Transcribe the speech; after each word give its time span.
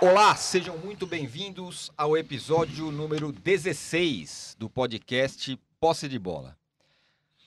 Olá, 0.00 0.36
sejam 0.36 0.78
muito 0.78 1.08
bem-vindos 1.08 1.90
ao 1.98 2.16
episódio 2.16 2.92
número 2.92 3.32
16 3.32 4.54
do 4.56 4.70
podcast 4.70 5.58
Posse 5.80 6.08
de 6.08 6.16
Bola. 6.20 6.56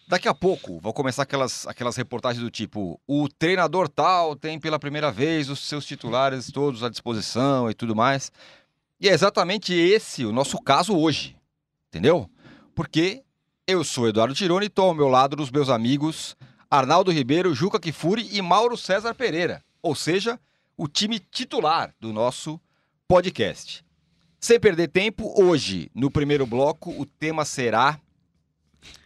Daqui 0.06 0.28
a 0.28 0.34
pouco 0.34 0.78
vão 0.82 0.92
começar 0.92 1.24
aquelas, 1.24 1.66
aquelas 1.66 1.96
reportagens 1.96 2.44
do 2.44 2.52
tipo: 2.52 3.00
o 3.08 3.30
treinador 3.30 3.88
tal 3.88 4.36
tem 4.36 4.60
pela 4.60 4.78
primeira 4.78 5.10
vez 5.10 5.50
os 5.50 5.60
seus 5.60 5.86
titulares 5.86 6.52
todos 6.52 6.84
à 6.84 6.90
disposição 6.90 7.70
e 7.70 7.74
tudo 7.74 7.96
mais. 7.96 8.34
E 9.00 9.08
é 9.08 9.14
exatamente 9.14 9.74
esse 9.74 10.26
o 10.26 10.34
nosso 10.34 10.62
caso 10.62 10.94
hoje, 10.94 11.38
entendeu? 11.88 12.30
Porque 12.76 13.24
eu 13.66 13.82
sou 13.82 14.10
Eduardo 14.10 14.36
Tironi 14.36 14.66
e 14.66 14.68
estou 14.68 14.90
ao 14.90 14.94
meu 14.94 15.08
lado 15.08 15.38
dos 15.38 15.50
meus 15.50 15.70
amigos 15.70 16.36
Arnaldo 16.70 17.12
Ribeiro, 17.12 17.56
Juca 17.56 17.80
Kifuri 17.80 18.28
e 18.36 18.42
Mauro 18.42 18.76
César 18.76 19.16
Pereira. 19.16 19.64
Ou 19.82 19.96
seja, 19.96 20.38
o 20.82 20.88
time 20.88 21.20
titular 21.20 21.94
do 22.00 22.12
nosso 22.12 22.60
podcast. 23.08 23.86
Sem 24.40 24.60
perder 24.60 24.88
tempo, 24.88 25.32
hoje, 25.40 25.92
no 25.94 26.10
primeiro 26.10 26.48
bloco, 26.48 26.90
o 27.00 27.06
tema 27.06 27.46
será 27.46 28.00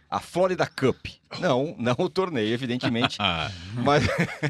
a 0.08 0.18
Florida 0.18 0.66
Cup. 0.66 1.04
Não, 1.38 1.74
não 1.78 1.94
o 1.98 2.08
torneio, 2.08 2.54
evidentemente. 2.54 3.18
mas, 3.84 4.04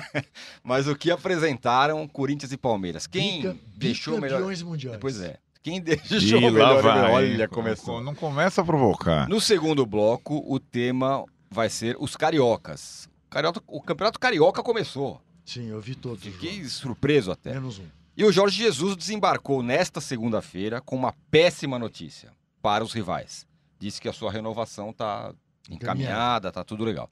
mas 0.62 0.86
o 0.86 0.94
que 0.94 1.10
apresentaram 1.10 2.06
Corinthians 2.06 2.52
e 2.52 2.56
Palmeiras. 2.56 3.08
Quem 3.08 3.38
Bica- 3.42 3.56
deixou 3.74 4.20
melhor. 4.20 4.40
mundiais. 4.62 4.98
Pois 5.00 5.20
é. 5.20 5.38
Quem 5.64 5.80
deixou 5.82 6.38
lá 6.38 6.50
melhor. 6.52 6.80
vai. 6.82 7.10
Olha, 7.10 7.48
começou. 7.48 8.00
Não 8.00 8.14
começa 8.14 8.60
a 8.60 8.64
provocar. 8.64 9.28
No 9.28 9.40
segundo 9.40 9.84
bloco, 9.84 10.44
o 10.46 10.60
tema 10.60 11.24
vai 11.50 11.68
ser 11.68 11.96
os 11.98 12.14
cariocas. 12.14 13.08
Carioca- 13.28 13.62
o 13.66 13.82
campeonato 13.82 14.20
carioca 14.20 14.62
começou. 14.62 15.20
Sim, 15.46 15.68
eu 15.68 15.80
vi 15.80 15.94
todos. 15.94 16.26
os 16.26 16.32
Fiquei 16.34 16.64
surpreso 16.64 17.30
até. 17.30 17.54
Menos 17.54 17.78
um. 17.78 17.86
E 18.16 18.24
o 18.24 18.32
Jorge 18.32 18.58
Jesus 18.62 18.96
desembarcou 18.96 19.62
nesta 19.62 20.00
segunda-feira 20.00 20.80
com 20.80 20.96
uma 20.96 21.14
péssima 21.30 21.78
notícia 21.78 22.32
para 22.60 22.82
os 22.82 22.92
rivais. 22.92 23.46
Disse 23.78 24.00
que 24.00 24.08
a 24.08 24.12
sua 24.12 24.32
renovação 24.32 24.90
está 24.90 25.32
encaminhada, 25.70 26.50
tá 26.50 26.64
tudo 26.64 26.84
legal. 26.84 27.10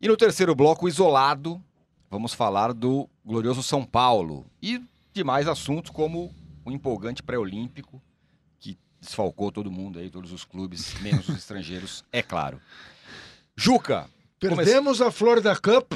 E 0.00 0.08
no 0.08 0.16
terceiro 0.16 0.54
bloco, 0.54 0.88
isolado, 0.88 1.62
vamos 2.10 2.34
falar 2.34 2.72
do 2.72 3.08
glorioso 3.24 3.62
São 3.62 3.84
Paulo 3.84 4.44
e 4.60 4.82
de 5.12 5.22
mais 5.22 5.46
assuntos 5.46 5.90
como 5.90 6.34
o 6.64 6.72
empolgante 6.72 7.22
pré-olímpico 7.22 8.02
que 8.58 8.76
desfalcou 9.00 9.52
todo 9.52 9.70
mundo 9.70 9.98
aí, 9.98 10.10
todos 10.10 10.32
os 10.32 10.44
clubes, 10.44 10.94
menos 11.00 11.28
os 11.28 11.36
estrangeiros, 11.38 12.04
é 12.10 12.22
claro. 12.22 12.60
Juca, 13.54 14.08
Perdemos 14.40 15.00
a 15.00 15.12
Florida 15.12 15.54
Cup 15.54 15.92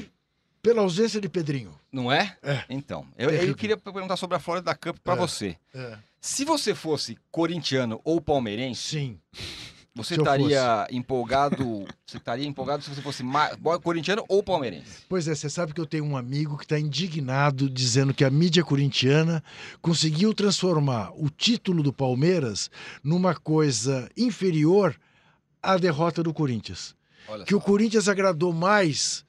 pela 0.66 0.82
ausência 0.82 1.20
de 1.20 1.28
Pedrinho. 1.28 1.72
não 1.92 2.10
é? 2.10 2.36
É. 2.42 2.64
Então, 2.68 3.06
eu, 3.16 3.30
eu 3.30 3.54
queria 3.54 3.76
perguntar 3.76 4.16
sobre 4.16 4.36
a 4.36 4.40
Florida 4.40 4.74
Cup 4.74 4.96
para 5.02 5.14
É. 5.14 5.16
você. 5.16 5.56
É. 5.74 5.98
Se 6.20 6.44
você 6.44 6.74
fosse 6.74 7.16
corintiano 7.30 8.00
ou 8.04 8.20
palmeirense, 8.20 8.82
Sim. 8.82 9.18
você 9.94 10.14
Se 10.14 10.20
estaria 10.20 10.86
empolgado. 10.90 11.86
Você 12.04 12.16
estaria 12.16 12.46
empolgado 12.46 12.82
se 12.82 12.90
você 12.90 13.00
fosse 13.00 13.22
corintiano 13.82 14.24
ou 14.28 14.42
palmeirense? 14.42 15.04
Pois 15.08 15.28
é, 15.28 15.34
você 15.34 15.48
sabe 15.48 15.72
que 15.72 15.80
eu 15.80 15.86
tenho 15.86 16.04
um 16.04 16.16
amigo 16.16 16.58
que 16.58 16.64
está 16.64 16.78
indignado 16.78 17.70
dizendo 17.70 18.12
que 18.12 18.24
a 18.24 18.30
mídia 18.30 18.64
corintiana 18.64 19.42
conseguiu 19.80 20.34
transformar 20.34 21.12
o 21.14 21.30
título 21.30 21.82
do 21.82 21.92
Palmeiras 21.92 22.70
numa 23.04 23.34
coisa 23.34 24.10
inferior 24.16 24.96
à 25.62 25.76
derrota 25.76 26.22
do 26.22 26.34
Corinthians. 26.34 26.94
Olha 27.28 27.44
que 27.44 27.54
o 27.54 27.60
Corinthians 27.60 28.08
agradou 28.08 28.52
mais 28.52 29.24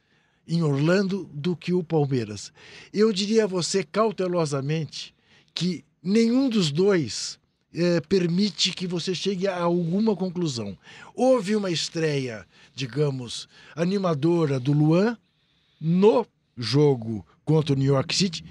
em 0.47 0.63
Orlando 0.63 1.29
do 1.33 1.55
que 1.55 1.73
o 1.73 1.83
Palmeiras. 1.83 2.51
Eu 2.93 3.11
diria 3.11 3.43
a 3.43 3.47
você 3.47 3.83
cautelosamente 3.83 5.13
que 5.53 5.83
nenhum 6.01 6.49
dos 6.49 6.71
dois 6.71 7.39
eh, 7.73 8.01
permite 8.07 8.71
que 8.71 8.87
você 8.87 9.13
chegue 9.13 9.47
a 9.47 9.59
alguma 9.59 10.15
conclusão. 10.15 10.77
Houve 11.13 11.55
uma 11.55 11.69
estreia, 11.69 12.45
digamos, 12.73 13.47
animadora 13.75 14.59
do 14.59 14.71
Luan 14.71 15.17
no 15.79 16.25
jogo 16.57 17.25
contra 17.43 17.75
o 17.75 17.77
New 17.77 17.93
York 17.93 18.15
City. 18.15 18.43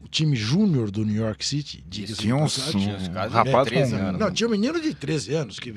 O 0.00 0.08
time 0.08 0.34
júnior 0.34 0.90
do 0.90 1.04
New 1.04 1.16
York 1.16 1.44
City, 1.44 1.84
Tinha 1.90 2.34
um 2.36 2.46
de 2.46 3.10
rapaz 3.10 3.68
13 3.68 3.90
com... 3.90 3.98
anos. 3.98 4.20
Não, 4.20 4.32
tinha 4.32 4.46
um 4.46 4.50
menino 4.50 4.80
de 4.80 4.94
13 4.94 5.34
anos 5.34 5.58
que 5.58 5.70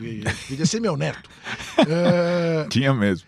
podia 0.47 0.65
ser 0.65 0.79
meu 0.79 0.95
neto. 0.95 1.29
Eh, 1.87 2.67
Tinha 2.69 2.93
mesmo. 2.93 3.27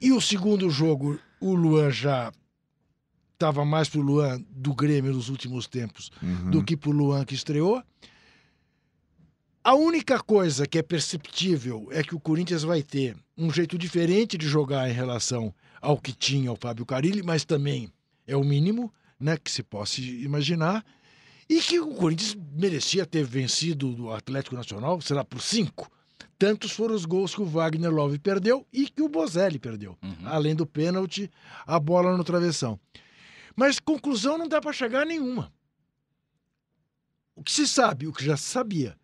E 0.00 0.12
o 0.12 0.20
segundo 0.20 0.68
jogo, 0.70 1.18
o 1.40 1.54
Luan 1.54 1.90
já 1.90 2.32
estava 3.32 3.64
mais 3.64 3.88
pro 3.88 4.00
Luan 4.00 4.40
do 4.50 4.74
Grêmio 4.74 5.12
nos 5.12 5.28
últimos 5.28 5.66
tempos 5.66 6.10
Uhum. 6.22 6.50
do 6.50 6.64
que 6.64 6.76
pro 6.76 6.90
Luan 6.90 7.24
que 7.24 7.34
estreou. 7.34 7.82
A 9.62 9.74
única 9.74 10.20
coisa 10.22 10.66
que 10.66 10.78
é 10.78 10.82
perceptível 10.82 11.88
é 11.90 12.02
que 12.02 12.14
o 12.14 12.20
Corinthians 12.20 12.62
vai 12.62 12.82
ter 12.82 13.16
um 13.36 13.50
jeito 13.50 13.78
diferente 13.78 14.36
de 14.36 14.46
jogar 14.46 14.88
em 14.90 14.92
relação 14.92 15.54
ao 15.80 15.98
que 15.98 16.12
tinha 16.12 16.52
o 16.52 16.56
Fábio 16.56 16.84
Carilli, 16.84 17.22
mas 17.22 17.44
também 17.44 17.90
é 18.26 18.36
o 18.36 18.44
mínimo 18.44 18.92
né, 19.18 19.36
que 19.38 19.50
se 19.50 19.62
possa 19.62 20.00
imaginar. 20.02 20.84
E 21.48 21.60
que 21.60 21.78
o 21.80 21.94
Corinthians 21.94 22.36
merecia 22.52 23.04
ter 23.06 23.24
vencido 23.24 24.04
o 24.04 24.12
Atlético 24.12 24.54
Nacional, 24.56 25.00
será 25.00 25.24
por 25.24 25.40
cinco. 25.40 25.90
Tantos 26.38 26.72
foram 26.72 26.94
os 26.94 27.04
gols 27.04 27.34
que 27.34 27.40
o 27.42 27.46
Wagner 27.46 27.90
Love 27.92 28.18
perdeu 28.18 28.66
e 28.72 28.88
que 28.88 29.02
o 29.02 29.08
Bozelli 29.08 29.58
perdeu 29.58 29.96
Uhum. 30.02 30.16
além 30.26 30.54
do 30.54 30.66
pênalti, 30.66 31.30
a 31.66 31.78
bola 31.78 32.16
no 32.16 32.24
travessão. 32.24 32.78
Mas 33.56 33.78
conclusão 33.78 34.36
não 34.36 34.48
dá 34.48 34.60
para 34.60 34.72
chegar 34.72 35.02
a 35.02 35.04
nenhuma. 35.04 35.52
O 37.36 37.42
que 37.42 37.52
se 37.52 37.66
sabe, 37.66 38.06
o 38.06 38.12
que 38.12 38.24
já 38.24 38.36
se 38.36 38.44
sabia, 38.44 38.96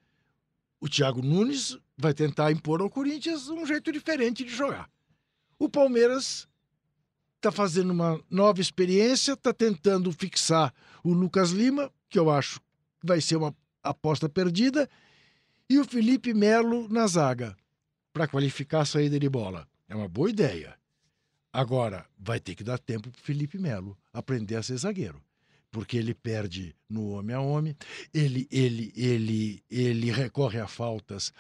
o 0.81 0.89
Thiago 0.89 1.23
Nunes 1.23 1.77
vai 1.97 2.15
tentar 2.15 2.51
impor 2.51 2.81
ao 2.81 2.91
Corinthians 2.91 3.49
um 3.49 3.67
jeito 3.67 3.93
diferente 3.93 4.45
de 4.45 4.51
jogar. 4.51 4.89
O 5.59 5.69
Palmeiras 5.69 6.49
está 7.37 7.53
fazendo 7.53 7.91
uma 7.91 8.21
nova 8.31 8.61
experiência, 8.61 9.33
está 9.33 9.53
tentando 9.53 10.11
fixar 10.13 10.73
o 11.05 11.13
Lucas 11.13 11.51
Lima, 11.51 11.91
que 12.09 12.19
eu 12.19 12.31
acho 12.31 12.61
que 13.01 13.07
vai 13.07 13.21
ser 13.21 13.37
uma 13.37 13.55
aposta 13.83 14.29
perdida, 14.29 14.89
e 15.71 15.79
o 15.79 15.85
Felipe 15.85 16.35
Melo 16.35 16.89
na 16.89 17.07
zaga, 17.07 17.57
para 18.13 18.27
qualificar 18.27 18.81
a 18.81 18.85
saída 18.85 19.21
de 19.21 19.29
bola. 19.29 19.69
É 19.89 19.95
uma 19.95 20.09
boa 20.09 20.29
ideia. 20.29 20.77
Agora, 21.53 22.05
vai 22.19 22.41
ter 22.41 22.57
que 22.57 22.65
dar 22.65 22.77
tempo 22.77 23.09
para 23.09 23.23
Felipe 23.23 23.57
Melo 23.57 23.97
aprender 24.13 24.57
a 24.57 24.65
ser 24.65 24.77
zagueiro. 24.77 25.23
Porque 25.71 25.97
ele 25.97 26.13
perde 26.13 26.75
no 26.89 27.11
homem 27.11 27.37
a 27.37 27.41
homem, 27.41 27.77
ele, 28.13 28.49
ele, 28.51 28.93
ele, 28.97 29.63
ele 29.71 30.11
recorre 30.11 30.59
a 30.59 30.67
faltas 30.67 31.33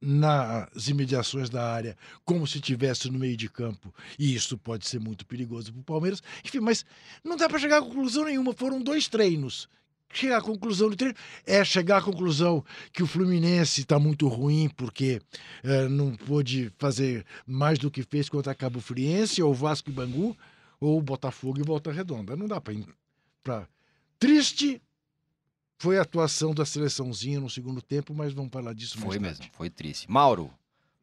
nas 0.00 0.88
imediações 0.88 1.50
da 1.50 1.70
área, 1.70 1.98
como 2.24 2.46
se 2.46 2.56
estivesse 2.56 3.10
no 3.10 3.18
meio 3.18 3.36
de 3.36 3.50
campo, 3.50 3.94
e 4.18 4.34
isso 4.34 4.56
pode 4.56 4.88
ser 4.88 4.98
muito 4.98 5.26
perigoso 5.26 5.70
para 5.70 5.80
o 5.80 5.84
Palmeiras. 5.84 6.22
Enfim, 6.42 6.60
mas 6.60 6.86
não 7.22 7.36
dá 7.36 7.46
para 7.46 7.58
chegar 7.58 7.76
a 7.76 7.82
conclusão 7.82 8.24
nenhuma. 8.24 8.54
Foram 8.54 8.80
dois 8.80 9.06
treinos. 9.06 9.68
Chegar 10.12 10.38
à 10.38 10.42
conclusão 10.42 10.90
do 10.90 10.96
treino 10.96 11.14
é 11.46 11.64
chegar 11.64 11.98
à 11.98 12.02
conclusão 12.02 12.64
que 12.92 13.02
o 13.02 13.06
Fluminense 13.06 13.82
está 13.82 13.98
muito 13.98 14.26
ruim 14.26 14.68
porque 14.76 15.20
eh, 15.62 15.88
não 15.88 16.16
pôde 16.16 16.72
fazer 16.78 17.24
mais 17.46 17.78
do 17.78 17.90
que 17.90 18.02
fez 18.02 18.28
contra 18.28 18.50
a 18.52 18.54
Cabo 18.54 18.80
Friense, 18.80 19.40
ou 19.42 19.54
Vasco 19.54 19.88
e 19.88 19.92
Bangu, 19.92 20.36
ou 20.80 21.00
Botafogo 21.00 21.60
e 21.60 21.62
Volta 21.62 21.92
Redonda. 21.92 22.34
Não 22.36 22.48
dá 22.48 22.60
para. 22.60 22.74
Pra... 23.44 23.68
Triste 24.18 24.82
foi 25.78 25.96
a 25.98 26.02
atuação 26.02 26.52
da 26.52 26.64
seleçãozinha 26.66 27.40
no 27.40 27.48
segundo 27.48 27.80
tempo, 27.80 28.12
mas 28.12 28.32
vamos 28.32 28.50
falar 28.52 28.74
disso 28.74 28.98
mais 28.98 29.12
Foi 29.12 29.18
tarde. 29.20 29.38
mesmo, 29.40 29.52
foi 29.54 29.70
triste. 29.70 30.10
Mauro, 30.10 30.50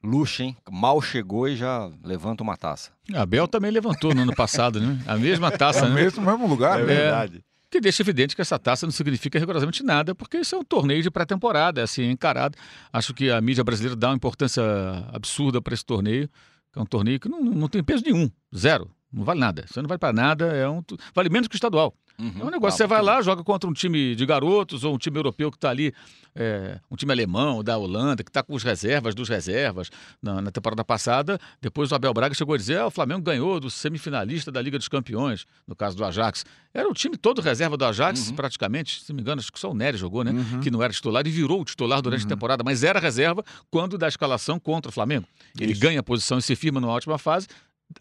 luxo, 0.03 0.44
hein? 0.44 0.56
Mal 0.69 1.01
chegou 1.01 1.48
e 1.48 1.56
já 1.56 1.89
levanta 2.03 2.44
uma 2.44 2.56
taça. 2.57 2.92
Abel 3.15 3.48
também 3.48 3.71
levantou 3.71 4.13
no 4.13 4.21
ano 4.21 4.36
passado, 4.36 4.80
né? 4.80 5.01
A 5.07 5.15
mesma 5.18 5.48
É 5.48 5.57
taça, 5.57 5.86
o 5.86 5.89
né? 5.89 5.95
mesmo, 5.95 6.21
mesmo 6.24 6.45
lugar, 6.45 6.80
né? 6.80 6.86
verdade. 6.86 7.44
Que 7.69 7.81
deixa 7.81 8.02
evidente 8.02 8.36
que 8.36 8.42
essa 8.42 8.58
taça 8.58 8.86
não 8.86 8.92
significa 8.92 9.38
rigorosamente 9.38 9.84
nada, 9.84 10.16
porque 10.16 10.38
isso 10.38 10.56
é 10.56 10.58
um 10.58 10.64
torneio 10.64 11.04
de 11.04 11.12
pré-temporada, 11.12 11.81
é 11.81 11.84
assim, 11.84 12.10
encarado. 12.10 12.58
Acho 12.94 13.14
que 13.14 13.30
a 13.30 13.42
mídia 13.42 13.64
brasileira 13.64 13.96
dá 13.96 14.10
uma 14.10 14.16
importância 14.16 14.64
absurda 15.12 15.62
para 15.62 15.74
esse 15.74 15.86
torneio, 15.86 16.30
que 16.72 16.80
é 16.80 16.81
um 16.81 16.86
torneio 16.86 17.19
que 17.19 17.28
não, 17.28 17.42
não 17.42 17.68
tem 17.68 17.84
peso 17.84 18.04
nenhum, 18.06 18.30
zero. 18.56 18.90
Não 19.12 19.24
vale 19.24 19.39
nada. 19.39 19.65
Isso 19.69 19.81
não 19.81 19.88
vale 19.88 20.00
para 20.00 20.13
nada, 20.13 20.45
é 20.48 20.68
um, 20.68 20.81
vale 21.15 21.30
menos 21.30 21.48
que 21.48 21.56
o 21.56 21.57
estadual. 21.57 21.94
Uhum. 22.19 22.33
É 22.42 22.44
um 22.45 22.50
negócio, 22.50 22.77
você 22.77 22.88
vai 22.88 23.00
lá, 23.00 23.21
joga 23.21 23.44
contra 23.44 23.69
um 23.69 23.74
time 23.74 24.15
de 24.15 24.25
garotos 24.25 24.83
ou 24.83 24.95
um 24.95 24.98
time 24.98 25.19
europeu 25.19 25.51
que 25.51 25.57
está 25.57 25.69
ali, 25.69 25.94
é, 26.36 26.80
um 26.89 26.95
time 26.95 27.12
alemão 27.12 27.63
da 27.63 27.77
Holanda, 27.77 28.24
que 28.24 28.30
está 28.31 28.42
com 28.42 28.56
os 28.56 28.63
reservas 28.63 29.13
dos 29.13 29.30
reservas 29.30 29.92
na, 30.19 30.42
na 30.42 30.50
temporada 30.50 30.83
passada. 30.83 31.39
Depois 31.62 31.92
o 31.92 31.95
Abel 31.95 32.12
Braga 32.15 32.33
chegou 32.33 32.56
a 32.56 32.57
dizer: 32.57 32.80
ah, 32.80 32.88
o 32.88 32.92
Flamengo 32.92 33.21
ganhou 33.21 33.59
do 33.59 33.69
semifinalista 33.69 34.51
da 34.51 34.59
Liga 34.59 34.80
dos 34.80 34.88
Campeões, 34.88 35.45
no 35.68 35.75
caso 35.75 35.95
do 35.95 36.03
Ajax. 36.03 36.44
Era 36.74 36.89
o 36.89 36.94
time 36.94 37.18
todo 37.18 37.39
reserva 37.39 37.77
do 37.77 37.86
Ajax, 37.86 38.30
Uhum. 38.30 38.36
praticamente, 38.36 39.03
se 39.03 39.10
não 39.12 39.15
me 39.18 39.21
engano, 39.21 39.39
acho 39.39 39.51
que 39.51 39.60
só 39.60 39.69
o 39.69 39.75
Nery 39.75 39.98
jogou, 39.98 40.24
né? 40.24 40.31
Uhum. 40.31 40.60
Que 40.60 40.71
não 40.71 40.81
era 40.81 40.92
titular 40.92 41.25
e 41.25 41.30
virou 41.30 41.62
o 41.62 41.65
titular 41.65 42.01
durante 42.01 42.25
a 42.25 42.27
temporada, 42.27 42.63
mas 42.63 42.83
era 42.83 43.00
reserva 43.00 43.44
quando 43.69 43.95
da 43.95 44.07
escalação 44.07 44.60
contra 44.60 44.89
o 44.89 44.92
Flamengo. 44.92 45.27
Ele 45.60 45.71
Isso. 45.74 45.81
ganha 45.81 46.00
a 46.00 46.03
posição 46.03 46.39
e 46.39 46.42
se 46.42 46.56
firma 46.56 46.81
numa 46.81 46.94
ótima 46.94 47.19
fase. 47.19 47.48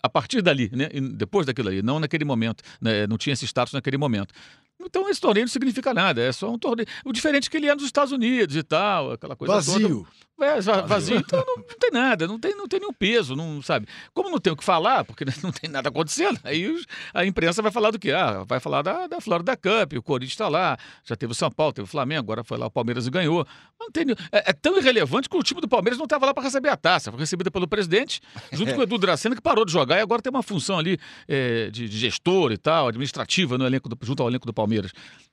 A 0.02 0.08
partir 0.08 0.42
dali, 0.42 0.70
né? 0.72 0.88
depois 1.14 1.46
daquilo 1.46 1.68
ali, 1.68 1.82
não 1.82 2.00
naquele 2.00 2.24
momento, 2.24 2.62
né? 2.80 3.06
não 3.06 3.16
tinha 3.16 3.32
esse 3.32 3.46
status 3.46 3.72
naquele 3.72 3.96
momento. 3.96 4.34
Então 4.80 5.08
esse 5.08 5.20
torneio 5.20 5.44
não 5.44 5.50
significa 5.52 5.92
nada, 5.94 6.20
é 6.22 6.30
só 6.32 6.50
um 6.52 6.58
torneio. 6.58 6.86
O 7.04 7.12
diferente 7.12 7.48
é 7.48 7.50
que 7.50 7.56
ele 7.56 7.66
é 7.68 7.74
nos 7.74 7.84
Estados 7.84 8.12
Unidos 8.12 8.54
e 8.56 8.62
tal, 8.62 9.12
aquela 9.12 9.34
coisa 9.34 9.54
toda. 9.54 9.78
Vazio. 9.88 10.06
É, 10.38 10.60
va- 10.60 10.82
vazio, 10.82 11.16
então 11.16 11.42
não, 11.46 11.56
não 11.56 11.78
tem 11.80 11.90
nada, 11.90 12.26
não 12.26 12.38
tem, 12.38 12.54
não 12.54 12.68
tem 12.68 12.78
nenhum 12.78 12.92
peso, 12.92 13.34
não 13.34 13.62
sabe? 13.62 13.88
Como 14.12 14.28
não 14.28 14.38
tem 14.38 14.52
o 14.52 14.56
que 14.56 14.62
falar, 14.62 15.02
porque 15.02 15.24
não 15.42 15.50
tem 15.50 15.70
nada 15.70 15.88
acontecendo, 15.88 16.38
aí 16.44 16.68
os- 16.70 16.84
a 17.14 17.24
imprensa 17.24 17.62
vai 17.62 17.72
falar 17.72 17.90
do 17.90 17.98
quê? 17.98 18.12
Ah, 18.12 18.44
vai 18.46 18.60
falar 18.60 18.82
da, 18.82 19.06
da 19.06 19.18
Florida 19.18 19.56
Cup, 19.56 19.94
o 19.96 20.02
Corinthians 20.02 20.32
está 20.34 20.46
lá, 20.46 20.76
já 21.02 21.16
teve 21.16 21.32
o 21.32 21.34
São 21.34 21.50
Paulo, 21.50 21.72
teve 21.72 21.86
o 21.86 21.90
Flamengo, 21.90 22.20
agora 22.20 22.44
foi 22.44 22.58
lá 22.58 22.66
o 22.66 22.70
Palmeiras 22.70 23.06
e 23.06 23.10
ganhou. 23.10 23.46
Não 23.80 23.90
tem, 23.90 24.04
é, 24.30 24.50
é 24.50 24.52
tão 24.52 24.76
irrelevante 24.76 25.26
que 25.26 25.36
o 25.38 25.42
time 25.42 25.58
do 25.62 25.68
Palmeiras 25.68 25.96
não 25.98 26.04
estava 26.04 26.26
lá 26.26 26.34
para 26.34 26.42
receber 26.42 26.68
a 26.68 26.76
taça, 26.76 27.10
foi 27.10 27.18
recebida 27.18 27.50
pelo 27.50 27.66
presidente, 27.66 28.20
junto 28.52 28.74
com 28.74 28.80
o 28.80 28.82
Edu 28.84 28.98
Dracena, 28.98 29.34
que 29.34 29.40
parou 29.40 29.64
de 29.64 29.72
jogar 29.72 29.96
e 29.96 30.00
agora 30.02 30.20
tem 30.20 30.30
uma 30.30 30.42
função 30.42 30.78
ali 30.78 30.98
é, 31.26 31.70
de, 31.70 31.88
de 31.88 31.98
gestor 31.98 32.52
e 32.52 32.58
tal, 32.58 32.88
administrativa 32.88 33.56
no 33.56 33.64
elenco 33.66 33.88
do- 33.88 33.96
junto 34.02 34.22
ao 34.22 34.28
elenco 34.28 34.44
do 34.46 34.52
Palmeiras. 34.52 34.65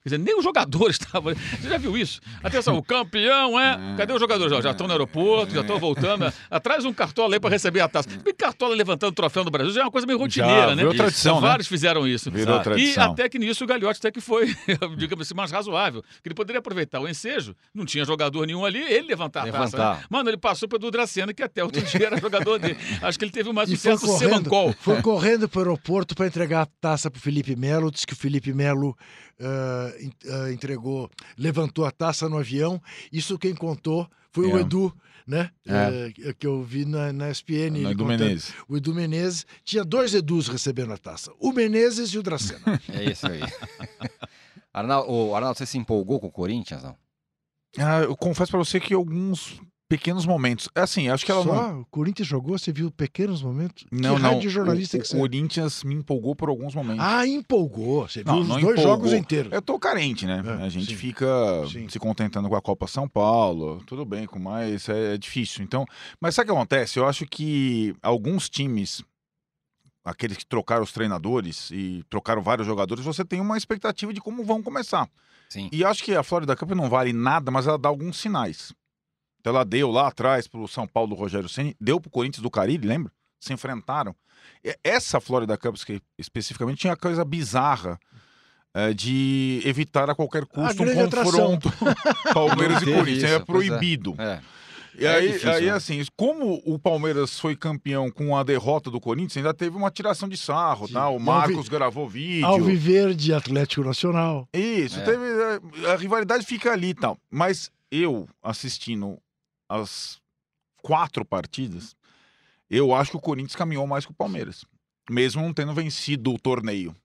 Quer 0.04 0.10
dizer, 0.10 0.18
nem 0.22 0.38
os 0.38 0.44
jogadores 0.44 0.98
estavam. 1.00 1.34
Você 1.34 1.70
já 1.70 1.78
viu 1.78 1.96
isso? 1.98 2.20
Atenção, 2.44 2.76
o 2.78 2.84
campeão 2.84 3.58
é. 3.58 3.80
Cadê 3.96 4.12
os 4.12 4.20
jogadores? 4.20 4.62
Já- 4.62 4.72
estão 4.72 4.86
no 4.86 4.92
aeroporto, 4.92 5.54
já 5.56 5.62
estão 5.62 5.80
voltando. 5.80 6.26
Atrás 6.52 6.84
um 6.84 6.92
cartola 6.92 7.36
aí 7.36 7.40
para 7.40 7.50
receber 7.52 7.80
a 7.80 7.88
taça. 7.88 8.10
Bem 8.22 8.34
cartola 8.34 8.76
levantando 8.76 9.12
o 9.12 9.16
troféu 9.16 9.46
no 9.46 9.50
Brasil 9.50 9.72
já 9.72 9.80
é 9.80 9.84
uma 9.86 9.92
coisa 9.92 10.06
meio 10.06 10.20
rotineira, 10.20 10.62
Já, 10.64 10.68
né? 10.72 10.76
virou 10.76 10.94
tradição, 10.94 11.40
né? 11.40 11.48
Vários 11.48 11.70
fizeram 11.70 12.06
isso. 12.06 12.30
Virou 12.30 12.60
E 12.60 12.64
tradição. 12.64 13.12
até 13.14 13.30
que 13.30 13.40
nisso 13.40 13.64
o 13.64 13.68
Gagliotti 13.68 14.00
até 14.00 14.12
que 14.12 14.20
foi, 14.20 14.54
digamos 14.98 15.26
assim, 15.26 15.34
mais 15.36 15.52
razoável. 15.52 16.02
Que 16.22 16.28
ele 16.28 16.36
poderia 16.36 16.60
aproveitar 16.60 17.00
o 17.00 17.08
ensejo, 17.08 17.56
não 17.74 17.86
tinha 17.86 18.04
jogador 18.04 18.46
nenhum 18.46 18.66
ali, 18.66 18.80
ele 18.82 19.08
levantar 19.08 19.48
a 19.48 19.52
taça. 19.54 19.78
Levantar. 19.78 19.98
né? 20.00 20.04
Mano, 20.10 20.30
ele 20.30 20.38
passou 20.38 20.68
pelo 20.68 20.92
Dracena, 20.92 21.34
que 21.34 21.42
até 21.42 21.64
outro 21.64 21.82
dia 21.82 22.08
era 22.08 22.18
jogador 22.20 22.60
dele. 22.60 22.76
Acho 23.02 23.18
que 23.18 23.24
ele 23.24 23.32
teve 23.32 23.54
mais 23.54 23.70
E 23.70 23.76
um 23.76 23.78
foi 23.78 23.92
certo 23.98 24.06
correndo, 24.06 24.30
semancol. 24.34 24.76
foi 24.82 25.02
correndo 25.02 25.48
para 25.48 25.60
o 25.60 25.62
aeroporto 25.62 26.14
para 26.14 26.28
entregar 26.28 26.64
a 26.64 26.66
taça 26.66 27.10
para 27.10 27.20
o 27.20 27.22
Felipe 27.22 27.56
Melo. 27.56 27.90
Disse 27.90 28.06
que 28.06 28.12
o 28.12 28.18
Felipe 28.18 28.52
Melo 28.52 28.98
ah, 29.44 30.52
entregou, 30.52 31.10
levantou 31.38 31.86
a 31.86 31.92
taça 31.92 32.28
no 32.30 32.38
avião. 32.38 32.82
Isso 33.12 33.38
quem 33.38 33.54
contou 33.56 34.10
foi 34.32 34.48
o 34.48 34.58
É. 34.58 34.62
Edu, 34.62 34.94
né? 35.28 35.52
É. 35.66 36.12
Eh, 36.30 36.34
que 36.34 36.46
eu 36.48 36.64
vi 36.64 36.86
na, 36.86 37.14
na 37.14 37.30
SPN. 37.30 37.78
Ele 37.78 37.88
Edu 37.92 38.04
contando. 38.04 38.20
Menezes. 38.20 38.54
O 38.68 38.78
Edu 38.78 38.94
Menezes. 38.94 39.46
Tinha 39.64 39.86
dois 39.86 40.14
Edus 40.14 40.48
recebendo 40.48 40.92
a 40.94 40.98
taça: 40.98 41.32
o 41.40 41.52
Menezes 41.52 42.10
e 42.10 42.18
o 42.18 42.24
Dracena. 42.24 42.82
É 42.90 43.12
isso 43.12 43.28
aí. 43.28 43.42
Arnaldo, 44.74 45.12
o 45.12 45.36
Arnaldo, 45.36 45.58
você 45.58 45.66
se 45.66 45.78
empolgou 45.78 46.20
com 46.20 46.28
o 46.28 46.32
Corinthians, 46.32 46.82
não? 46.82 46.98
Ah, 47.78 48.02
eu 48.02 48.16
confesso 48.16 48.52
pra 48.52 48.60
você 48.60 48.80
que 48.80 48.94
alguns 48.94 49.62
pequenos 49.94 50.26
momentos. 50.26 50.68
É 50.74 50.82
assim, 50.82 51.08
acho 51.08 51.24
que 51.24 51.32
ela 51.32 51.44
Só 51.44 51.54
não. 51.54 51.82
o 51.82 51.86
Corinthians 51.86 52.28
jogou, 52.28 52.58
você 52.58 52.72
viu 52.72 52.90
pequenos 52.90 53.44
momentos? 53.44 53.86
Não, 53.92 54.16
que 54.16 54.22
não. 54.24 54.40
de 54.40 54.50
jornalista 54.50 54.98
o, 54.98 55.00
que 55.00 55.06
o 55.06 55.08
você 55.08 55.16
é? 55.16 55.20
Corinthians 55.20 55.84
me 55.84 55.94
empolgou 55.94 56.36
por 56.36 56.50
alguns 56.50 56.74
momentos. 56.74 57.06
Ah, 57.06 57.28
empolgou. 57.28 58.08
Você 58.08 58.24
viu 58.24 58.34
Não, 58.34 58.42
os 58.42 58.48
não 58.48 58.60
dois 58.60 58.80
empolgou. 58.80 58.84
jogos 58.84 59.14
inteiros. 59.14 59.52
Eu 59.54 59.62
tô 59.62 59.78
carente, 59.78 60.26
né? 60.26 60.42
É, 60.44 60.64
a 60.66 60.70
gente 60.70 60.88
sim. 60.88 60.96
fica 60.96 61.28
Sim. 61.72 61.88
se 61.88 62.00
contentando 62.00 62.50
com 62.50 62.56
a 62.56 62.62
Copa 62.62 62.88
São 62.88 63.08
Paulo, 63.08 63.84
tudo 63.86 64.04
bem, 64.04 64.26
com 64.26 64.40
mais 64.40 64.90
é, 64.90 65.14
é 65.14 65.18
difícil. 65.18 65.64
Então, 65.64 65.86
mas 66.20 66.34
sabe 66.34 66.50
o 66.50 66.54
que 66.54 66.58
acontece? 66.58 66.98
Eu 66.98 67.08
acho 67.08 67.28
que 67.28 67.96
alguns 68.02 68.50
times, 68.50 69.04
aqueles 70.04 70.38
que 70.38 70.46
trocaram 70.46 70.82
os 70.82 70.92
treinadores 70.92 71.70
e 71.72 72.04
trocaram 72.10 72.42
vários 72.42 72.66
jogadores, 72.66 73.06
você 73.06 73.24
tem 73.24 73.40
uma 73.40 73.58
expectativa 73.58 74.12
de 74.12 74.20
como 74.20 74.44
vão 74.44 74.62
começar. 74.64 75.08
Sim. 75.50 75.70
E 75.72 75.86
acho 75.86 76.04
que 76.04 76.16
a 76.16 76.24
Florida 76.24 76.56
Cup 76.56 76.72
não 76.72 76.90
vale 76.90 77.14
nada, 77.14 77.52
mas 77.52 77.68
ela 77.68 77.78
dá 77.78 77.90
alguns 77.90 78.18
sinais. 78.20 78.74
Então 79.44 79.54
ela 79.54 79.66
deu 79.66 79.92
lá 79.92 80.08
atrás 80.08 80.48
pro 80.48 80.66
São 80.70 80.88
Paulo 80.88 81.10
do 81.10 81.16
Rogério 81.16 81.50
Ceni, 81.50 81.76
deu 81.78 82.00
pro 82.00 82.10
Corinthians 82.10 82.42
do 82.42 82.50
Caribe, 82.50 82.88
lembra? 82.88 83.12
Se 83.42 83.52
enfrentaram. 83.52 84.16
Essa 84.82 85.20
Florida 85.20 85.58
Cup 85.58 85.76
que 85.86 86.02
especificamente 86.18 86.80
tinha 86.80 86.96
coisa 86.96 87.26
bizarra 87.26 88.00
é, 88.74 88.94
de 88.94 89.62
evitar 89.66 90.10
a 90.10 90.16
qualquer 90.16 90.46
custo 90.46 90.82
um 90.82 90.86
grande 90.86 91.02
atração. 91.02 91.60
confronto 91.60 91.70
Palmeiras 92.34 92.82
e 92.84 92.86
Corinthians. 92.86 93.18
isso, 93.18 93.26
É 93.26 93.40
pois 93.40 93.66
é. 93.66 93.70
proibido. 93.70 94.16
É. 94.18 94.40
E 94.98 95.06
É 95.06 95.16
aí, 95.16 95.28
difícil, 95.28 95.52
aí 95.52 95.66
né? 95.66 95.72
assim, 95.72 96.02
como 96.16 96.62
o 96.66 96.80
Palmeiras 96.80 97.38
foi 97.38 97.54
campeão 97.56 98.10
com 98.10 98.38
a 98.38 98.44
derrota 98.44 98.90
do 98.90 99.02
Corinthians, 99.02 99.36
ainda 99.38 99.54
teve 99.54 99.76
uma 99.76 99.92
tiração 99.92 100.30
de 100.30 100.38
sarro, 100.38 100.88
Sim. 100.88 100.94
tá? 100.94 101.10
O 101.10 101.20
Marcos 101.20 101.68
gravou 101.68 102.08
vídeo. 102.08 102.46
Alviverde 102.46 103.34
Atlético 103.34 103.84
Nacional. 103.84 104.48
Isso, 104.54 105.00
É. 105.00 105.04
teve. 105.04 105.26
é, 105.86 105.92
A 105.92 105.98
rivalidade 105.98 106.46
fica 106.46 106.72
ali 106.72 106.90
e 106.92 106.94
tal. 106.94 107.18
Mas 107.30 107.70
eu, 107.92 108.28
assistindo 108.42 109.20
as 109.68 110.22
quatro 110.82 111.24
partidas, 111.26 111.96
eu 112.70 112.94
acho 112.94 113.12
que 113.12 113.18
o 113.18 113.22
Corinthians 113.22 113.56
caminhou 113.56 113.86
mais 113.88 114.06
que 114.06 114.12
o 114.12 114.16
Palmeiras. 114.16 114.66
Mesmo 115.10 115.42
não 115.42 115.54
tendo 115.54 115.74
vencido 115.74 116.34
o 116.34 116.40
torneio. 116.40 116.96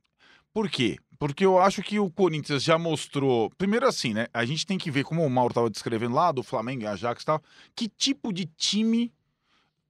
Por 0.53 0.71
quê? 0.71 0.99
Porque 1.19 1.45
eu 1.45 1.59
acho 1.59 1.83
que 1.83 1.99
o 1.99 2.11
Corinthians 2.11 2.63
já 2.63 2.79
mostrou. 2.79 3.51
Primeiro, 3.59 3.87
assim, 3.87 4.15
né? 4.15 4.29
A 4.33 4.45
gente 4.45 4.65
tem 4.65 4.79
que 4.79 4.91
ver, 4.91 5.05
como 5.05 5.25
o 5.25 5.31
Mauro 5.31 5.51
estava 5.51 5.69
descrevendo 5.69 6.15
lá, 6.15 6.31
do 6.31 6.43
Flamengo 6.43 6.87
Ajax 6.87 7.23
e 7.23 7.27
tal, 7.27 7.43
que 7.75 7.89
tipo 7.89 8.33
de 8.33 8.47
time. 8.47 9.13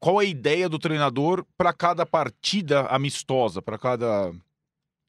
Qual 0.00 0.18
a 0.18 0.24
ideia 0.24 0.68
do 0.68 0.78
treinador 0.78 1.44
para 1.56 1.72
cada 1.72 2.06
partida 2.06 2.82
amistosa, 2.86 3.60
para 3.60 3.76
cada 3.76 4.32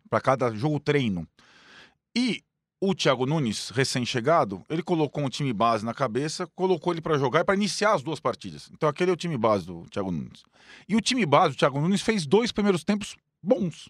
para 0.10 0.20
cada 0.20 0.52
jogo 0.56 0.80
treino. 0.80 1.28
E 2.16 2.44
o 2.82 2.96
Thiago 2.96 3.26
Nunes, 3.26 3.70
recém-chegado, 3.70 4.64
ele 4.70 4.82
colocou 4.82 5.24
um 5.24 5.30
time 5.30 5.52
base 5.52 5.86
na 5.86 5.94
cabeça, 5.94 6.48
colocou 6.56 6.94
ele 6.94 7.02
para 7.02 7.18
jogar 7.18 7.42
e 7.42 7.44
para 7.44 7.56
iniciar 7.56 7.94
as 7.94 8.02
duas 8.02 8.20
partidas. 8.20 8.70
Então 8.74 8.88
aquele 8.88 9.12
é 9.12 9.14
o 9.14 9.18
time 9.18 9.38
base 9.38 9.66
do 9.66 9.86
Thiago 9.90 10.12
Nunes. 10.12 10.44
E 10.88 10.96
o 10.96 11.02
time 11.02 11.26
base 11.26 11.56
do 11.56 11.60
Thiago 11.60 11.80
Nunes 11.82 12.02
fez 12.02 12.26
dois 12.26 12.52
primeiros 12.52 12.84
tempos 12.84 13.18
bons, 13.44 13.90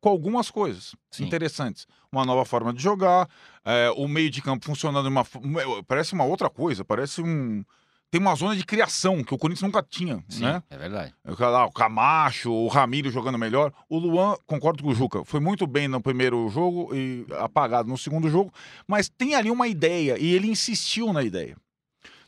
com 0.00 0.10
algumas 0.10 0.50
coisas 0.50 0.94
Sim. 1.10 1.24
interessantes. 1.24 1.86
Uma 2.12 2.24
nova 2.24 2.44
forma 2.44 2.72
de 2.72 2.82
jogar, 2.82 3.28
é, 3.64 3.90
o 3.96 4.06
meio 4.06 4.30
de 4.30 4.42
campo 4.42 4.66
funcionando 4.66 5.04
de 5.04 5.10
uma, 5.10 5.24
parece 5.86 6.12
uma 6.12 6.24
outra 6.24 6.50
coisa, 6.50 6.84
parece 6.84 7.22
um 7.22 7.64
tem 8.10 8.20
uma 8.20 8.34
zona 8.34 8.56
de 8.56 8.64
criação 8.64 9.22
que 9.22 9.34
o 9.34 9.38
Corinthians 9.38 9.62
nunca 9.62 9.82
tinha, 9.82 10.24
Sim, 10.28 10.42
né? 10.44 10.62
é 10.70 10.76
verdade. 10.78 11.14
Eu 11.24 11.36
lá, 11.50 11.66
o 11.66 11.72
Camacho, 11.72 12.50
o 12.50 12.66
Ramiro 12.68 13.10
jogando 13.10 13.38
melhor. 13.38 13.72
O 13.88 13.98
Luan, 13.98 14.36
concordo 14.46 14.82
com 14.82 14.88
o 14.90 14.94
Juca, 14.94 15.24
foi 15.24 15.40
muito 15.40 15.66
bem 15.66 15.88
no 15.88 16.00
primeiro 16.00 16.48
jogo 16.48 16.94
e 16.94 17.26
apagado 17.38 17.88
no 17.88 17.98
segundo 17.98 18.30
jogo, 18.30 18.52
mas 18.86 19.08
tem 19.08 19.34
ali 19.34 19.50
uma 19.50 19.68
ideia 19.68 20.16
e 20.18 20.32
ele 20.34 20.48
insistiu 20.48 21.12
na 21.12 21.22
ideia. 21.22 21.56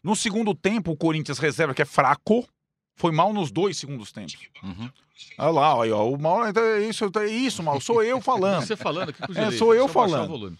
No 0.02 0.14
segundo 0.16 0.54
tempo, 0.54 0.92
o 0.92 0.96
Corinthians 0.96 1.38
reserva, 1.38 1.74
que 1.74 1.82
é 1.82 1.86
fraco, 1.86 2.46
foi 2.96 3.12
mal 3.12 3.32
nos 3.32 3.50
dois 3.50 3.76
segundos 3.78 4.12
tempos. 4.12 4.36
Uhum. 4.62 4.90
Olha 5.38 5.50
lá, 5.50 5.74
ó, 5.76 6.10
o 6.10 6.18
Mauro, 6.18 6.48
então 6.48 6.62
é 6.62 6.80
isso, 6.80 7.10
é 7.16 7.26
isso, 7.26 7.62
Mauro, 7.62 7.80
sou 7.80 8.02
eu 8.02 8.20
falando. 8.20 8.62
Você 8.66 8.76
falando 8.76 9.10
o 9.10 9.38
É, 9.38 9.50
sou 9.52 9.74
eu 9.74 9.84
deixa 9.84 9.98
baixar 9.98 10.16
falando. 10.16 10.28
o. 10.30 10.58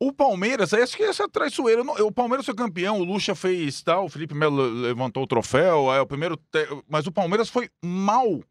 O 0.00 0.12
Palmeiras, 0.12 0.74
acho 0.74 0.96
que 0.96 1.02
essa 1.02 1.24
é 1.24 1.28
traiçoeira. 1.28 1.82
O 1.82 2.12
Palmeiras 2.12 2.44
foi 2.44 2.54
campeão, 2.54 2.98
o 3.00 3.04
Lucha 3.04 3.34
fez 3.34 3.80
tal, 3.82 4.06
o 4.06 4.08
Felipe 4.08 4.34
Melo 4.34 4.62
levantou 4.62 5.22
o 5.22 5.26
troféu, 5.26 5.92
é 5.92 6.00
o 6.00 6.06
primeiro. 6.06 6.36
te- 6.36 6.66
Mas 6.88 7.06
o 7.06 7.12
Palmeiras 7.12 7.48
foi 7.48 7.68
mal 7.82 8.42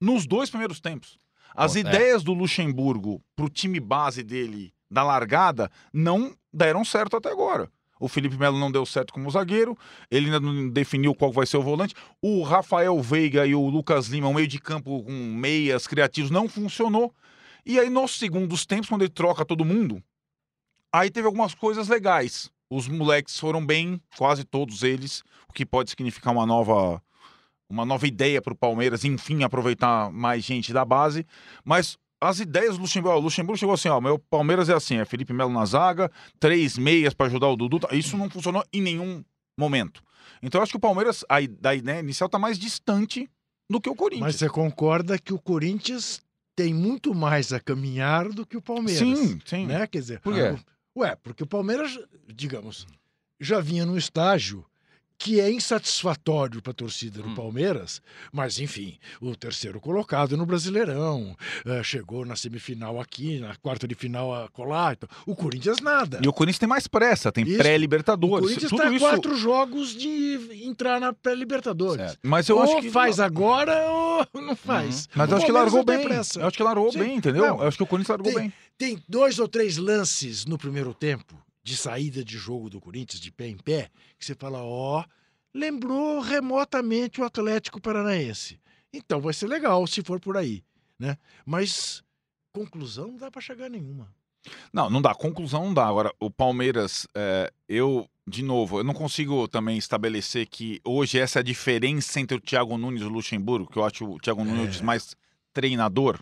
nos 0.00 0.26
dois 0.26 0.48
primeiros 0.48 0.80
tempos. 0.80 1.18
As 1.54 1.72
Pô, 1.72 1.78
é. 1.78 1.80
ideias 1.80 2.22
do 2.22 2.32
Luxemburgo 2.32 3.20
pro 3.34 3.48
time 3.50 3.80
base 3.80 4.22
dele 4.22 4.72
da 4.90 5.02
largada 5.02 5.70
não 5.92 6.34
deram 6.52 6.84
certo 6.84 7.16
até 7.16 7.30
agora. 7.30 7.70
O 7.98 8.08
Felipe 8.08 8.38
Melo 8.38 8.58
não 8.58 8.70
deu 8.72 8.86
certo 8.86 9.12
como 9.12 9.30
zagueiro, 9.30 9.76
ele 10.10 10.26
ainda 10.26 10.40
não 10.40 10.70
definiu 10.70 11.14
qual 11.14 11.30
vai 11.32 11.44
ser 11.46 11.58
o 11.58 11.62
volante. 11.62 11.94
O 12.22 12.42
Rafael 12.42 12.98
Veiga 13.02 13.44
e 13.46 13.54
o 13.54 13.68
Lucas 13.68 14.06
Lima, 14.06 14.28
um 14.28 14.34
meio 14.34 14.46
de 14.48 14.58
campo 14.58 15.02
com 15.02 15.12
meias 15.12 15.86
criativos, 15.86 16.30
não 16.30 16.48
funcionou. 16.48 17.12
E 17.66 17.78
aí, 17.78 17.90
nos 17.90 18.18
segundos 18.18 18.64
tempos, 18.64 18.88
quando 18.88 19.02
ele 19.02 19.10
troca 19.10 19.44
todo 19.44 19.66
mundo, 19.66 20.02
Aí 20.92 21.10
teve 21.10 21.26
algumas 21.26 21.54
coisas 21.54 21.88
legais. 21.88 22.50
Os 22.68 22.88
moleques 22.88 23.38
foram 23.38 23.64
bem, 23.64 24.00
quase 24.16 24.44
todos 24.44 24.82
eles, 24.82 25.22
o 25.48 25.52
que 25.52 25.66
pode 25.66 25.90
significar 25.90 26.32
uma 26.32 26.46
nova 26.46 27.02
uma 27.68 27.84
nova 27.84 28.04
ideia 28.06 28.42
para 28.42 28.52
o 28.52 28.56
Palmeiras, 28.56 29.04
enfim, 29.04 29.44
aproveitar 29.44 30.10
mais 30.10 30.42
gente 30.44 30.72
da 30.72 30.84
base. 30.84 31.24
Mas 31.64 31.96
as 32.20 32.40
ideias 32.40 32.76
do 32.76 32.82
Luxemburgo, 32.82 33.18
o 33.18 33.22
Luxemburgo 33.22 33.56
chegou 33.56 33.74
assim, 33.74 33.88
ó, 33.88 34.00
meu 34.00 34.18
Palmeiras 34.18 34.68
é 34.68 34.74
assim, 34.74 34.96
é 34.96 35.04
Felipe 35.04 35.32
Melo 35.32 35.52
na 35.52 35.64
zaga, 35.64 36.10
três 36.40 36.76
meias 36.76 37.14
para 37.14 37.26
ajudar 37.26 37.46
o 37.48 37.56
Dudu. 37.56 37.78
tá? 37.78 37.94
Isso 37.94 38.16
não 38.16 38.28
funcionou 38.28 38.64
em 38.72 38.82
nenhum 38.82 39.24
momento. 39.56 40.02
Então 40.42 40.58
eu 40.58 40.62
acho 40.64 40.72
que 40.72 40.76
o 40.76 40.80
Palmeiras, 40.80 41.24
a, 41.28 41.36
da 41.60 41.74
ideia 41.74 42.00
inicial, 42.00 42.28
tá 42.28 42.38
mais 42.40 42.58
distante 42.58 43.30
do 43.70 43.80
que 43.80 43.88
o 43.88 43.94
Corinthians. 43.94 44.26
Mas 44.26 44.36
você 44.36 44.48
concorda 44.48 45.16
que 45.18 45.32
o 45.32 45.38
Corinthians 45.38 46.20
tem 46.56 46.74
muito 46.74 47.14
mais 47.14 47.52
a 47.52 47.60
caminhar 47.60 48.28
do 48.30 48.44
que 48.44 48.56
o 48.56 48.62
Palmeiras. 48.62 48.98
sim, 48.98 49.40
sim. 49.46 49.66
Né? 49.66 49.86
Quer 49.86 50.00
dizer, 50.00 50.20
Por 50.20 50.34
quê? 50.34 50.40
ah, 50.40 50.58
Ué, 50.96 51.16
porque 51.16 51.44
o 51.44 51.46
Palmeiras, 51.46 51.98
digamos, 52.26 52.86
já 53.38 53.60
vinha 53.60 53.86
num 53.86 53.96
estágio 53.96 54.64
que 55.22 55.38
é 55.38 55.50
insatisfatório 55.52 56.62
para 56.62 56.70
a 56.70 56.74
torcida 56.74 57.20
do 57.20 57.28
Hum. 57.28 57.34
Palmeiras, 57.34 58.00
mas 58.32 58.58
enfim, 58.58 58.96
o 59.20 59.36
terceiro 59.36 59.78
colocado 59.78 60.34
no 60.34 60.46
Brasileirão, 60.46 61.36
eh, 61.66 61.82
chegou 61.82 62.24
na 62.24 62.34
semifinal 62.36 62.98
aqui, 62.98 63.38
na 63.38 63.54
quarta 63.56 63.86
de 63.86 63.94
final 63.94 64.34
a 64.34 64.48
colar. 64.48 64.94
Então, 64.94 65.08
o 65.26 65.36
Corinthians 65.36 65.78
nada. 65.80 66.20
E 66.24 66.26
o 66.26 66.32
Corinthians 66.32 66.58
tem 66.60 66.68
mais 66.68 66.86
pressa, 66.86 67.30
tem 67.30 67.44
Isso. 67.44 67.56
O 67.56 67.58
pré-libertadores. 67.58 68.46
Corinthians 68.46 68.72
está 68.72 68.90
isso. 68.90 68.98
quatro 69.04 69.34
jogos 69.36 69.94
de 69.94 70.62
entrar 70.64 70.98
na 70.98 71.12
pré-Libertadores. 71.12 72.16
Mas 72.22 72.48
eu 72.48 72.56
ou 72.56 72.62
acho 72.62 72.80
que 72.80 72.90
faz 72.90 73.20
agora 73.20 73.90
ou 73.90 74.26
não 74.40 74.56
faz. 74.56 75.06
Mas 75.14 75.28
O 75.28 75.32
eu 75.32 75.36
acho 75.36 75.44
que 75.46 75.52
largou 75.52 75.84
bem. 75.84 76.02
pressa. 76.02 76.40
Eu 76.40 76.46
acho 76.46 76.56
que 76.56 76.62
largou 76.62 76.90
bem, 76.94 77.16
entendeu? 77.16 77.42
Não. 77.46 77.60
Eu 77.60 77.68
acho 77.68 77.76
que 77.76 77.82
o 77.82 77.86
Corinthians 77.86 78.16
largou 78.16 78.32
Tem- 78.32 78.42
bem. 78.48 78.52
tem 78.78 79.02
dois 79.06 79.38
ou 79.38 79.46
três 79.46 79.76
lances 79.76 80.46
no 80.46 80.56
primeiro 80.56 80.94
tempo 80.94 81.34
de 81.70 81.76
saída 81.76 82.24
de 82.24 82.36
jogo 82.36 82.68
do 82.68 82.80
Corinthians, 82.80 83.20
de 83.20 83.30
pé 83.30 83.46
em 83.46 83.56
pé, 83.56 83.90
que 84.18 84.24
você 84.24 84.34
fala, 84.34 84.60
ó, 84.60 85.04
lembrou 85.54 86.18
remotamente 86.18 87.20
o 87.20 87.24
Atlético 87.24 87.80
Paranaense. 87.80 88.60
Então 88.92 89.20
vai 89.20 89.32
ser 89.32 89.46
legal 89.46 89.86
se 89.86 90.02
for 90.02 90.18
por 90.18 90.36
aí, 90.36 90.64
né? 90.98 91.16
Mas 91.46 92.02
conclusão 92.52 93.12
não 93.12 93.16
dá 93.16 93.30
para 93.30 93.40
chegar 93.40 93.70
nenhuma. 93.70 94.12
Não, 94.72 94.90
não 94.90 95.00
dá. 95.00 95.14
Conclusão 95.14 95.66
não 95.66 95.74
dá. 95.74 95.86
Agora, 95.86 96.12
o 96.18 96.28
Palmeiras, 96.28 97.06
é, 97.14 97.52
eu, 97.68 98.08
de 98.26 98.42
novo, 98.42 98.80
eu 98.80 98.84
não 98.84 98.94
consigo 98.94 99.46
também 99.46 99.78
estabelecer 99.78 100.46
que 100.48 100.80
hoje 100.84 101.20
essa 101.20 101.38
é 101.38 101.40
a 101.40 101.44
diferença 101.44 102.18
entre 102.18 102.36
o 102.36 102.40
Thiago 102.40 102.76
Nunes 102.76 103.02
e 103.02 103.04
o 103.04 103.08
Luxemburgo, 103.08 103.70
que 103.70 103.78
eu 103.78 103.84
acho 103.84 104.04
o 104.04 104.18
Thiago 104.18 104.42
Nunes 104.42 104.80
mais 104.80 105.14
treinador. 105.52 106.18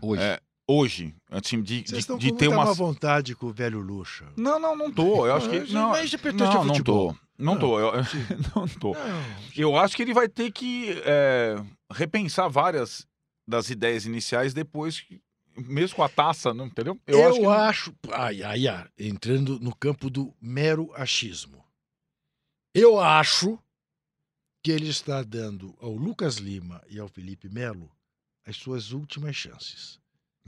Hoje. 0.00 0.22
É, 0.22 0.40
hoje, 0.70 1.14
assim, 1.30 1.62
de, 1.62 1.82
Vocês 1.86 2.06
de, 2.06 2.16
de 2.18 2.30
com 2.30 2.36
ter 2.36 2.48
uma. 2.48 2.64
má 2.64 2.72
vontade 2.72 3.34
com 3.34 3.46
o 3.46 3.52
velho 3.52 3.80
Luxa. 3.80 4.26
Não, 4.36 4.58
não, 4.58 4.76
não 4.76 4.92
tô. 4.92 5.26
Eu 5.26 5.34
acho 5.34 5.48
que. 5.48 5.72
Não, 5.72 5.90
mas 5.90 6.12
não, 6.12 6.62
de 6.62 6.66
não 6.68 6.82
tô. 6.82 7.06
Não 7.38 7.54
Não. 7.54 7.58
tô. 7.58 7.80
Eu, 7.80 7.92
não 8.54 8.68
tô. 8.68 8.92
Não, 8.94 9.24
Eu 9.56 9.76
acho 9.76 9.96
que 9.96 10.02
ele 10.02 10.12
vai 10.14 10.28
ter 10.28 10.52
que 10.52 10.90
é, 11.04 11.56
repensar 11.92 12.48
várias 12.48 13.06
das 13.48 13.70
ideias 13.70 14.04
iniciais 14.06 14.52
depois, 14.54 15.00
que- 15.00 15.20
mesmo 15.56 15.96
com 15.96 16.02
a 16.04 16.08
taça, 16.08 16.54
não, 16.54 16.66
entendeu? 16.66 16.98
Eu, 17.06 17.28
acho 17.28 17.40
que 17.40 17.46
acho. 17.46 17.94
Ai, 18.12 18.42
ai, 18.42 18.68
ai, 18.68 18.88
entrando 18.98 19.58
no 19.58 19.74
campo 19.74 20.08
do 20.08 20.32
mero 20.40 20.90
achismo. 20.94 21.64
Eu 22.74 23.00
acho 23.00 23.58
que 24.62 24.70
ele 24.70 24.88
está 24.88 25.22
dando 25.22 25.74
ao 25.80 25.92
Lucas 25.92 26.36
Lima 26.36 26.82
e 26.88 26.98
ao 27.00 27.08
Felipe 27.08 27.48
Melo 27.48 27.90
as 28.46 28.56
suas 28.56 28.92
últimas 28.92 29.34
chances. 29.34 29.98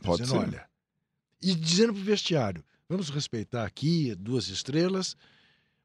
Pode 0.03 0.23
dizendo, 0.23 0.41
ser. 0.41 0.47
olha. 0.49 0.69
E 1.41 1.55
dizendo 1.55 1.93
pro 1.95 2.03
vestiário: 2.03 2.65
vamos 2.89 3.09
respeitar 3.11 3.65
aqui 3.65 4.15
duas 4.15 4.49
estrelas, 4.49 5.17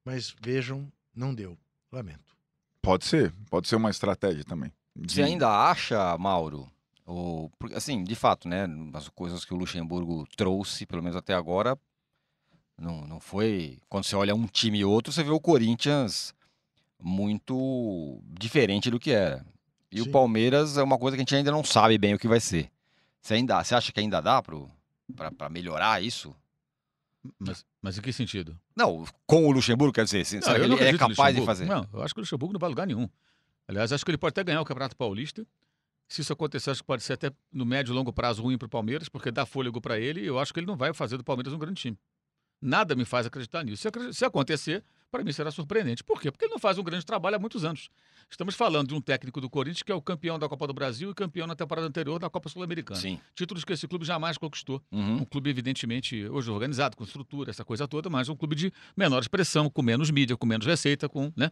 mas 0.04 0.36
vejam, 0.42 0.92
não 1.16 1.34
deu. 1.34 1.58
Lamento. 1.92 2.36
Pode 2.82 3.06
ser. 3.06 3.34
Pode 3.50 3.68
ser 3.68 3.76
uma 3.76 3.90
estratégia 3.90 4.44
também. 4.44 4.72
Você 4.96 5.16
De- 5.16 5.24
ainda 5.24 5.50
acha, 5.50 6.18
Mauro, 6.18 6.70
ou, 7.06 7.50
porque, 7.60 7.76
assim, 7.76 8.04
de 8.04 8.16
fato, 8.16 8.48
né, 8.48 8.68
as 8.94 9.08
coisas 9.10 9.46
que 9.46 9.54
o 9.54 9.58
Luxemburgo 9.58 10.28
trouxe, 10.36 10.86
pelo 10.86 11.02
menos 11.02 11.16
até 11.16 11.34
agora, 11.34 11.78
não, 12.78 13.08
não 13.08 13.20
foi... 13.20 13.78
Quando 13.88 14.04
você 14.06 14.16
olha 14.16 14.36
um 14.36 14.46
time 14.48 14.80
e 14.80 14.86
outro, 14.86 15.14
você 15.14 15.24
vê 15.24 15.30
o 15.30 15.40
Corinthians 15.40 16.34
muito 17.00 18.20
diferente 18.40 18.90
do 18.92 19.00
que 19.00 19.12
era. 19.12 19.46
E 19.92 20.02
Sim. 20.02 20.10
o 20.10 20.12
Palmeiras 20.12 20.78
é 20.78 20.84
uma 20.84 20.98
coisa 20.98 21.16
que 21.16 21.22
a 21.22 21.24
gente 21.24 21.36
ainda 21.36 21.52
não 21.52 21.64
sabe 21.64 21.98
bem 21.98 22.14
o 22.14 22.20
que 22.20 22.28
vai 22.28 22.40
ser. 22.40 22.70
Você, 23.28 23.34
ainda, 23.34 23.62
você 23.62 23.76
acha 23.76 23.92
que 23.92 24.00
ainda 24.00 24.22
dá 24.22 24.42
pra 24.42 25.50
melhorar 25.50 26.02
isso? 26.02 26.34
Mas, 27.38 27.66
mas 27.82 27.98
em 27.98 28.02
que 28.02 28.14
sentido? 28.14 28.58
Não, 28.74 29.06
com 29.26 29.46
o 29.46 29.52
Luxemburgo, 29.52 29.92
quer 29.92 30.06
dizer, 30.06 30.24
será 30.24 30.40
Não, 30.40 30.56
que 30.56 30.62
eu 30.62 30.70
não 30.70 30.78
ele 30.78 30.96
é 30.96 30.98
capaz 30.98 31.36
de 31.36 31.44
fazer? 31.44 31.66
Não, 31.66 31.86
eu 31.92 32.02
acho 32.02 32.14
que 32.14 32.22
o 32.22 32.24
Luxemburgo 32.24 32.54
não 32.54 32.60
vai 32.60 32.70
lugar 32.70 32.88
nenhum. 32.88 33.10
Aliás, 33.68 33.92
acho 33.92 34.06
que 34.06 34.12
ele 34.12 34.18
pode 34.18 34.32
até 34.32 34.46
ganhar 34.46 34.62
o 34.62 34.66
Campeonato 34.66 34.96
Paulista. 34.96 35.46
Se 36.08 36.22
isso 36.22 36.32
acontecer, 36.32 36.72
acho 36.72 36.82
que 36.82 36.88
pode 36.88 37.04
ser 37.04 37.14
até 37.14 37.30
no 37.52 37.66
médio 37.66 37.92
e 37.92 37.96
longo 37.96 38.14
prazo 38.14 38.42
ruim 38.42 38.58
para 38.58 38.68
o 38.68 38.70
Palmeiras, 38.70 39.10
porque 39.10 39.30
dá 39.30 39.46
fôlego 39.46 39.82
para 39.82 40.00
ele 40.00 40.22
e 40.22 40.26
eu 40.26 40.40
acho 40.40 40.54
que 40.54 40.62
ele 40.62 40.68
não 40.68 40.78
vai 40.78 40.94
fazer 40.94 41.18
do 41.18 41.24
Palmeiras 41.24 41.52
um 41.52 41.60
grande 41.60 41.82
time. 41.82 42.00
Nada 42.62 42.96
me 42.96 43.04
faz 43.04 43.26
acreditar 43.26 43.62
nisso. 43.62 43.84
Se, 43.84 44.14
se 44.14 44.24
acontecer, 44.24 44.86
para 45.12 45.24
mim 45.24 45.32
será 45.32 45.52
surpreendente. 45.52 46.04
Por 46.04 46.22
quê? 46.22 46.32
Porque 46.32 46.46
ele 46.46 46.52
não 46.52 46.60
faz 46.60 46.78
um 46.78 46.84
grande 46.84 47.06
trabalho 47.06 47.36
há 47.36 47.40
muitos 47.40 47.64
anos. 47.64 47.90
Estamos 48.30 48.56
falando 48.56 48.90
de 48.90 48.96
um 48.96 49.02
técnico 49.02 49.40
do 49.40 49.50
Corinthians 49.50 49.84
que 49.84 49.92
é 49.92 49.96
o 49.96 50.02
campeão 50.02 50.38
da 50.38 50.50
Copa 50.50 50.68
do 50.68 50.74
Brasil 50.74 51.12
e 51.12 51.14
campeão 51.14 51.48
na 51.48 51.56
temporada 51.56 51.88
anterior 51.88 52.20
da 52.20 52.30
Copa 52.30 52.50
Sul-Americana. 52.50 53.00
Sim. 53.00 53.20
Títulos 53.34 53.64
que 53.64 53.74
esse 53.74 53.88
clube 53.88 54.06
jamais 54.06 54.38
conquistou. 54.38 54.82
Uhum. 54.92 55.18
Um 55.18 55.26
clube, 55.26 55.50
evidentemente, 55.50 56.28
hoje 56.28 56.52
organizado, 56.52 56.98
com 56.98 57.04
estrutura, 57.04 57.52
essa 57.52 57.64
coisa 57.64 57.88
toda, 57.88 58.10
mas 58.10 58.30
um 58.30 58.36
clube 58.36 58.56
de 58.56 58.72
menor 58.96 59.22
expressão, 59.22 59.70
com 59.70 59.82
menos 59.82 60.12
mídia, 60.12 60.36
com 60.36 60.46
menos 60.46 60.66
receita, 60.66 61.08
com. 61.08 61.32
Né? 61.36 61.52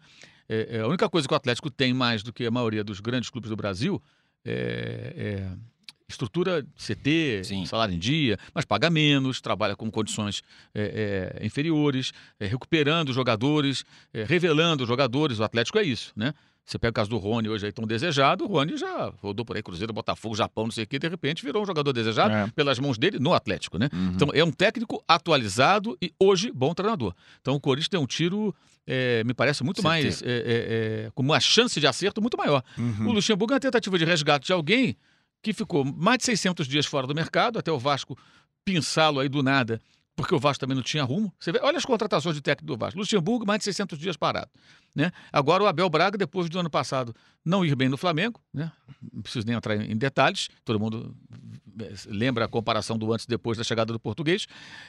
É, 0.50 0.78
é, 0.78 0.80
a 0.82 0.88
única 0.88 1.10
coisa 1.10 1.28
que 1.28 1.34
o 1.34 1.38
Atlético 1.38 1.70
tem 1.70 1.94
mais 1.94 2.24
do 2.24 2.34
que 2.34 2.46
a 2.46 2.52
maioria 2.52 2.84
dos 2.84 3.00
grandes 3.00 3.30
clubes 3.30 3.50
do 3.50 3.56
Brasil 3.56 4.02
é. 4.44 5.14
é 5.16 5.75
Estrutura 6.08 6.64
CT, 6.78 7.42
Sim. 7.44 7.66
salário 7.66 7.96
em 7.96 7.98
dia, 7.98 8.38
mas 8.54 8.64
paga 8.64 8.92
menos, 8.92 9.42
trabalha 9.42 9.76
com 9.76 9.90
condições 9.90 10.44
é, 10.74 11.34
é, 11.42 11.46
inferiores, 11.46 12.12
é, 12.40 12.46
recuperando 12.46 13.12
jogadores, 13.12 13.84
é, 14.14 14.24
revelando 14.24 14.86
jogadores. 14.86 15.40
O 15.40 15.44
Atlético 15.44 15.80
é 15.80 15.84
isso, 15.84 16.14
né? 16.16 16.34
Você 16.64 16.78
pega 16.80 16.90
o 16.92 16.94
caso 16.94 17.10
do 17.10 17.18
Rony 17.18 17.50
hoje 17.50 17.66
aí 17.68 17.72
tão 17.72 17.86
desejado, 17.86 18.44
o 18.44 18.48
Rony 18.48 18.76
já 18.78 19.12
rodou 19.22 19.46
por 19.46 19.56
aí, 19.56 19.62
Cruzeiro, 19.64 19.94
Botafogo, 19.94 20.36
Japão, 20.36 20.66
não 20.66 20.72
sei 20.72 20.84
o 20.84 20.88
que, 20.88 20.98
de 20.98 21.08
repente 21.08 21.44
virou 21.44 21.62
um 21.62 21.66
jogador 21.66 21.92
desejado 21.94 22.34
É. 22.34 22.48
pelas 22.56 22.80
mãos 22.80 22.98
dele 22.98 23.20
no 23.20 23.34
Atlético, 23.34 23.78
né? 23.78 23.88
Uhum. 23.94 24.12
Então 24.16 24.30
é 24.34 24.44
um 24.44 24.52
técnico 24.52 25.04
atualizado 25.08 25.96
e 26.02 26.12
hoje 26.20 26.52
bom 26.52 26.74
treinador. 26.74 27.14
Então 27.42 27.56
o 27.56 27.60
Corinthians 27.60 27.90
tem 27.90 28.00
um 28.00 28.08
tiro, 28.08 28.54
é, 28.86 29.24
me 29.24 29.34
parece, 29.34 29.64
muito 29.64 29.82
mais, 29.84 30.24
com 31.14 31.22
uma 31.24 31.40
chance 31.40 31.80
de 31.80 31.86
acerto 31.88 32.20
muito 32.22 32.36
maior. 32.38 32.64
Uhum. 32.78 33.10
O 33.10 33.12
Luxemburgo 33.14 33.54
é 33.54 33.56
uma 33.56 33.60
tentativa 33.60 33.98
de 33.98 34.06
resgate 34.06 34.48
de 34.48 34.54
alguém 34.54 34.96
que 35.46 35.54
ficou 35.54 35.86
mais 35.86 36.18
de 36.18 36.26
600 36.26 36.68
dias 36.68 36.88
fora 36.88 37.06
do 37.06 37.14
mercado, 37.14 37.60
até 37.60 37.72
o 37.72 37.78
Vasco 37.78 38.18
pinçá-lo 38.64 39.20
aí 39.20 39.30
do 39.30 39.44
nada, 39.44 39.80
porque 40.16 40.34
o 40.34 40.40
Vasco 40.40 40.60
também 40.60 40.76
não 40.76 40.82
tinha 40.82 41.04
rumo. 41.04 41.32
Você 41.40 41.52
vê, 41.52 41.60
olha 41.62 41.78
as 41.78 41.86
contratações 41.86 42.36
de 42.36 42.42
técnico 42.42 42.74
do 42.74 42.76
Vasco. 42.76 42.98
Luxemburgo, 42.98 43.46
mais 43.46 43.60
de 43.60 43.66
600 43.66 44.00
dias 44.00 44.18
parado. 44.18 44.50
Né? 44.96 45.12
Agora 45.32 45.62
o 45.62 45.68
Abel 45.68 45.88
Braga, 45.88 46.18
depois 46.18 46.50
do 46.50 46.60
ano 46.60 46.70
passado 46.70 47.16
não 47.44 47.64
ir 47.64 47.76
bem 47.76 47.88
no 47.88 47.96
Flamengo, 47.96 48.42
né? 48.52 48.72
não 49.14 49.22
preciso 49.22 49.46
nem 49.46 49.56
entrar 49.56 49.76
em 49.76 49.96
detalhes, 49.96 50.50
todo 50.64 50.80
mundo 50.80 51.16
lembra 52.08 52.46
a 52.46 52.48
comparação 52.48 52.98
do 52.98 53.12
antes 53.14 53.26
e 53.26 53.28
depois 53.30 53.58
da 53.58 53.64
chegada 53.64 53.92
do 53.92 54.00
português, 54.00 54.48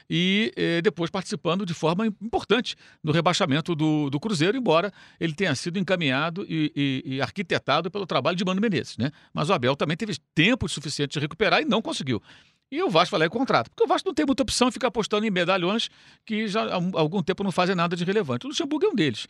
e 0.09 0.52
eh, 0.57 0.81
depois 0.83 1.11
participando 1.11 1.66
de 1.66 1.75
forma 1.75 2.07
importante 2.07 2.76
no 3.02 3.12
rebaixamento 3.12 3.75
do, 3.75 4.09
do 4.11 4.21
Cruzeiro, 4.21 4.57
embora 4.57 4.93
ele 5.19 5.33
tenha 5.35 5.55
sido 5.55 5.78
encaminhado 5.78 6.45
e, 6.49 6.73
e- 6.76 7.14
e 7.16 7.21
arquitetado 7.23 7.90
pelo 7.90 8.07
trabalho 8.07 8.37
de 8.37 8.45
Mano 8.45 8.61
Menezes. 8.61 8.97
Né? 8.97 9.11
Mas 9.35 9.50
o 9.50 9.52
Abel 9.52 9.75
também 9.76 9.97
teve 9.97 10.14
tempo 10.35 10.69
suficiente 10.69 11.12
de 11.14 11.19
recuperar 11.21 11.61
e 11.62 11.64
não 11.64 11.83
conseguiu. 11.83 12.23
E 12.71 12.83
o 12.83 12.90
Vasco 12.90 13.12
vai 13.12 13.21
lá 13.21 13.26
e 13.26 13.31
contrata. 13.31 13.71
Porque 13.71 13.85
o 13.85 13.87
Vasco 13.87 14.09
não 14.09 14.14
tem 14.14 14.26
muita 14.26 14.43
opção, 14.43 14.73
fica 14.73 14.88
apostando 14.88 15.25
em 15.25 15.31
medalhões 15.31 15.88
que 16.25 16.49
já 16.49 16.75
há 16.75 16.78
um- 16.78 16.97
algum 16.99 17.23
tempo 17.23 17.45
não 17.45 17.52
fazem 17.52 17.75
nada 17.76 17.95
de 17.95 18.05
relevante. 18.05 18.45
O 18.45 18.49
Luxemburgo 18.49 18.87
é 18.87 18.88
um 18.88 18.95
deles. 18.95 19.26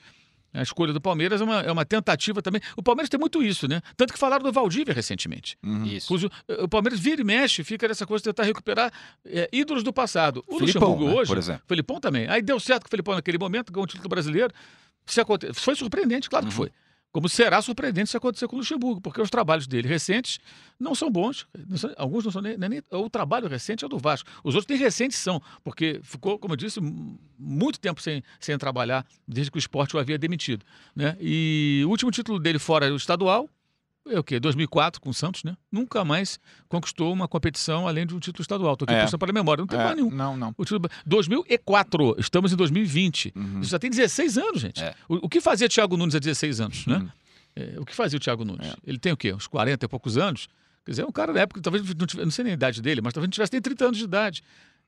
A 0.57 0.63
escolha 0.63 0.93
do 0.93 1.01
Palmeiras 1.01 1.41
é 1.41 1.45
uma, 1.45 1.61
é 1.61 1.71
uma 1.71 1.85
tentativa 1.85 2.41
também. 2.43 2.61
O 2.77 2.83
Palmeiras 2.83 3.09
tem 3.09 3.19
muito 3.21 3.43
isso, 3.43 3.69
né? 3.69 3.81
Tanto 3.97 4.13
que 4.13 4.19
falaram 4.19 4.43
do 4.43 4.53
Valdívia 4.53 4.95
recentemente. 4.95 5.57
Uhum. 5.63 5.85
Isso. 5.85 6.09
Cujo- 6.09 6.31
O 6.61 6.69
Palmeiras 6.69 6.99
vira 6.99 7.21
e 7.21 7.25
mexe, 7.25 7.63
fica 7.65 7.87
nessa 7.87 8.07
coisa 8.07 8.23
de 8.23 8.25
tentar 8.31 8.43
recuperar 8.45 8.93
é, 9.25 9.49
ídolos 9.53 9.83
do 9.83 9.93
passado. 9.93 10.43
O 10.49 10.59
Filipão, 10.59 10.89
Luxemburgo 10.91 11.05
né, 11.15 11.21
hoje, 11.21 11.29
por 11.29 11.39
exemplo. 11.39 11.63
Felipão 11.67 12.01
também. 12.01 12.27
Aí 12.29 12.41
deu 12.43 12.59
certo 12.59 12.83
com 12.83 12.89
o 12.89 12.91
Felipão 12.91 13.15
naquele 13.15 13.39
momento, 13.39 13.73
ganhou 13.73 13.85
o 13.85 13.87
título 13.87 14.09
brasileiro. 14.09 14.53
Se 15.05 15.21
aconte... 15.21 15.53
Foi 15.55 15.75
surpreendente, 15.77 16.29
claro 16.29 16.47
que 16.47 16.53
Uhum. 16.53 16.57
foi. 16.57 16.71
Como 17.17 17.31
será 17.31 17.63
surpreendente 17.63 18.11
se 18.11 18.17
acontecer 18.19 18.47
com 18.47 18.57
o 18.57 18.59
Luxemburgo, 18.59 19.01
porque 19.01 19.23
os 19.23 19.31
trabalhos 19.31 19.67
dele 19.67 19.89
recentes 19.89 20.39
não 20.79 20.95
são 20.95 21.11
bons. 21.11 21.47
Não 21.67 21.79
são- 21.79 21.95
alguns 21.97 22.23
não 22.27 22.31
são 22.31 22.43
nem, 22.43 22.59
nem- 22.59 22.83
O 22.91 23.09
trabalho 23.09 23.49
recente 23.49 23.87
é 23.87 23.89
do 23.89 23.97
Vasco. 23.99 24.29
Os 24.45 24.55
outros 24.55 24.69
nem 24.69 24.79
recentes 24.79 25.17
são, 25.17 25.41
porque 25.65 25.99
ficou, 26.03 26.39
como 26.39 26.53
eu 26.53 26.59
disse, 26.59 26.79
muito 27.39 27.81
tempo 27.81 28.03
sem, 28.03 28.23
sem 28.39 28.59
trabalhar, 28.59 29.07
desde 29.27 29.51
que 29.51 29.57
o 29.57 29.59
esporte 29.59 29.97
o 29.97 29.99
havia 29.99 30.19
demitido. 30.19 30.63
Né? 30.95 31.17
E 31.19 31.83
o 31.87 31.89
último 31.89 32.11
título 32.11 32.39
dele 32.39 32.59
fora 32.59 32.93
o 32.93 32.97
estadual 32.97 33.49
é 34.09 34.19
o 34.19 34.25
quê? 34.25 34.39
2004 34.41 35.01
com 35.01 35.11
o 35.11 35.15
Santos, 35.15 35.43
né? 35.45 35.57
Nunca 35.71 36.05
mais 36.05 36.39
conquistou 36.69 37.13
uma 37.13 37.27
competição 37.29 37.87
além 37.89 38.07
de 38.07 38.15
um 38.15 38.19
título 38.21 38.43
estadual. 38.43 38.73
Estou 38.75 38.87
aqui 38.87 38.95
É. 38.95 39.03
puxando 39.03 39.19
para 39.21 39.31
a 39.31 39.35
memória, 39.35 39.61
não 39.63 39.67
tem 39.67 39.79
É, 39.79 39.85
mais 39.85 39.97
nenhum. 39.97 40.11
Não, 40.11 40.37
não. 40.37 40.55
O 40.57 40.65
título... 40.65 40.89
2004, 41.05 42.17
estamos 42.19 42.53
em 42.53 42.57
2020. 42.57 43.33
Uhum. 43.35 43.61
Isso 43.61 43.71
já 43.71 43.79
tem 43.79 43.91
16 43.91 44.39
anos, 44.39 44.61
gente. 44.61 44.83
É. 44.83 44.95
O, 45.09 45.27
o 45.27 45.29
que 45.29 45.41
fazia 45.41 45.69
Thiago 45.69 45.97
Nunes 45.97 46.15
há 46.15 46.19
16 46.19 46.61
anos, 46.61 46.87
né? 46.87 46.99
Uhum. 46.99 47.09
É, 47.57 47.81
o 47.81 47.85
que 47.85 47.95
fazia 47.95 48.17
o 48.17 48.21
Thiago 48.21 48.45
Nunes? 48.45 48.67
É. 48.69 48.75
Ele 48.87 48.99
tem 48.99 49.13
o 49.13 49.17
quê? 49.17 49.33
Uns 49.33 49.47
40 49.47 49.85
e 49.85 49.89
poucos 49.89 50.17
anos? 50.19 50.49
Quer 50.85 50.91
dizer, 50.93 51.03
é 51.03 51.07
um 51.07 51.13
cara 51.13 51.33
da 51.33 51.41
época, 51.41 51.61
talvez 51.61 51.83
não 51.95 52.07
tivesse, 52.07 52.25
não 52.25 52.31
sei 52.31 52.45
nem 52.45 52.53
a 52.53 52.55
idade 52.55 52.81
dele, 52.81 53.01
mas 53.01 53.13
talvez 53.13 53.27
não 53.29 53.33
tivesse 53.33 53.53
nem 53.53 53.61
30 53.61 53.85
anos 53.87 53.99
de 53.99 54.05
idade. 54.05 54.43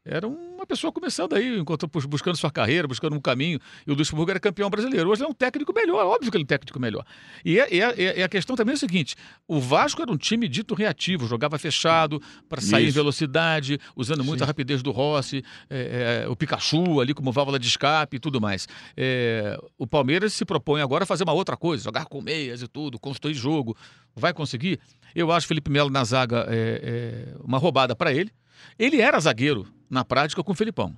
Era 0.08 0.26
uma 0.26 0.66
pessoa 0.66 0.92
começando 0.92 1.34
aí, 1.34 1.58
enquanto 1.58 1.86
bus- 1.86 2.06
buscando 2.06 2.36
sua 2.36 2.50
carreira, 2.50 2.88
buscando 2.88 3.14
um 3.14 3.20
caminho. 3.20 3.60
E 3.86 3.90
o 3.90 3.94
Luxemburgo 3.94 4.30
era 4.30 4.40
campeão 4.40 4.70
brasileiro. 4.70 5.10
Hoje 5.10 5.20
ele 5.22 5.28
é 5.28 5.30
um 5.30 5.34
técnico 5.34 5.72
melhor, 5.74 6.04
óbvio 6.06 6.30
que 6.30 6.36
ele 6.36 6.42
é 6.42 6.44
um 6.44 6.46
técnico 6.46 6.80
melhor. 6.80 7.04
E, 7.44 7.58
é- 7.60 7.76
é- 7.76 8.20
é- 8.20 8.22
a 8.22 8.28
questão 8.28 8.56
também 8.56 8.72
é 8.72 8.76
o 8.76 8.78
seguinte: 8.78 9.14
o 9.46 9.60
Vasco 9.60 10.00
era 10.00 10.10
um 10.10 10.16
time 10.16 10.48
dito 10.48 10.74
reativo, 10.74 11.26
jogava 11.26 11.58
fechado, 11.58 12.20
para 12.48 12.60
sair 12.60 12.84
em 12.84 12.88
Isso. 12.88 12.94
velocidade, 12.94 13.78
usando 13.94 14.24
muito 14.24 14.38
Sim. 14.38 14.44
a 14.44 14.46
rapidez 14.46 14.82
do 14.82 14.90
Rossi, 14.90 15.44
é, 15.68 16.22
é, 16.24 16.28
o 16.28 16.34
Pikachu 16.34 17.00
ali 17.00 17.12
como 17.12 17.30
válvula 17.30 17.58
de 17.58 17.68
escape 17.68 18.16
e 18.16 18.20
tudo 18.20 18.40
mais. 18.40 18.66
É, 18.96 19.58
o 19.76 19.86
Palmeiras 19.86 20.32
se 20.32 20.44
propõe 20.44 20.80
agora 20.80 21.04
a 21.04 21.06
fazer 21.06 21.24
uma 21.24 21.32
outra 21.34 21.56
coisa, 21.56 21.84
jogar 21.84 22.06
com 22.06 22.22
meias 22.22 22.62
e 22.62 22.68
tudo, 22.68 22.98
construir 22.98 23.34
jogo. 23.34 23.76
Vai 24.16 24.32
conseguir? 24.32 24.80
Eu 25.14 25.30
acho 25.30 25.46
Felipe 25.46 25.70
Melo 25.70 25.90
na 25.90 26.02
zaga 26.04 26.46
é, 26.48 27.28
é, 27.30 27.36
uma 27.44 27.58
roubada 27.58 27.94
para 27.94 28.12
ele. 28.12 28.30
Ele 28.78 29.00
era 29.00 29.20
zagueiro 29.20 29.66
na 29.90 30.04
prática 30.04 30.42
com 30.42 30.52
o 30.52 30.54
Felipão. 30.54 30.96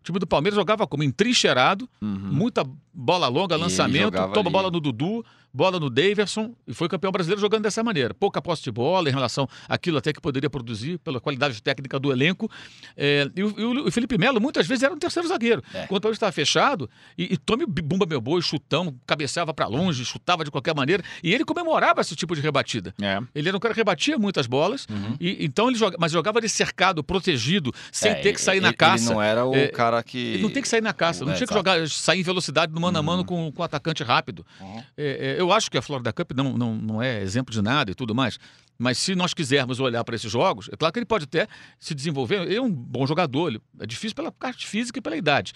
O 0.00 0.02
time 0.02 0.18
do 0.18 0.26
Palmeiras 0.26 0.56
jogava 0.56 0.86
como 0.86 1.02
entrincheirado, 1.02 1.88
Uhum. 2.00 2.08
muita 2.32 2.64
bola 2.92 3.28
longa, 3.28 3.54
E 3.54 3.58
lançamento, 3.58 4.12
toma 4.32 4.40
ali. 4.48 4.50
bola 4.50 4.70
no 4.70 4.80
Dudu, 4.80 5.24
bola 5.52 5.78
no 5.80 5.90
Daverson 5.90 6.54
e 6.66 6.72
foi 6.74 6.88
campeão 6.88 7.10
brasileiro 7.12 7.40
jogando 7.40 7.62
dessa 7.62 7.82
maneira. 7.82 8.14
Pouca 8.14 8.40
posse 8.40 8.62
de 8.62 8.70
bola 8.70 9.08
em 9.08 9.12
relação 9.12 9.48
àquilo 9.68 9.98
até 9.98 10.12
que 10.12 10.20
poderia 10.20 10.48
produzir 10.50 10.98
pela 10.98 11.20
qualidade 11.20 11.60
técnica 11.62 11.98
do 11.98 12.12
elenco. 12.12 12.50
É, 12.96 13.28
e, 13.36 13.42
o, 13.42 13.54
e 13.58 13.88
o 13.88 13.92
Felipe 13.92 14.16
Melo 14.18 14.40
muitas 14.40 14.66
vezes 14.66 14.82
era 14.84 14.92
um 14.94 14.98
terceiro 14.98 15.28
zagueiro. 15.28 15.62
É. 15.74 15.86
Quando 15.86 16.04
o 16.04 16.10
estava 16.10 16.32
fechado 16.32 16.88
e, 17.16 17.34
e 17.34 17.36
tome 17.36 17.64
bumba 17.66 18.06
meu 18.06 18.20
boi, 18.20 18.40
chutão, 18.42 18.94
cabeceava 19.06 19.52
para 19.54 19.66
longe, 19.66 20.04
chutava 20.04 20.44
de 20.44 20.50
qualquer 20.50 20.74
maneira. 20.74 21.02
E 21.22 21.32
ele 21.32 21.44
comemorava 21.44 22.00
esse 22.00 22.14
tipo 22.16 22.34
de 22.34 22.40
rebatida. 22.40 22.94
É. 23.00 23.20
Ele 23.34 23.48
era 23.48 23.56
um 23.56 23.60
cara 23.60 23.74
que 23.74 23.80
rebatia 23.80 24.18
muitas 24.18 24.46
bolas, 24.46 24.86
Uhum. 24.90 25.16
e, 25.20 25.44
então 25.44 25.68
ele 25.68 25.78
joga, 25.78 25.96
mas 26.00 26.12
jogava 26.12 26.40
de 26.40 26.48
cercado, 26.48 27.02
protegido, 27.02 27.72
sem 27.92 28.12
É, 28.12 28.14
ter 28.16 28.32
que 28.32 28.40
sair 28.40 28.58
ele- 28.58 28.66
na 28.66 28.72
caça. 28.72 29.04
Ele 29.04 29.14
não 29.14 29.22
era 29.22 29.44
o 29.44 29.54
É, 29.54 29.68
cara 29.68 30.02
que. 30.02 30.18
Ele 30.18 30.42
não 30.42 30.50
tem 30.50 30.62
que 30.62 30.68
sair 30.68 30.80
na 30.80 30.92
caça, 30.92 31.24
não 31.24 31.32
É, 31.32 31.36
tinha 31.36 31.46
que 31.46 31.54
jogar, 31.54 31.86
sair 31.88 32.20
em 32.20 32.22
velocidade 32.22 32.72
no 32.72 32.80
mano 32.80 32.98
a 32.98 33.02
mano 33.02 33.24
com, 33.24 33.50
com 33.52 33.62
o 33.62 33.64
atacante 33.64 34.02
rápido. 34.02 34.44
Uhum. 34.60 34.82
É, 34.96 35.36
eu 35.40 35.52
acho 35.52 35.70
que 35.70 35.78
a 35.78 35.82
Florida 35.82 36.12
Cup 36.12 36.32
não, 36.34 36.56
não, 36.56 36.74
não 36.74 37.02
é 37.02 37.22
exemplo 37.22 37.52
de 37.52 37.62
nada 37.62 37.90
e 37.90 37.94
tudo 37.94 38.14
mais. 38.14 38.38
Mas 38.78 38.98
se 38.98 39.14
nós 39.14 39.34
quisermos 39.34 39.78
olhar 39.78 40.02
para 40.04 40.16
esses 40.16 40.30
jogos, 40.30 40.68
é 40.72 40.76
claro 40.76 40.92
que 40.92 40.98
ele 40.98 41.06
pode 41.06 41.24
até 41.24 41.46
se 41.78 41.94
desenvolver. 41.94 42.42
Ele 42.42 42.56
é 42.56 42.62
um 42.62 42.70
bom 42.70 43.06
jogador, 43.06 43.48
ele, 43.48 43.60
é 43.78 43.86
difícil 43.86 44.14
pela 44.14 44.32
parte 44.32 44.66
física 44.66 44.98
e 44.98 45.02
pela 45.02 45.16
idade. 45.16 45.52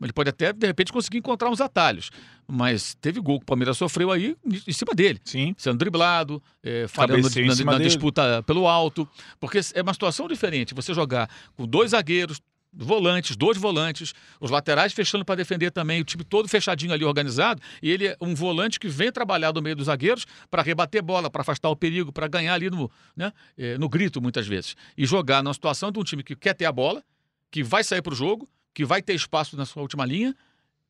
Ele 0.00 0.12
pode 0.12 0.30
até, 0.30 0.52
de 0.52 0.64
repente, 0.64 0.92
conseguir 0.92 1.18
encontrar 1.18 1.50
uns 1.50 1.60
atalhos. 1.60 2.10
Mas 2.46 2.94
teve 2.94 3.20
gol 3.20 3.38
que 3.40 3.42
o 3.42 3.46
Palmeiras 3.46 3.76
sofreu 3.76 4.12
aí 4.12 4.36
em 4.46 4.72
cima 4.72 4.94
dele 4.94 5.20
Sim. 5.24 5.54
sendo 5.58 5.76
driblado, 5.76 6.40
é, 6.62 6.86
falhando 6.86 7.28
na, 7.28 7.72
na 7.72 7.78
disputa 7.78 8.42
pelo 8.44 8.68
alto, 8.68 9.08
porque 9.40 9.58
é 9.74 9.82
uma 9.82 9.92
situação 9.92 10.28
diferente. 10.28 10.72
Você 10.72 10.94
jogar 10.94 11.28
com 11.56 11.66
dois 11.66 11.90
zagueiros, 11.90 12.40
volantes, 12.72 13.36
dois 13.36 13.56
volantes, 13.56 14.14
os 14.40 14.50
laterais 14.50 14.92
fechando 14.92 15.24
para 15.24 15.36
defender 15.36 15.70
também, 15.70 16.00
o 16.00 16.04
time 16.04 16.22
todo 16.24 16.48
fechadinho 16.48 16.92
ali 16.92 17.04
organizado, 17.04 17.60
e 17.82 17.90
ele 17.90 18.08
é 18.08 18.16
um 18.20 18.34
volante 18.34 18.78
que 18.78 18.88
vem 18.88 19.10
trabalhar 19.10 19.52
no 19.52 19.62
meio 19.62 19.76
dos 19.76 19.86
zagueiros 19.86 20.26
para 20.50 20.62
rebater 20.62 21.02
bola, 21.02 21.30
para 21.30 21.42
afastar 21.42 21.68
o 21.68 21.76
perigo, 21.76 22.12
para 22.12 22.28
ganhar 22.28 22.54
ali 22.54 22.70
no, 22.70 22.90
né, 23.16 23.32
é, 23.56 23.78
no 23.78 23.88
grito 23.88 24.20
muitas 24.20 24.46
vezes. 24.46 24.76
E 24.96 25.06
jogar 25.06 25.42
na 25.42 25.52
situação 25.52 25.90
de 25.90 25.98
um 25.98 26.04
time 26.04 26.22
que 26.22 26.36
quer 26.36 26.54
ter 26.54 26.66
a 26.66 26.72
bola, 26.72 27.02
que 27.50 27.62
vai 27.62 27.82
sair 27.82 28.02
para 28.02 28.12
o 28.12 28.16
jogo, 28.16 28.48
que 28.74 28.84
vai 28.84 29.02
ter 29.02 29.14
espaço 29.14 29.56
na 29.56 29.64
sua 29.64 29.82
última 29.82 30.04
linha. 30.04 30.34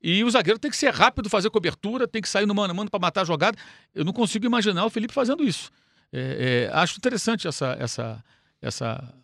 E 0.02 0.22
o 0.22 0.30
zagueiro 0.30 0.58
tem 0.58 0.70
que 0.70 0.76
ser 0.76 0.92
rápido, 0.92 1.28
fazer 1.28 1.50
cobertura, 1.50 2.06
tem 2.06 2.22
que 2.22 2.28
sair 2.28 2.46
no 2.46 2.54
mano 2.54 2.72
a 2.72 2.74
mano 2.74 2.90
para 2.90 3.00
matar 3.00 3.22
a 3.22 3.24
jogada. 3.24 3.56
Eu 3.94 4.04
não 4.04 4.12
consigo 4.12 4.46
imaginar 4.46 4.84
o 4.84 4.90
Felipe 4.90 5.12
fazendo 5.12 5.44
isso. 5.44 5.70
É, 6.12 6.68
é, 6.70 6.76
acho 6.76 6.96
interessante 6.98 7.48
essa, 7.48 7.76
essa, 7.78 8.24
essa 8.62 9.14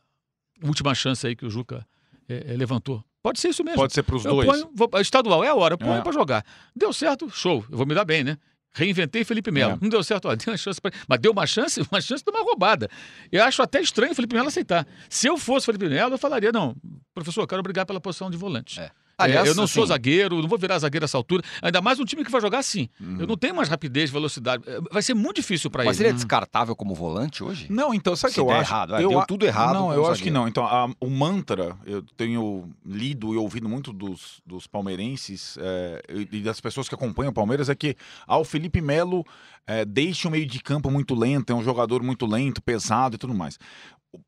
última 0.62 0.94
chance 0.94 1.26
aí 1.26 1.36
que 1.36 1.46
o 1.46 1.50
Juca 1.50 1.86
é, 2.28 2.52
é, 2.52 2.56
levantou. 2.56 3.04
Pode 3.22 3.40
ser 3.40 3.48
isso 3.48 3.64
mesmo. 3.64 3.78
Pode 3.78 3.94
ser 3.94 4.02
para 4.02 4.16
os 4.16 4.22
dois. 4.22 4.46
ponho- 4.46 4.70
vou- 4.74 4.90
estadual 5.00 5.42
é 5.42 5.48
a 5.48 5.54
hora, 5.54 5.78
ponho 5.78 5.94
É. 5.94 6.02
pra 6.02 6.12
jogar. 6.12 6.44
Deu 6.76 6.92
certo, 6.92 7.28
show. 7.30 7.64
Eu 7.70 7.76
vou 7.78 7.86
me 7.86 7.94
dar 7.94 8.04
bem, 8.04 8.22
né? 8.22 8.36
Reinventei 8.76 9.24
Felipe 9.24 9.50
Melo. 9.52 9.74
É. 9.74 9.78
Não 9.80 9.88
deu 9.88 10.02
certo, 10.02 10.26
ó, 10.28 10.34
deu 10.36 10.50
uma 10.52 10.56
chance 10.56 10.80
pra... 10.80 10.90
Mas 11.08 11.20
deu 11.20 11.30
uma 11.32 11.46
chance, 11.46 11.80
uma 11.90 12.00
chance 12.00 12.24
de 12.24 12.30
uma 12.30 12.42
roubada. 12.42 12.88
Eu 13.30 13.42
acho 13.44 13.62
até 13.62 13.80
estranho 13.80 14.12
o 14.12 14.14
Felipe 14.14 14.34
Melo 14.34 14.48
aceitar. 14.48 14.86
Se 15.08 15.26
eu 15.28 15.38
fosse 15.38 15.64
Felipe 15.66 15.88
Melo, 15.88 16.14
eu 16.14 16.18
falaria: 16.18 16.50
não, 16.52 16.74
professor, 17.14 17.42
eu 17.42 17.46
quero 17.46 17.62
brigar 17.62 17.86
pela 17.86 18.00
posição 18.00 18.28
de 18.30 18.36
volante. 18.36 18.80
É. 18.80 18.90
É, 19.18 19.24
Aliás, 19.24 19.46
eu 19.48 19.54
não 19.54 19.66
sou 19.66 19.84
assim, 19.84 19.88
zagueiro, 19.92 20.40
não 20.42 20.48
vou 20.48 20.58
virar 20.58 20.78
zagueiro 20.78 21.04
essa 21.04 21.16
altura. 21.16 21.42
Ainda 21.62 21.80
mais 21.80 22.00
um 22.00 22.04
time 22.04 22.24
que 22.24 22.30
vai 22.30 22.40
jogar 22.40 22.58
assim. 22.58 22.88
Uhum. 23.00 23.20
Eu 23.20 23.26
não 23.26 23.36
tenho 23.36 23.54
mais 23.54 23.68
rapidez, 23.68 24.10
velocidade. 24.10 24.64
É, 24.66 24.80
Vai 24.92 25.02
ser 25.02 25.14
muito 25.14 25.36
difícil 25.36 25.70
pra 25.70 25.84
Mas 25.84 25.98
ele. 26.00 26.08
ele 26.08 26.12
é 26.14 26.16
descartável 26.16 26.74
como 26.74 26.94
volante 26.94 27.42
hoje? 27.44 27.66
Não, 27.70 27.94
então, 27.94 28.16
sabe 28.16 28.32
o 28.32 28.34
que 28.34 28.40
eu 28.40 28.50
acho? 28.50 28.70
errado, 28.70 28.94
ah, 28.94 29.02
eu 29.02 29.08
deu 29.10 29.26
tudo 29.26 29.46
errado 29.46 29.74
Não, 29.74 29.92
eu 29.92 30.06
acho 30.06 30.22
que 30.22 30.30
não. 30.30 30.48
Então, 30.48 30.64
a- 30.64 30.90
o 31.00 31.08
mantra, 31.08 31.76
eu 31.86 32.02
tenho 32.16 32.68
lido 32.84 33.32
e 33.34 33.36
ouvido 33.36 33.68
muito 33.68 33.92
dos, 33.92 34.40
dos 34.44 34.66
palmeirenses 34.66 35.56
é, 35.60 36.02
e 36.32 36.40
das 36.40 36.60
pessoas 36.60 36.88
que 36.88 36.94
acompanham 36.94 37.30
o 37.30 37.34
Palmeiras 37.34 37.68
é 37.68 37.74
que 37.74 37.96
ah, 38.26 38.38
o 38.38 38.44
Felipe 38.44 38.80
Melo 38.80 39.24
é, 39.66 39.84
deixa 39.84 40.28
o 40.28 40.30
meio 40.30 40.46
de 40.46 40.60
campo 40.60 40.90
muito 40.90 41.14
lento, 41.14 41.50
é 41.52 41.54
um 41.56 41.62
jogador 41.62 42.02
muito 42.02 42.26
lento, 42.26 42.62
pesado 42.62 43.14
e 43.14 43.18
tudo 43.18 43.34
mais. 43.34 43.58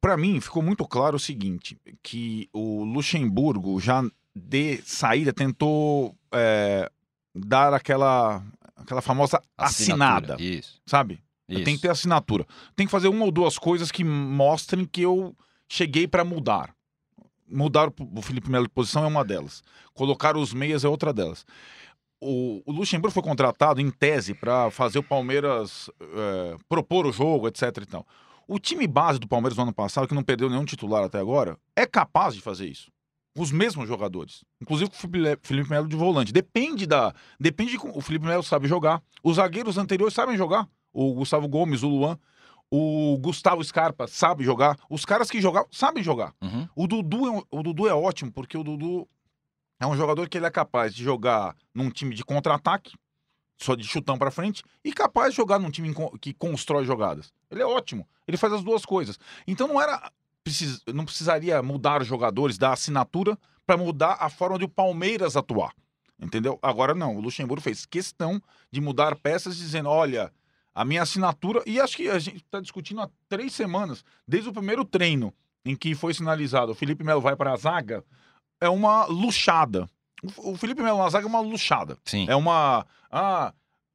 Para 0.01 0.17
mim, 0.17 0.41
ficou 0.41 0.63
muito 0.63 0.85
claro 0.87 1.17
o 1.17 1.21
seguinte, 1.21 1.77
que 2.03 2.49
o 2.53 2.83
Luxemburgo 2.85 3.79
já 3.81 4.03
de 4.37 4.83
saída 4.85 5.33
tentou 5.33 6.15
é, 6.31 6.91
dar 7.35 7.73
aquela, 7.73 8.45
aquela 8.77 9.01
famosa 9.01 9.41
Assinatura. 9.57 10.35
assinada, 10.35 10.43
Isso. 10.43 10.79
sabe? 10.85 11.23
Tem 11.49 11.77
que 11.77 11.83
ter 11.83 11.91
assinatura. 11.91 12.45
Tem 12.75 12.87
que 12.87 12.91
fazer 12.91 13.09
uma 13.09 13.25
ou 13.25 13.31
duas 13.31 13.57
coisas 13.57 13.91
que 13.91 14.05
mostrem 14.05 14.85
que 14.85 15.01
eu 15.01 15.35
cheguei 15.69 16.07
para 16.07 16.25
mudar. 16.25 16.75
Mudar 17.49 17.91
o 17.99 18.23
Felipe 18.23 18.51
Melo 18.51 18.65
de 18.65 18.73
posição 18.73 19.05
é 19.05 19.07
uma 19.07 19.25
delas. 19.25 19.63
Colocar 19.95 20.37
os 20.37 20.53
meias 20.53 20.85
é 20.85 20.89
outra 20.89 21.13
delas. 21.13 21.47
O, 22.21 22.63
o 22.67 22.73
Luxemburgo 22.73 23.15
foi 23.15 23.23
contratado 23.23 23.81
em 23.81 23.91
tese 23.91 24.35
para 24.35 24.71
fazer 24.71 24.99
o 24.99 25.03
Palmeiras 25.03 25.89
é, 26.01 26.57
propor 26.69 27.07
o 27.07 27.13
jogo, 27.13 27.47
etc. 27.47 27.63
E 27.81 27.87
tal. 27.87 28.07
O 28.49 28.59
time 28.59 28.87
base 28.87 29.19
do 29.19 29.29
Palmeiras 29.29 29.57
no 29.57 29.63
ano 29.63 29.73
passado, 29.73 30.09
que 30.09 30.15
não 30.15 30.25
perdeu 30.25 30.51
nenhum 30.51 30.65
titular 30.65 31.05
até 31.05 31.19
agora, 31.19 31.57
é 31.77 31.87
capaz 31.87 32.35
de 32.35 32.41
fazer 32.41 32.67
isso. 32.67 32.91
Os 33.37 33.53
mesmos 33.53 33.87
jogadores. 33.87 34.45
Inclusive 34.61 34.91
com 34.91 34.97
o 34.97 35.01
Felipe- 35.43 35.69
Melo 35.71 35.87
de 35.89 35.97
volante. 35.97 36.33
Depende 36.33 36.87
da. 36.87 37.15
Depende 37.39 37.73
de 37.73 37.79
o 37.79 38.01
Felipe 38.01 38.25
Melo 38.27 38.43
sabe 38.43 38.67
jogar. 38.67 39.03
Os 39.23 39.37
zagueiros 39.37 39.77
anteriores 39.79 40.15
sabem 40.15 40.37
jogar. 40.37 40.69
O 40.93 41.13
Gustavo 41.15 41.47
Gomes, 41.49 41.83
o 41.83 41.89
Luan. 41.89 42.19
O 42.71 43.17
Gustavo 43.21 43.63
Scarpa 43.63 44.07
sabe 44.09 44.43
jogar. 44.43 44.77
Os 44.91 45.05
caras 45.05 45.31
que 45.31 45.41
jogavam 45.41 45.69
sabem 45.71 46.03
jogar. 46.03 46.35
Uhum. 46.43 46.69
O 46.75 46.87
Dudu, 46.87 47.29
é, 47.39 47.43
o 47.51 47.63
Dudu 47.63 47.87
é 47.87 47.95
ótimo, 47.95 48.33
porque 48.33 48.57
o 48.59 48.65
Dudu 48.65 49.07
é 49.79 49.87
um 49.87 49.97
jogador 49.97 50.29
que 50.29 50.37
ele 50.39 50.47
é 50.47 50.51
capaz 50.51 50.95
de 50.95 51.05
jogar 51.05 51.55
num 51.75 51.91
time 51.91 52.15
de 52.15 52.25
contra-ataque, 52.25 52.95
só 53.59 53.75
de 53.77 53.85
chutão 53.85 54.19
pra 54.19 54.31
frente, 54.31 54.65
e 54.85 54.93
capaz 54.93 55.31
de 55.31 55.37
jogar 55.37 55.59
num 55.61 55.71
time 55.71 55.95
que 56.21 56.35
constrói 56.35 56.85
jogadas. 56.85 57.33
Ele 57.51 57.63
é 57.63 57.67
ótimo. 57.67 58.07
Ele 58.27 58.37
faz 58.37 58.53
as 58.53 58.65
duas 58.65 58.85
coisas. 58.85 59.19
Então 59.47 59.69
não 59.69 59.81
era. 59.81 60.11
Precis- 60.47 60.81
não 60.95 61.05
precisaria 61.05 61.61
mudar 61.61 62.01
os 62.03 62.07
jogadores 62.07 62.57
da 62.57 62.73
assinatura 62.73 63.37
para 63.67 63.77
mudar 63.77 64.17
a 64.21 64.29
forma 64.31 64.57
de 64.59 64.65
o 64.65 64.69
Palmeiras 64.69 65.37
atuar. 65.37 65.73
Entendeu? 66.21 66.59
Agora 66.63 66.95
não. 66.95 67.17
O 67.17 67.21
Luxemburgo 67.21 67.61
fez 67.61 67.85
questão 67.85 68.41
de 68.71 68.81
mudar 68.81 69.17
peças, 69.17 69.57
dizendo: 69.57 69.89
olha, 69.89 70.33
a 70.75 70.85
minha 70.85 71.03
assinatura. 71.03 71.63
E 71.67 71.79
acho 71.81 71.97
que 71.97 72.09
a 72.09 72.19
gente 72.19 72.37
está 72.37 72.61
discutindo 72.61 73.01
há 73.03 73.11
três 73.29 73.53
semanas, 73.53 74.05
desde 74.27 74.49
o 74.49 74.53
primeiro 74.53 74.85
treino 74.85 75.35
em 75.65 75.75
que 75.75 75.95
foi 75.97 76.15
sinalizado 76.15 76.71
o 76.73 76.75
Felipe 76.77 77.03
Melo 77.03 77.21
vai 77.21 77.35
para 77.35 77.53
a 77.53 77.57
zaga, 77.57 78.05
é 78.61 78.69
uma 78.69 79.05
luxada. 79.07 79.89
O 80.39 80.57
Felipe 80.57 80.81
Melo 80.81 80.99
na 80.99 81.11
zaga 81.11 81.27
é 81.27 81.29
uma 81.29 81.41
luxada. 81.41 81.99
Sim. 82.05 82.25
É 82.29 82.37
uma. 82.37 82.87
Ah, 83.11 83.53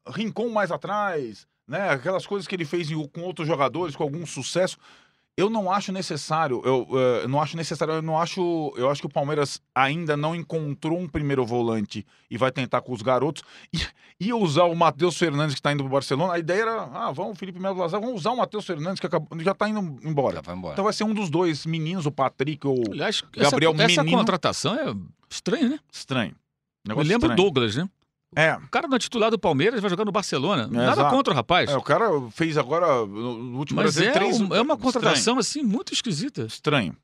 Rincon 0.07 0.49
mais 0.49 0.69
atrás, 0.69 1.47
né? 1.67 1.89
Aquelas 1.89 2.27
coisas 2.27 2.45
que 2.47 2.53
ele 2.53 2.65
fez 2.65 2.89
com 3.13 3.21
outros 3.21 3.47
jogadores, 3.47 3.95
com 3.95 4.03
algum 4.03 4.25
sucesso. 4.25 4.77
Eu 5.41 5.49
não 5.49 5.71
acho 5.71 5.91
necessário, 5.91 6.61
eu 6.63 6.87
eh, 7.23 7.27
não 7.27 7.41
acho 7.41 7.57
necessário, 7.57 7.95
eu 7.95 8.01
não 8.01 8.19
acho. 8.19 8.73
Eu 8.77 8.89
acho 8.91 9.01
que 9.01 9.07
o 9.07 9.09
Palmeiras 9.09 9.59
ainda 9.73 10.15
não 10.15 10.35
encontrou 10.35 10.99
um 10.99 11.07
primeiro 11.07 11.43
volante 11.43 12.05
e 12.29 12.37
vai 12.37 12.51
tentar 12.51 12.81
com 12.81 12.93
os 12.93 13.01
garotos. 13.01 13.41
E, 13.73 13.79
ia 14.19 14.35
usar 14.35 14.65
o 14.65 14.75
Matheus 14.75 15.17
Fernandes, 15.17 15.55
que 15.55 15.59
está 15.59 15.71
indo 15.71 15.81
pro 15.83 15.91
Barcelona. 15.93 16.33
A 16.33 16.39
ideia 16.39 16.61
era, 16.61 16.83
ah, 16.93 17.11
vamos, 17.11 17.39
Felipe 17.39 17.59
Melo 17.59 17.79
Lazar, 17.79 17.99
vamos 17.99 18.17
usar 18.17 18.31
o 18.31 18.37
Matheus 18.37 18.65
Fernandes, 18.67 18.99
que 18.99 19.07
acabou, 19.07 19.27
já 19.39 19.55
tá 19.55 19.67
indo 19.67 19.79
embora. 20.07 20.35
Já 20.35 20.41
vai 20.41 20.55
embora. 20.55 20.73
Então 20.73 20.83
vai 20.83 20.93
ser 20.93 21.05
um 21.05 21.13
dos 21.13 21.29
dois 21.31 21.65
meninos, 21.65 22.05
o 22.05 22.11
Patrick 22.11 22.67
ou 22.67 22.77
o 22.77 22.91
Aliás, 22.91 23.23
Gabriel 23.35 23.73
essa, 23.73 23.83
essa 23.83 24.03
Menino- 24.03 24.19
contratação 24.19 24.75
é 24.75 24.93
estranha, 25.27 25.69
né? 25.69 25.79
estranho. 25.91 26.35
Eu 26.85 26.89
Negócio 26.89 27.09
lembro 27.09 27.27
do 27.29 27.31
estranho. 27.33 27.51
Douglas, 27.51 27.75
né? 27.75 27.89
É, 28.35 28.55
O 28.55 28.69
cara 28.69 28.87
não 28.87 28.95
é 28.95 28.99
titular 28.99 29.29
do 29.29 29.37
Palmeiras, 29.37 29.81
vai 29.81 29.89
jogar 29.89 30.05
no 30.05 30.11
Barcelona. 30.11 30.67
Nada 30.67 30.91
exato. 30.93 31.13
contra 31.15 31.33
o 31.33 31.35
rapaz. 31.35 31.69
é, 31.69 31.75
o 31.75 31.81
cara 31.81 32.05
fez 32.31 32.57
agora, 32.57 33.05
no 33.05 33.57
último 33.57 33.77
mas 33.81 33.95
brasileiro, 33.95 34.15
é, 34.15 34.19
três... 34.19 34.39
um- 34.39 34.45
é 34.45 34.47
uma 34.61 34.73
estranho. 34.73 34.77
contratação, 34.79 35.37
assim, 35.37 35.61
muito 35.61 35.93
esquisita. 35.93 36.43
Estranho. 36.43 36.95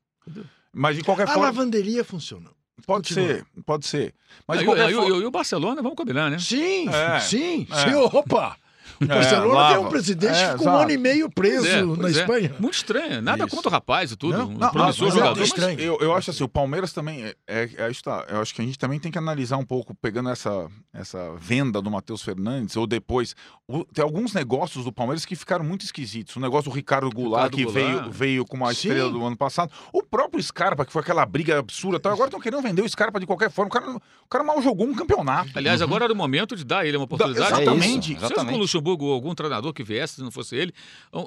Mas 0.74 0.96
de 0.96 1.04
qualquer 1.04 1.24
A 1.24 1.28
forma, 1.28 1.44
lavanderia 1.46 2.04
funciona. 2.04 2.50
pode 2.86 3.10
continua. 3.10 3.28
ser, 3.28 3.46
pode 3.66 3.86
ser. 3.88 4.14
Mas 4.48 4.60
Aí, 4.60 4.64
de 4.64 4.70
qualquer 4.70 4.86
aí, 4.86 4.94
forma... 4.94 5.16
e 5.18 5.26
o 5.26 5.32
Barcelona, 5.32 5.82
vamos 5.82 5.98
combinar, 5.98 6.30
né? 6.32 6.38
Sim, 6.40 6.88
É. 6.90 7.20
sim, 7.20 7.68
É. 7.72 7.76
sim. 7.90 7.94
Opa! 7.96 8.56
O 9.02 9.06
Barcelona 9.06 9.54
lava. 9.54 9.76
tem 9.76 9.86
um 9.86 9.90
presidente 9.90 10.34
É, 10.34 10.46
que 10.52 10.58
ficou 10.58 10.68
um 10.74 10.78
ano 10.78 10.92
e 10.92 10.98
meio 10.98 11.30
preso 11.30 11.68
é, 11.68 11.82
na 11.84 12.08
é. 12.08 12.12
Espanha. 12.12 12.56
Muito 12.60 12.74
estranho. 12.74 13.22
Nada 13.22 13.46
Isso. 13.46 13.56
contra 13.56 13.70
o 13.70 13.72
rapaz 13.72 14.12
e 14.12 14.16
tudo. 14.16 14.38
Não, 14.38 14.48
um 14.50 14.58
não, 14.58 14.72
promissor 14.72 15.08
é 15.08 15.12
jogador. 15.12 15.42
estranho. 15.44 15.80
Eu, 15.80 15.98
eu 16.02 16.14
acho 16.16 16.32
assim, 16.32 16.44
o 16.44 16.48
Palmeiras 16.48 16.94
também 16.94 17.24
é, 17.26 17.36
é, 17.48 17.70
é, 17.78 17.92
está, 17.92 18.26
eu 18.30 18.42
acho 18.42 18.54
que 18.56 18.62
a 18.62 18.66
gente 18.66 18.78
também 18.78 19.00
tem 19.00 19.12
que 19.12 19.18
analisar 19.18 19.58
um 19.58 19.66
pouco, 19.66 19.94
pegando 19.96 20.30
essa, 20.30 20.68
essa 20.94 21.34
venda 21.38 21.82
do 21.82 21.92
Matheus 21.92 22.22
Fernandes, 22.22 22.76
ou 22.76 22.88
depois. 22.88 23.36
o- 23.68 23.84
tem 23.86 24.04
alguns 24.04 24.34
negócios 24.34 24.84
do 24.86 24.92
Palmeiras 24.92 25.26
que 25.26 25.36
ficaram 25.36 25.64
muito 25.64 25.84
esquisitos. 25.86 26.36
O 26.36 26.40
negócio 26.40 26.70
do 26.72 26.76
Ricardo 26.76 27.10
Goulart, 27.10 27.54
Ricardo 27.54 27.56
que 27.56 27.64
Goulart. 27.82 28.02
Veio, 28.04 28.12
veio 28.12 28.46
com 28.46 28.58
uma 28.58 28.74
Sim. 28.74 28.90
estrela 28.90 29.12
do 29.12 29.24
ano 29.26 29.38
passado. 29.38 29.72
O 29.94 30.02
próprio 30.04 30.42
Scarpa, 30.42 30.86
que 30.86 30.92
foi 30.92 31.02
aquela 31.02 31.26
briga 31.26 31.60
absurda. 31.60 31.98
Então 31.98 32.12
agora 32.12 32.28
estão 32.28 32.40
querendo 32.40 32.62
vender 32.62 32.82
o 32.82 32.90
Scarpa 32.90 33.20
de 33.20 33.26
qualquer 33.26 33.52
forma. 33.52 33.70
O 33.70 33.72
cara, 33.72 33.92
o 33.96 34.28
cara 34.30 34.44
mal 34.44 34.62
jogou 34.62 34.88
um 34.88 34.94
campeonato. 34.96 35.52
Aliás, 35.56 35.82
agora 35.82 36.06
era 36.06 36.14
o 36.14 36.16
momento 36.16 36.56
de 36.56 36.64
dar 36.64 36.86
ele 36.86 36.98
uma 36.98 37.04
oportunidade. 37.06 37.50
Dá- 37.52 37.62
exatamente, 37.62 38.14
o 38.14 38.18
exatamente. 38.18 38.68
Luxemburgo 38.88 39.06
ou 39.06 39.14
algum 39.14 39.36
treinador 39.36 39.74
que 39.74 39.84
viesse, 39.84 40.16
se 40.16 40.22
não 40.22 40.32
fosse 40.32 40.56
ele, 40.56 40.74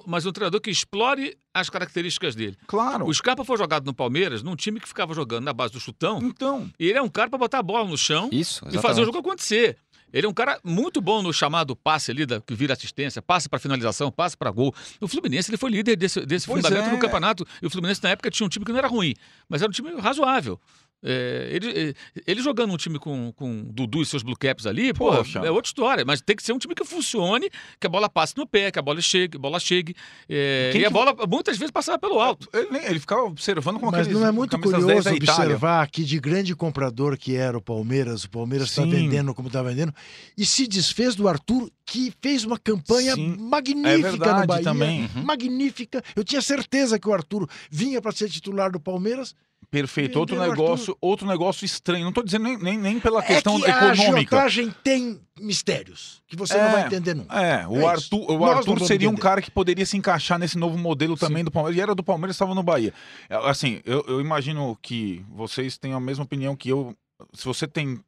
mas 0.07 0.25
um 0.25 0.33
treinador 0.33 0.61
que 0.61 0.71
explore 0.71 1.37
as 1.53 1.69
características 1.69 2.35
dele. 2.35 2.57
Claro. 2.67 3.07
O 3.07 3.13
Scarpa 3.15 3.45
foi 3.45 3.57
jogado 3.59 3.85
no 3.85 3.95
Palmeiras, 3.95 4.43
num 4.43 4.57
time 4.57 4.81
que 4.81 4.89
ficava 4.89 5.13
jogando 5.15 5.45
na 5.45 5.53
base 5.53 5.73
do 5.73 5.81
chutão, 5.81 6.21
Então. 6.23 6.71
e 6.79 6.89
ele 6.89 6.99
é 6.99 7.03
um 7.03 7.09
cara 7.09 7.29
para 7.29 7.39
botar 7.39 7.59
a 7.59 7.63
bola 7.63 7.89
no 7.89 7.99
chão 7.99 8.29
Isso, 8.33 8.65
e 8.71 8.79
fazer 8.79 9.03
o 9.03 9.05
jogo 9.05 9.19
acontecer. 9.19 9.77
Ele 10.13 10.27
é 10.27 10.29
um 10.29 10.35
cara 10.35 10.59
muito 10.65 11.01
bom 11.01 11.23
no 11.23 11.33
chamado 11.33 11.77
passe 11.77 12.11
ali, 12.11 12.27
da, 12.27 12.41
que 12.41 12.53
vira 12.53 12.73
assistência, 12.73 13.23
passe 13.23 13.49
para 13.49 13.61
finalização, 13.61 14.11
passe 14.11 14.37
para 14.37 14.51
gol. 14.51 14.75
O 15.01 15.07
Fluminense 15.07 15.51
ele 15.51 15.57
foi 15.57 15.71
líder 15.71 15.95
desse, 15.95 16.27
desse 16.27 16.47
Pois 16.47 16.65
fundamento 16.65 16.89
é. 16.89 16.93
no 16.93 16.99
campeonato. 16.99 17.47
E 17.63 17.67
o 17.67 17.71
Fluminense, 17.71 18.03
na 18.03 18.11
época, 18.11 18.29
tinha 18.29 18.45
um 18.45 18.49
time 18.49 18.65
que 18.65 18.73
não 18.73 18.79
era 18.79 18.89
ruim, 18.89 19.15
mas 19.49 19.63
era 19.63 19.69
um 19.69 19.73
time 19.73 19.95
razoável. 20.01 20.59
É, 21.03 21.49
ele, 21.53 21.67
ele- 21.71 21.95
ele 22.27 22.43
jogando 22.43 22.73
um 22.73 22.77
time 22.77 22.99
com, 22.99 23.33
com 23.33 23.65
Dudu 23.65 24.03
e 24.03 24.07
seus 24.07 24.23
blue 24.23 24.37
caps 24.37 24.67
ali, 24.67 24.93
Poxa. 24.93 25.39
é 25.39 25.51
outra 25.51 25.69
história. 25.69 26.05
Mas 26.05 26.21
tem 26.21 26.37
que 26.37 26.43
ser 26.43 26.53
um 26.53 26.59
time 26.59 26.75
que 26.75 26.85
funcione, 26.85 27.49
que 27.81 27.87
a 27.87 27.91
bola 27.91 28.09
passe 28.09 28.37
no 28.37 28.47
pé, 28.47 28.71
que 28.71 28.79
a 28.79 28.83
bola 28.83 29.01
chegue, 29.01 29.37
a 29.37 29.41
bola 29.41 29.59
chegue. 29.59 29.95
é, 30.29 30.73
e 30.75 30.85
a 30.85 30.89
que- 30.89 30.93
bola 30.93 31.15
muitas 31.27 31.57
vezes 31.57 31.71
passava 31.71 31.99
pelo 31.99 32.21
alto. 32.21 32.49
Ele, 32.53 32.79
ele 32.87 33.01
ficava 33.01 33.23
observando 33.23 33.79
como 33.79 33.91
Mas 33.93 34.03
aqueles 34.03 34.21
não 34.21 34.27
é 34.27 34.31
muito 34.31 34.51
camisas 34.51 34.85
10 34.85 35.05
curioso 35.05 35.17
observar 35.17 35.89
que 35.91 36.05
de 36.05 36.21
grande 36.21 36.55
comprador 36.55 37.17
que 37.17 37.35
era 37.35 37.57
o 37.57 37.63
Palmeiras, 37.63 38.25
o 38.25 38.31
Palmeiras 38.31 38.69
está 38.69 38.85
vendendo 38.85 39.35
como 39.35 39.49
está 39.49 39.63
vendendo, 39.63 39.95
e 40.37 40.45
se 40.45 40.67
desfez 40.67 41.15
do 41.15 41.27
Arthur, 41.29 41.71
que 41.87 42.13
fez 42.23 42.45
uma 42.45 42.59
campanha 42.59 43.15
Sim. 43.15 43.37
magnífica 43.39 44.27
É 44.31 44.41
no 44.41 44.47
Bahia. 44.47 44.63
também. 44.65 45.09
Uhum. 45.17 45.23
Magnífica. 45.25 46.03
Eu 46.15 46.23
tinha 46.25 46.43
certeza 46.43 46.99
que 46.99 47.09
o 47.09 47.13
Arthur 47.15 47.49
vinha 47.71 48.01
para 48.03 48.13
ser 48.13 48.29
titular 48.29 48.71
do 48.71 48.79
Palmeiras. 48.79 49.35
Perfeito. 49.71 50.19
Outro 50.19 50.37
negócio, 50.39 50.97
outro 51.01 51.27
negócio 51.29 51.65
estranho. 51.65 52.05
Não 52.05 52.13
tô 52.13 52.23
dizendo 52.23 52.43
nem, 52.43 52.59
nem, 52.59 52.77
nem 52.77 52.99
pela 52.99 53.23
questão 53.23 53.57
é 53.59 53.61
que 53.63 53.71
a 53.71 53.77
econômica. 53.95 54.37
agiotagem 54.37 54.75
tem 54.83 55.21
mistérios 55.39 56.21
que 56.27 56.35
você 56.37 56.55
não 56.59 56.65
É. 56.65 56.73
vai 56.73 56.87
entender 56.87 57.15
nunca. 57.15 57.41
É, 57.41 57.67
o 57.69 57.77
É 57.77 57.79
isso. 57.79 57.87
Arthur, 57.89 58.31
o 58.33 58.39
Nós 58.39 58.67
não 58.67 58.73
Arthur 58.75 58.87
seria 58.87 59.09
um 59.09 59.15
cara 59.17 59.41
que 59.41 59.51
poderia 59.51 59.87
se 59.87 59.97
encaixar 59.97 60.39
nesse 60.41 60.59
novo 60.59 60.77
modelo 60.77 61.17
também 61.17 61.45
do 61.45 61.51
Palmeiras. 61.53 61.79
E 61.79 61.81
era 61.81 61.95
do 61.95 62.03
Palmeiras, 62.03 62.35
estava 62.35 62.55
no 62.55 62.63
Bahia. 62.65 62.93
É, 63.29 63.37
Assim, 63.49 63.81
eu, 63.85 64.05
eu 64.09 64.21
imagino 64.21 64.77
que 64.83 65.25
vocês 65.31 65.79
tenham 65.79 65.97
a 65.99 66.01
mesma 66.01 66.25
opinião 66.25 66.57
que 66.57 66.69
eu. 66.69 66.97
Se 67.33 67.45
você 67.45 67.69
tem 67.69 68.01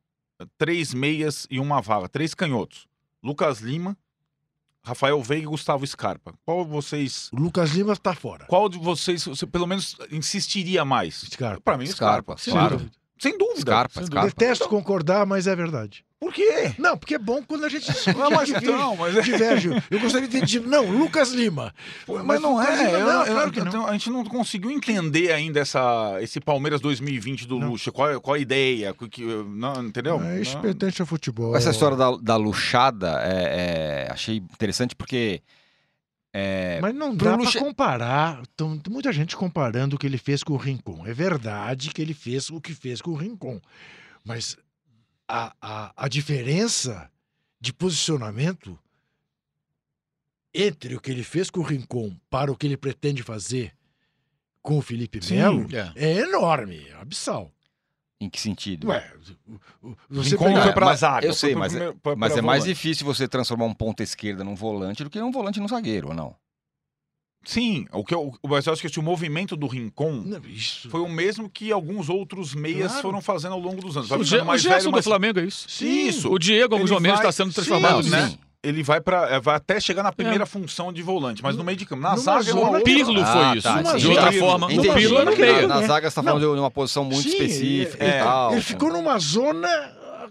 três 0.59 0.93
meias 0.93 1.47
e 1.49 1.61
uma 1.61 1.81
vaga, 1.81 2.09
três 2.09 2.35
canhotos, 2.35 2.87
Lucas 3.23 3.61
Lima, 3.61 3.97
Rafael 4.85 5.23
Veiga 5.23 5.47
e 5.47 5.51
Gustavo 5.51 5.87
Scarpa. 5.87 6.35
Qual 6.45 6.65
vocês. 6.65 7.31
O 7.33 7.37
Lucas 7.37 7.71
Lima 7.71 7.93
está 7.93 8.15
fora. 8.15 8.47
Qual 8.47 8.69
de 8.69 8.79
vocês 8.79 9.25
você 9.25 9.47
pelo 9.47 9.67
menos 9.67 9.97
insistiria 10.11 10.85
mais? 10.85 11.25
Scarpa. 11.33 11.61
Pra 11.61 11.79
mim, 11.79 11.87
Scarpa, 11.87 12.37
Scarpa. 12.37 12.39
Sem 12.39 12.53
claro. 12.53 12.77
dúvida. 12.79 12.93
Sem 13.19 13.39
dúvida. 13.39 13.61
Scarpa, 13.61 13.95
Sem 13.95 14.07
Scarpa. 14.07 14.29
Detesto 14.29 14.69
concordar, 14.69 15.25
mas 15.25 15.47
é 15.47 15.55
verdade. 15.55 16.05
Por 16.23 16.33
quê? 16.33 16.73
Não, 16.79 16.97
porque 16.97 17.17
é 17.17 17.19
bom 17.19 17.43
quando 17.43 17.65
a 17.65 17.69
gente 17.69 17.85
discute 17.91 18.17
Não, 18.17 18.31
mas 18.31 18.49
então, 18.49 18.95
mas 18.95 19.17
é- 19.17 19.23
diverge. 19.23 19.71
Eu 19.91 19.99
gostaria 19.99 20.29
de 20.29 20.39
ter 20.39 20.47
dito, 20.47 20.69
não, 20.69 20.89
Lucas 20.89 21.33
Lima. 21.33 21.75
Mas 22.25 22.41
não 22.41 22.57
Lucas 22.59 22.79
é, 22.79 22.85
Lima, 22.87 22.99
eu- 22.99 23.07
não, 23.07 23.25
eu- 23.27 23.33
claro 23.35 23.51
que 23.51 23.59
eu- 23.59 23.65
não. 23.65 23.87
a 23.89 23.93
gente 23.93 24.09
não 24.09 24.25
conseguiu 24.25 24.71
entender 24.71 25.33
ainda 25.33 25.59
essa, 25.59 26.17
esse 26.21 26.39
Palmeiras 26.39 26.81
2020 26.81 27.45
do 27.49 27.59
Não. 27.59 27.71
Lucha. 27.71 27.91
Qual, 27.91 28.09
é- 28.09 28.21
qual 28.21 28.35
a 28.35 28.39
ideia? 28.39 28.95
Que, 29.11 29.25
não, 29.25 29.83
entendeu? 29.85 30.17
Mas 30.21 30.55
Não. 30.55 30.61
pertence 30.63 31.03
ao 31.03 31.07
futebol. 31.07 31.57
Essa 31.57 31.71
história 31.71 31.97
da, 31.97 32.13
da 32.17 32.37
luxada, 32.37 33.21
é, 33.25 34.07
é, 34.07 34.13
achei 34.13 34.37
interessante 34.37 34.95
porque 34.95 35.43
é, 36.33 36.79
Mas 36.81 36.95
não 36.95 37.15
dá 37.17 37.35
Lucha- 37.35 37.59
pra 37.59 37.61
comparar. 37.61 38.43
Então, 38.55 38.79
tem 38.79 38.93
muita 38.93 39.13
gente 39.13 39.37
comparando 39.37 39.97
o 39.97 39.99
que 39.99 40.07
ele 40.07 40.19
fez 40.19 40.43
com 40.45 40.53
o 40.55 40.57
Rincon. 40.57 41.05
É 41.05 41.13
verdade 41.13 41.91
que 41.91 42.01
ele 42.01 42.15
fez 42.15 42.49
o 42.49 42.61
que 42.61 42.73
fez 42.73 43.03
com 43.03 43.11
o 43.11 43.17
Rincon. 43.17 43.61
Mas 44.25 44.57
a, 45.33 45.55
a, 45.63 45.93
a 46.05 46.09
diferença 46.09 47.11
de 47.61 47.73
posicionamento 47.73 48.79
entre 50.55 50.95
o 50.95 51.01
que 51.01 51.11
ele 51.11 51.23
fez 51.25 51.49
com 51.51 51.61
o 51.61 51.63
Rincon 51.63 52.15
para 52.29 52.53
o 52.53 52.57
que 52.57 52.67
ele 52.67 52.77
pretende 52.77 53.23
fazer 53.23 53.75
com 54.61 54.79
o 54.79 54.83
Felipe. 54.83 55.21
Melo 55.31 55.67
É. 55.75 55.93
é 55.97 56.19
enorme, 56.21 56.87
é 56.89 56.95
abissal. 56.95 57.51
em 58.21 58.29
que 58.31 58.39
sentido? 58.41 58.87
Ué, 58.89 59.13
você 60.09 60.31
Rincon 60.31 60.45
pegar- 60.45 60.63
foi 60.63 60.73
pra 60.73 60.87
mas- 60.87 61.01
zaga. 61.01 61.27
eu 61.27 61.35
sei, 61.35 61.55
mas 61.57 61.73
é- 61.73 61.77
primeiro- 61.77 61.99
pra- 62.01 62.15
Mas 62.17 62.33
pra 62.35 62.39
é 62.39 62.43
mais 62.45 62.63
difícil 62.65 63.05
você 63.05 63.27
transformar 63.27 63.65
um 63.65 63.75
ponta 63.75 64.03
esquerda 64.05 64.45
num 64.45 64.55
volante 64.55 65.03
do 65.03 65.11
que 65.11 65.21
um 65.21 65.33
volante 65.33 65.59
num 65.59 65.67
zagueiro, 65.67 66.09
ou 66.09 66.15
não? 66.15 66.37
Sim, 67.45 67.87
o 67.93 68.05
que 68.05 68.15
eu, 68.15 68.33
mas 68.49 68.67
eu 68.67 68.73
acho 68.73 68.81
que 68.81 68.87
esse- 68.87 68.99
o 69.01 69.03
movimento 69.03 69.57
do 69.57 69.67
Rincon 69.67 70.23
Não, 70.25 70.41
isso. 70.49 70.89
foi 70.91 71.01
o 71.01 71.09
mesmo 71.09 71.49
que 71.51 71.73
alguns 71.73 72.09
outros 72.09 72.55
meias 72.55 72.89
Claro. 72.93 73.03
foram 73.03 73.21
fazendo 73.21 73.53
ao 73.55 73.61
longo 73.61 73.81
dos 73.81 73.97
anos. 73.97 74.09
Vai 74.09 74.19
O, 74.21 74.25
Ge 74.25 74.39
o 74.39 74.45
mais 74.45 74.63
Gerson 74.63 74.77
velho, 74.79 74.91
do 74.91 74.95
mas 74.97 75.05
Flamengo 75.05 75.41
é 75.41 75.45
isso. 75.45 75.67
Sim. 75.69 76.07
Isso. 76.09 76.31
O 76.33 76.39
Diego, 76.39 76.75
alguns 76.75 76.91
momentos, 76.91 77.19
está 77.19 77.33
sendo 77.33 77.49
Sim, 77.51 77.55
transformado, 77.57 78.09
né? 78.09 78.21
né? 78.29 78.39
ele 78.65 78.81
vai 78.85 79.01
para 79.01 79.41
vai 79.41 79.57
até 79.57 79.81
chegar 79.81 80.05
na 80.05 80.13
primeira 80.13 80.47
função 80.47 80.93
de 80.93 81.03
volante, 81.03 81.43
mas 81.43 81.57
no 81.57 81.65
meio 81.65 81.77
de 81.77 81.85
campo. 81.85 82.01
Na 82.01 82.11
Numa 82.11 82.19
zaga 82.23 82.41
é 82.49 82.53
zona 82.53 82.61
outra- 82.67 82.81
Pirlo 82.85 83.21
Ah, 83.21 83.27
foi 83.51 83.59
isso. 83.59 83.63
tá, 83.69 83.97
de 83.97 84.07
outra 84.07 84.33
forma, 84.33 84.73
Entendi. 84.73 84.89
o 84.89 84.95
Pirlo 84.95 85.19
era 85.19 85.37
meio. 85.37 85.67
Na 85.67 85.81
né? 85.81 85.87
zaga 85.89 86.09
você 86.09 86.15
tá 86.15 86.23
Não. 86.23 86.33
falando 86.35 86.55
de 86.55 86.61
uma 86.61 86.71
posição 86.71 87.05
muito 87.05 87.23
Sim, 87.23 87.31
específica 87.31 88.05
é, 88.05 88.21
e 88.21 88.23
tal. 88.23 88.53
Ele 88.53 88.61
ficou 88.61 88.93
numa 88.93 89.19
zona 89.19 89.69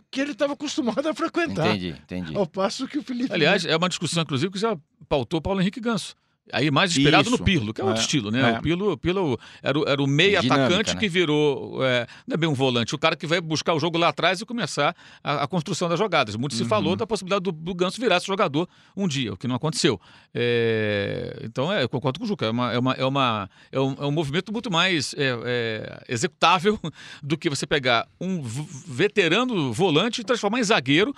que 0.10 0.22
ele 0.22 0.32
estava 0.32 0.54
acostumado 0.54 1.06
a 1.06 1.14
frequentar. 1.14 1.68
Entendi, 1.68 1.90
entendi. 1.90 2.38
Ao 2.38 2.48
passo 2.48 2.88
que 2.88 2.98
o 2.98 3.04
Felipe. 3.04 3.34
Aliás, 3.34 3.66
é 3.66 3.76
uma 3.76 3.90
discussão, 3.90 4.24
inclusive, 4.24 4.50
que 4.50 4.60
já 4.60 4.78
pautou 5.10 5.42
Paulo 5.42 5.60
Henrique 5.60 5.82
Ganso. 5.82 6.16
Aí 6.52 6.70
mais 6.72 6.92
inspirado 6.98 7.30
Isso. 7.30 7.38
no 7.38 7.44
Pirlo, 7.46 7.74
que 7.74 7.80
é 7.80 7.84
outro 7.84 8.00
É. 8.00 8.04
estilo, 8.04 8.30
né? 8.32 8.52
É. 8.56 8.58
O 8.58 8.62
Pirlo, 8.62 8.92
o 8.94 8.98
Pirlo 8.98 9.40
era, 9.62 9.80
o- 9.80 9.88
era 9.88 10.02
o 10.04 10.08
meio 10.08 10.42
Dinâmica, 10.42 10.66
atacante 10.66 10.94
né? 10.96 11.00
que 11.00 11.08
virou, 11.08 11.82
é, 11.86 12.08
não 12.28 12.34
é 12.34 12.38
bem 12.38 12.50
um 12.50 12.54
volante, 12.54 12.94
o 12.96 12.98
cara 12.98 13.16
que 13.16 13.26
vai 13.28 13.40
buscar 13.40 13.74
o 13.74 13.80
jogo 13.80 13.98
lá 13.98 14.10
atrás 14.10 14.42
e 14.42 14.46
começar 14.46 14.94
a, 15.24 15.44
a 15.44 15.48
construção 15.48 15.88
das 15.88 15.98
jogadas. 16.00 16.36
Muito 16.36 16.56
se 16.56 16.64
Uhum. 16.64 16.68
falou 16.68 16.96
da 16.96 17.06
possibilidade 17.08 17.44
do, 17.44 17.52
do 17.52 17.74
Ganso 17.76 18.02
virar 18.02 18.18
esse 18.18 18.26
jogador 18.28 18.68
um 18.98 19.08
dia, 19.08 19.32
o 19.34 19.38
que 19.38 19.48
não 19.48 19.56
aconteceu. 19.56 20.02
É, 20.34 21.40
então, 21.44 21.72
é, 21.72 21.84
eu 21.84 21.90
concordo 21.90 22.20
com 22.20 22.26
o 22.26 22.28
Juca, 22.28 22.46
é, 22.46 22.50
uma, 22.50 22.74
é, 22.74 22.80
uma, 22.80 22.94
é, 22.94 23.06
uma, 23.06 23.50
é, 23.72 23.80
um, 23.80 23.94
é 24.00 24.06
um 24.08 24.12
movimento 24.12 24.52
muito 24.52 24.70
mais 24.72 25.14
é, 25.18 25.30
é, 25.46 26.04
executável 26.10 26.78
do 27.24 27.38
que 27.38 27.50
você 27.50 27.66
pegar 27.68 28.08
um 28.20 28.42
veterano 28.42 29.72
volante 29.72 30.22
e 30.22 30.24
transformar 30.24 30.60
em 30.60 30.64
zagueiro 30.64 31.14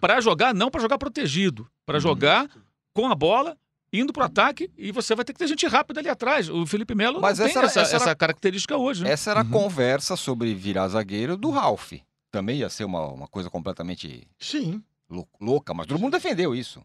para 0.00 0.20
jogar, 0.20 0.54
não 0.54 0.70
para 0.70 0.80
jogar 0.80 0.96
protegido, 0.96 1.66
para 1.84 1.96
Uhum. 1.96 2.00
jogar 2.00 2.48
com 2.94 3.08
a 3.08 3.14
bola, 3.14 3.56
indo 3.92 4.12
pro 4.12 4.22
ataque, 4.24 4.70
e 4.76 4.92
você 4.92 5.14
vai 5.14 5.24
ter 5.24 5.32
que 5.32 5.38
ter 5.38 5.46
gente 5.48 5.66
rápida 5.66 6.00
ali 6.00 6.08
atrás. 6.08 6.48
O 6.48 6.64
Felipe 6.66 6.94
Melo 6.94 7.20
Mas 7.20 7.38
não 7.38 7.46
essa 7.46 7.54
tem 7.54 7.58
era- 7.62 7.66
essa, 7.70 7.80
essa 7.80 7.94
era- 7.96 8.04
essa 8.04 8.14
característica 8.14 8.76
hoje. 8.76 9.02
Né? 9.04 9.10
Essa 9.10 9.30
era 9.32 9.40
a 9.40 9.44
Uhum. 9.44 9.50
conversa 9.50 10.16
sobre 10.16 10.54
virar 10.54 10.88
zagueiro 10.88 11.36
do 11.36 11.50
Ralph. 11.50 11.92
Também 12.30 12.58
ia 12.58 12.68
ser 12.70 12.84
uma, 12.84 13.06
uma 13.08 13.26
coisa 13.26 13.50
completamente 13.50 14.26
Sim. 14.38 14.82
lou- 15.08 15.28
louca, 15.40 15.74
mas 15.74 15.86
todo 15.86 15.98
mundo 15.98 16.12
defendeu 16.12 16.54
isso. 16.54 16.80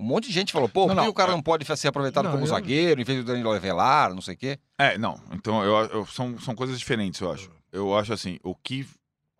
Um 0.00 0.04
monte 0.04 0.28
de 0.28 0.32
gente 0.32 0.52
falou, 0.52 0.68
pô, 0.68 0.82
por 0.86 0.94
Não, 0.94 0.94
que 0.94 1.02
não, 1.06 1.08
o 1.10 1.14
cara 1.14 1.32
é- 1.32 1.34
não 1.34 1.42
pode 1.42 1.64
ser 1.76 1.88
aproveitado 1.88 2.26
Não, 2.26 2.30
como 2.30 2.44
eu- 2.44 2.48
zagueiro, 2.48 3.00
em 3.00 3.04
vez 3.04 3.18
do 3.18 3.24
Danilo 3.24 3.50
Avelar, 3.52 4.14
não 4.14 4.22
sei 4.22 4.34
o 4.34 4.38
quê? 4.38 4.58
É, 4.78 4.96
não. 4.96 5.20
Então, 5.32 5.64
eu, 5.64 5.74
eu- 5.86 6.06
são, 6.06 6.38
são 6.38 6.54
coisas 6.54 6.78
diferentes, 6.78 7.20
eu 7.20 7.32
acho. 7.32 7.50
Eu 7.72 7.98
acho 7.98 8.12
assim, 8.12 8.38
o 8.44 8.54
que 8.54 8.86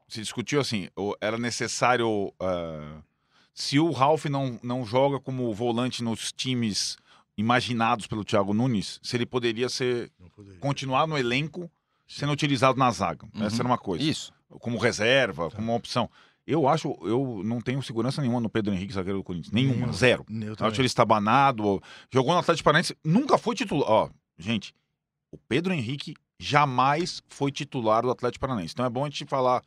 se 0.08 0.20
discutiu 0.20 0.60
assim, 0.60 0.88
o- 0.96 1.14
era 1.20 1.38
necessário. 1.38 2.32
ah, 2.40 2.96
se 3.60 3.78
o 3.80 3.90
Ralph 3.90 4.26
não, 4.26 4.58
não 4.62 4.84
joga 4.86 5.18
como 5.18 5.52
volante 5.52 6.00
nos 6.02 6.30
times 6.30 6.96
imaginados 7.36 8.06
pelo 8.06 8.24
Thiago 8.24 8.54
Nunes, 8.54 9.00
se 9.02 9.16
ele 9.16 9.26
poderia 9.26 9.68
ser 9.68 10.12
poderia. 10.36 10.60
continuar 10.60 11.06
no 11.08 11.18
elenco 11.18 11.68
sendo 12.06 12.32
utilizado 12.32 12.78
na 12.78 12.88
zaga. 12.92 13.26
Essa 13.34 13.54
Uhum. 13.56 13.60
era 13.60 13.68
uma 13.68 13.78
coisa. 13.78 14.04
Isso. 14.04 14.32
Como 14.60 14.78
reserva, 14.78 15.50
como 15.50 15.72
uma 15.72 15.76
opção. 15.76 16.08
Eu 16.46 16.66
acho, 16.68 16.96
eu 17.02 17.42
não 17.44 17.60
tenho 17.60 17.82
segurança 17.82 18.22
nenhuma 18.22 18.40
no 18.40 18.48
Pedro 18.48 18.72
Henrique, 18.72 18.94
zagueiro 18.94 19.18
do 19.18 19.24
Corinthians. 19.24 19.52
Nenhuma, 19.52 19.74
Nenhuma. 19.74 19.92
zero. 19.92 20.24
Eu 20.30 20.40
Eu 20.48 20.56
também. 20.56 20.72
acho 20.72 20.80
ele 20.80 20.86
estabanado, 20.86 21.82
jogou 22.12 22.32
no 22.32 22.38
Atlético 22.38 22.64
Paranaense, 22.64 22.96
nunca 23.04 23.36
foi 23.36 23.54
titular. 23.56 23.88
Ó, 23.90 24.08
gente, 24.38 24.72
o 25.32 25.36
Pedro 25.36 25.72
Henrique 25.74 26.14
jamais 26.38 27.20
foi 27.28 27.50
titular 27.52 28.02
do 28.02 28.10
Atlético 28.10 28.40
Paranaense. 28.40 28.72
Então 28.72 28.86
é 28.86 28.88
bom 28.90 29.04
a 29.04 29.08
gente 29.10 29.26
falar. 29.26 29.62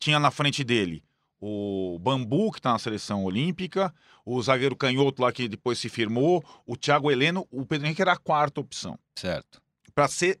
Tinha 0.00 0.18
na 0.18 0.30
frente 0.30 0.64
dele 0.64 1.02
o 1.40 1.98
Bambu, 2.00 2.50
que 2.52 2.60
tá 2.60 2.72
na 2.72 2.78
seleção 2.78 3.24
olímpica, 3.24 3.94
o 4.24 4.40
zagueiro 4.42 4.76
canhoto 4.76 5.22
lá 5.22 5.32
que 5.32 5.48
depois 5.48 5.78
se 5.78 5.88
firmou, 5.88 6.44
o 6.66 6.76
Thiago 6.76 7.10
Heleno. 7.10 7.46
O 7.50 7.64
Pedro 7.64 7.86
Henrique 7.86 8.02
era 8.02 8.12
a 8.12 8.16
quarta 8.16 8.60
opção. 8.60 8.98
Certo. 9.14 9.62
Para 9.94 10.08
ser 10.08 10.40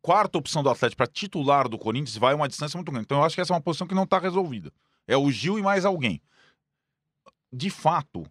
quarta 0.00 0.38
opção 0.38 0.62
do 0.62 0.68
Atlético, 0.68 0.98
para 0.98 1.06
titular 1.06 1.68
do 1.68 1.78
Corinthians, 1.78 2.16
vai 2.16 2.34
uma 2.34 2.48
distância 2.48 2.76
muito 2.76 2.90
grande. 2.90 3.04
Então 3.04 3.18
eu 3.18 3.24
acho 3.24 3.34
que 3.34 3.40
essa 3.40 3.52
é 3.52 3.56
uma 3.56 3.62
posição 3.62 3.86
que 3.86 3.94
não 3.94 4.04
está 4.04 4.18
resolvida. 4.18 4.72
É 5.06 5.16
o 5.16 5.30
Gil 5.30 5.58
e 5.58 5.62
mais 5.62 5.84
alguém. 5.84 6.20
De 7.52 7.70
fato, 7.70 8.24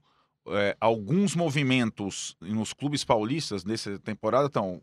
é, 0.48 0.76
alguns 0.80 1.36
movimentos 1.36 2.36
nos 2.42 2.74
clubes 2.74 3.04
paulistas 3.04 3.64
nessa 3.64 3.98
temporada 4.00 4.48
estão 4.48 4.82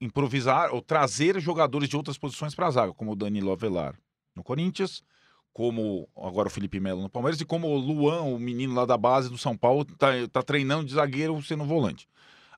improvisar 0.00 0.72
ou 0.72 0.80
trazer 0.80 1.38
jogadores 1.40 1.88
de 1.88 1.96
outras 1.96 2.16
posições 2.16 2.54
para 2.54 2.66
a 2.66 2.70
zaga, 2.70 2.94
como 2.94 3.12
o 3.12 3.16
Danilo 3.16 3.52
Avelar 3.52 3.94
no 4.34 4.42
Corinthians, 4.42 5.02
como 5.52 6.08
agora 6.16 6.48
o 6.48 6.50
Felipe 6.50 6.80
Melo 6.80 7.02
no 7.02 7.08
Palmeiras 7.08 7.40
e 7.40 7.44
como 7.44 7.68
o 7.68 7.76
Luan, 7.76 8.22
o 8.22 8.38
menino 8.38 8.74
lá 8.74 8.84
da 8.84 8.96
base 8.96 9.28
do 9.28 9.38
São 9.38 9.56
Paulo, 9.56 9.84
tá, 9.84 10.08
tá 10.32 10.42
treinando 10.42 10.84
de 10.84 10.94
zagueiro 10.94 11.42
sendo 11.42 11.64
volante. 11.64 12.08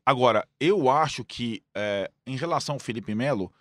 Agora, 0.04 0.46
eu 0.58 0.90
acho 0.90 1.24
que 1.24 1.62
é, 1.74 2.10
em 2.26 2.36
relação 2.36 2.74
ao 2.74 2.80
Felipe 2.80 3.14
Melo, 3.14 3.52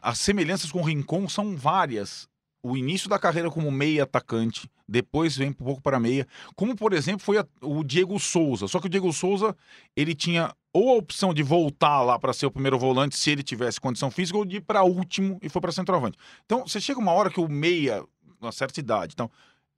as 0.00 0.18
semelhanças 0.18 0.70
com 0.72 0.80
o 0.80 0.84
Rincon 0.84 1.28
são 1.28 1.56
várias. 1.56 2.28
O 2.62 2.76
início 2.76 3.08
da 3.08 3.18
carreira 3.18 3.50
como 3.50 3.70
meia 3.70 4.02
atacante, 4.02 4.68
depois 4.88 5.36
vem 5.36 5.50
um 5.50 5.52
pouco 5.52 5.80
para 5.80 6.00
meia, 6.00 6.26
como 6.56 6.74
por 6.74 6.92
exemplo 6.92 7.20
foi 7.20 7.38
a- 7.38 7.46
o 7.62 7.84
Diego 7.84 8.18
Souza. 8.18 8.66
Só 8.66 8.80
que 8.80 8.86
o 8.86 8.90
Diego 8.90 9.12
Souza 9.12 9.54
ele 9.94 10.14
tinha 10.14 10.52
ou 10.72 10.90
a 10.90 10.94
opção 10.94 11.32
de 11.32 11.42
voltar 11.42 12.02
lá 12.02 12.18
para 12.18 12.32
ser 12.32 12.46
o 12.46 12.50
primeiro 12.50 12.78
volante 12.78 13.16
se 13.16 13.30
ele 13.30 13.42
tivesse 13.42 13.80
condição 13.80 14.10
física, 14.10 14.38
ou 14.38 14.44
de 14.44 14.56
ir 14.56 14.60
para 14.60 14.82
último 14.82 15.38
e 15.42 15.48
foi 15.48 15.60
para 15.60 15.72
centroavante. 15.72 16.18
Então 16.44 16.66
você 16.66 16.80
chega 16.80 16.98
uma 17.00 17.12
hora 17.12 17.30
que 17.30 17.40
o 17.40 17.48
meia, 17.48 18.04
uma 18.40 18.52
certa 18.52 18.80
idade, 18.80 19.14
então 19.14 19.30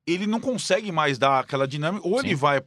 ele 0.07 0.27
não 0.27 0.41
consegue 0.41 0.91
mais 0.91 1.19
dar 1.19 1.41
aquela 1.41 1.67
dinâmica. 1.67 2.07
Ou 2.07 2.19
ele 2.19 2.31
Sim. 2.31 2.35
vai, 2.35 2.63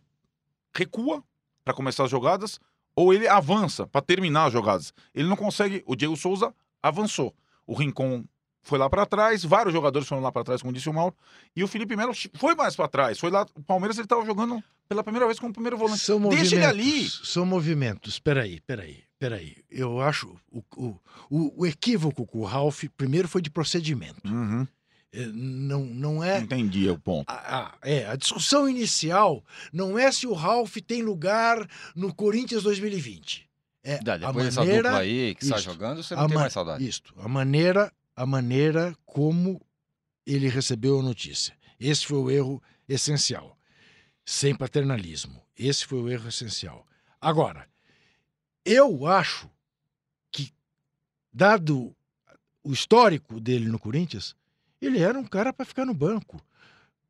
recua 0.76 1.24
para 1.64 1.74
começar 1.74 2.04
as 2.04 2.12
jogadas, 2.12 2.60
ou 2.96 3.14
ele 3.14 3.28
avança 3.28 3.88
para 3.88 4.02
terminar 4.02 4.46
as 4.46 4.54
jogadas. 4.54 4.94
Ele 5.14 5.28
não 5.28 5.36
consegue. 5.36 5.84
O 5.86 5.96
Diego 5.96 6.16
Souza 6.16 6.54
avançou. 6.82 7.34
O 7.66 7.74
Rincon 7.74 8.24
foi 8.62 8.80
lá 8.80 8.90
para 8.90 9.06
trás, 9.06 9.44
vários 9.44 9.74
jogadores 9.74 10.08
foram 10.08 10.22
lá 10.22 10.32
para 10.32 10.44
trás, 10.44 10.62
como 10.62 10.74
disse 10.74 10.90
o 10.90 10.94
Mauro, 10.94 11.16
e 11.56 11.64
o 11.64 11.68
Felipe 11.68 11.96
Melo 11.98 12.14
foi 12.36 12.56
mais 12.56 12.76
para 12.76 12.88
trás. 12.88 13.20
Foi 13.20 13.30
lá, 13.30 13.46
o 13.56 13.62
Palmeiras 13.62 13.98
ele 13.98 14.06
estava 14.06 14.26
jogando 14.26 14.64
pela 14.88 15.04
primeira 15.04 15.26
vez 15.26 15.40
como 15.40 15.52
primeiro 15.52 15.78
volante. 15.78 16.00
São 16.02 16.20
Deixa 16.30 16.36
movimentos. 16.36 16.52
ele 16.54 16.66
ali. 16.66 17.10
São 17.10 17.46
movimentos. 17.46 18.20
Peraí, 18.20 18.62
peraí, 18.62 19.04
peraí. 19.20 19.58
Eu 19.70 20.00
acho 20.02 20.34
o, 20.50 20.64
o, 20.78 21.00
o, 21.30 21.62
o 21.62 21.66
equívoco 21.66 22.26
com 22.26 22.40
o 22.40 22.46
Ralf, 22.46 22.84
primeiro, 22.96 23.28
foi 23.28 23.42
de 23.42 23.50
procedimento. 23.50 24.22
Uhum. 24.26 24.66
É, 25.14 25.26
Não, 25.28 25.86
não 25.86 26.24
é. 26.24 26.40
Entendi 26.40 26.90
o 26.90 26.98
ponto. 26.98 27.30
A, 27.30 27.66
a- 27.68 27.78
é, 27.84 28.08
a 28.08 28.16
discussão 28.16 28.68
inicial 28.68 29.44
não 29.72 29.98
é 29.98 30.12
se 30.12 30.26
o 30.26 30.34
Ralf 30.34 30.76
tem 30.78 31.02
lugar 31.04 31.70
no 31.96 32.14
Corinthians 32.14 32.64
2020. 32.64 33.48
É 33.84 33.96
a 33.96 33.98
Depois 34.00 34.46
dessa 34.46 34.62
maneira, 34.62 34.90
dupla 34.90 35.00
aí 35.02 35.36
que 35.36 35.44
está 35.44 35.58
jogando, 35.60 36.02
você 36.02 36.14
a 36.14 36.18
não 36.18 36.28
tem 36.28 36.36
ma- 36.36 36.42
mais 36.42 36.54
saudade. 36.54 36.88
Isto, 36.88 37.14
a 37.18 37.28
maneira, 37.28 37.92
a 38.16 38.26
maneira 38.26 38.96
como 39.06 39.62
ele 40.26 40.48
recebeu 40.48 41.00
a 41.00 41.04
notícia. 41.04 41.54
Esse 41.80 42.06
foi 42.08 42.18
o 42.18 42.32
erro 42.32 42.64
essencial. 42.88 43.58
Sem 44.26 44.56
paternalismo. 44.56 45.44
Esse 45.56 45.86
foi 45.86 46.00
o 46.00 46.10
erro 46.10 46.30
essencial. 46.30 46.88
Agora, 47.20 47.68
eu 48.66 49.06
acho 49.06 49.50
que, 50.32 50.52
dado 51.32 51.94
o 52.64 52.72
histórico 52.72 53.40
dele 53.40 53.68
no 53.68 53.78
Corinthians, 53.78 54.34
ele 54.86 55.00
era 55.00 55.18
um 55.18 55.24
cara 55.24 55.54
para 55.54 55.66
ficar 55.66 55.86
no 55.86 55.94
banco. 55.94 56.42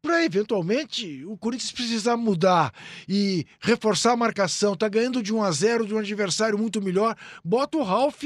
Para 0.02 0.24
eventualmente 0.24 1.24
o 1.26 1.38
Corinthians 1.38 1.72
precisar 1.72 2.18
mudar 2.18 2.74
e 3.08 3.46
reforçar 3.60 4.12
a 4.12 4.18
marcação, 4.18 4.76
tá 4.76 4.90
ganhando 4.90 5.24
de 5.24 5.34
1 5.34 5.42
a 5.42 5.52
0 5.52 5.88
de 5.88 5.94
um 5.94 5.98
adversário 5.98 6.58
muito 6.58 6.82
melhor, 6.82 7.16
bota 7.44 7.78
o 7.78 7.84
Ralf 7.84 8.22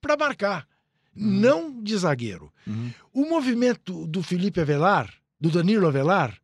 para 0.00 0.16
marcar, 0.16 0.66
não 1.14 1.80
de 1.82 1.96
zagueiro. 1.96 2.52
Uhum. 2.66 2.90
O 3.12 3.26
movimento 3.26 4.06
do 4.06 4.22
Felipe 4.22 4.60
Avelar, 4.60 5.12
do 5.40 5.50
Danilo 5.50 5.86
Avelar, 5.86 6.36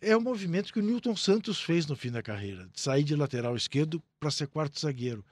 é 0.00 0.16
o 0.16 0.20
movimento 0.20 0.72
que 0.72 0.80
o 0.80 0.82
Newton 0.82 1.16
Santos 1.16 1.60
fez 1.60 1.86
no 1.86 1.94
fim 1.96 2.10
da 2.10 2.22
carreira, 2.22 2.68
de 2.72 2.80
sair 2.80 3.04
de 3.04 3.14
lateral 3.14 3.56
esquerdo 3.56 4.02
para 4.18 4.30
ser 4.30 4.48
quarto 4.48 4.80
zagueiro. 4.80 5.24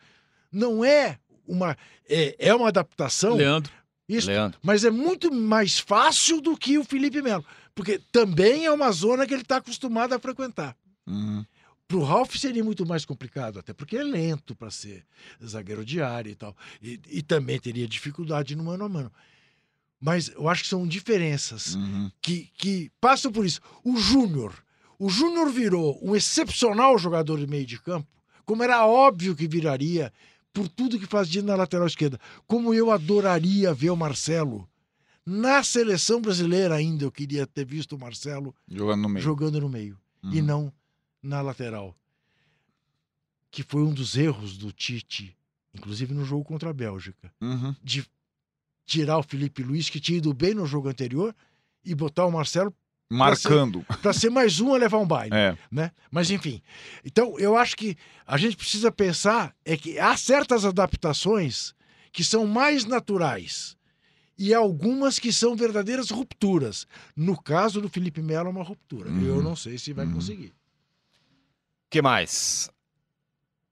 Não 0.52 0.84
é 0.84 1.18
uma 1.46 1.76
é, 2.08 2.34
é 2.38 2.54
uma 2.54 2.68
adaptação, 2.68 3.34
Leandro. 3.34 3.72
Isso, 4.08 4.28
Leandro. 4.28 4.58
mas 4.62 4.84
é 4.84 4.90
muito 4.90 5.32
mais 5.32 5.78
fácil 5.78 6.40
do 6.40 6.56
que 6.56 6.78
o 6.78 6.84
Felipe 6.84 7.22
Melo, 7.22 7.44
porque 7.74 7.98
também 8.12 8.64
é 8.66 8.70
uma 8.70 8.90
zona 8.92 9.26
que 9.26 9.32
ele 9.34 9.42
está 9.42 9.56
acostumado 9.56 10.12
a 10.14 10.18
frequentar. 10.18 10.76
Uhum. 11.06 11.44
Para 11.86 11.96
o 11.98 12.02
Ralf 12.02 12.34
seria 12.36 12.64
muito 12.64 12.86
mais 12.86 13.04
complicado, 13.04 13.58
até 13.58 13.72
porque 13.74 13.96
é 13.96 14.02
lento 14.02 14.54
para 14.56 14.70
ser 14.70 15.04
zagueiro 15.44 15.84
de 15.84 16.00
área 16.00 16.30
e 16.30 16.34
tal. 16.34 16.56
E, 16.82 16.98
e 17.10 17.22
também 17.22 17.58
teria 17.60 17.86
dificuldade 17.86 18.56
no 18.56 18.64
mano 18.64 18.84
a 18.84 18.88
mano. 18.88 19.12
Mas 20.00 20.28
eu 20.28 20.48
acho 20.48 20.62
que 20.62 20.68
são 20.68 20.86
diferenças 20.86 21.74
Uhum. 21.74 22.10
que, 22.20 22.50
que 22.56 22.90
passam 23.00 23.30
por 23.30 23.44
isso. 23.46 23.60
O 23.82 23.96
Júnior. 23.98 24.54
O 24.98 25.08
Júnior 25.10 25.50
virou 25.50 25.98
um 26.02 26.14
excepcional 26.16 26.96
jogador 26.98 27.38
de 27.38 27.46
meio 27.46 27.66
de 27.66 27.78
campo, 27.80 28.08
como 28.46 28.62
era 28.62 28.86
óbvio 28.86 29.34
que 29.36 29.46
viraria 29.48 30.12
por 30.54 30.68
tudo 30.68 30.98
que 30.98 31.04
fazia 31.06 31.42
na 31.42 31.54
lateral 31.56 31.86
esquerda. 31.86 32.18
Como 32.46 32.72
eu 32.72 32.90
adoraria 32.90 33.74
ver 33.74 33.90
o 33.90 33.96
Marcelo. 33.96 34.66
Na 35.26 35.62
seleção 35.64 36.20
brasileira 36.20 36.74
ainda 36.76 37.04
eu 37.04 37.10
queria 37.10 37.46
ter 37.46 37.64
visto 37.66 37.96
o 37.96 37.98
Marcelo 37.98 38.54
Jogando 38.68 39.02
no 39.02 39.08
meio. 39.08 39.24
jogando 39.24 39.60
no 39.60 39.68
meio 39.68 39.98
e 40.22 40.38
Uhum. 40.40 40.46
não 40.46 40.72
na 41.22 41.40
lateral. 41.42 41.96
Que 43.50 43.62
foi 43.62 43.82
um 43.82 43.92
dos 43.92 44.16
erros 44.16 44.56
do 44.58 44.70
Tite, 44.72 45.36
inclusive 45.74 46.12
no 46.14 46.24
jogo 46.24 46.44
contra 46.44 46.70
a 46.70 46.72
Bélgica, 46.74 47.32
Uhum. 47.40 47.74
de 47.82 48.04
tirar 48.84 49.18
o 49.18 49.22
Felipe 49.22 49.62
Luiz, 49.62 49.88
que 49.88 49.98
tinha 50.00 50.18
ido 50.18 50.32
bem 50.34 50.54
no 50.54 50.66
jogo 50.66 50.88
anterior, 50.88 51.34
e 51.84 51.94
botar 51.94 52.26
o 52.26 52.30
Marcelo 52.30 52.72
Marcando. 53.10 53.84
para 54.02 54.12
ser 54.12 54.30
mais 54.30 54.60
um 54.60 54.74
a 54.74 54.78
levar 54.78 54.98
um 54.98 55.06
baile. 55.06 55.34
É. 55.34 55.56
Né? 55.70 55.90
Mas 56.10 56.30
enfim. 56.30 56.60
Então, 57.04 57.38
eu 57.38 57.56
acho 57.56 57.76
que 57.76 57.96
a 58.26 58.36
gente 58.36 58.56
precisa 58.56 58.90
pensar 58.90 59.54
é 59.64 59.76
que 59.76 59.98
há 59.98 60.16
certas 60.16 60.64
adaptações 60.64 61.74
que 62.12 62.24
são 62.24 62.46
mais 62.46 62.84
naturais 62.84 63.76
e 64.38 64.52
algumas 64.54 65.18
que 65.18 65.32
são 65.32 65.54
verdadeiras 65.54 66.10
rupturas. 66.10 66.86
No 67.14 67.40
caso 67.40 67.80
do 67.80 67.88
Felipe 67.88 68.20
Melo, 68.22 68.48
é 68.48 68.50
uma 68.50 68.64
ruptura. 68.64 69.10
Uhum. 69.10 69.24
Eu 69.26 69.42
não 69.42 69.54
sei 69.54 69.78
se 69.78 69.92
vai 69.92 70.06
Uhum. 70.06 70.14
conseguir. 70.14 70.52
que 71.90 72.02
mais? 72.02 72.68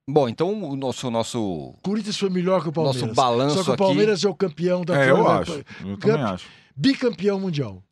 Bom, 0.09 0.29
então 0.29 0.63
o 0.65 0.77
nosso, 0.77 1.11
nosso, 1.11 1.75
Corinthians 1.83 2.17
foi 2.17 2.29
melhor 2.31 2.63
que 2.63 2.69
o 2.69 2.73
Palmeiras. 2.73 3.03
nosso 3.03 3.15
balanço 3.15 3.57
Só 3.57 3.63
que 3.65 3.71
o 3.71 3.73
aqui. 3.75 3.83
Palmeiras 3.83 4.25
é 4.25 4.29
o 4.29 4.35
campeão 4.35 4.85
da 4.85 4.97
É, 4.97 5.11
eu 5.11 5.27
acho. 5.29 5.65
Eu 5.85 5.97
também 5.97 6.23
acho. 6.23 6.47
Bicampeão 6.77 7.41
mundial. 7.41 7.83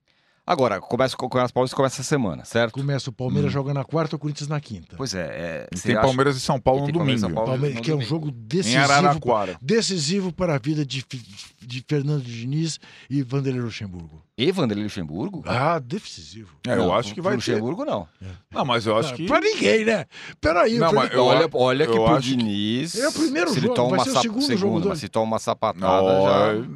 Agora, 0.53 0.81
começa, 0.81 1.15
o 1.15 1.19
Campeonato 1.19 1.55
Paulista 1.55 1.77
começa 1.77 1.95
essa 2.01 2.03
semana, 2.03 2.45
certo? 2.45 2.73
Começa 2.73 3.09
o 3.09 3.13
Palmeiras 3.13 3.51
Hum. 3.51 3.53
joga 3.53 3.73
na 3.73 3.85
quarta, 3.85 4.17
o 4.17 4.19
Corinthians 4.19 4.49
na 4.49 4.61
quinta. 4.61 4.97
Pois 4.97 5.15
é. 5.15 5.21
é 5.21 5.69
E 5.73 5.79
tem 5.79 5.93
acha- 5.93 6.03
Palmeiras 6.03 6.37
e 6.37 6.41
São 6.41 6.59
Paulo 6.59 6.89
E 6.89 6.93
no 6.93 6.99
domingo. 6.99 7.31
Paulo. 7.33 7.51
Palmeiras, 7.51 7.77
no 7.77 7.83
que 7.83 7.91
é 7.93 7.95
um 7.95 8.01
jogo 8.03 8.29
Em 8.31 8.33
decisivo 8.33 8.83
Araraquara. 8.83 9.57
decisivo 9.63 10.33
para 10.33 10.57
a 10.57 10.59
vida 10.59 10.85
de, 10.85 11.05
de 11.63 11.85
Fernando 11.89 12.23
Diniz 12.25 12.81
e 13.09 13.23
Vanderlei 13.23 13.63
Luxemburgo. 13.63 14.23
E 14.37 14.51
Vanderlei 14.51 14.85
Luxemburgo? 14.85 15.43
Ah, 15.47 15.79
decisivo. 15.79 16.49
É, 16.67 16.73
eu 16.73 16.77
Não, 16.79 16.95
acho 16.95 17.13
que 17.15 17.21
vai 17.21 17.37
pro 17.37 17.45
ter. 17.45 17.53
Luxemburgo, 17.53 17.85
não. 17.85 18.09
Não, 18.51 18.65
mas 18.65 18.87
eu 18.87 18.97
acho 18.97 19.15
que. 19.15 19.27
Pra 19.27 19.39
ninguém, 19.39 19.85
né? 19.85 20.07
Peraí, 20.41 20.79
Não, 20.79 20.89
eu 20.89 20.95
mas 20.95 21.13
eu 21.13 21.25
olha, 21.25 21.45
a- 21.47 21.51
olha 21.53 21.87
que 21.87 21.93
eu 21.93 22.05
pro 22.05 22.15
acho 22.17 22.29
que- 22.29 22.37
Diniz. 22.37 22.99
É 22.99 23.07
o 23.09 23.13
primeiro 23.13 23.51
se 23.51 23.59
ele 23.59 23.67
jogo, 23.67 23.75
toma 23.75 23.97
vai 23.99 24.01
ser 24.05 24.11
o 24.11 24.13
sap- 24.15 24.23
segundo 24.23 24.57
jogo 24.57 24.89
mas 24.89 24.99
se 24.99 25.09
toma 25.09 25.27
uma 25.27 25.39
sapatada 25.39 26.03
Olha, 26.03 26.57
já. 26.63 26.67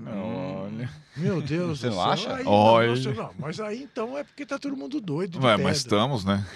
Meu 1.24 1.40
Deus 1.42 1.80
Você 1.80 1.88
do 1.88 1.94
não 1.96 2.02
céu. 2.02 2.10
acha? 2.12 2.34
Aí, 2.36 2.44
Olha. 2.46 3.12
Não, 3.14 3.30
mas 3.38 3.58
aí 3.60 3.82
então 3.82 4.16
é 4.16 4.22
porque 4.24 4.44
tá 4.46 4.58
todo 4.58 4.76
mundo 4.76 5.00
doido. 5.00 5.40
Ué, 5.42 5.56
mas 5.56 5.78
estamos, 5.78 6.24
né? 6.24 6.46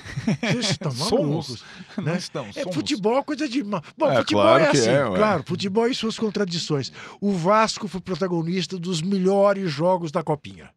Vocês 0.41 0.71
estão 0.71 0.91
Somos. 0.93 1.21
malucos. 1.49 1.65
Não 1.97 2.05
Né? 2.05 2.17
estamos. 2.19 2.57
É, 2.57 2.61
somos. 2.63 2.75
futebol 2.77 3.19
é 3.19 3.23
coisa 3.23 3.49
de. 3.49 3.63
Bom, 3.63 3.81
É, 4.11 4.19
futebol 4.19 4.43
claro 4.43 4.65
é 4.65 4.69
assim, 4.71 4.89
é, 4.91 5.05
claro. 5.07 5.43
Futebol 5.47 5.89
e 5.89 5.95
suas 5.95 6.19
contradições. 6.19 6.93
O 7.21 7.33
Vasco 7.33 7.89
foi 7.89 8.01
protagonista 8.01 8.79
dos 8.79 9.01
melhores 9.03 9.71
jogos 9.71 10.13
da 10.13 10.23
Copinha. 10.23 10.71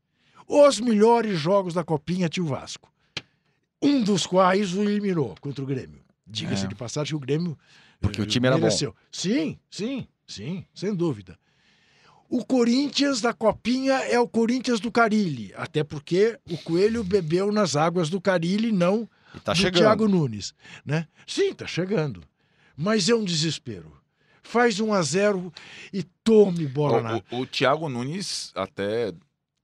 Os 0.48 0.80
melhores 0.80 1.40
jogos 1.40 1.74
da 1.74 1.84
Copinha 1.84 2.28
tinha 2.30 2.44
o 2.44 2.48
Vasco. 2.48 2.92
Um 3.82 4.04
dos 4.04 4.26
quais 4.26 4.74
o 4.76 4.84
eliminou 4.84 5.36
contra 5.42 5.64
o 5.64 5.68
Grêmio. 5.68 6.02
Diga-se 6.28 6.66
É. 6.66 6.68
de 6.68 6.76
passagem 6.76 7.10
que 7.12 7.16
o 7.16 7.20
Grêmio. 7.20 7.58
Porque 8.00 8.22
eh, 8.22 8.24
o 8.24 8.28
time 8.28 8.48
era 8.48 8.56
bom. 8.56 8.64
mereceu. 8.64 8.96
Sim, 9.12 9.58
sim, 9.70 10.08
sim, 10.28 10.66
sem 10.74 10.94
dúvida. 10.94 11.38
O 12.32 12.46
Corinthians 12.46 13.20
da 13.20 13.34
Copinha 13.34 13.96
é 14.06 14.18
o 14.18 14.26
Corinthians 14.26 14.80
do 14.80 14.90
Carilli, 14.90 15.52
até 15.54 15.84
porque 15.84 16.40
o 16.50 16.58
Coelho 16.60 17.04
bebeu 17.04 17.52
nas 17.52 17.76
águas 17.76 18.10
do 18.10 18.22
Carilli, 18.22 18.72
não 18.72 19.06
E 19.36 19.40
tá 19.42 19.52
do 19.52 19.58
chegando. 19.58 19.82
Thiago 19.82 20.08
Nunes, 20.08 20.54
né? 20.86 21.10
Sim, 21.28 21.54
tá 21.54 21.68
chegando. 21.68 22.24
Mas 22.74 23.10
é 23.10 23.14
um 23.14 23.26
desespero. 23.26 23.92
Faz 24.42 24.80
1 24.80 24.94
a 24.94 25.02
0 25.02 25.54
e 25.92 26.04
tome 26.24 26.66
bola 26.68 27.02
na. 27.02 27.18
O, 27.18 27.24
o, 27.32 27.40
o 27.42 27.46
Thiago 27.46 27.90
Nunes, 27.90 28.54
até 28.56 29.12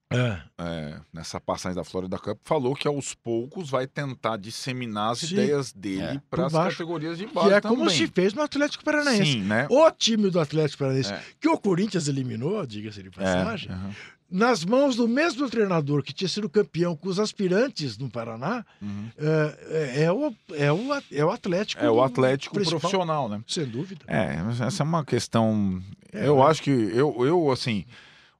É. 0.09 0.39
é, 0.57 0.99
nessa 1.11 1.37
passagem 1.39 1.75
da 1.75 1.83
Florida 1.83 2.17
Cup, 2.17 2.39
falou 2.43 2.73
que 2.73 2.87
aos 2.87 3.13
poucos 3.13 3.69
vai 3.69 3.85
tentar 3.85 4.37
disseminar 4.37 5.11
as 5.11 5.19
Sim. 5.19 5.33
ideias 5.33 5.73
dele 5.73 6.01
É. 6.01 6.21
para 6.29 6.45
as 6.45 6.53
baixo. 6.53 6.77
categorias 6.77 7.17
de 7.17 7.25
base 7.27 7.47
Que 7.49 7.53
é 7.55 7.59
também. 7.61 7.77
como 7.77 7.89
se 7.89 8.07
fez 8.07 8.33
no 8.33 8.41
Atlético 8.41 8.85
Paranaense. 8.85 9.33
Sim, 9.33 9.41
né? 9.41 9.67
O 9.69 9.91
time 9.91 10.29
do 10.29 10.39
Atlético 10.39 10.79
Paranaense, 10.79 11.11
É. 11.11 11.21
que 11.41 11.49
o 11.49 11.57
Corinthians 11.57 12.07
eliminou, 12.07 12.65
diga-se 12.65 13.03
de 13.03 13.09
passagem, 13.11 13.69
aham. 13.69 13.91
nas 14.31 14.63
mãos 14.63 14.95
do 14.95 15.07
mesmo 15.09 15.49
treinador 15.49 16.01
que 16.03 16.13
tinha 16.13 16.27
sido 16.29 16.49
campeão 16.49 16.95
com 16.95 17.09
os 17.09 17.19
aspirantes 17.19 17.97
no 17.97 18.09
Paraná, 18.09 18.65
Uhum. 18.81 19.09
é, 19.17 19.57
é- 19.69 20.03
é 20.03 20.11
o, 20.11 20.33
é, 20.53 20.71
o, 20.71 20.79
é 21.11 21.25
o 21.25 21.31
Atlético. 21.31 21.83
É 21.83 21.89
o 21.91 22.01
Atlético 22.01 22.55
profissional, 22.55 23.27
né? 23.27 23.41
Sem 23.45 23.65
dúvida. 23.65 24.05
É, 24.07 24.37
essa 24.65 24.83
é 24.83 24.85
uma 24.85 25.03
questão. 25.03 25.81
É, 26.13 26.27
eu 26.29 26.37
né? 26.37 26.43
acho 26.43 26.61
que 26.63 26.69
eu, 26.71 27.25
eu 27.25 27.51
assim, 27.51 27.85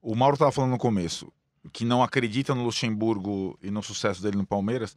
o 0.00 0.14
Mauro 0.14 0.34
estava 0.34 0.50
falando 0.52 0.70
no 0.72 0.78
começo 0.78 1.30
que 1.72 1.84
não 1.84 2.02
acredita 2.02 2.54
no 2.54 2.64
Luxemburgo 2.64 3.58
e 3.62 3.70
no 3.70 3.82
sucesso 3.82 4.22
dele 4.22 4.36
no 4.36 4.46
Palmeiras. 4.46 4.96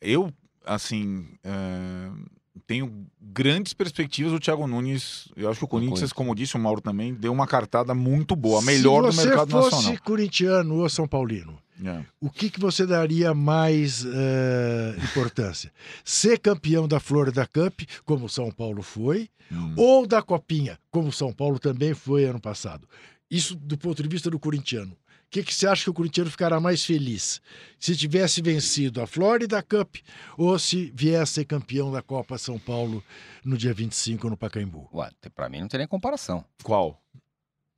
Eu, 0.00 0.32
assim, 0.64 1.26
é, 1.44 2.10
tenho 2.66 3.06
grandes 3.20 3.72
perspectivas 3.72 4.32
do 4.32 4.40
Thiago 4.40 4.66
Nunes. 4.66 5.28
Eu 5.36 5.48
acho 5.50 5.58
que 5.60 5.64
o 5.64 5.68
Corinthians, 5.68 6.12
como 6.12 6.34
disse 6.34 6.56
o 6.56 6.58
Mauro 6.58 6.80
também, 6.80 7.14
deu 7.14 7.32
uma 7.32 7.46
cartada 7.46 7.94
muito 7.94 8.34
boa, 8.36 8.60
a 8.60 8.62
melhor 8.62 9.02
do 9.02 9.12
Se 9.12 9.18
você 9.20 9.26
mercado 9.28 9.50
fosse 9.50 9.76
nacional. 9.76 10.02
corintiano 10.02 10.74
ou 10.76 10.88
São 10.88 11.06
Paulino, 11.08 11.58
É. 11.84 12.04
o 12.20 12.28
que, 12.30 12.50
que 12.50 12.58
você 12.60 12.84
daria 12.86 13.32
mais 13.34 14.04
eh, 14.04 14.96
importância? 15.02 15.72
Ser 16.04 16.38
campeão 16.38 16.86
da 16.88 16.98
Florida 17.00 17.46
Cup, 17.46 17.80
como 18.04 18.26
o 18.26 18.28
São 18.28 18.50
Paulo 18.50 18.82
foi, 18.82 19.28
Hum. 19.50 19.72
ou 19.78 20.06
da 20.06 20.20
Copinha, 20.20 20.78
como 20.90 21.08
o 21.08 21.12
São 21.12 21.32
Paulo 21.32 21.58
também 21.58 21.94
foi 21.94 22.24
ano 22.26 22.38
passado? 22.40 22.86
Isso 23.30 23.54
do 23.56 23.78
ponto 23.78 24.02
de 24.02 24.08
vista 24.08 24.28
do 24.28 24.38
corintiano, 24.38 24.94
O 25.28 25.30
que, 25.30 25.42
que 25.42 25.54
você 25.54 25.66
acha 25.66 25.84
que 25.84 25.90
o 25.90 25.94
corintiano 25.94 26.30
ficará 26.30 26.58
mais 26.58 26.82
feliz? 26.82 27.42
Se 27.78 27.94
tivesse 27.94 28.40
vencido 28.40 29.02
a 29.02 29.06
Florida 29.06 29.62
Cup 29.62 29.96
ou 30.38 30.58
se 30.58 30.90
viesse 30.94 31.18
a 31.22 31.26
ser 31.26 31.44
campeão 31.44 31.92
da 31.92 32.00
Copa 32.00 32.38
São 32.38 32.58
Paulo 32.58 33.04
no 33.44 33.58
dia 33.58 33.74
25 33.74 34.30
no 34.30 34.38
Pacaembu? 34.38 34.88
Ué, 34.90 35.10
pra 35.34 35.50
mim 35.50 35.60
não 35.60 35.68
tem 35.68 35.78
nem 35.78 35.86
comparação. 35.86 36.42
Qual? 36.62 36.98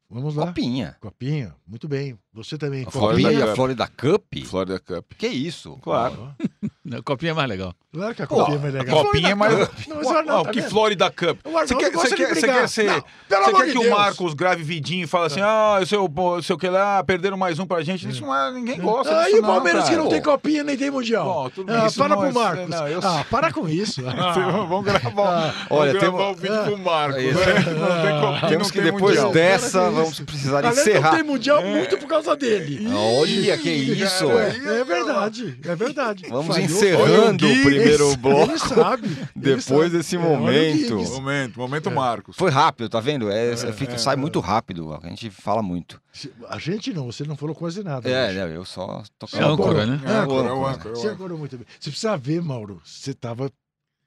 Vamos 0.08 0.36
lá. 0.36 0.46
Copinha. 0.46 0.96
Copinha, 1.00 1.54
muito 1.66 1.88
bem. 1.88 2.16
Você 2.32 2.56
também. 2.56 2.82
A 2.82 2.84
Copinha. 2.86 3.30
Florida. 3.30 3.54
Florida 3.56 3.88
Cup? 3.88 4.34
Florida 4.44 4.78
Cup. 4.78 5.12
Que 5.18 5.26
isso? 5.26 5.76
Claro. 5.82 6.32
A 6.92 7.02
copinha 7.02 7.30
é 7.30 7.34
mais 7.34 7.48
legal. 7.48 7.74
Claro 7.92 8.14
que 8.14 8.22
a 8.22 8.26
Pô, 8.26 8.36
Copinha 8.44 8.56
é 8.56 8.60
mais 8.60 8.74
A 8.74 8.78
legal. 8.78 9.04
copinha 9.04 9.28
é 9.30 9.34
mais. 9.34 9.58
Não, 9.88 9.96
mas 9.96 10.06
o 10.06 10.10
Arnaldo 10.16 10.44
tá 10.44 10.50
que 10.52 10.60
vendo? 10.60 10.70
Florida 10.70 11.10
Cup. 11.10 11.38
O 11.44 11.50
Você 11.50 11.74
quer, 11.74 11.90
gosta 11.90 12.08
você 12.10 12.14
de 12.14 12.24
quer, 12.26 12.34
você 12.36 12.46
quer 12.46 12.68
ser. 12.68 12.84
Não, 12.86 13.02
pelo 13.28 13.42
você 13.44 13.48
amor 13.50 13.60
quer 13.60 13.66
de 13.66 13.72
que 13.72 13.78
o 13.78 13.82
Deus. 13.82 13.94
Marcos 13.98 14.34
grave 14.34 14.62
vidinho 14.62 15.04
e 15.04 15.06
fale 15.08 15.26
assim: 15.26 15.40
ah, 15.42 15.78
eu 15.80 15.86
sei 15.86 15.98
o, 15.98 16.08
eu 16.36 16.42
sei 16.42 16.54
o 16.54 16.58
que 16.58 16.68
lá, 16.68 17.02
perderam 17.02 17.36
mais 17.36 17.58
um 17.58 17.66
pra 17.66 17.82
gente. 17.82 18.08
Isso 18.08 18.20
não 18.22 18.34
é. 18.34 18.52
Ninguém 18.52 18.78
gosta 18.80 19.12
Ah, 19.18 19.24
disso. 19.24 19.36
e 19.36 19.40
o 19.40 19.42
Palmeiras 19.42 19.88
que 19.88 19.96
não 19.96 20.08
tem 20.08 20.22
Copinha 20.22 20.62
nem 20.62 20.76
tem 20.76 20.88
Mundial. 20.90 21.24
Bom, 21.24 21.50
tudo 21.50 21.66
bem, 21.66 21.76
ah, 21.82 21.86
isso 21.86 21.98
para 21.98 22.08
não 22.10 22.18
pro 22.18 22.28
é- 22.28 22.32
Marcos. 22.32 22.68
não, 22.68 22.88
eu- 22.88 23.00
Ah, 23.02 23.24
para 23.30 23.52
com 23.52 23.68
isso. 23.68 24.02
Ah. 24.06 24.32
Vamos 24.68 24.84
gravar, 24.84 25.10
Ah, 25.50 25.54
Olha, 25.70 25.92
vamos 25.92 26.00
gravar 26.00 26.28
um- 26.28 26.30
o 26.30 26.34
vídeo 26.34 26.62
pro 26.64 26.78
Marcos. 26.78 27.22
Copinha, 27.24 28.48
Temos 28.48 28.70
que 28.70 28.80
depois 28.80 29.22
dessa, 29.32 29.90
vamos 29.90 30.20
precisar 30.20 30.64
encerrar. 30.64 31.10
não 31.10 31.16
tem 31.16 31.24
Mundial 31.24 31.62
muito 31.64 31.96
por 31.98 32.06
causa 32.08 32.36
dele. 32.36 32.86
Olha, 32.94 33.58
que 33.58 33.70
isso. 33.70 34.30
É, 34.30 34.80
é 34.80 34.84
verdade, 34.84 35.58
é 35.66 35.74
verdade. 35.74 36.26
Vamos 36.28 36.49
Falhou. 36.52 36.64
encerrando 36.66 37.46
o 37.46 37.50
o 37.52 37.62
primeiro 37.62 38.16
bloco. 38.16 38.50
Ele 38.50 38.58
sabe. 38.58 39.06
ele 39.08 39.26
Depois 39.36 39.64
sabe. 39.64 39.88
desse 39.90 40.16
É, 40.16 40.18
momento. 40.18 40.96
Momento, 40.96 41.58
momento 41.58 41.90
Marcos. 41.90 42.36
Foi 42.36 42.50
rápido, 42.50 42.88
tá 42.88 43.00
vendo? 43.00 43.30
É, 43.30 43.56
fica- 43.72 43.94
é, 43.94 43.98
sai 43.98 44.14
é. 44.14 44.16
muito 44.16 44.40
rápido, 44.40 44.92
a 45.02 45.08
gente 45.08 45.30
fala 45.30 45.62
muito. 45.62 46.00
A 46.48 46.58
gente 46.58 46.92
não, 46.92 47.06
você 47.06 47.24
não 47.24 47.36
falou 47.36 47.54
quase 47.54 47.82
nada. 47.82 48.08
É, 48.08 48.32
né, 48.32 48.56
eu 48.56 48.64
só 48.64 49.02
tô 49.18 49.26
É 49.36 49.42
âncora, 49.42 49.86
né? 49.86 50.00
É, 50.04 50.10
âncora, 50.18 50.48
é 50.48 50.90
é 50.90 50.92
Você 50.94 51.08
agora 51.08 51.34
muito 51.34 51.56
bem. 51.56 51.66
Você 51.78 51.90
precisa 51.90 52.16
ver, 52.16 52.42
Mauro. 52.42 52.80
Você 52.84 53.12
estava 53.12 53.50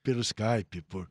pelo 0.04 0.22
Skype, 0.22 0.82
por. 0.90 1.08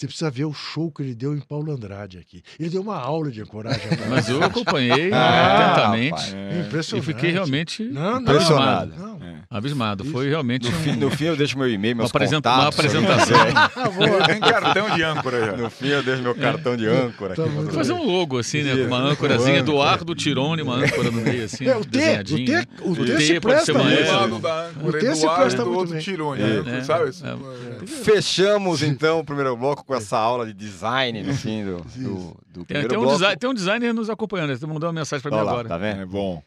Você 0.00 0.06
precisa 0.06 0.30
ver 0.30 0.46
o 0.46 0.52
show 0.54 0.90
que 0.90 1.02
ele 1.02 1.14
deu 1.14 1.34
em 1.34 1.40
Paulo 1.40 1.70
Andrade 1.70 2.16
aqui. 2.16 2.42
Ele 2.58 2.70
deu 2.70 2.80
uma 2.80 2.96
aula 2.96 3.30
de 3.30 3.42
ancoragem. 3.42 3.82
Mas 4.08 4.30
eu 4.30 4.42
acompanhei 4.42 5.12
Ah, 5.12 5.74
atentamente. 5.74 6.34
É 6.34 6.56
e 6.56 6.60
impressionante. 6.66 7.04
fiquei 7.04 7.30
realmente 7.30 7.82
Não, 7.82 8.12
não, 8.12 8.20
Impressionado. 8.22 8.94
Não. 8.96 9.10
É. 9.22 9.40
abismado. 9.50 10.02
Isso. 10.04 10.12
Foi 10.12 10.26
realmente 10.30 10.70
No 10.70 10.74
um- 10.74 10.80
fim, 10.80 10.92
no 10.96 11.10
fim 11.10 11.24
eu 11.24 11.36
deixo 11.36 11.58
meu 11.58 11.68
e-mail, 11.68 11.92
uma, 11.94 11.98
meus 12.04 12.10
apresenta- 12.10 12.48
contatos. 12.50 12.64
uma 12.64 12.68
apresentação. 12.86 13.38
quiser. 13.38 13.52
Ah. 13.76 14.24
Tem 14.26 14.40
cartão 14.40 14.90
de 14.96 15.02
âncora 15.02 15.46
já. 15.46 15.52
No 15.58 15.68
fim 15.68 15.88
eu 15.88 16.02
deixo 16.02 16.22
meu 16.22 16.34
cartão 16.34 16.76
de 16.78 16.86
âncora 16.86 17.34
Tá 17.34 17.44
aqui. 17.44 17.54
pra 17.64 17.72
Fazer 17.74 17.92
um 17.92 18.02
logo 18.02 18.38
assim, 18.38 18.62
né? 18.62 18.72
Uma 18.86 18.96
âncorazinha 19.02 19.62
do 19.62 19.72
Âncora. 19.72 19.90
ar 19.90 20.04
do 20.04 20.14
Tirone, 20.14 20.62
uma 20.62 20.76
âncora 20.76 21.10
no 21.10 21.20
meio 21.20 21.44
assim. 21.44 21.66
É, 21.68 21.76
o 21.76 21.84
T, 21.84 21.98
o 21.98 22.24
T, 22.24 22.66
o 22.80 22.94
T, 22.96 23.04
T 23.04 23.20
se 23.20 23.38
presta 23.40 23.72
uma 23.72 23.84
muito. 23.84 23.98
Essa. 24.00 24.12
lado 24.16 24.38
da 24.38 24.48
O 24.48 24.78
âncora 24.88 24.98
T 25.00 25.14
se 25.14 25.20
Eduardo 25.22 25.40
presta 25.42 25.60
e 25.60 25.64
do 25.64 25.70
muito 25.72 26.34
É, 26.42 26.62
né? 26.62 26.78
é, 26.78 26.82
Sabe? 26.82 27.10
é. 27.10 27.86
Fechamos 27.86 28.82
então 28.82 29.18
o 29.20 29.24
primeiro 29.24 29.54
bloco 29.56 29.84
com 29.90 29.94
essa 29.96 30.18
aula 30.18 30.46
de 30.46 30.52
design 30.52 31.22
no 31.22 31.34
fim 31.36 31.64
do, 31.64 31.76
do, 31.82 32.36
do 32.46 32.64
Tem, 32.64 32.64
primeiro 32.64 32.88
tem 32.88 32.98
um 32.98 33.02
bloco. 33.02 33.16
design- 33.18 33.36
tem 33.38 33.50
um 33.50 33.54
designer 33.54 33.92
nos 33.94 34.08
acompanhando, 34.10 34.50
ele 34.52 34.66
mandou 34.66 34.88
uma 34.88 34.92
mensagem 35.00 35.22
pra 35.22 35.30
mim 35.30 35.44
lá, 35.44 35.50
agora. 35.52 35.68
tá 35.68 35.78
vendo? 35.78 36.02
É 36.02 36.06
bom. 36.06 36.42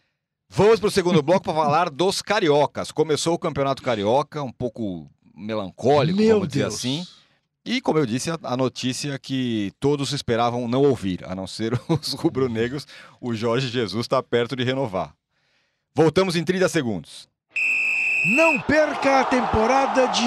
Vamos 0.50 0.80
para 0.80 0.88
o 0.88 0.92
segundo 0.92 1.22
bloco 1.24 1.44
para 1.44 1.54
falar 1.54 1.90
dos 1.90 2.22
cariocas. 2.22 2.92
Começou 2.92 3.34
o 3.34 3.40
campeonato 3.40 3.82
carioca, 3.82 4.44
um 4.44 4.52
pouco 4.52 5.10
melancólico, 5.36 6.20
Meu 6.20 6.36
vamos 6.36 6.48
dizer 6.48 6.60
Deus. 6.62 6.76
assim. 6.76 7.06
E 7.66 7.80
como 7.82 7.98
eu 7.98 8.06
disse, 8.06 8.30
a, 8.30 8.38
a 8.44 8.58
notícia 8.58 9.18
que 9.18 9.72
todos 9.80 10.12
esperavam 10.12 10.68
não 10.68 10.84
ouvir, 10.84 11.24
a 11.26 11.34
não 11.34 11.48
ser 11.48 11.74
os 11.90 12.14
rubro-negros, 12.14 12.86
o 13.22 13.34
Jorge 13.34 13.68
Jesus 13.70 14.06
está 14.06 14.22
perto 14.22 14.56
de 14.56 14.64
renovar. 14.64 15.14
Voltamos 15.96 16.36
em 16.36 16.44
30 16.44 16.68
segundos. 16.70 17.28
Não 18.36 18.60
perca 18.62 19.22
a 19.22 19.26
temporada 19.26 20.08
de 20.08 20.24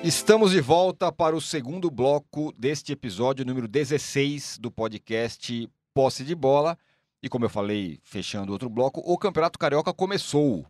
Estamos 0.05 0.51
de 0.51 0.61
volta 0.61 1.11
para 1.11 1.35
o 1.35 1.41
segundo 1.41 1.91
bloco 1.91 2.53
deste 2.59 2.93
episódio 2.93 3.47
número 3.47 3.67
16 3.67 4.59
do 4.59 4.71
podcast 4.71 5.67
Posse 5.95 6.23
de 6.23 6.35
Bola. 6.35 6.77
E 7.23 7.29
como 7.31 7.47
eu 7.47 7.49
falei, 7.49 7.99
fechando 8.03 8.53
outro 8.53 8.69
bloco, 8.69 9.01
o 9.03 9.17
Campeonato 9.17 9.59
Carioca 9.59 9.95
começou. 9.95 10.67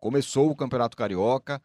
Começou 0.00 0.50
o 0.50 0.56
Campeonato 0.56 0.96
Carioca. 0.96 1.62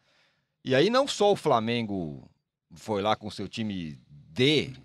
E 0.64 0.76
aí 0.76 0.88
não 0.88 1.08
só 1.08 1.32
o 1.32 1.36
Flamengo 1.36 2.30
foi 2.70 3.02
lá 3.02 3.16
com 3.16 3.28
seu 3.32 3.48
time 3.48 3.98
D, 4.06 4.76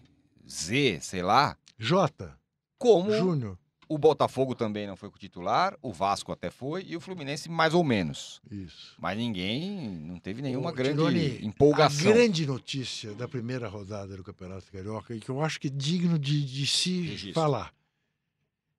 Z, 0.49 1.01
sei 1.01 1.21
lá, 1.21 1.55
Jota, 1.77 2.35
como 2.79 3.11
Júnior. 3.11 3.59
O 3.93 3.97
Botafogo 3.97 4.55
também 4.55 4.87
não 4.87 4.95
foi 4.95 5.09
com 5.09 5.15
o 5.15 5.19
titular, 5.19 5.77
o 5.81 5.93
Vasco 5.93 6.31
até 6.31 6.49
foi 6.49 6.83
e 6.87 6.97
o 6.97 6.99
Fluminense 6.99 7.47
mais 7.47 7.73
ou 7.75 7.83
menos. 7.83 8.41
Isso. 8.49 8.95
Mas 8.97 9.15
ninguém, 9.17 9.87
não 9.87 10.19
teve 10.19 10.41
nenhuma 10.41 10.71
Ô, 10.71 10.73
grande 10.73 10.95
Tirone, 10.95 11.45
empolgação. 11.45 12.09
A 12.09 12.13
grande 12.13 12.47
notícia 12.47 13.13
da 13.13 13.27
primeira 13.27 13.67
rodada 13.67 14.17
do 14.17 14.23
Campeonato 14.23 14.71
Carioca, 14.71 15.13
e 15.13 15.19
que 15.19 15.29
eu 15.29 15.41
acho 15.41 15.59
que 15.59 15.67
é 15.67 15.71
digno 15.71 16.17
de, 16.17 16.43
de 16.43 16.65
se 16.65 17.01
Registro. 17.01 17.33
falar. 17.33 17.71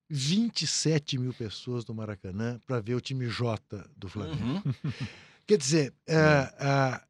27 0.09 1.17
mil 1.17 1.33
pessoas 1.33 1.85
no 1.85 1.95
Maracanã 1.95 2.59
para 2.65 2.79
ver 2.79 2.95
o 2.95 3.01
time 3.01 3.27
J 3.27 3.59
do 3.95 4.09
Flamengo. 4.09 4.43
Uhum. 4.43 4.73
Quer 5.47 5.57
dizer, 5.57 5.93
é, 6.07 6.53
é, 6.59 7.01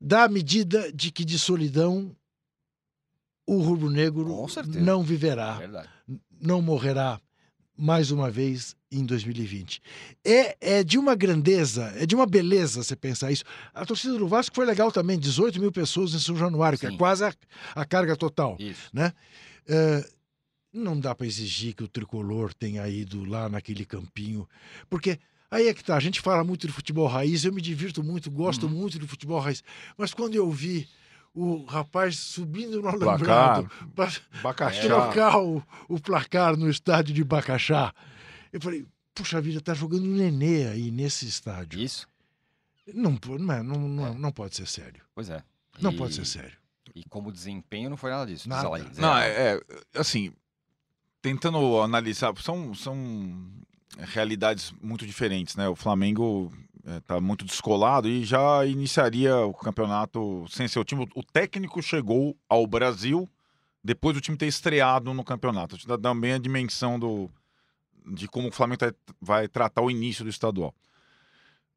dá 0.00 0.28
medida 0.28 0.92
de 0.92 1.10
que 1.10 1.24
de 1.24 1.38
solidão 1.38 2.14
o 3.46 3.60
rubro-negro 3.60 4.46
não 4.74 5.02
viverá 5.02 5.54
Verdade. 5.54 5.95
Não 6.40 6.60
morrerá 6.60 7.20
mais 7.76 8.10
uma 8.10 8.30
vez 8.30 8.74
em 8.90 9.04
2020. 9.04 9.82
É, 10.24 10.78
é 10.78 10.84
de 10.84 10.98
uma 10.98 11.14
grandeza, 11.14 11.92
é 11.96 12.06
de 12.06 12.14
uma 12.14 12.26
beleza 12.26 12.82
você 12.82 12.96
pensar 12.96 13.30
isso. 13.30 13.44
A 13.74 13.84
torcida 13.84 14.16
do 14.16 14.26
Vasco 14.26 14.54
foi 14.54 14.64
legal 14.64 14.90
também, 14.90 15.18
18 15.18 15.60
mil 15.60 15.70
pessoas 15.70 16.14
em 16.14 16.18
São 16.18 16.36
Januário, 16.36 16.78
que 16.78 16.86
Sim. 16.86 16.94
é 16.94 16.98
quase 16.98 17.24
a, 17.24 17.34
a 17.74 17.84
carga 17.84 18.16
total. 18.16 18.56
Isso. 18.58 18.90
É, 19.68 20.08
não 20.72 20.98
dá 20.98 21.14
para 21.14 21.26
exigir 21.26 21.74
que 21.74 21.84
o 21.84 21.88
tricolor 21.88 22.54
tenha 22.54 22.86
ido 22.88 23.24
lá 23.24 23.48
naquele 23.48 23.84
campinho, 23.84 24.48
porque 24.88 25.18
aí 25.50 25.68
é 25.68 25.74
que 25.74 25.84
tá. 25.84 25.96
A 25.96 26.00
gente 26.00 26.20
fala 26.20 26.44
muito 26.44 26.66
de 26.66 26.72
futebol 26.72 27.06
raiz, 27.06 27.44
eu 27.44 27.52
me 27.52 27.60
divirto 27.60 28.02
muito, 28.02 28.30
gosto 28.30 28.68
muito 28.68 28.98
de 28.98 29.06
futebol 29.06 29.40
raiz, 29.40 29.62
mas 29.96 30.14
quando 30.14 30.34
eu 30.34 30.50
vi 30.50 30.88
o 31.36 31.64
rapaz 31.64 32.18
subindo 32.18 32.80
no 32.80 32.88
alambrado 32.88 33.70
para 33.94 34.70
trocar 34.72 35.38
o, 35.38 35.62
o 35.86 36.00
placar 36.00 36.56
no 36.56 36.70
estádio 36.70 37.14
de 37.14 37.22
Bacaxá. 37.22 37.94
Eu 38.50 38.60
falei, 38.60 38.86
puxa 39.14 39.38
vida, 39.40 39.60
tá 39.60 39.74
jogando 39.74 40.06
nenê 40.06 40.66
aí 40.66 40.90
nesse 40.90 41.26
estádio. 41.26 41.78
Isso. 41.78 42.08
Não, 42.94 43.18
é, 43.52 43.62
não, 43.62 43.76
não, 43.86 44.14
não 44.14 44.32
pode 44.32 44.56
ser 44.56 44.66
sério. 44.66 45.02
Pois 45.14 45.28
é. 45.28 45.42
Não 45.78 45.92
E- 45.92 45.96
pode 45.96 46.14
ser 46.14 46.24
sério. 46.24 46.56
E 46.94 47.04
como 47.10 47.30
desempenho 47.30 47.90
não 47.90 47.96
foi 47.98 48.10
nada 48.10 48.24
disso. 48.24 48.48
Nada. 48.48 48.70
Não, 48.96 49.18
é, 49.18 49.56
é, 49.56 49.60
assim, 49.94 50.32
tentando 51.20 51.82
analisar, 51.82 52.32
são, 52.40 52.72
são 52.72 53.52
realidades 53.98 54.72
muito 54.80 55.06
diferentes, 55.06 55.56
né? 55.56 55.68
O 55.68 55.76
Flamengo 55.76 56.50
está 56.86 57.20
muito 57.20 57.44
descolado 57.44 58.08
e 58.08 58.24
já 58.24 58.64
iniciaria 58.64 59.36
o 59.38 59.52
campeonato 59.52 60.46
sem 60.48 60.68
seu 60.68 60.84
time. 60.84 61.08
O 61.14 61.22
técnico 61.22 61.82
chegou 61.82 62.36
ao 62.48 62.66
Brasil 62.66 63.28
depois 63.82 64.14
do 64.14 64.20
time 64.20 64.36
ter 64.36 64.46
estreado 64.46 65.12
no 65.12 65.24
campeonato. 65.24 65.76
Isso 65.76 65.86
dá 65.88 65.98
também 65.98 66.32
a 66.32 66.38
dimensão 66.38 66.98
do, 66.98 67.30
de 68.14 68.28
como 68.28 68.48
o 68.48 68.52
Flamengo 68.52 68.78
tá- 68.78 68.94
vai 69.20 69.48
tratar 69.48 69.82
o 69.82 69.90
início 69.90 70.24
do 70.24 70.30
estadual. 70.30 70.74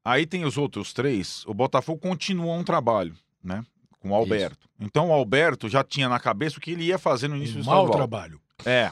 Aí 0.04 0.26
tem 0.26 0.46
os 0.46 0.58
outros 0.58 0.94
três. 0.94 1.44
O 1.46 1.54
Botafogo 1.54 2.00
continua 2.00 2.54
um 2.56 2.64
trabalho, 2.64 3.16
né? 3.44 3.64
Com 4.00 4.12
o 4.12 4.16
Alberto. 4.16 4.68
Então 4.80 5.10
o 5.10 5.14
Alberto 5.14 5.68
já 5.68 5.84
tinha 5.84 6.08
na 6.08 6.20
cabeça 6.20 6.58
o 6.58 6.62
que 6.62 6.72
ele 6.72 6.86
ia 6.86 6.98
fazer 6.98 7.28
no 7.28 7.36
início 7.36 7.58
Um 7.58 7.62
do 7.62 7.66
mau 7.66 7.84
estadual. 7.86 7.98
trabalho. 7.98 8.42
É. 8.66 8.92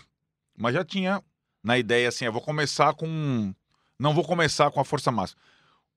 Mas 0.58 0.74
já 0.74 0.84
tinha 0.84 1.24
na 1.64 1.78
ideia 1.78 2.10
assim, 2.10 2.26
eu 2.26 2.32
vou 2.34 2.42
começar 2.42 2.94
com. 2.94 3.54
Não 3.98 4.14
vou 4.14 4.24
começar 4.24 4.70
com 4.70 4.80
a 4.80 4.86
força 4.86 5.12
máxima. 5.12 5.40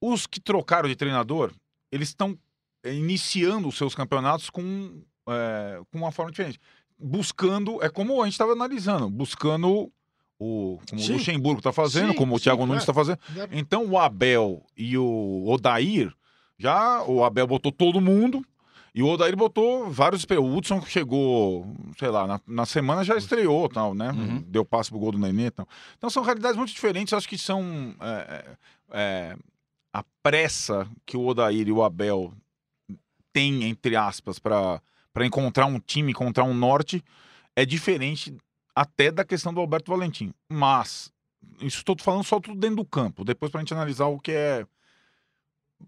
Os 0.01 0.27
que 0.27 0.41
trocaram 0.41 0.89
de 0.89 0.97
treinador, 0.97 1.53
eles 1.93 2.09
estão 2.09 2.39
eh, 2.83 2.95
iniciando 2.95 3.69
os 3.69 3.77
seus 3.77 3.95
campeonatos 3.95 4.49
com 4.49 5.03
é, 5.29 5.81
com 5.91 5.99
uma 5.99 6.13
forma 6.13 6.31
diferente. 6.31 6.59
Buscando, 6.99 7.83
é 7.83 7.89
como 7.89 8.21
a 8.21 8.25
gente 8.25 8.35
estava 8.35 8.53
analisando, 8.53 9.09
buscando 9.09 9.91
o 10.39 10.79
como 10.89 11.01
Sim. 11.01 11.13
o 11.13 11.17
Luxemburgo 11.17 11.61
está 11.61 11.73
fazendo, 11.73 12.13
Sim, 12.13 12.17
como 12.17 12.35
o 12.35 12.39
sim, 12.39 12.45
Thiago 12.45 12.67
Nunes 12.67 12.83
está 12.83 12.95
fazendo. 12.95 13.19
Então 13.53 13.87
o 13.87 13.99
Abel 13.99 14.65
e 14.77 14.97
o 14.97 15.45
Odair, 15.47 16.13
já 16.59 17.03
o 17.05 17.23
Abel 17.23 17.47
botou 17.47 17.71
todo 17.71 18.01
mundo 18.01 18.45
e 18.95 19.03
o 19.03 19.07
Odair 19.07 19.37
botou 19.37 19.91
vários. 19.91 20.25
O 20.25 20.57
Hudson 20.57 20.83
chegou, 20.83 21.67
sei 21.99 22.09
lá, 22.09 22.27
na, 22.27 22.41
na 22.47 22.67
semana 22.67 23.05
já 23.05 23.17
estreou, 23.17 23.69
tal, 23.69 23.95
né? 23.95 24.11
Uhum. 24.11 24.45
Deu 24.47 24.65
passe 24.65 24.91
pro 24.91 24.99
gol 24.99 25.13
do 25.13 25.19
Nenê, 25.19 25.51
tal. 25.51 25.69
Então 25.97 26.11
são 26.11 26.23
realidades 26.23 26.57
muito 26.57 26.73
diferentes. 26.73 27.13
Acho 27.13 27.29
que 27.29 27.39
são 27.39 27.95
é, 28.01 28.07
é, 28.09 28.57
é, 28.93 29.37
a 29.93 30.05
pressa 30.23 30.89
que 31.05 31.17
o 31.17 31.27
Odair 31.27 31.69
e 31.69 31.73
o 31.73 31.83
Abel 31.83 32.33
têm 33.33 33.65
entre 33.65 33.97
aspas 33.97 34.39
para 34.39 34.81
encontrar 35.21 35.67
um 35.67 35.79
time, 35.79 36.13
encontrar 36.13 36.45
um 36.45 36.55
norte 36.55 37.03
é 37.55 37.65
diferente 37.65 38.37
até 38.75 39.11
da 39.11 39.25
questão 39.25 39.53
do 39.53 39.61
Alberto 39.61 39.91
Valentim. 39.91 40.33
Mas 40.49 41.13
isso 41.61 41.79
estou 41.79 41.97
falando 41.99 42.25
só 42.25 42.41
tudo 42.41 42.59
dentro 42.59 42.77
do 42.77 42.85
campo. 42.85 43.25
Depois 43.25 43.51
para 43.51 43.61
a 43.61 43.63
gente 43.63 43.75
analisar 43.75 44.07
o 44.07 44.19
que 44.19 44.33
é 44.33 44.67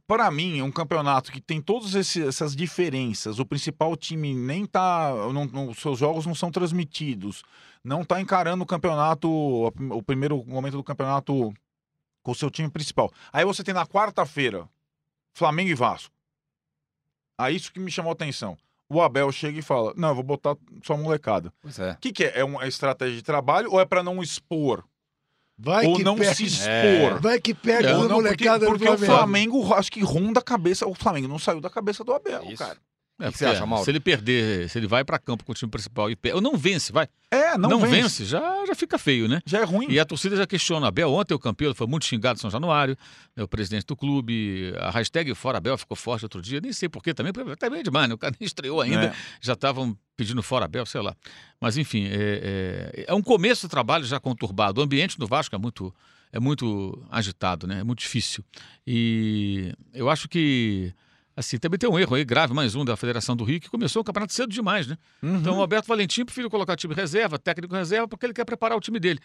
para 0.06 0.30
mim, 0.30 0.58
é 0.58 0.64
um 0.64 0.70
campeonato 0.72 1.30
que 1.30 1.40
tem 1.40 1.60
todas 1.60 1.94
essas 2.16 2.56
diferenças. 2.56 3.38
O 3.38 3.46
principal 3.46 3.96
time 3.96 4.34
nem 4.34 4.64
tá. 4.64 5.12
Não, 5.32 5.44
não- 5.46 5.74
seus 5.74 5.98
jogos 5.98 6.26
não 6.26 6.34
são 6.34 6.50
transmitidos. 6.50 7.42
Não 7.84 8.04
tá 8.04 8.20
encarando 8.20 8.62
o 8.62 8.66
campeonato, 8.66 9.28
o 9.28 10.02
primeiro 10.02 10.44
momento 10.46 10.76
do 10.76 10.84
campeonato 10.84 11.52
com 12.22 12.32
o 12.32 12.34
seu 12.34 12.50
time 12.50 12.70
principal. 12.70 13.10
Aí 13.32 13.44
você 13.44 13.62
tem 13.64 13.74
na 13.74 13.86
quarta-feira 13.86 14.68
Flamengo 15.34 15.70
e 15.70 15.74
Vasco. 15.74 16.14
Aí 17.38 17.56
isso 17.56 17.72
que 17.72 17.80
me 17.80 17.90
chamou 17.90 18.10
a 18.10 18.14
atenção. 18.14 18.56
O 18.88 19.00
Abel 19.00 19.32
chega 19.32 19.58
e 19.58 19.62
fala: 19.62 19.92
Não, 19.96 20.10
eu 20.10 20.14
vou 20.14 20.24
botar 20.24 20.56
só 20.84 20.96
molecada. 20.96 21.52
Pois 21.62 21.78
é. 21.78 21.92
O 21.92 21.96
que, 21.96 22.12
que 22.12 22.24
é? 22.24 22.40
É 22.40 22.44
uma 22.44 22.66
estratégia 22.68 23.16
de 23.16 23.22
trabalho 23.22 23.70
ou 23.72 23.80
é 23.80 23.84
para 23.86 24.02
não 24.02 24.22
expor? 24.22 24.84
Vai 25.56 25.86
ou 25.86 25.96
que 25.96 26.02
não 26.04 26.16
se 26.16 26.44
expor? 26.44 26.68
É. 26.68 27.18
Vai 27.20 27.40
que 27.40 27.54
pega 27.54 27.88
É, 27.88 27.92
a 27.92 27.94
não, 27.94 28.00
porque, 28.02 28.14
molecada 28.14 28.66
porque 28.66 28.84
do 28.84 28.92
o 28.94 28.98
Flamengo 28.98 29.74
acho 29.74 29.90
que 29.92 30.00
ronda 30.00 30.40
a 30.40 30.42
cabeça. 30.42 30.86
O 30.86 30.94
Flamengo 30.94 31.28
não 31.28 31.38
saiu 31.38 31.60
da 31.60 31.70
cabeça 31.70 32.02
do 32.04 32.12
Abel, 32.12 32.44
Isso. 32.44 32.56
cara. 32.58 32.78
É, 33.22 33.30
que 33.32 33.38
você 33.38 33.46
acha, 33.46 33.64
Mauro? 33.64 33.84
Se 33.84 33.90
ele 33.90 34.00
perder, 34.00 34.68
se 34.68 34.78
ele 34.78 34.86
vai 34.86 35.04
pra 35.04 35.18
campo 35.18 35.44
com 35.44 35.52
o 35.52 35.54
time 35.54 35.70
principal 35.70 36.10
e 36.10 36.16
perde, 36.16 36.36
ou 36.36 36.42
não 36.42 36.56
vence, 36.56 36.92
vai. 36.92 37.06
É, 37.30 37.56
não, 37.56 37.70
Não, 37.70 37.80
vence. 37.80 37.94
vence, 38.02 38.24
já, 38.24 38.64
já 38.66 38.74
fica 38.74 38.98
feio, 38.98 39.28
né? 39.28 39.40
Já 39.46 39.60
é 39.60 39.64
ruim. 39.64 39.86
E 39.88 39.98
a 40.00 40.04
torcida 40.04 40.36
já 40.36 40.46
questiona. 40.46 40.88
Abel, 40.88 41.10
ontem 41.12 41.32
o 41.34 41.38
campeão 41.38 41.74
foi 41.74 41.86
muito 41.86 42.04
xingado 42.04 42.38
em 42.38 42.40
São 42.40 42.50
Januário, 42.50 42.96
né, 43.36 43.42
o 43.44 43.48
presidente 43.48 43.86
do 43.86 43.96
clube. 43.96 44.72
A 44.78 44.90
hashtag 44.90 45.34
Fora 45.34 45.58
Abel 45.58 45.78
ficou 45.78 45.96
forte 45.96 46.24
outro 46.24 46.42
dia, 46.42 46.60
nem 46.60 46.72
sei 46.72 46.88
porquê 46.88 47.14
também, 47.14 47.32
até 47.52 47.70
bem 47.70 47.82
demais, 47.82 48.08
né? 48.08 48.14
O 48.14 48.18
cara 48.18 48.34
nem 48.40 48.46
estreou 48.46 48.80
ainda, 48.80 49.06
É. 49.06 49.14
já 49.40 49.52
estavam 49.54 49.96
pedindo 50.16 50.42
Fora 50.42 50.64
Abel, 50.66 50.84
sei 50.84 51.00
lá. 51.00 51.16
Mas 51.60 51.76
enfim, 51.78 52.06
é, 52.06 52.90
é- 52.92 53.04
é 53.08 53.14
um 53.14 53.22
começo 53.22 53.66
do 53.66 53.70
trabalho 53.70 54.04
já 54.04 54.18
conturbado. 54.20 54.80
O 54.80 54.84
ambiente 54.84 55.18
no 55.18 55.26
Vasco 55.26 55.54
é 55.54 55.58
muito, 55.58 55.94
é 56.32 56.40
muito 56.40 57.02
agitado, 57.10 57.66
né? 57.66 57.80
É 57.80 57.84
muito 57.84 58.00
difícil. 58.00 58.44
E 58.86 59.72
eu 59.94 60.10
acho 60.10 60.28
que. 60.28 60.92
Assim, 61.36 61.58
também 61.58 61.78
tem 61.78 61.88
um 61.88 61.98
erro 61.98 62.14
aí 62.14 62.24
grave, 62.24 62.52
mais 62.52 62.74
um 62.74 62.84
da 62.84 62.96
Federação 62.96 63.34
do 63.34 63.42
Rio, 63.44 63.58
que 63.60 63.70
começou 63.70 64.02
o 64.02 64.04
campeonato 64.04 64.32
cedo 64.34 64.50
demais, 64.50 64.86
né? 64.86 64.98
Uhum. 65.22 65.36
Então 65.36 65.56
o 65.56 65.60
Alberto 65.60 65.88
Valentim 65.88 66.24
prefere 66.24 66.48
colocar 66.50 66.76
time 66.76 66.94
reserva, 66.94 67.38
técnico 67.38 67.74
reserva, 67.74 68.06
porque 68.06 68.26
ele 68.26 68.34
quer 68.34 68.44
preparar 68.44 68.76
o 68.76 68.80
time 68.80 69.00
dele. 69.00 69.18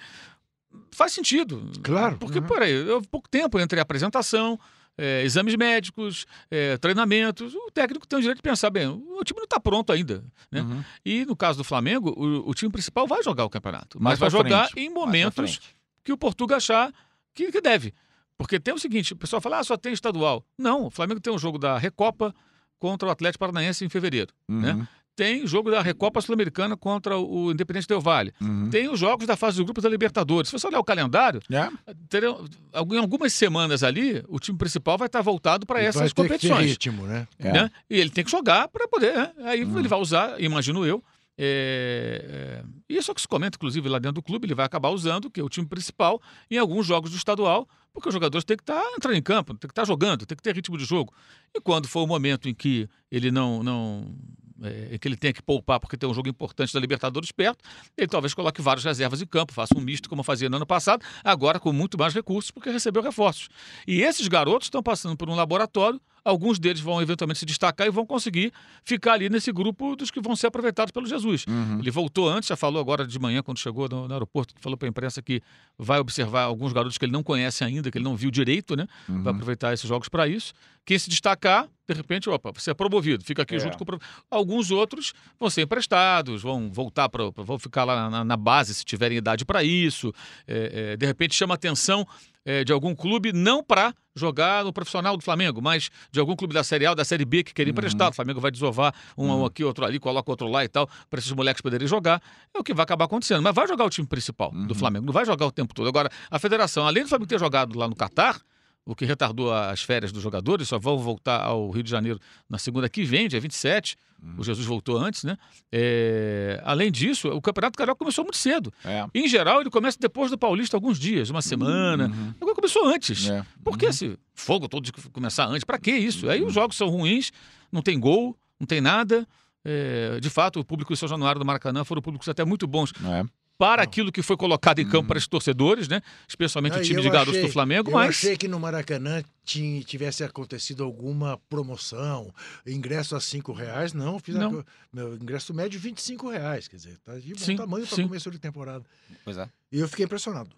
Faz 0.91 1.11
sentido. 1.13 1.69
Claro. 1.83 2.17
Porque, 2.17 2.39
Uhum. 2.39 2.47
peraí, 2.47 2.71
eu- 2.71 3.01
pouco 3.03 3.27
tempo 3.29 3.59
entre 3.59 3.79
a 3.79 3.81
apresentação, 3.81 4.59
eh, 4.97 5.23
exames 5.23 5.55
médicos, 5.55 6.25
eh, 6.49 6.77
treinamentos. 6.77 7.53
O 7.53 7.71
técnico 7.71 8.07
tem 8.07 8.19
o 8.19 8.21
direito 8.21 8.37
de 8.37 8.43
pensar, 8.43 8.69
bem, 8.69 8.87
o 8.87 9.23
time 9.23 9.39
não 9.39 9.45
está 9.45 9.59
pronto 9.59 9.91
ainda. 9.91 10.23
né? 10.51 10.61
Uhum. 10.61 10.83
E 11.05 11.25
no 11.25 11.35
caso 11.35 11.57
do 11.57 11.63
Flamengo, 11.63 12.09
o, 12.17 12.49
o 12.49 12.53
time 12.53 12.71
principal 12.71 13.05
vai 13.07 13.21
jogar 13.23 13.43
o 13.45 13.49
campeonato. 13.49 13.97
Mas 14.01 14.17
vai 14.17 14.29
jogar 14.29 14.69
frente. 14.69 14.79
em 14.87 14.89
momentos 14.93 15.59
que 16.03 16.11
o 16.13 16.17
Portuga 16.17 16.55
achar 16.55 16.93
que, 17.33 17.51
que 17.51 17.59
deve. 17.61 17.93
Porque 18.37 18.59
tem 18.59 18.73
o 18.73 18.79
seguinte, 18.79 19.13
o 19.13 19.15
pessoal 19.15 19.41
fala, 19.41 19.59
ah, 19.59 19.63
só 19.63 19.75
tem 19.75 19.91
estadual. 19.93 20.45
Não, 20.57 20.85
o 20.85 20.89
Flamengo 20.91 21.19
tem 21.19 21.33
um 21.33 21.39
jogo 21.39 21.57
da 21.57 21.77
Recopa 21.77 22.33
contra 22.79 23.07
o 23.07 23.11
Atlético 23.11 23.39
Paranaense 23.39 23.83
em 23.83 23.89
fevereiro. 23.89 24.31
né? 24.47 24.73
Uhum. 24.73 24.87
Tem 25.15 25.47
jogo 25.47 25.71
da 25.71 25.81
Recopa 25.81 26.21
Sul-Americana 26.21 26.77
contra 26.77 27.17
o 27.17 27.51
Independente 27.51 27.87
Del 27.87 27.99
Valle. 27.99 28.31
Uhum. 28.39 28.69
Tem 28.69 28.87
os 28.87 28.99
jogos 28.99 29.25
da 29.25 29.35
fase 29.35 29.57
de 29.57 29.63
grupos 29.63 29.81
da 29.83 29.89
Libertadores. 29.89 30.47
Se 30.47 30.59
você 30.59 30.67
olhar 30.67 30.79
o 30.79 30.83
calendário, 30.83 31.41
É. 31.51 31.67
terão, 32.07 32.45
em 32.91 32.97
algumas 32.99 33.33
semanas 33.33 33.81
ali, 33.81 34.23
o 34.27 34.39
time 34.39 34.55
principal 34.59 34.95
vai 34.95 35.07
estar 35.07 35.23
voltado 35.23 35.65
para 35.65 35.81
essas 35.81 36.13
competições. 36.13 36.67
ritmo, 36.69 37.07
né? 37.07 37.27
É. 37.39 37.51
né? 37.51 37.71
E 37.89 37.99
ele 37.99 38.11
tem 38.11 38.23
que 38.23 38.29
jogar 38.29 38.67
para 38.67 38.87
poder. 38.87 39.11
né? 39.15 39.31
Aí 39.45 39.65
Hum. 39.65 39.79
ele 39.79 39.87
vai 39.87 39.99
usar, 39.99 40.39
imagino 40.39 40.85
eu. 40.85 41.03
É, 41.37 42.63
é, 42.63 42.63
isso 42.89 43.09
é 43.09 43.13
o 43.13 43.15
que 43.15 43.21
se 43.21 43.27
comenta, 43.27 43.57
inclusive, 43.57 43.87
lá 43.87 43.99
dentro 43.99 44.15
do 44.15 44.23
clube, 44.23 44.47
ele 44.47 44.55
vai 44.55 44.65
acabar 44.65 44.89
usando, 44.89 45.29
que 45.29 45.39
é 45.39 45.43
o 45.43 45.49
time 45.49 45.67
principal, 45.67 46.19
em 46.49 46.57
alguns 46.57 46.85
jogos 46.85 47.11
do 47.11 47.17
estadual, 47.17 47.67
porque 47.93 48.09
os 48.09 48.13
jogadores 48.13 48.43
têm 48.43 48.57
que 48.57 48.63
estar 48.63 48.83
entrando 48.95 49.15
em 49.15 49.21
campo, 49.21 49.53
tem 49.53 49.67
que 49.67 49.71
estar 49.71 49.85
jogando, 49.85 50.25
tem 50.25 50.35
que 50.35 50.41
ter 50.41 50.55
ritmo 50.55 50.77
de 50.77 50.85
jogo. 50.85 51.13
E 51.53 51.61
quando 51.61 51.87
for 51.87 52.01
o 52.01 52.07
momento 52.07 52.49
em 52.49 52.53
que 52.53 52.89
ele 53.11 53.31
não. 53.31 53.61
não 53.61 54.15
é, 54.63 54.97
que 54.97 55.07
ele 55.07 55.15
tenha 55.15 55.31
que 55.31 55.41
poupar 55.41 55.79
porque 55.79 55.95
tem 55.95 56.09
um 56.09 56.13
jogo 56.15 56.27
importante 56.27 56.73
da 56.73 56.79
Libertadores 56.79 57.31
perto, 57.31 57.63
ele 57.95 58.07
talvez 58.07 58.33
coloque 58.33 58.59
várias 58.59 58.83
reservas 58.83 59.21
em 59.21 59.25
campo, 59.27 59.53
faça 59.53 59.77
um 59.77 59.81
misto 59.81 60.09
como 60.09 60.23
fazia 60.23 60.49
no 60.49 60.55
ano 60.55 60.65
passado, 60.65 61.05
agora 61.23 61.59
com 61.59 61.71
muito 61.71 61.95
mais 61.97 62.13
recursos, 62.13 62.49
porque 62.49 62.71
recebeu 62.71 63.03
reforços. 63.03 63.49
E 63.87 64.01
esses 64.01 64.27
garotos 64.27 64.65
estão 64.65 64.81
passando 64.81 65.15
por 65.15 65.29
um 65.29 65.35
laboratório, 65.35 66.01
alguns 66.27 66.59
deles 66.59 66.81
vão 66.81 67.01
eventualmente 67.01 67.39
se 67.39 67.45
destacar 67.45 67.87
e 67.87 67.89
vão 67.89 68.05
conseguir 68.05 68.51
ficar 68.83 69.13
ali 69.13 69.29
nesse 69.29 69.51
grupo 69.51 69.95
dos 69.95 70.11
que 70.11 70.19
vão 70.19 70.35
ser 70.35 70.47
aproveitados 70.47 70.91
pelo 70.91 71.05
Jesus. 71.05 71.45
Uhum. 71.47 71.79
Ele 71.79 71.89
voltou 71.89 72.27
antes, 72.29 72.49
já 72.49 72.55
falou 72.55 72.81
agora 72.81 73.07
de 73.07 73.17
manhã, 73.17 73.41
quando 73.41 73.59
chegou 73.59 73.87
no, 73.89 74.07
no 74.07 74.13
aeroporto, 74.13 74.53
falou 74.59 74.77
para 74.77 74.87
a 74.87 74.89
imprensa 74.89 75.21
que 75.21 75.41
vai 75.77 75.99
observar 75.99 76.43
alguns 76.43 76.73
garotos 76.73 76.97
que 76.97 77.05
ele 77.05 77.11
não 77.11 77.23
conhece 77.23 77.63
ainda, 77.63 77.89
que 77.89 77.97
ele 77.97 78.05
não 78.05 78.15
viu 78.15 78.29
direito, 78.29 78.75
né? 78.75 78.87
Uhum. 79.07 79.23
Vai 79.23 79.33
aproveitar 79.33 79.73
esses 79.73 79.87
jogos 79.87 80.09
para 80.09 80.27
isso. 80.27 80.53
Quem 80.85 80.97
se 80.97 81.09
destacar, 81.09 81.67
de 81.87 81.93
repente, 81.93 82.29
opa, 82.29 82.51
você 82.51 82.71
é 82.71 82.73
promovido, 82.73 83.23
fica 83.23 83.41
aqui 83.41 83.55
É. 83.55 83.59
junto 83.59 83.77
com 83.77 83.83
o 83.95 83.99
Alguns 84.31 84.71
outros 84.71 85.13
vão 85.39 85.49
ser 85.49 85.61
emprestados, 85.63 86.41
vão 86.41 86.71
voltar 86.71 87.09
para. 87.09 87.29
vão 87.35 87.59
ficar 87.59 87.83
lá 87.83 88.09
na, 88.09 88.23
na 88.23 88.37
base 88.37 88.73
se 88.73 88.85
tiverem 88.85 89.17
idade 89.17 89.45
para 89.45 89.63
isso. 89.63 90.13
É, 90.47 90.91
é, 90.93 90.97
de 90.97 91.05
repente 91.05 91.35
chama 91.35 91.55
atenção 91.55 92.07
é, 92.47 92.63
de 92.63 92.71
algum 92.71 92.95
clube, 92.95 93.33
não 93.33 93.61
para 93.61 93.93
jogar 94.15 94.63
no 94.63 94.71
profissional 94.71 95.17
do 95.17 95.23
Flamengo, 95.23 95.61
mas 95.61 95.89
de 96.09 96.19
algum 96.19 96.33
clube 96.33 96.53
da 96.53 96.63
Série 96.63 96.85
A 96.85 96.93
da 96.93 97.03
Série 97.03 97.25
B 97.25 97.43
que 97.43 97.53
queria 97.53 97.71
emprestar. 97.71 98.09
O 98.09 98.13
Flamengo 98.13 98.39
vai 98.39 98.49
desovar 98.49 98.95
um, 99.17 99.27
um 99.27 99.45
aqui, 99.45 99.65
outro 99.65 99.85
ali, 99.85 99.99
coloca 99.99 100.31
outro 100.31 100.47
lá 100.47 100.63
e 100.63 100.69
tal, 100.69 100.89
para 101.09 101.19
esses 101.19 101.31
moleques 101.33 101.61
poderem 101.61 101.87
jogar. 101.87 102.21
É 102.55 102.57
o 102.57 102.63
que 102.63 102.73
vai 102.73 102.83
acabar 102.83 103.03
acontecendo. 103.03 103.43
Mas 103.43 103.53
vai 103.53 103.67
jogar 103.67 103.83
o 103.83 103.89
time 103.89 104.07
principal 104.07 104.49
do 104.51 104.73
Flamengo, 104.73 105.05
não 105.05 105.13
vai 105.13 105.25
jogar 105.25 105.45
o 105.45 105.51
tempo 105.51 105.73
todo. 105.73 105.89
Agora, 105.89 106.09
a 106.31 106.39
federação, 106.39 106.87
além 106.87 107.03
do 107.03 107.09
Flamengo 107.09 107.27
ter 107.27 107.37
jogado 107.37 107.77
lá 107.77 107.87
no 107.87 107.95
Catar, 107.95 108.41
o 108.87 108.95
que 108.95 109.05
retardou 109.05 109.53
as 109.53 109.81
férias 109.83 110.13
dos 110.13 110.23
jogadores, 110.23 110.69
só 110.69 110.79
vão 110.79 110.97
voltar 110.97 111.43
ao 111.43 111.69
Rio 111.69 111.83
de 111.83 111.91
Janeiro 111.91 112.19
na 112.49 112.57
segunda 112.57 112.87
que 112.87 113.03
vem, 113.03 113.27
dia 113.27 113.39
27. 113.39 113.97
O 114.37 114.43
Jesus 114.43 114.65
voltou 114.65 114.97
antes, 114.97 115.23
né? 115.23 115.37
É, 115.71 116.59
Além 116.63 116.91
disso, 116.91 117.27
o 117.27 117.39
Campeonato 117.41 117.77
Carioca 117.77 117.99
começou 117.99 118.23
muito 118.23 118.37
cedo. 118.37 118.73
É. 118.83 119.05
Em 119.13 119.27
geral, 119.27 119.61
ele 119.61 119.69
começa 119.69 119.97
depois 119.99 120.31
do 120.31 120.37
Paulista 120.37 120.75
alguns 120.75 120.97
dias, 120.97 121.29
uma 121.29 121.41
semana. 121.41 122.07
Uhum. 122.07 122.33
Agora 122.41 122.55
começou 122.55 122.87
antes. 122.87 123.29
É. 123.29 123.45
Por 123.63 123.77
que 123.77 123.85
esse 123.85 124.17
fogo 124.33 124.67
todo 124.67 124.83
de 124.83 124.91
começar 125.11 125.45
antes? 125.47 125.63
Pra 125.63 125.77
que 125.77 125.91
isso? 125.91 126.27
Aí 126.29 126.41
os 126.41 126.53
jogos 126.53 126.75
são 126.77 126.87
ruins, 126.87 127.31
não 127.71 127.81
tem 127.81 127.99
gol, 127.99 128.35
não 128.59 128.65
tem 128.65 128.81
nada. 128.81 129.27
É, 129.63 130.19
de 130.19 130.29
fato, 130.29 130.61
o 130.61 130.65
público 130.65 130.93
de 130.93 130.97
São 130.99 131.09
Januário 131.09 131.37
do 131.39 131.45
Maracanã 131.45 131.83
foram 131.83 132.01
públicos 132.01 132.27
até 132.29 132.45
muito 132.45 132.65
bons 132.65 132.93
É. 133.05 133.23
para 133.57 133.81
aquilo 133.81 134.11
que 134.11 134.21
foi 134.21 134.37
colocado 134.37 134.79
em 134.79 134.87
campo 134.87 135.07
para 135.07 135.17
os 135.17 135.27
torcedores, 135.27 135.87
né? 135.87 136.01
Especialmente 136.27 136.73
o 136.73 136.77
Aí 136.79 136.83
time 136.85 137.01
de 137.01 137.09
garotos 137.09 137.33
achei- 137.35 137.47
do 137.47 137.51
Flamengo, 137.51 137.89
Eu 137.89 137.93
mas 137.95 138.09
achei 138.09 138.37
que 138.37 138.47
no 138.47 138.59
Maracanã 138.59 139.23
tinha, 139.43 139.81
tivesse 139.83 140.23
acontecido 140.23 140.83
alguma 140.83 141.37
promoção, 141.49 142.33
ingresso 142.65 143.15
a 143.15 143.19
cinco 143.19 143.51
reais, 143.53 143.93
não. 143.93 144.19
Fiz 144.19 144.35
a 144.35 144.39
Não. 144.39 144.51
co- 144.51 144.65
meu 144.93 145.15
ingresso 145.15 145.53
médio 145.53 145.79
25 145.79 146.29
reais, 146.29 146.67
quer 146.67 146.75
dizer, 146.75 146.97
tá 146.99 147.17
de 147.17 147.33
bom 147.33 147.39
Sim, 147.39 147.55
tamanho 147.55 147.87
para 147.87 148.03
começo 148.03 148.29
de 148.29 148.39
temporada. 148.39 148.85
Pois 149.23 149.37
é. 149.37 149.49
E 149.71 149.79
eu 149.79 149.87
fiquei 149.87 150.05
impressionado. 150.05 150.49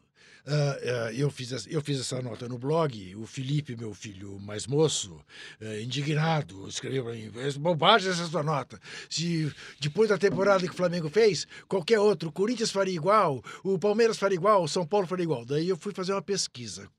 Ah, 0.48 0.78
ah, 1.08 1.14
eu, 1.14 1.30
fiz, 1.30 1.52
essa- 1.52 1.70
eu 1.70 1.82
fiz 1.82 2.00
essa 2.00 2.22
nota 2.22 2.48
no 2.48 2.58
blog, 2.58 3.16
o 3.16 3.26
Felipe, 3.26 3.76
meu 3.76 3.94
filho 3.94 4.40
mais 4.40 4.66
moço, 4.66 5.20
eh, 5.60 5.82
indignado, 5.82 6.68
escreveu 6.68 7.04
para 7.04 7.14
mim, 7.14 7.32
"É 7.36 7.52
bobagem 7.60 8.12
essa 8.12 8.26
sua 8.26 8.42
nota. 8.42 8.80
Se 9.10 9.52
depois 9.80 10.10
da 10.10 10.18
temporada 10.18 10.66
que 10.66 10.74
o 10.74 10.78
Flamengo 10.78 11.10
fez, 11.10 11.46
qualquer 11.68 12.00
outro, 12.00 12.30
o 12.30 12.32
Corinthians 12.32 12.72
faria 12.72 12.96
igual, 12.96 13.44
o 13.64 13.78
Palmeiras 13.78 14.18
faria 14.18 14.36
igual, 14.38 14.64
o 14.64 14.68
São 14.68 14.86
Paulo 14.88 15.06
faria 15.06 15.24
igual. 15.24 15.46
Daí 15.46 15.70
eu 15.70 15.78
fui 15.78 15.94
fazer 15.94 16.14
uma 16.14 16.22
pesquisa. 16.22 16.90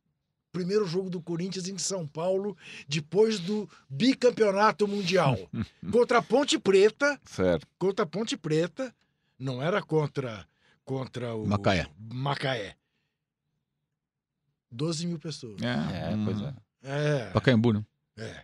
Primeiro 0.53 0.85
jogo 0.85 1.09
do 1.09 1.21
Corinthians 1.23 1.69
em 1.69 1.79
São 1.79 2.07
Paulo, 2.07 2.57
depois 2.89 3.39
do 3.39 3.69
bicampeonato 3.89 4.87
mundial. 4.89 5.37
contra 5.93 6.19
a 6.19 6.23
Ponte 6.23 6.59
Preta, 6.59 7.21
Certo. 7.25 7.67
contra 7.79 8.05
a 8.05 8.07
Ponte 8.09 8.37
Preta, 8.37 8.93
não 9.39 9.63
era 9.63 9.81
contra, 9.81 10.45
contra 10.85 11.35
o 11.35 11.47
Macaé. 11.47 11.87
Macaé. 11.99 12.75
12 14.71 15.07
mil 15.07 15.19
pessoas. 15.19 15.61
É, 15.63 16.13
É, 16.13 16.25
pois 16.25 16.41
é. 16.43 16.55
É, 16.83 17.31
Pacaembu, 17.31 17.73
né? 17.75 17.85
é. 18.19 18.43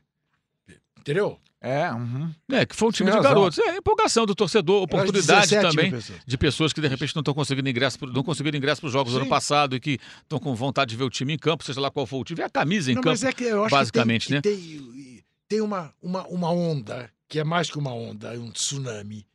Entendeu? 0.98 1.38
É, 1.60 1.90
uhum. 1.92 2.32
É, 2.50 2.66
que 2.66 2.76
foi 2.76 2.88
um 2.88 2.92
time 2.92 3.10
Tem 3.10 3.18
de 3.20 3.24
razão. 3.26 3.40
garotos. 3.40 3.58
É, 3.58 3.76
empolgação 3.76 4.26
do 4.26 4.34
torcedor, 4.34 4.82
oportunidade 4.82 5.48
17 5.48 5.54
mil 5.62 5.70
também 5.70 5.90
pessoas. 5.90 6.20
de 6.26 6.38
pessoas 6.38 6.72
que 6.72 6.80
de 6.80 6.88
repente 6.88 7.14
não 7.14 7.20
estão 7.20 7.32
conseguindo 7.34 7.68
ingresso, 7.68 7.98
pro- 7.98 8.12
não 8.12 8.22
conseguiram 8.22 8.58
ingresso 8.58 8.80
para 8.80 8.88
os 8.88 8.92
jogos 8.92 9.12
do 9.12 9.16
ano 9.16 9.24
Sim. 9.24 9.30
passado 9.30 9.74
e 9.76 9.80
que 9.80 9.98
estão 10.22 10.38
com 10.38 10.54
vontade 10.54 10.90
de 10.90 10.96
ver 10.96 11.04
o 11.04 11.10
time 11.10 11.32
em 11.32 11.38
campo, 11.38 11.64
seja 11.64 11.80
lá 11.80 11.90
qual 11.90 12.06
for 12.06 12.18
o 12.20 12.24
time, 12.24 12.40
é 12.40 12.44
a 12.44 12.50
camisa 12.50 12.90
em 12.92 12.94
Não, 12.96 13.02
campo. 13.02 13.12
mas 13.12 13.24
é 13.24 13.32
que 13.32 13.44
eu 13.44 13.64
acho 13.64 13.74
basicamente, 13.74 14.26
que 14.26 14.32
né? 14.34 14.40
tem, 14.42 14.56
que 14.56 14.78
tem, 14.78 15.24
tem 15.48 15.60
uma, 15.60 15.94
uma, 16.02 16.26
uma 16.26 16.50
onda, 16.50 17.10
que 17.28 17.38
é 17.38 17.44
mais 17.44 17.70
que 17.70 17.78
uma 17.78 17.94
onda, 17.94 18.34
é 18.34 18.38
um 18.38 18.50
tsunami, 18.50 19.26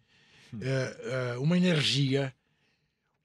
é, 0.61 1.33
é, 1.35 1.37
uma 1.37 1.57
energia. 1.57 2.33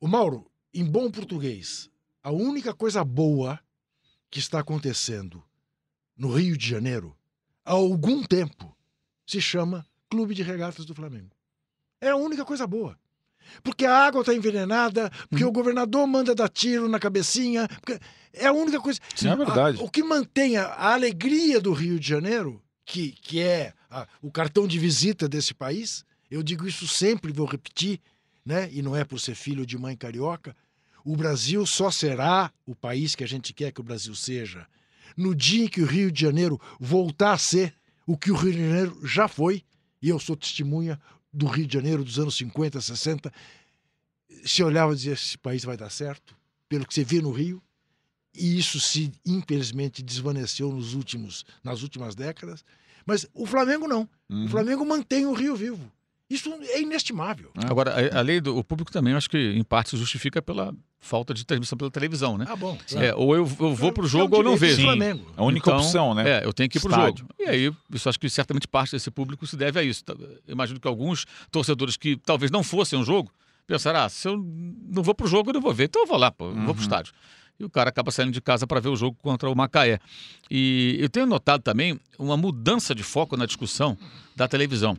O 0.01 0.07
Mauro, 0.09 0.51
em 0.73 0.85
bom 0.85 1.11
português, 1.11 1.91
a 2.27 2.33
única 2.33 2.75
coisa 2.75 3.05
boa 3.05 3.61
que 4.29 4.41
está 4.41 4.59
acontecendo 4.59 5.41
no 6.17 6.33
Rio 6.35 6.57
de 6.57 6.69
Janeiro 6.69 7.17
há 7.65 7.71
algum 7.71 8.25
tempo 8.25 8.77
se 9.25 9.41
chama 9.41 9.87
Clube 10.11 10.35
de 10.35 10.43
Regatas 10.43 10.85
do 10.85 10.93
Flamengo. 10.93 11.31
É 12.01 12.09
a 12.09 12.17
única 12.17 12.45
coisa 12.45 12.67
boa. 12.67 12.99
Porque 13.63 13.85
a 13.87 13.97
água 13.97 14.23
está 14.23 14.35
envenenada, 14.35 15.09
porque 15.31 15.45
o 15.45 15.53
governador 15.53 16.05
manda 16.09 16.35
dar 16.35 16.49
tiro 16.49 16.89
na 16.89 16.99
cabecinha. 16.99 17.69
É 18.33 18.47
a 18.47 18.53
única 18.53 18.81
coisa. 18.81 18.99
Sim, 19.15 19.29
é 19.29 19.37
verdade. 19.37 19.79
A- 19.81 19.85
o 19.85 19.89
que 19.89 20.03
mantém 20.03 20.57
a, 20.57 20.65
a 20.67 20.95
alegria 20.95 21.61
do 21.61 21.73
Rio 21.73 22.01
de 22.01 22.09
Janeiro, 22.09 22.61
que, 22.85 23.13
que 23.13 23.41
é 23.41 23.73
a- 23.89 24.09
o 24.21 24.33
cartão 24.33 24.67
de 24.67 24.81
visita 24.81 25.29
desse 25.29 25.55
país, 25.55 26.05
eu 26.29 26.43
digo 26.43 26.67
isso 26.67 26.89
sempre, 26.89 27.33
vou 27.33 27.47
repetir, 27.47 28.01
né? 28.45 28.69
e 28.73 28.83
não 28.83 28.97
é 28.97 29.05
por 29.05 29.21
ser 29.21 29.37
filho 29.37 29.65
de 29.65 29.79
mãe 29.79 29.97
carioca, 29.97 30.57
o 31.07 31.17
Brasil 31.17 31.65
só 31.65 31.89
será 31.89 32.53
o 32.67 32.75
país 32.75 33.15
que 33.15 33.23
a 33.23 33.29
gente 33.29 33.55
quer 33.55 33.71
que 33.71 33.81
o 33.81 33.85
Brasil 33.85 34.15
seja 34.15 34.67
no 35.17 35.35
dia 35.35 35.65
em 35.65 35.69
que 35.69 35.81
o 35.81 35.87
Rio 35.87 36.11
de 36.11 36.21
Janeiro 36.21 36.61
voltar 36.79 37.33
a 37.33 37.39
ser 37.39 37.73
o 38.05 38.19
que 38.19 38.31
o 38.31 38.35
Rio 38.35 38.53
de 38.53 38.59
Janeiro 38.59 39.01
já 39.07 39.27
foi, 39.27 39.63
e 40.03 40.09
eu 40.09 40.19
sou 40.19 40.37
testemunha 40.37 41.01
do 41.33 41.47
Rio 41.47 41.67
de 41.67 41.75
Janeiro 41.75 42.05
dos 42.05 42.19
anos 42.19 42.37
50, 42.37 42.81
60, 42.81 43.33
se 44.45 44.63
olhava 44.63 44.93
e 44.93 44.97
dizia, 44.97 45.13
esse 45.13 45.39
país 45.39 45.65
vai 45.65 45.77
dar 45.77 45.91
certo, 45.91 46.37
pelo 46.69 46.85
que 46.85 46.93
você 46.93 47.05
vê 47.05 47.23
no 47.23 47.31
Rio, 47.31 47.63
e 48.35 48.59
isso 48.59 48.79
se 48.79 49.13
infelizmente 49.25 50.03
desvaneceu 50.03 50.71
nos 50.71 50.93
últimos, 50.93 51.47
nas 51.65 51.83
últimas 51.83 52.15
décadas. 52.15 52.65
Mas 53.07 53.27
o 53.33 53.47
Flamengo 53.47 53.89
não. 53.89 54.09
Uhum. 54.29 54.45
O 54.45 54.49
Flamengo 54.49 54.85
mantém 54.85 55.25
o 55.25 55.33
Rio 55.33 55.57
vivo. 55.57 55.91
Isso 56.29 56.53
é 56.71 56.81
inestimável. 56.81 57.51
Agora, 57.55 57.93
a, 58.15 58.19
a 58.19 58.21
lei 58.23 58.41
do 58.41 58.57
o 58.57 58.65
público 58.65 58.91
também, 58.91 59.13
eu 59.13 59.17
acho 59.17 59.31
que 59.31 59.39
em 59.39 59.63
parte 59.63 59.91
se 59.91 59.97
justifica 59.97 60.43
pela 60.43 60.75
falta 60.99 61.33
de 61.33 61.45
transmissão 61.47 61.79
pela 61.79 61.91
televisão, 61.91 62.37
né? 62.37 62.47
Ah, 62.49 62.57
bom. 62.57 62.77
É, 62.97 63.15
ou 63.15 63.33
eu, 63.37 63.43
eu 63.61 63.75
vou 63.75 63.93
pro 63.93 64.03
É 64.03 64.07
um 64.07 64.09
jogo 64.09 64.37
ou 64.37 64.43
não 64.43 64.57
vejo. 64.57 64.83
Flamengo. 64.83 65.25
A 65.37 65.45
única 65.45 65.71
Então, 65.71 65.81
opção, 65.81 66.15
né? 66.15 66.41
É, 66.41 66.45
eu 66.45 66.53
tenho 66.53 66.69
que 66.69 66.79
ir 66.79 66.81
pro 66.81 66.91
Estádio. 66.91 67.19
jogo. 67.29 67.35
E 67.39 67.45
aí, 67.45 67.73
isso 67.93 68.09
acho 68.09 68.19
que 68.19 68.29
certamente 68.29 68.67
parte 68.67 68.91
desse 68.93 69.09
público 69.11 69.47
se 69.47 69.57
deve 69.57 69.79
a 69.79 69.85
isso. 69.85 70.05
Tá, 70.05 70.15
eu 70.19 70.41
Imagino 70.53 70.81
que 70.81 70.89
alguns 70.89 71.25
torcedores 71.53 71.97
que 71.97 72.17
talvez 72.17 72.51
não 72.51 72.65
fossem 72.65 72.99
um 72.99 73.05
jogo, 73.05 73.31
pensaram, 73.65 74.01
ah, 74.01 74.09
se 74.09 74.27
eu 74.27 74.37
não 74.37 75.05
vou 75.05 75.15
pro 75.15 75.29
jogo, 75.29 75.51
eu 75.51 75.55
não 75.55 75.61
vou 75.61 75.73
ver, 75.73 75.85
então 75.85 76.03
eu 76.03 76.09
vou 76.09 76.17
lá, 76.19 76.33
pô, 76.33 76.47
eu 76.47 76.55
vou 76.55 76.65
pro 76.65 76.73
Uhum. 76.75 76.81
estádio. 76.81 77.13
E 77.59 77.65
o 77.65 77.71
cara 77.71 77.89
acaba 77.89 78.11
saindo 78.11 78.33
de 78.33 78.41
casa 78.41 78.67
para 78.67 78.81
ver 78.81 78.89
o 78.89 78.97
jogo 78.97 79.17
contra 79.23 79.49
o 79.49 79.55
Macaé. 79.55 79.99
E 80.51 80.97
eu 81.01 81.09
tenho 81.09 81.25
notado 81.25 81.63
também 81.63 81.99
uma 82.19 82.37
mudança 82.37 82.95
de 82.95 83.03
foco 83.05 83.37
na 83.37 83.47
discussão 83.47 83.97
da 84.35 84.47
televisão. 84.49 84.99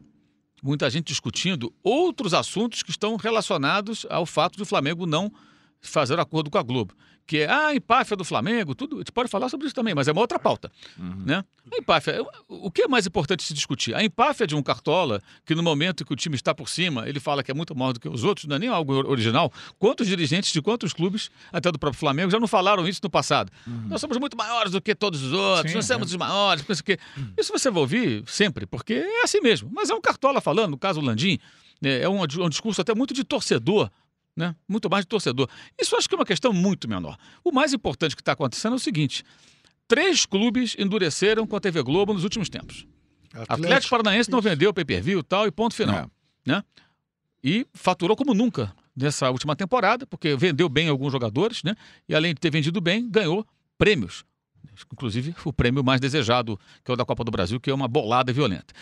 Muita 0.61 0.89
gente 0.89 1.07
discutindo 1.07 1.73
outros 1.83 2.33
assuntos 2.33 2.81
que 2.81 2.89
estão 2.89 3.15
relacionados 3.15 4.05
ao 4.09 4.25
fato 4.25 4.57
de 4.57 4.63
o 4.63 4.65
Flamengo 4.65 5.05
não 5.05 5.31
fazer 5.79 6.19
acordo 6.19 6.49
com 6.49 6.57
a 6.57 6.63
Globo. 6.63 6.95
Que 7.27 7.39
é 7.39 7.49
ah, 7.49 7.67
a 7.67 7.75
empáfia 7.75 8.15
do 8.15 8.23
Flamengo, 8.23 8.73
tudo. 8.73 8.95
A 8.95 8.99
gente 8.99 9.11
pode 9.11 9.29
falar 9.29 9.49
sobre 9.49 9.67
isso 9.67 9.75
também, 9.75 9.93
mas 9.93 10.07
é 10.07 10.13
uma 10.13 10.21
outra 10.21 10.39
pauta. 10.39 10.71
Uhum. 10.97 11.23
Né? 11.25 11.43
A 11.71 11.77
empáfia, 11.77 12.25
o 12.47 12.71
que 12.71 12.83
é 12.83 12.87
mais 12.87 13.05
importante 13.05 13.43
se 13.43 13.53
discutir? 13.53 13.93
A 13.93 14.01
empáfia 14.01 14.47
de 14.47 14.55
um 14.55 14.63
cartola, 14.63 15.21
que 15.45 15.53
no 15.53 15.61
momento 15.61 16.05
que 16.05 16.13
o 16.13 16.15
time 16.15 16.37
está 16.37 16.55
por 16.55 16.69
cima, 16.69 17.07
ele 17.07 17.19
fala 17.19 17.43
que 17.43 17.51
é 17.51 17.53
muito 17.53 17.75
maior 17.75 17.91
do 17.91 17.99
que 17.99 18.07
os 18.07 18.23
outros, 18.23 18.47
não 18.47 18.55
é 18.55 18.59
nem 18.59 18.69
algo 18.69 18.93
original. 19.09 19.51
Quantos 19.77 20.07
dirigentes 20.07 20.53
de 20.53 20.61
quantos 20.61 20.93
clubes, 20.93 21.29
até 21.51 21.69
do 21.69 21.77
próprio 21.77 21.99
Flamengo, 21.99 22.31
já 22.31 22.39
não 22.39 22.47
falaram 22.47 22.87
isso 22.87 23.01
no 23.03 23.09
passado? 23.09 23.51
Nós 23.89 23.99
somos 23.99 24.17
muito 24.17 24.37
maiores 24.37 24.71
do 24.71 24.81
que 24.81 24.95
todos 24.95 25.21
os 25.21 25.33
outros, 25.33 25.71
Sim, 25.71 25.75
nós 25.75 25.85
somos 25.85 26.07
é. 26.07 26.11
os 26.11 26.15
maiores, 26.15 26.63
pensa 26.63 26.81
que 26.81 26.97
Isso 27.37 27.51
você 27.51 27.69
vai 27.69 27.81
ouvir 27.81 28.23
sempre, 28.25 28.65
porque 28.65 28.93
é 28.93 29.23
assim 29.23 29.41
mesmo. 29.41 29.69
Mas 29.73 29.89
é 29.89 29.93
um 29.93 30.01
cartola 30.01 30.39
falando, 30.39 30.71
no 30.71 30.77
caso 30.77 31.01
o 31.01 31.03
Landim, 31.03 31.37
né, 31.81 32.01
é 32.01 32.07
um, 32.07 32.21
um 32.21 32.49
discurso 32.49 32.79
até 32.79 32.95
muito 32.95 33.13
de 33.13 33.25
torcedor, 33.25 33.91
né? 34.37 34.55
Muito 34.67 34.89
mais 34.89 35.03
de 35.03 35.09
torcedor. 35.09 35.49
Isso 35.81 35.95
acho 35.95 36.07
que 36.07 36.13
é 36.13 36.17
uma 36.17 36.25
questão 36.25 36.53
muito 36.53 36.87
menor. 36.87 37.17
O 37.43 37.51
mais 37.51 37.73
importante 37.73 38.15
que 38.15 38.21
está 38.21 38.33
acontecendo 38.33 38.73
é 38.73 38.75
o 38.75 38.79
seguinte: 38.79 39.23
três 39.87 40.25
clubes 40.25 40.75
endureceram 40.77 41.47
com 41.47 41.55
a 41.55 41.59
TV 41.59 41.81
Globo 41.81 42.13
nos 42.13 42.23
últimos 42.23 42.47
tempos. 42.47 42.85
Atlético, 43.49 43.89
Paranaense 43.89 44.31
não 44.31 44.39
vendeu 44.39 44.73
pay-per-view 44.73 45.19
e 45.19 45.23
tal, 45.23 45.47
e 45.47 45.51
ponto 45.51 45.75
final. 45.75 46.09
É. 46.47 46.63
E 47.43 47.67
faturou 47.73 48.15
como 48.15 48.33
nunca 48.33 48.73
nessa 48.95 49.29
última 49.29 49.55
temporada, 49.55 50.07
porque 50.07 50.35
vendeu 50.35 50.69
bem 50.69 50.89
alguns 50.89 51.11
jogadores, 51.11 51.63
né? 51.63 51.75
E 52.07 52.15
além 52.15 52.33
de 52.33 52.39
ter 52.39 52.49
vendido 52.49 52.79
bem, 52.79 53.09
ganhou 53.09 53.45
prêmios. 53.77 54.23
Inclusive 54.91 55.35
o 55.45 55.53
prêmio 55.53 55.83
mais 55.83 55.99
desejado, 55.99 56.59
que 56.83 56.91
é 56.91 56.93
o 56.93 56.97
da 56.97 57.05
Copa 57.05 57.23
do 57.23 57.31
Brasil, 57.31 57.59
que 57.59 57.69
é 57.69 57.73
uma 57.73 57.87
bolada 57.87 58.31
violenta. 58.33 58.73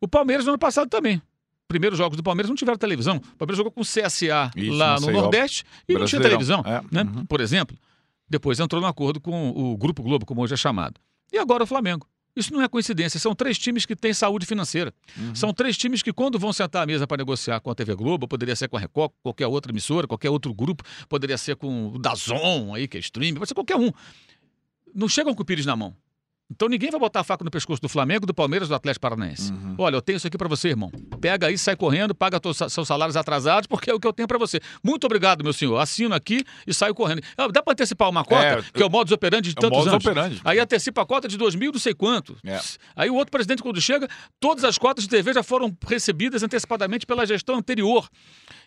O 0.00 0.08
Palmeiras 0.08 0.44
no 0.44 0.52
ano 0.52 0.58
passado 0.58 0.88
também. 0.88 1.20
Primeiros 1.68 1.96
jogos 1.98 2.16
do 2.16 2.22
Palmeiras 2.22 2.48
não 2.48 2.56
tiveram 2.56 2.76
televisão. 2.78 3.16
O 3.16 3.36
Palmeiras 3.36 3.56
jogou 3.56 3.72
com 3.72 3.80
o 3.80 3.84
CSA 3.84 4.50
Isso, 4.56 4.72
lá 4.72 5.00
no. 5.00 5.10
Nordeste 5.10 5.64
e 5.88 5.94
não 5.94 6.04
tinha 6.04 6.20
Brasileirão. 6.20 6.62
televisão, 6.62 6.62
É, 6.66 6.82
né? 6.90 7.10
uhum. 7.10 7.26
Por 7.26 7.40
exemplo. 7.40 7.76
Depois 8.28 8.58
entrou 8.58 8.80
no 8.80 8.86
acordo 8.88 9.20
com 9.20 9.50
o 9.50 9.76
Grupo 9.76 10.02
Globo, 10.02 10.24
como 10.24 10.40
hoje 10.42 10.54
é 10.54 10.56
chamado. 10.56 10.98
E 11.32 11.38
agora 11.38 11.62
o 11.62 11.66
Flamengo. 11.66 12.06
Isso 12.34 12.52
não 12.52 12.60
é 12.62 12.66
coincidência, 12.68 13.20
são 13.20 13.32
três 13.34 13.56
times 13.58 13.86
que 13.86 13.94
têm 13.94 14.12
saúde 14.12 14.44
financeira. 14.46 14.92
Uhum. 15.16 15.34
São 15.34 15.52
três 15.52 15.76
times 15.76 16.02
que, 16.02 16.12
quando 16.12 16.36
vão 16.38 16.52
sentar 16.52 16.82
à 16.82 16.86
mesa 16.86 17.06
para 17.06 17.18
negociar 17.18 17.60
com 17.60 17.70
a 17.70 17.74
TV 17.74 17.94
Globo, 17.94 18.26
poderia 18.26 18.56
ser 18.56 18.66
com 18.66 18.76
a 18.76 18.80
Record, 18.80 19.12
qualquer 19.22 19.46
outra 19.46 19.70
emissora, 19.70 20.06
qualquer 20.08 20.30
outro 20.30 20.52
grupo, 20.52 20.82
poderia 21.08 21.38
ser 21.38 21.54
com 21.54 21.88
o 21.90 21.98
Dazon, 21.98 22.74
aí, 22.74 22.88
que 22.88 22.96
é 22.96 23.00
streaming, 23.00 23.34
pode 23.34 23.48
ser 23.48 23.54
qualquer 23.54 23.76
um. 23.76 23.92
Não 24.92 25.08
chegam 25.08 25.34
com 25.34 25.42
o 25.42 25.44
Pires 25.44 25.66
na 25.66 25.76
mão. 25.76 25.94
Então 26.50 26.68
ninguém 26.68 26.90
vai 26.90 27.00
botar 27.00 27.20
a 27.20 27.24
faca 27.24 27.42
no 27.42 27.50
pescoço 27.50 27.80
do 27.80 27.88
Flamengo, 27.88 28.26
do 28.26 28.34
Palmeiras, 28.34 28.68
do 28.68 28.74
Atlético 28.74 29.00
Paranaense. 29.00 29.50
Uhum. 29.50 29.76
Olha, 29.78 29.96
eu 29.96 30.02
tenho 30.02 30.16
isso 30.18 30.26
aqui 30.26 30.36
para 30.36 30.46
você, 30.46 30.68
irmão. 30.68 30.90
Pega 31.20 31.46
aí, 31.46 31.56
sai 31.56 31.74
correndo, 31.74 32.14
paga 32.14 32.38
seus 32.68 32.86
salários 32.86 33.16
atrasados, 33.16 33.66
porque 33.66 33.90
é 33.90 33.94
o 33.94 33.98
que 33.98 34.06
eu 34.06 34.12
tenho 34.12 34.28
para 34.28 34.36
você. 34.36 34.60
Muito 34.82 35.04
obrigado, 35.04 35.42
meu 35.42 35.54
senhor. 35.54 35.78
Assino 35.78 36.14
aqui 36.14 36.44
e 36.66 36.74
saio 36.74 36.94
correndo. 36.94 37.22
Ah, 37.36 37.48
Dá 37.48 37.62
para 37.62 37.72
antecipar 37.72 38.10
uma 38.10 38.22
cota, 38.24 38.44
É, 38.44 38.62
que 38.62 38.82
é 38.82 38.86
o 38.86 38.90
modus 38.90 39.10
operandi 39.12 39.54
de 39.54 39.58
É 39.58 39.60
tantos 39.60 39.78
modus 39.78 39.92
anos. 39.92 40.04
operandi. 40.04 40.40
Aí 40.44 40.58
antecipa 40.58 41.00
a 41.02 41.06
cota 41.06 41.26
de 41.26 41.38
2 41.38 41.54
mil, 41.54 41.72
não 41.72 41.78
sei 41.80 41.94
quanto. 41.94 42.36
É. 42.44 42.60
Aí 42.94 43.08
o 43.08 43.14
outro 43.14 43.30
presidente, 43.32 43.62
quando 43.62 43.80
chega, 43.80 44.06
todas 44.38 44.64
as 44.64 44.76
cotas 44.76 45.04
de 45.04 45.10
TV 45.10 45.32
já 45.32 45.42
foram 45.42 45.74
recebidas 45.88 46.42
antecipadamente 46.42 47.06
pela 47.06 47.26
gestão 47.26 47.56
anterior. 47.56 48.06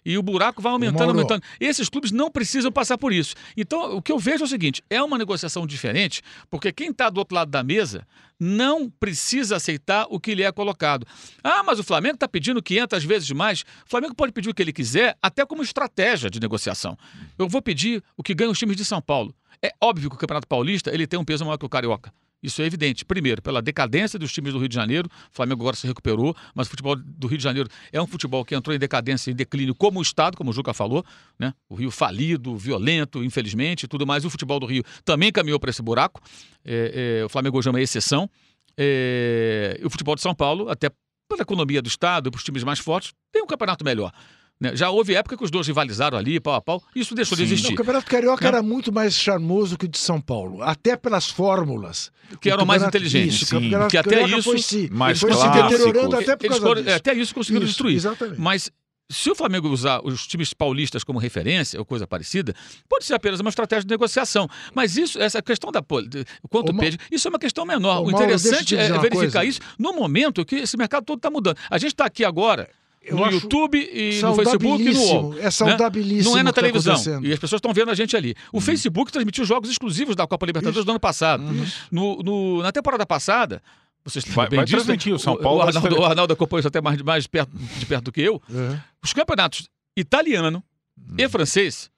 E 0.04 0.18
o 0.18 0.24
buraco 0.24 0.62
vai 0.62 0.72
aumentando, 0.72 0.98
Mauro. 1.00 1.12
aumentando. 1.20 1.44
Esses 1.60 1.90
clubes 1.90 2.12
não 2.12 2.32
precisam 2.32 2.72
passar 2.72 2.98
por 2.98 3.12
isso. 3.14 3.36
Então, 3.56 3.98
o 3.98 4.02
que 4.02 4.12
eu 4.12 4.18
vejo 4.18 4.44
é 4.44 4.46
o 4.46 4.48
seguinte: 4.48 4.82
é 4.90 5.02
uma 5.04 5.18
negociação 5.18 5.68
diferente, 5.68 6.22
porque 6.50 6.72
quem 6.72 6.90
está 6.92 7.10
do 7.10 7.18
outro 7.20 7.36
lado 7.36 7.52
da 7.52 7.62
mesa 7.68 8.08
não 8.40 8.90
precisa 8.90 9.56
aceitar 9.56 10.08
o 10.10 10.20
que 10.20 10.36
lhe 10.36 10.44
é 10.44 10.52
colocado. 10.52 11.06
Ah, 11.44 11.64
mas 11.64 11.80
o 11.80 11.84
Flamengo 11.84 12.16
está 12.16 12.28
pedindo 12.28 12.62
500 12.62 13.04
vezes 13.04 13.32
mais. 13.32 13.62
O 13.86 13.90
Flamengo 13.90 14.16
pode 14.16 14.32
pedir 14.32 14.50
o 14.50 14.54
que 14.54 14.62
ele 14.62 14.74
quiser, 14.74 15.18
até 15.22 15.46
como 15.46 15.64
estratégia 15.64 16.30
de 16.30 16.40
negociação. 16.40 16.98
Eu 17.38 17.48
vou 17.48 17.62
pedir 17.62 18.04
o 18.16 18.24
que 18.24 18.34
ganham 18.34 18.52
os 18.52 18.60
times 18.60 18.78
de 18.78 18.86
São 18.86 19.02
Paulo. 19.02 19.36
É 19.62 19.72
óbvio 19.82 20.10
que 20.10 20.16
o 20.16 20.20
Campeonato 20.20 20.48
Paulista 20.48 20.94
ele 20.94 21.08
tem 21.08 21.20
um 21.20 21.26
peso 21.26 21.44
maior 21.44 21.58
que 21.58 21.66
o 21.66 21.70
Carioca. 21.70 22.14
Isso 22.48 22.62
é 22.62 22.66
evidente. 22.66 23.04
Primeiro, 23.04 23.42
pela 23.42 23.62
decadência 23.62 24.18
dos 24.18 24.32
times 24.32 24.54
do 24.54 24.60
Rio 24.60 24.70
de 24.70 24.76
Janeiro. 24.76 25.10
O 25.32 25.36
Flamengo 25.36 25.62
agora 25.62 25.76
se 25.76 25.86
recuperou, 25.86 26.36
mas 26.56 26.68
o 26.68 26.70
futebol 26.70 26.96
do 26.96 27.28
Rio 27.28 27.38
de 27.38 27.44
Janeiro 27.44 27.70
é 27.92 28.02
um 28.02 28.08
futebol 28.08 28.44
que 28.46 28.56
entrou 28.56 28.76
em 28.76 28.80
decadência, 28.80 29.30
em 29.30 29.36
declínio, 29.36 29.76
como 29.76 30.00
o 30.00 30.02
Estado, 30.02 30.38
como 30.38 30.50
o 30.50 30.54
Juca 30.54 30.74
falou. 30.74 31.06
Né? 31.38 31.54
O 31.70 31.76
Rio 31.76 31.92
falido, 31.92 32.56
violento, 32.56 33.24
infelizmente, 33.24 33.84
e 33.84 33.88
tudo 33.88 34.08
mais. 34.08 34.24
E 34.24 34.28
o 34.28 34.30
futebol 34.30 34.60
do 34.60 34.66
Rio 34.66 34.84
também 35.04 35.32
caminhou 35.32 35.60
para 35.60 35.70
esse 35.70 35.82
buraco. 35.82 36.22
É, 36.64 37.20
é, 37.20 37.26
o 37.26 37.30
Flamengo 37.30 37.58
hoje 37.58 37.68
é 37.68 37.72
uma 37.72 37.82
exceção. 37.82 38.30
É, 38.78 39.78
e 39.82 39.86
o 39.86 39.90
futebol 39.90 40.16
de 40.16 40.22
São 40.22 40.34
Paulo, 40.34 40.70
até 40.70 40.90
pela 41.28 41.42
economia 41.42 41.82
do 41.82 41.88
Estado, 41.88 42.32
para 42.32 42.38
os 42.38 42.44
times 42.44 42.64
mais 42.64 42.80
fortes, 42.80 43.14
tem 43.32 43.44
um 43.44 43.48
campeonato 43.48 43.84
melhor. 43.84 44.12
Né? 44.60 44.76
Já 44.76 44.90
houve 44.90 45.14
época 45.16 45.38
que 45.38 45.44
os 45.44 45.52
dois 45.52 45.68
rivalizaram 45.68 46.18
ali, 46.18 46.40
pau 46.40 46.56
a 46.56 46.62
pau. 46.62 46.82
Isso 46.96 47.14
deixou 47.16 47.36
de 47.38 47.44
Sim. 47.44 47.48
Não, 47.50 47.54
existir. 47.54 47.74
o 47.74 47.76
Campeonato 47.76 48.06
Carioca 48.10 48.42
Né? 48.44 48.48
era 48.48 48.64
muito 48.64 48.92
mais 48.92 49.14
charmoso 49.14 49.78
que 49.78 49.86
o 49.86 49.88
de 49.88 49.98
São 49.98 50.20
Paulo, 50.20 50.62
até 50.64 50.96
pelas 50.96 51.28
fórmulas. 51.30 52.12
Que 52.42 52.50
O 52.50 52.54
eram 52.54 52.66
mais 52.66 52.84
inteligentes. 52.84 53.42
Isso, 53.44 53.60
Que 53.90 53.98
até 53.98 54.10
Carioca 54.10 54.40
isso- 54.40 54.50
foi 54.50 54.60
se, 54.60 54.90
mais 54.92 55.20
foi 55.20 55.34
se 55.34 55.48
deteriorando 55.50 56.16
até 56.16 56.36
por 56.36 56.46
Eles 56.46 56.58
causa 56.60 56.68
foram- 56.68 56.82
disso. 56.84 56.96
até 56.96 57.14
isso 57.14 57.34
conseguiram 57.34 57.64
Isso, 57.64 57.72
destruir. 57.74 57.96
Exatamente. 57.96 58.42
Mas 58.42 58.70
se 59.10 59.30
o 59.32 59.36
Flamengo 59.36 59.70
usar 59.70 60.02
os 60.04 60.28
times 60.28 60.54
paulistas 60.54 61.02
como 61.06 61.18
referência 61.20 61.80
ou 61.80 61.86
coisa 61.86 62.06
parecida, 62.06 62.54
pode 62.90 63.06
ser 63.06 63.14
apenas 63.14 63.40
uma 63.40 63.48
estratégia 63.50 63.84
de 63.86 63.90
negociação. 63.90 64.50
Mas 64.76 64.98
isso, 64.98 65.18
essa 65.22 65.42
questão 65.42 65.72
da 65.72 65.80
de- 65.80 66.26
quanto 66.50 66.74
Ô, 66.74 66.78
pede, 66.78 66.98
isso 67.10 67.26
é 67.26 67.30
uma 67.30 67.40
questão 67.40 67.66
menor. 67.66 68.00
Ô, 68.00 68.02
o 68.02 68.12
Mauro, 68.12 68.18
interessante 68.26 68.66
te 68.66 68.76
dizer 68.76 68.94
é 68.94 69.00
verificar 69.00 69.40
coisa. 69.40 69.46
isso 69.46 69.60
no 69.80 69.94
momento 69.94 70.44
que 70.44 70.56
esse 70.56 70.76
mercado 70.76 71.06
todo 71.06 71.20
está 71.20 71.30
mudando. 71.30 71.56
A 71.70 71.78
gente 71.78 71.92
está 71.94 72.06
aqui 72.06 72.26
agora 72.26 72.68
no 73.16 73.24
acho 73.26 73.36
YouTube 73.36 73.78
e 73.78 74.22
no 74.22 74.36
Facebook 74.36 74.84
e 74.84 74.94
no 74.94 75.00
UOL. 75.02 75.40
É 75.40 75.50
saudabilíssimo. 75.52 76.32
Não 76.32 76.40
é 76.40 76.44
na 76.44 76.52
tá 76.54 76.62
televisão. 76.62 76.94
acontecendo. 76.94 77.26
e 77.28 77.34
as 77.34 77.40
pessoas 77.40 77.60
estão 77.60 77.74
vendo 77.74 77.92
a 77.92 77.96
gente 77.96 78.16
ali. 78.16 78.36
O 78.52 78.60
Facebook 78.62 79.12
transmitiu 79.12 79.46
jogos 79.46 79.70
exclusivos 79.70 80.16
da 80.16 80.26
Copa 80.28 80.46
Libertadores 80.46 80.78
Isso. 80.78 80.86
do 80.86 80.92
ano 80.92 81.00
passado. 81.00 81.44
Uhum. 81.44 81.66
No- 81.92 82.18
no- 82.24 82.62
na 82.64 82.72
temporada 82.72 83.06
passada, 83.06 83.62
Vocês 84.06 84.24
Vai- 84.24 84.48
bem 84.48 84.56
vai 84.58 84.66
disso, 84.66 84.78
né? 84.78 84.84
transmitir, 84.84 85.14
o 85.14 85.20
São 85.20 85.36
Paulo 85.36 85.60
O, 85.60 85.62
Arnaldo, 85.64 86.00
o 86.00 86.06
Arnaldo 86.06 86.32
acompanha 86.34 86.60
isso 86.60 86.68
até 86.70 86.80
mais, 86.80 87.02
mais 87.02 87.28
perto, 87.28 87.52
de 87.58 87.86
perto 87.86 88.06
do 88.06 88.12
que 88.14 88.22
eu. 88.22 88.42
É. 88.50 88.80
Os 89.04 89.12
campeonatos 89.12 89.68
italiano 89.98 90.64
Hum. 90.98 91.16
e 91.18 91.28
francês 91.28 91.90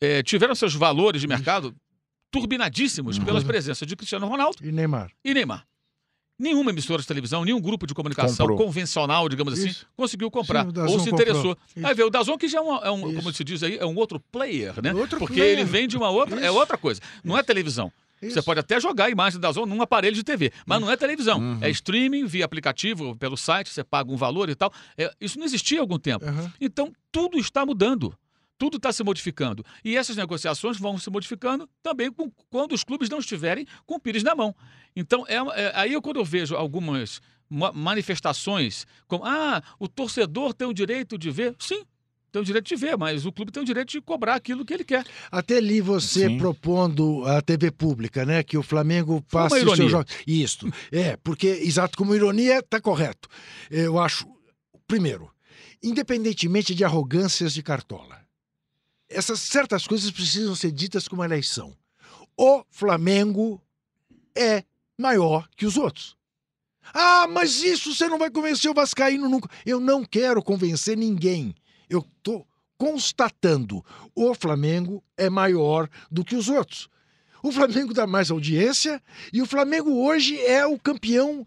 eh, 0.00 0.22
tiveram 0.22 0.54
seus 0.54 0.74
valores 0.74 1.20
de 1.20 1.26
mercado 1.26 1.74
turbinadíssimos 2.30 3.18
Uhum. 3.18 3.24
pelas 3.24 3.44
presenças 3.44 3.86
de 3.86 3.94
Cristiano 3.94 4.26
Ronaldo 4.26 4.56
E 4.62 4.72
Neymar. 4.72 5.10
e 5.24 5.34
Neymar. 5.34 5.64
Nenhuma 6.38 6.70
emissora 6.72 7.00
de 7.00 7.06
televisão, 7.06 7.44
nenhum 7.44 7.60
grupo 7.60 7.86
de 7.86 7.94
comunicação 7.94 8.46
Comprou. 8.48 8.66
convencional, 8.66 9.28
digamos 9.28 9.52
assim, 9.54 9.68
Isso. 9.68 9.86
conseguiu 9.96 10.28
comprar 10.30 10.64
Sim, 10.66 10.72
ou 10.80 10.98
se 10.98 11.08
interessou. 11.08 11.56
Aí 11.82 11.94
vê, 11.94 12.02
o 12.02 12.10
Dazon 12.10 12.36
que 12.36 12.48
já 12.48 12.58
é 12.58 12.60
um, 12.60 12.74
é 12.76 12.90
um- 12.90 13.14
como 13.14 13.32
se 13.32 13.44
diz 13.44 13.62
aí, 13.62 13.76
é 13.78 13.86
um 13.86 13.94
outro 13.94 14.18
player, 14.32 14.74
né? 14.82 14.92
Outro 14.92 15.18
Porque 15.20 15.34
player. 15.36 15.52
ele 15.60 15.64
vem 15.64 15.86
de 15.86 15.96
uma 15.96 16.10
outra, 16.10 16.40
é 16.40 16.46
Isso. 16.48 16.54
outra 16.58 16.76
coisa. 16.76 17.00
Não 17.22 17.38
é 17.38 17.42
televisão. 17.42 17.92
Você 18.20 18.40
pode 18.40 18.58
até 18.58 18.80
jogar 18.80 19.04
a 19.06 19.10
imagem 19.10 19.38
da 19.38 19.48
Dazon 19.48 19.66
num 19.66 19.82
aparelho 19.82 20.14
de 20.16 20.24
TV, 20.24 20.50
mas 20.66 20.80
não 20.80 20.90
é 20.90 20.96
televisão. 20.96 21.38
Uhum. 21.38 21.58
É 21.60 21.68
streaming 21.70 22.24
via 22.24 22.44
aplicativo, 22.46 23.14
pelo 23.16 23.36
site, 23.36 23.68
você 23.68 23.84
paga 23.84 24.10
um 24.10 24.16
valor 24.16 24.48
e 24.48 24.54
tal. 24.54 24.72
É, 24.96 25.12
isso 25.20 25.38
não 25.38 25.44
existia 25.44 25.78
há 25.78 25.82
algum 25.82 25.98
tempo. 25.98 26.24
Aham. 26.24 26.50
Então, 26.58 26.90
tudo 27.12 27.38
está 27.38 27.66
mudando. 27.66 28.14
Tudo 28.56 28.76
está 28.76 28.92
se 28.92 29.02
modificando. 29.02 29.64
E 29.84 29.96
essas 29.96 30.16
negociações 30.16 30.78
vão 30.78 30.96
se 30.96 31.10
modificando 31.10 31.68
também 31.82 32.10
com- 32.12 32.30
quando 32.50 32.72
os 32.72 32.84
clubes 32.84 33.08
não 33.08 33.18
estiverem 33.18 33.66
com 33.84 33.96
o 33.96 34.00
pires 34.00 34.22
na 34.22 34.34
mão. 34.34 34.54
Então, 34.94 35.24
é, 35.26 35.34
é- 35.34 35.72
aí 35.74 35.92
eu, 35.92 36.00
quando 36.00 36.16
eu 36.20 36.24
vejo 36.24 36.54
algumas 36.54 37.20
ma- 37.50 37.72
manifestações 37.72 38.86
como, 39.06 39.24
ah, 39.24 39.62
o 39.78 39.88
torcedor 39.88 40.54
tem 40.54 40.66
o 40.68 40.72
direito 40.72 41.18
de 41.18 41.30
ver. 41.30 41.54
Sim, 41.58 41.82
tem 42.30 42.40
o 42.42 42.44
direito 42.44 42.66
de 42.66 42.76
ver, 42.76 42.96
mas 42.96 43.26
o 43.26 43.32
clube 43.32 43.50
tem 43.52 43.62
o 43.62 43.66
direito 43.66 43.90
de 43.90 44.00
cobrar 44.00 44.36
aquilo 44.36 44.64
que 44.64 44.72
ele 44.72 44.84
quer. 44.84 45.04
Até 45.30 45.60
li 45.60 45.80
você 45.80 46.28
Sim. 46.28 46.38
propondo 46.38 47.24
à 47.26 47.42
TV 47.42 47.70
pública, 47.72 48.24
né? 48.24 48.42
Que 48.44 48.56
o 48.56 48.62
Flamengo 48.62 49.20
passe 49.30 49.64
os 49.64 49.76
seus 49.76 49.90
jogos. 49.90 50.12
Isso. 50.26 50.68
É, 50.92 51.16
porque, 51.16 51.46
exato, 51.48 51.98
como 51.98 52.14
ironia, 52.14 52.62
tá 52.62 52.80
correto. 52.80 53.28
Eu 53.70 53.98
acho, 53.98 54.26
primeiro, 54.86 55.30
independentemente 55.82 56.74
de 56.74 56.84
arrogâncias 56.84 57.52
de 57.52 57.62
cartola, 57.62 58.23
essas 59.08 59.40
certas 59.40 59.86
coisas 59.86 60.10
precisam 60.10 60.54
ser 60.54 60.72
ditas 60.72 61.08
como 61.08 61.22
elas 61.22 61.48
são. 61.48 61.76
O 62.36 62.64
Flamengo 62.70 63.60
é 64.34 64.64
maior 64.98 65.48
que 65.56 65.66
os 65.66 65.76
outros. 65.76 66.16
Ah, 66.92 67.26
mas 67.28 67.62
isso 67.62 67.94
você 67.94 68.08
não 68.08 68.18
vai 68.18 68.30
convencer 68.30 68.70
o 68.70 68.74
Vascaíno 68.74 69.28
nunca. 69.28 69.48
Eu 69.64 69.80
não 69.80 70.04
quero 70.04 70.42
convencer 70.42 70.96
ninguém. 70.96 71.54
Eu 71.88 72.00
estou 72.00 72.46
constatando. 72.76 73.84
O 74.14 74.34
Flamengo 74.34 75.02
é 75.16 75.30
maior 75.30 75.88
do 76.10 76.24
que 76.24 76.36
os 76.36 76.48
outros. 76.48 76.88
O 77.42 77.52
Flamengo 77.52 77.92
dá 77.92 78.06
mais 78.06 78.30
audiência 78.30 79.02
e 79.32 79.42
o 79.42 79.46
Flamengo 79.46 80.02
hoje 80.04 80.40
é 80.40 80.66
o 80.66 80.78
campeão 80.78 81.46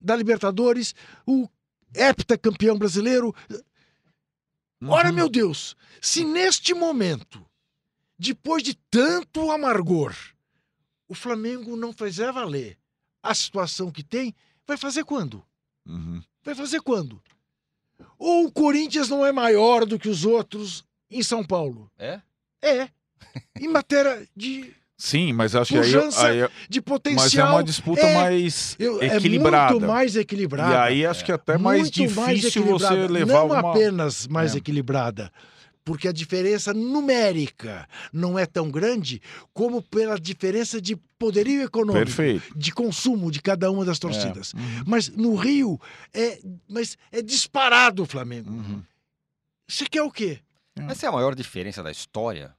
da 0.00 0.14
Libertadores, 0.14 0.94
o 1.26 1.48
heptacampeão 1.94 2.78
brasileiro. 2.78 3.34
Ora, 4.84 5.10
meu 5.10 5.28
Deus, 5.28 5.76
se 6.00 6.24
neste 6.24 6.74
momento, 6.74 7.44
depois 8.18 8.62
de 8.62 8.74
tanto 8.74 9.50
amargor, 9.50 10.14
o 11.08 11.14
Flamengo 11.14 11.76
não 11.76 11.92
fizer 11.92 12.32
valer 12.32 12.78
a 13.22 13.34
situação 13.34 13.90
que 13.90 14.02
tem, 14.02 14.34
vai 14.66 14.76
fazer 14.76 15.04
quando? 15.04 15.44
Uhum. 15.86 16.22
Vai 16.42 16.54
fazer 16.54 16.80
quando? 16.80 17.22
Ou 18.18 18.46
o 18.46 18.52
Corinthians 18.52 19.08
não 19.08 19.24
é 19.24 19.32
maior 19.32 19.84
do 19.86 19.98
que 19.98 20.08
os 20.08 20.24
outros 20.24 20.84
em 21.10 21.22
São 21.22 21.44
Paulo? 21.44 21.90
É? 21.98 22.20
É. 22.62 22.90
Em 23.58 23.68
matéria 23.68 24.28
de, 24.34 24.74
Sim, 24.98 25.34
mas 25.34 25.54
acho 25.54 25.72
que 25.74 25.78
aí, 25.78 25.94
aí- 25.94 26.48
de 26.70 26.78
mas 26.78 26.78
é 26.78 26.80
potencial. 26.80 27.52
uma 27.54 27.62
disputa 27.62 28.00
é- 28.00 28.14
mais 28.14 28.74
eu- 28.78 29.02
equilibrada. 29.02 29.68
É 29.68 29.74
muito 29.74 29.86
mais 29.86 30.16
equilibrada. 30.16 30.72
E 30.72 30.76
aí 30.76 31.06
acho 31.06 31.22
que 31.22 31.30
é 31.30 31.34
até 31.34 31.58
mais 31.58 31.82
muito 31.82 31.94
difícil 31.94 32.22
mais 32.22 32.82
você 32.82 33.06
levar 33.06 33.32
Não 33.34 33.40
alguma... 33.40 33.70
apenas 33.72 34.26
mais 34.26 34.54
É. 34.54 34.58
equilibrada, 34.58 35.30
porque 35.84 36.08
a 36.08 36.12
diferença 36.12 36.72
numérica 36.72 37.86
não 38.10 38.38
é 38.38 38.46
tão 38.46 38.70
grande 38.70 39.20
como 39.52 39.82
pela 39.82 40.18
diferença 40.18 40.80
de 40.80 40.96
poderio 41.18 41.62
econômico, 41.62 42.06
Perfeito. 42.06 42.58
de 42.58 42.72
consumo 42.72 43.30
de 43.30 43.42
cada 43.42 43.70
uma 43.70 43.84
das 43.84 43.98
torcidas. 43.98 44.54
É. 44.54 44.58
Uhum. 44.58 44.84
Mas 44.86 45.10
no 45.10 45.34
Rio 45.34 45.78
é, 46.14 46.38
mas 46.66 46.96
é 47.12 47.20
disparado 47.20 48.02
o 48.02 48.06
Flamengo. 48.06 48.50
Uhum. 48.50 48.82
Você 49.68 49.84
quer 49.84 50.00
o 50.02 50.10
quê? 50.10 50.38
Essa 50.88 51.04
é 51.04 51.08
a 51.10 51.12
maior 51.12 51.34
diferença 51.34 51.82
da 51.82 51.90
história? 51.90 52.55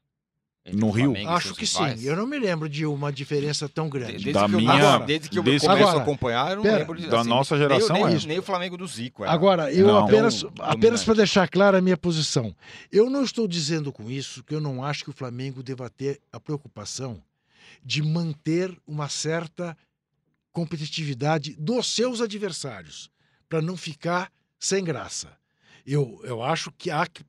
Entre 0.68 0.80
No 0.80 0.90
Rio? 0.92 1.12
Flamengo 1.12 1.32
Acho 1.32 1.54
que 1.56 1.66
sim. 1.66 2.04
Eu 2.04 2.16
não 2.16 2.28
me 2.28 2.38
lembro 2.38 2.68
de 2.70 2.86
uma 2.86 3.12
diferença 3.12 3.68
tão 3.70 3.86
De- 3.86 3.92
grande. 3.92 4.12
Desde, 4.14 4.32
Da 4.34 4.48
que 4.48 4.54
eu, 4.56 4.60
minha- 4.60 4.74
agora, 4.74 5.06
desde 5.06 5.30
que 5.30 5.40
eu 5.40 5.44
desde- 5.44 5.66
começo 5.68 5.84
Agora, 5.84 6.00
a 6.00 6.02
acompanhar, 6.02 6.50
eu 6.52 6.56
não 6.58 6.64
pera, 6.64 6.78
lembro 6.80 6.98
de, 7.00 7.08
da 7.08 7.20
assim, 7.22 7.30
nossa 7.30 7.56
nem- 7.56 7.64
geração 7.64 7.94
nem, 7.96 8.04
é 8.04 8.08
nem, 8.08 8.18
isso. 8.18 8.28
nem 8.28 8.40
o 8.40 8.44
Flamengo 8.44 8.78
do 8.78 8.86
Zico. 8.88 9.24
Era 9.24 9.32
Agora, 9.34 9.72
eu 9.74 9.88
Não. 9.88 10.06
apenas, 10.06 10.46
apenas 10.60 11.04
para 11.04 11.14
deixar 11.16 11.48
clara 11.48 11.78
a 11.78 11.82
minha 11.82 11.98
posição, 11.98 12.56
eu 12.92 13.10
não 13.10 13.24
estou 13.24 13.48
dizendo 13.48 13.92
com 13.92 14.10
isso 14.12 14.44
que 14.44 14.54
eu 14.54 14.62
não 14.62 14.84
acho 14.84 15.04
que 15.04 15.10
o 15.10 15.14
Flamengo 15.14 15.64
deva 15.64 15.90
ter 15.90 16.20
a 16.32 16.40
preocupação 16.40 17.22
de 17.84 18.02
manter 18.04 18.76
uma 18.86 19.08
certa 19.10 19.76
competitividade 20.52 21.56
dos 21.60 21.88
seus 21.94 22.20
adversários, 22.22 23.10
para 23.48 23.62
não 23.62 23.78
ficar 23.78 24.32
sem 24.60 24.84
graça. 24.84 25.30
Eu, 25.86 26.20
eu 26.24 26.42
acho 26.44 26.72
que 26.78 26.90
há 26.90 27.06
que 27.06 27.24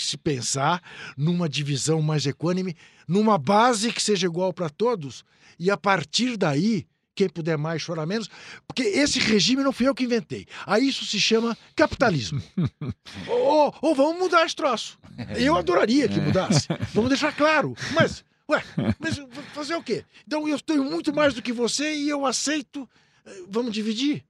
se 0.00 0.16
pensar 0.16 0.82
numa 1.16 1.48
divisão 1.48 2.00
mais 2.02 2.26
equânime, 2.26 2.76
numa 3.06 3.36
base 3.38 3.92
que 3.92 4.02
seja 4.02 4.26
igual 4.26 4.52
para 4.52 4.70
todos, 4.70 5.24
e 5.58 5.70
a 5.70 5.76
partir 5.76 6.36
daí, 6.36 6.86
quem 7.14 7.28
puder 7.28 7.58
mais 7.58 7.82
chorar 7.82 8.06
menos, 8.06 8.28
porque 8.66 8.82
esse 8.82 9.18
regime 9.18 9.62
não 9.62 9.72
fui 9.72 9.86
eu 9.86 9.94
que 9.94 10.04
inventei. 10.04 10.46
Aí 10.66 10.88
isso 10.88 11.04
se 11.04 11.20
chama 11.20 11.56
capitalismo. 11.76 12.42
ou, 13.28 13.74
ou 13.82 13.94
vamos 13.94 14.18
mudar 14.18 14.46
esse 14.46 14.56
troço. 14.56 14.98
Eu 15.36 15.56
adoraria 15.56 16.08
que 16.08 16.18
mudasse. 16.20 16.66
Vamos 16.94 17.10
deixar 17.10 17.36
claro. 17.36 17.74
Mas, 17.92 18.24
ué, 18.48 18.64
mas 18.98 19.20
fazer 19.52 19.74
o 19.74 19.82
quê? 19.82 20.04
Então 20.26 20.48
eu 20.48 20.58
tenho 20.58 20.84
muito 20.84 21.14
mais 21.14 21.34
do 21.34 21.42
que 21.42 21.52
você 21.52 21.94
e 21.94 22.08
eu 22.08 22.24
aceito. 22.24 22.88
eh, 23.26 23.42
Vamos 23.48 23.72
dividir. 23.74 24.24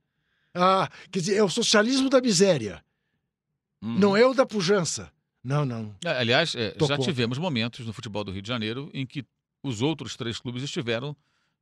Ah, 0.52 0.90
quer 1.10 1.20
dizer, 1.20 1.36
é 1.36 1.42
o 1.44 1.48
socialismo 1.48 2.10
da 2.10 2.20
miséria. 2.20 2.84
Hum. 3.80 3.96
Não 3.98 4.16
é 4.16 4.26
o 4.26 4.34
da 4.34 4.44
pujança. 4.44 5.10
Não, 5.43 5.64
não. 5.64 5.95
É, 6.05 6.11
Aliás, 6.18 6.55
é, 6.55 6.74
já 6.86 6.97
tivemos 6.99 7.38
momentos 7.38 7.84
no 7.84 7.93
futebol 7.93 8.22
do 8.22 8.30
Rio 8.30 8.43
de 8.43 8.49
Janeiro 8.49 8.90
em 8.95 9.05
que 9.05 9.24
os 9.62 9.82
outros 9.82 10.16
três 10.16 10.38
clubes 10.38 10.62
estiveram 10.62 11.16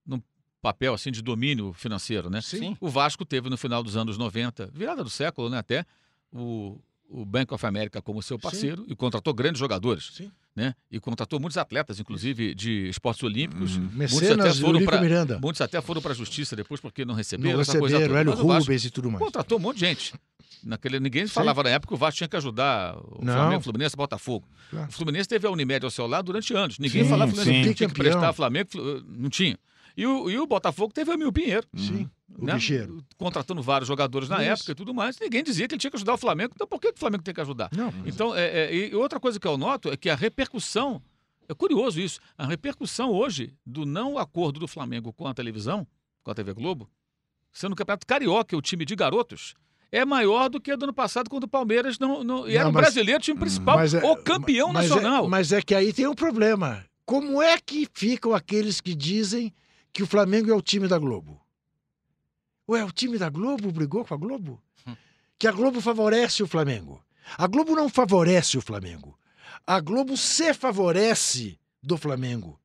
num 0.05 0.21
papel 0.61 0.93
assim 0.93 1.11
de 1.11 1.23
domínio 1.23 1.73
financeiro, 1.73 2.29
né? 2.29 2.41
Sim. 2.41 2.77
O 2.81 2.89
Vasco 2.89 3.25
teve 3.25 3.49
no 3.49 3.57
final 3.57 3.83
dos 3.83 3.97
anos 3.97 4.19
90, 4.19 4.71
virada 4.73 5.03
do 5.03 5.11
século, 5.11 5.49
né, 5.49 5.59
até 5.59 5.87
o, 6.31 6.79
o 7.09 7.25
Bank 7.25 7.53
of 7.53 7.65
America 7.65 8.03
como 8.03 8.23
seu 8.23 8.39
parceiro 8.39 8.85
e 8.87 8.95
contratou 8.95 9.33
grandes 9.33 9.59
jogadores, 9.59 10.11
Sim. 10.15 10.31
Né? 10.61 10.75
E 10.91 11.01
contratou 11.01 11.41
muitos 11.41 11.57
atletas, 11.57 11.99
inclusive 11.99 12.55
de 12.55 12.89
esportes 12.89 13.23
olímpicos. 13.23 13.77
Uhum. 13.77 13.89
Mecenas 13.95 14.59
e 14.59 14.61
foram 14.61 14.85
pra- 14.85 15.01
Miranda. 15.01 15.39
Muitos 15.41 15.61
até 15.61 15.81
foram 15.81 16.03
para 16.03 16.13
a 16.13 16.15
justiça 16.15 16.55
depois 16.55 16.81
porque 16.81 17.05
não 17.05 17.15
receberam 17.15 17.55
Não 17.55 17.61
essa 17.63 17.79
coisa 17.79 17.97
receberam. 17.99 18.21
Hélio 18.33 18.35
Rubens 18.43 18.85
e 18.85 18.91
tudo 18.91 19.11
mais. 19.11 19.25
contratou 19.25 19.59
um 19.59 19.61
monte 19.61 19.77
de 19.79 19.87
gente. 19.87 20.15
Naquele, 20.63 21.01
ninguém 21.01 21.27
falava 21.27 21.63
na 21.63 21.71
época 21.71 21.89
que 21.89 21.95
o 21.95 21.97
Vasco 21.97 22.19
tinha 22.19 22.29
que 22.29 22.37
ajudar 22.37 22.95
o 22.99 23.25
Não. 23.25 23.33
Flamengo, 23.33 23.61
o 23.61 23.65
Fluminense, 23.65 23.95
o 23.95 23.97
Botafogo. 23.97 24.47
Claro. 24.69 24.89
O 24.89 24.93
Fluminense 24.93 25.27
teve 25.29 25.47
a 25.47 25.51
Unimed 25.51 25.83
ao 25.85 25.91
seu 25.91 26.07
lado 26.07 26.27
durante 26.27 26.53
anos. 26.55 26.79
Ninguém 26.79 27.05
Sim, 27.05 27.09
falava 27.09 27.33
Fluminense 27.33 27.69
sim. 27.69 27.75
tinha 27.75 27.89
que 27.89 27.95
prestar 27.95 28.33
Flamengo, 28.35 28.69
não 29.09 29.31
tinha. 29.31 29.57
E 29.97 30.07
o, 30.07 30.31
e 30.31 30.39
o 30.39 30.47
Botafogo 30.47 30.93
teve 30.93 31.11
o 31.11 31.15
Emil 31.15 31.33
Pinheiro, 31.33 31.67
Sim, 31.75 32.09
o 32.39 32.45
né? 32.45 32.55
bicheiro. 32.55 33.05
contratando 33.19 33.61
vários 33.63 33.87
jogadores 33.89 34.29
na 34.29 34.37
Isso. 34.43 34.53
época 34.53 34.73
e 34.73 34.75
tudo 34.75 34.95
mais. 34.95 35.19
Ninguém 35.21 35.43
dizia 35.43 35.67
que 35.69 35.75
ele 35.75 35.81
tinha 35.81 35.91
que 35.91 35.97
ajudar 35.97 36.15
o 36.15 36.19
Flamengo. 36.19 36.53
Então 36.55 36.67
por 36.67 36.81
que, 36.81 36.89
o 36.89 36.95
Flamengo 36.97 37.23
tem 37.23 37.35
que 37.35 37.41
ajudar? 37.41 37.69
Não, 37.77 37.93
Então, 38.07 38.35
é, 38.35 38.47
é, 38.71 38.75
e 38.75 38.95
outra 38.95 39.19
coisa 39.21 39.39
que 39.39 39.47
eu 39.47 39.57
noto 39.59 39.91
é 39.91 39.97
que 39.97 40.09
a 40.09 40.15
repercussão, 40.15 41.03
é 41.49 41.55
curioso 41.55 42.01
isso, 42.01 42.21
a 42.39 42.47
repercussão 42.47 43.11
hoje 43.11 43.53
do 43.67 43.85
não 43.85 44.17
acordo 44.19 44.59
do 44.61 44.69
Flamengo 44.69 45.13
com 45.13 45.27
a 45.27 45.35
televisão, 45.35 45.87
com 46.23 46.31
a 46.31 46.35
TV 46.35 46.53
Globo, 46.55 46.89
sendo 47.53 47.73
o 47.73 47.77
Campeonato 47.77 48.07
Carioca, 48.07 48.57
o 48.57 48.63
time 48.63 48.85
de 48.85 48.95
garotos, 48.95 49.55
é 49.93 50.05
maior 50.05 50.49
do 50.49 50.61
que 50.61 50.71
a 50.71 50.77
do 50.77 50.85
ano 50.85 50.93
passado, 50.95 51.29
quando 51.29 51.45
o 51.45 51.49
Palmeiras 51.49 51.99
não. 51.99 52.23
não 52.23 52.49
e 52.49 52.55
era 52.55 52.65
Não, 52.65 52.71
o 52.71 52.75
mas- 52.75 52.83
brasileiro, 52.85 53.21
time 53.21 53.39
principal, 53.41 53.77
Mas 53.77 53.93
é- 53.93 54.05
o 54.05 54.17
campeão 54.19 54.73
mas 54.73 54.89
nacional. 54.89 55.25
É, 55.25 55.29
mas 55.29 55.51
é 55.53 55.61
que 55.61 55.75
aí 55.75 55.93
tem 55.93 56.07
um 56.07 56.15
problema. 56.15 56.85
Como 57.05 57.43
é 57.43 57.59
que 57.59 57.89
ficam 57.93 58.33
aqueles 58.33 58.81
que 58.81 58.95
dizem 58.95 59.53
que 59.93 60.01
o 60.01 60.07
Flamengo 60.07 60.49
é 60.49 60.55
o 60.55 60.63
time 60.63 60.87
da 60.87 60.97
Globo? 60.97 61.41
Ué, 62.71 62.85
o 62.85 62.93
time 62.93 63.19
da 63.19 63.29
Globo 63.29 63.71
brigou 63.73 64.05
com 64.05 64.15
a 64.15 64.17
Globo? 64.17 64.63
Que 65.39 65.47
a 65.49 65.53
Globo 65.53 65.81
favorece 65.81 66.43
o 66.43 66.47
Flamengo. 66.47 67.03
A 67.39 67.47
Globo 67.47 67.75
não 67.75 67.89
favorece 67.89 68.57
o 68.59 68.61
Flamengo. 68.61 69.19
A 69.67 69.81
Globo 69.81 70.17
se 70.17 70.53
favorece 70.55 71.59
do 71.83 71.97
Flamengo. 71.97 72.61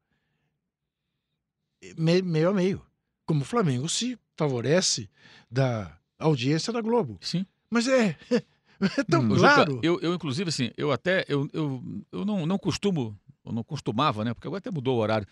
Me- 1.97 2.21
meio 2.21 2.49
a 2.49 2.53
meio. 2.53 2.81
Como 3.25 3.41
o 3.41 3.45
Flamengo 3.45 3.87
se 3.89 4.17
favorece 4.35 5.09
da 5.49 5.97
audiência 6.19 6.71
da 6.73 6.81
Globo. 6.81 7.17
Sim. 7.21 7.45
Mas 7.69 7.87
é, 7.87 8.17
é 8.97 9.03
tão 9.09 9.21
Hum. 9.21 9.35
Juca, 9.35 9.39
claro. 9.55 9.79
eu, 9.83 9.99
eu, 10.01 10.13
inclusive, 10.13 10.49
assim, 10.49 10.71
eu 10.77 10.91
até, 10.91 11.25
eu, 11.27 11.49
eu, 11.53 11.81
eu 12.11 12.25
não, 12.25 12.45
não 12.45 12.57
costumo, 12.57 13.17
eu 13.45 13.51
não 13.51 13.63
costumava, 13.63 14.23
né, 14.23 14.33
porque 14.33 14.47
agora 14.47 14.59
até 14.59 14.71
mudou 14.71 14.97
o 14.97 15.01
horário, 15.01 15.27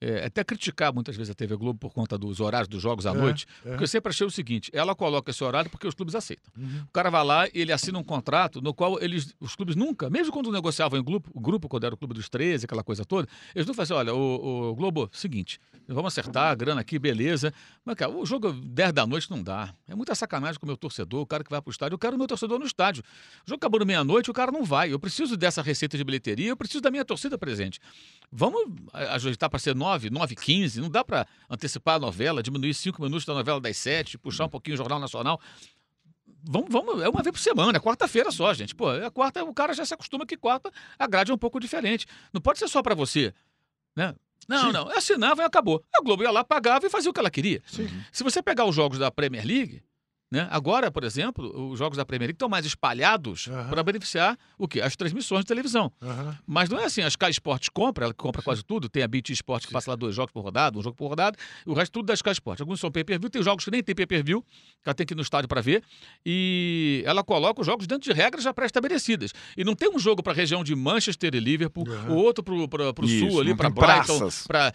é, 0.00 0.26
até 0.26 0.44
criticar 0.44 0.92
muitas 0.92 1.16
vezes 1.16 1.30
a 1.30 1.34
TV 1.34 1.56
Globo 1.56 1.78
por 1.78 1.92
conta 1.92 2.18
dos 2.18 2.40
horários 2.40 2.68
dos 2.68 2.82
jogos 2.82 3.06
à 3.06 3.10
É, 3.10 3.14
noite, 3.14 3.46
é. 3.64 3.68
porque 3.70 3.84
eu 3.84 3.88
sempre 3.88 4.10
achei 4.10 4.26
o 4.26 4.30
seguinte: 4.30 4.70
ela 4.72 4.94
coloca 4.94 5.30
esse 5.30 5.42
horário 5.42 5.70
porque 5.70 5.86
os 5.86 5.94
clubes 5.94 6.14
aceitam. 6.14 6.52
Uhum. 6.56 6.82
O 6.88 6.92
cara 6.92 7.10
vai 7.10 7.24
lá 7.24 7.46
e 7.48 7.50
ele 7.54 7.72
assina 7.72 7.98
um 7.98 8.04
contrato 8.04 8.60
no 8.60 8.74
qual 8.74 9.00
eles, 9.02 9.34
os 9.40 9.54
clubes 9.56 9.76
nunca, 9.76 10.10
mesmo 10.10 10.32
quando 10.32 10.50
negociavam 10.52 10.98
em 10.98 11.02
grupo, 11.02 11.30
o 11.32 11.40
grupo, 11.40 11.68
quando 11.68 11.84
era 11.84 11.94
o 11.94 11.98
clube 11.98 12.12
dos 12.14 12.28
13, 12.28 12.64
aquela 12.66 12.82
coisa 12.82 13.04
toda, 13.04 13.28
eles 13.54 13.66
não 13.66 13.74
faziam 13.74 13.98
assim: 13.98 14.10
olha, 14.10 14.14
o, 14.14 14.70
o 14.70 14.74
Globo, 14.74 15.08
seguinte, 15.12 15.58
vamos 15.88 16.12
acertar 16.12 16.50
a 16.50 16.54
grana 16.54 16.80
aqui, 16.80 16.98
beleza. 16.98 17.52
Mas, 17.84 17.94
cara, 17.96 18.10
o 18.10 18.26
jogo 18.26 18.52
10 18.52 18.92
da 18.92 19.06
noite 19.06 19.30
não 19.30 19.42
dá. 19.42 19.74
É 19.86 19.94
muita 19.94 20.14
sacanagem 20.14 20.58
com 20.58 20.66
o 20.66 20.68
meu 20.68 20.76
torcedor, 20.76 21.20
o 21.22 21.26
cara 21.26 21.44
que 21.44 21.50
vai 21.50 21.60
pro 21.62 21.70
estádio. 21.70 21.94
Eu 21.94 21.98
quero 21.98 22.16
o 22.16 22.18
meu 22.18 22.26
torcedor 22.26 22.58
no 22.58 22.66
estádio. 22.66 23.02
O 23.46 23.50
jogo 23.50 23.56
acabou 23.56 23.80
no 23.80 23.86
meia-noite, 23.86 24.30
o 24.30 24.34
cara 24.34 24.50
não 24.50 24.64
vai. 24.64 24.92
Eu 24.92 24.98
preciso 24.98 25.36
dessa 25.36 25.62
receita 25.62 25.96
de 25.96 26.04
bilheteria, 26.04 26.48
eu 26.48 26.56
preciso 26.56 26.80
da 26.80 26.90
minha 26.90 27.04
torcida 27.04 27.38
presente. 27.38 27.78
Vamos 28.32 28.62
ajustar 28.92 29.48
para 29.50 29.58
ser 29.58 29.74
9, 29.84 30.08
9, 30.08 30.34
15. 30.34 30.80
Não 30.80 30.88
dá 30.88 31.04
para 31.04 31.26
antecipar 31.48 31.96
a 31.96 31.98
novela, 31.98 32.42
diminuir 32.42 32.72
5 32.72 33.02
minutos 33.02 33.26
da 33.26 33.34
novela 33.34 33.60
das 33.60 33.76
7, 33.76 34.16
puxar 34.16 34.46
um 34.46 34.48
pouquinho 34.48 34.74
o 34.74 34.78
Jornal 34.78 34.98
Nacional. 34.98 35.38
Vamos, 36.42 36.68
vamos, 36.70 37.02
é 37.02 37.08
uma 37.08 37.22
vez 37.22 37.32
por 37.32 37.38
semana, 37.38 37.76
é 37.76 37.80
quarta-feira 37.80 38.30
só, 38.30 38.52
gente. 38.54 38.74
Pô, 38.74 38.92
é 38.92 39.10
quarta, 39.10 39.44
o 39.44 39.52
cara 39.52 39.72
já 39.74 39.84
se 39.84 39.94
acostuma 39.94 40.26
que 40.26 40.36
quarta 40.36 40.70
a 40.98 41.06
grade 41.06 41.30
é 41.30 41.34
um 41.34 41.38
pouco 41.38 41.60
diferente. 41.60 42.06
Não 42.32 42.40
pode 42.40 42.58
ser 42.58 42.68
só 42.68 42.82
para 42.82 42.94
você, 42.94 43.32
né? 43.96 44.14
Não, 44.48 44.66
Sim. 44.66 44.72
não, 44.72 44.88
assinava 44.90 45.42
e 45.42 45.44
acabou. 45.44 45.82
A 45.94 46.02
Globo 46.02 46.22
ia 46.22 46.30
lá, 46.30 46.44
pagava 46.44 46.86
e 46.86 46.90
fazia 46.90 47.10
o 47.10 47.14
que 47.14 47.20
ela 47.20 47.30
queria. 47.30 47.62
Sim. 47.66 47.88
Se 48.12 48.22
você 48.22 48.42
pegar 48.42 48.66
os 48.66 48.74
jogos 48.74 48.98
da 48.98 49.10
Premier 49.10 49.46
League, 49.46 49.82
né? 50.30 50.48
Agora, 50.50 50.90
por 50.90 51.04
exemplo, 51.04 51.70
os 51.70 51.78
jogos 51.78 51.96
da 51.96 52.04
Premier 52.04 52.28
League 52.28 52.36
estão 52.36 52.48
mais 52.48 52.66
espalhados 52.66 53.46
Aham. 53.48 53.68
para 53.70 53.82
beneficiar 53.82 54.36
o 54.58 54.66
quê? 54.66 54.80
As 54.80 54.96
transmissões 54.96 55.40
de 55.42 55.46
televisão. 55.46 55.92
Aham. 56.02 56.36
Mas 56.46 56.68
não 56.68 56.78
é 56.78 56.84
assim, 56.84 57.02
a 57.02 57.08
Sky 57.08 57.30
Sports 57.30 57.68
compra, 57.68 58.04
ela 58.06 58.14
compra 58.14 58.42
quase 58.42 58.62
tudo, 58.64 58.88
tem 58.88 59.02
a 59.02 59.08
BT 59.08 59.32
Sports 59.34 59.66
que 59.66 59.72
passa 59.72 59.90
lá 59.90 59.96
dois 59.96 60.14
jogos 60.14 60.32
por 60.32 60.40
rodada, 60.42 60.78
um 60.78 60.82
jogo 60.82 60.96
por 60.96 61.08
rodada, 61.08 61.36
e 61.66 61.70
o 61.70 61.74
resto 61.74 61.92
tudo 61.92 62.06
da 62.06 62.14
Sky 62.14 62.30
Sports. 62.32 62.60
Alguns 62.60 62.80
são 62.80 62.90
pay-per-view, 62.90 63.30
tem 63.30 63.42
jogos 63.42 63.64
que 63.64 63.70
nem 63.70 63.82
tem 63.82 63.94
pay-per-view, 63.94 64.42
que 64.42 64.88
ela 64.88 64.94
tem 64.94 65.06
que 65.06 65.14
ir 65.14 65.16
no 65.16 65.22
estádio 65.22 65.48
para 65.48 65.60
ver, 65.60 65.82
e 66.26 67.02
ela 67.06 67.22
coloca 67.22 67.60
os 67.60 67.66
jogos 67.66 67.86
dentro 67.86 68.10
de 68.10 68.16
regras 68.16 68.42
já 68.44 68.52
pré-estabelecidas. 68.52 69.32
E 69.56 69.62
não 69.64 69.74
tem 69.74 69.88
um 69.88 69.98
jogo 69.98 70.22
para 70.22 70.32
a 70.32 70.36
região 70.36 70.64
de 70.64 70.74
Manchester 70.74 71.34
e 71.34 71.40
Liverpool, 71.40 71.84
Aham. 71.88 72.12
o 72.12 72.14
outro 72.16 72.42
para 72.42 72.52
o 72.54 73.08
sul 73.08 73.40
ali, 73.40 73.54
para 73.54 73.70
Brighton, 73.70 74.18
praças. 74.18 74.46
para 74.46 74.72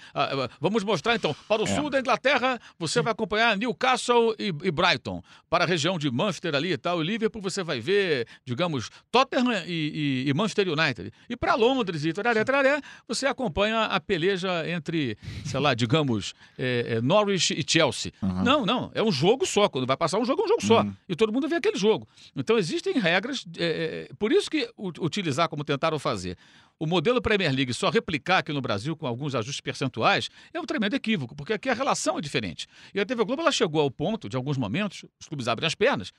vamos 0.59 0.83
mostrar 0.83 1.15
então, 1.15 1.35
para 1.47 1.61
o 1.61 1.65
É. 1.65 1.75
sul 1.75 1.89
da 1.89 1.99
Inglaterra, 1.99 2.59
você 2.77 3.01
vai 3.01 3.11
acompanhar 3.11 3.57
Newcastle 3.57 4.33
e, 4.39 4.47
e 4.63 4.71
Brighton. 4.71 5.21
Para 5.49 5.63
a 5.63 5.67
região 5.67 5.97
de 5.97 6.11
Manchester 6.11 6.53
ali 6.55 6.73
e 6.73 6.77
tal, 6.77 7.01
e 7.01 7.05
Liverpool, 7.05 7.41
você 7.41 7.63
vai 7.63 7.79
ver, 7.79 8.27
digamos, 8.45 8.89
Tottenham 9.11 9.63
e, 9.65 10.23
e- 10.25 10.29
e 10.29 10.33
Manchester 10.33 10.67
United. 10.69 11.11
E 11.29 11.35
para 11.35 11.55
Londres 11.55 12.05
e 12.05 12.13
tararé, 12.13 12.43
tararé, 12.43 12.79
você 13.07 13.25
acompanha 13.25 13.85
a 13.85 13.99
peleja 13.99 14.69
entre, 14.69 15.17
sei 15.45 15.59
lá, 15.59 15.73
digamos, 15.73 16.33
é, 16.57 16.97
é, 16.97 17.01
Norwich 17.01 17.53
e 17.53 17.63
Chelsea. 17.67 18.11
Uhum. 18.21 18.43
Não, 18.43 18.65
não, 18.65 18.91
é 18.93 19.01
um 19.01 19.11
jogo 19.11 19.45
só. 19.45 19.67
Quando 19.67 19.87
vai 19.87 19.97
passar 19.97 20.19
um 20.19 20.25
jogo, 20.25 20.41
é 20.41 20.45
um 20.45 20.47
jogo 20.49 20.65
só. 20.65 20.81
Uhum. 20.81 20.93
E 21.07 21.15
todo 21.15 21.33
mundo 21.33 21.47
vê 21.47 21.55
aquele 21.55 21.77
jogo. 21.77 22.07
Então 22.35 22.57
existem 22.57 22.93
regras, 22.99 23.43
é, 23.57 24.07
é, 24.09 24.13
por 24.19 24.31
isso 24.31 24.49
que 24.51 24.69
utilizar 24.77 25.49
como 25.49 25.63
tentaram 25.63 25.97
fazer 25.97 26.37
o 26.79 26.87
modelo 26.87 27.21
Premier 27.21 27.53
League 27.53 27.73
só 27.73 27.89
replicar 27.89 28.39
aqui 28.39 28.53
no 28.53 28.61
Brasil 28.61 28.95
com 28.95 29.05
alguns 29.05 29.35
ajustes 29.35 29.59
percentuais 29.59 30.29
é 30.53 30.59
um 30.59 30.65
tremendo 30.65 30.95
equívoco, 30.95 31.35
porque 31.35 31.53
aqui 31.53 31.69
a 31.69 31.73
relação 31.73 32.17
é 32.17 32.21
diferente. 32.21 32.65
E 32.93 32.99
a 32.99 33.05
TV 33.05 33.23
Globo 33.25 33.41
ela 33.41 33.51
chegou 33.51 33.81
ao 33.81 33.91
ponto, 33.91 34.29
de 34.29 34.37
alguns 34.37 34.57
momentos, 34.57 35.03
os 35.19 35.27
clubes 35.27 35.49
abrem 35.49 35.67
as 35.67 35.75
pernas, 35.75 36.13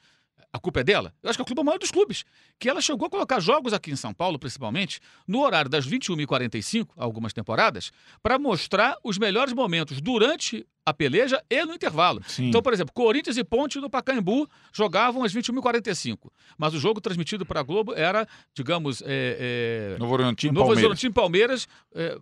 a 0.52 0.58
culpa 0.58 0.80
é 0.80 0.84
dela. 0.84 1.14
Eu 1.22 1.30
acho 1.30 1.38
que 1.38 1.42
a 1.42 1.44
culpa 1.44 1.60
é 1.60 1.62
o 1.62 1.66
maior 1.66 1.78
dos 1.78 1.90
clubes, 1.90 2.24
que 2.58 2.68
ela 2.68 2.80
chegou 2.80 3.06
a 3.06 3.10
colocar 3.10 3.40
jogos 3.40 3.72
aqui 3.72 3.90
em 3.90 3.96
São 3.96 4.12
Paulo, 4.12 4.38
principalmente, 4.38 5.00
no 5.26 5.40
horário 5.40 5.70
das 5.70 5.88
21h45, 5.88 6.88
algumas 6.96 7.32
temporadas, 7.32 7.90
para 8.22 8.38
mostrar 8.38 8.96
os 9.02 9.16
melhores 9.16 9.52
momentos 9.52 10.00
durante 10.00 10.66
a 10.84 10.94
peleja 10.94 11.42
e 11.48 11.64
no 11.64 11.74
intervalo. 11.74 12.22
Sim. 12.26 12.48
Então, 12.48 12.62
por 12.62 12.72
exemplo, 12.72 12.92
Corinthians 12.92 13.36
e 13.36 13.44
Ponte 13.44 13.78
no 13.78 13.90
Pacaembu 13.90 14.48
jogavam 14.72 15.22
às 15.22 15.34
21h45. 15.34 16.30
Mas 16.56 16.74
o 16.74 16.78
jogo 16.78 17.00
transmitido 17.00 17.44
para 17.44 17.60
a 17.60 17.62
Globo 17.62 17.94
era, 17.94 18.26
digamos, 18.54 19.02
é, 19.02 19.94
é, 19.94 19.98
Novo 19.98 20.14
Horizontino, 20.14 20.52
Novo 20.52 20.66
Palmeiras. 20.66 20.84
Horizontino 20.84 21.14
Palmeiras, 21.14 21.68
é, 21.94 22.18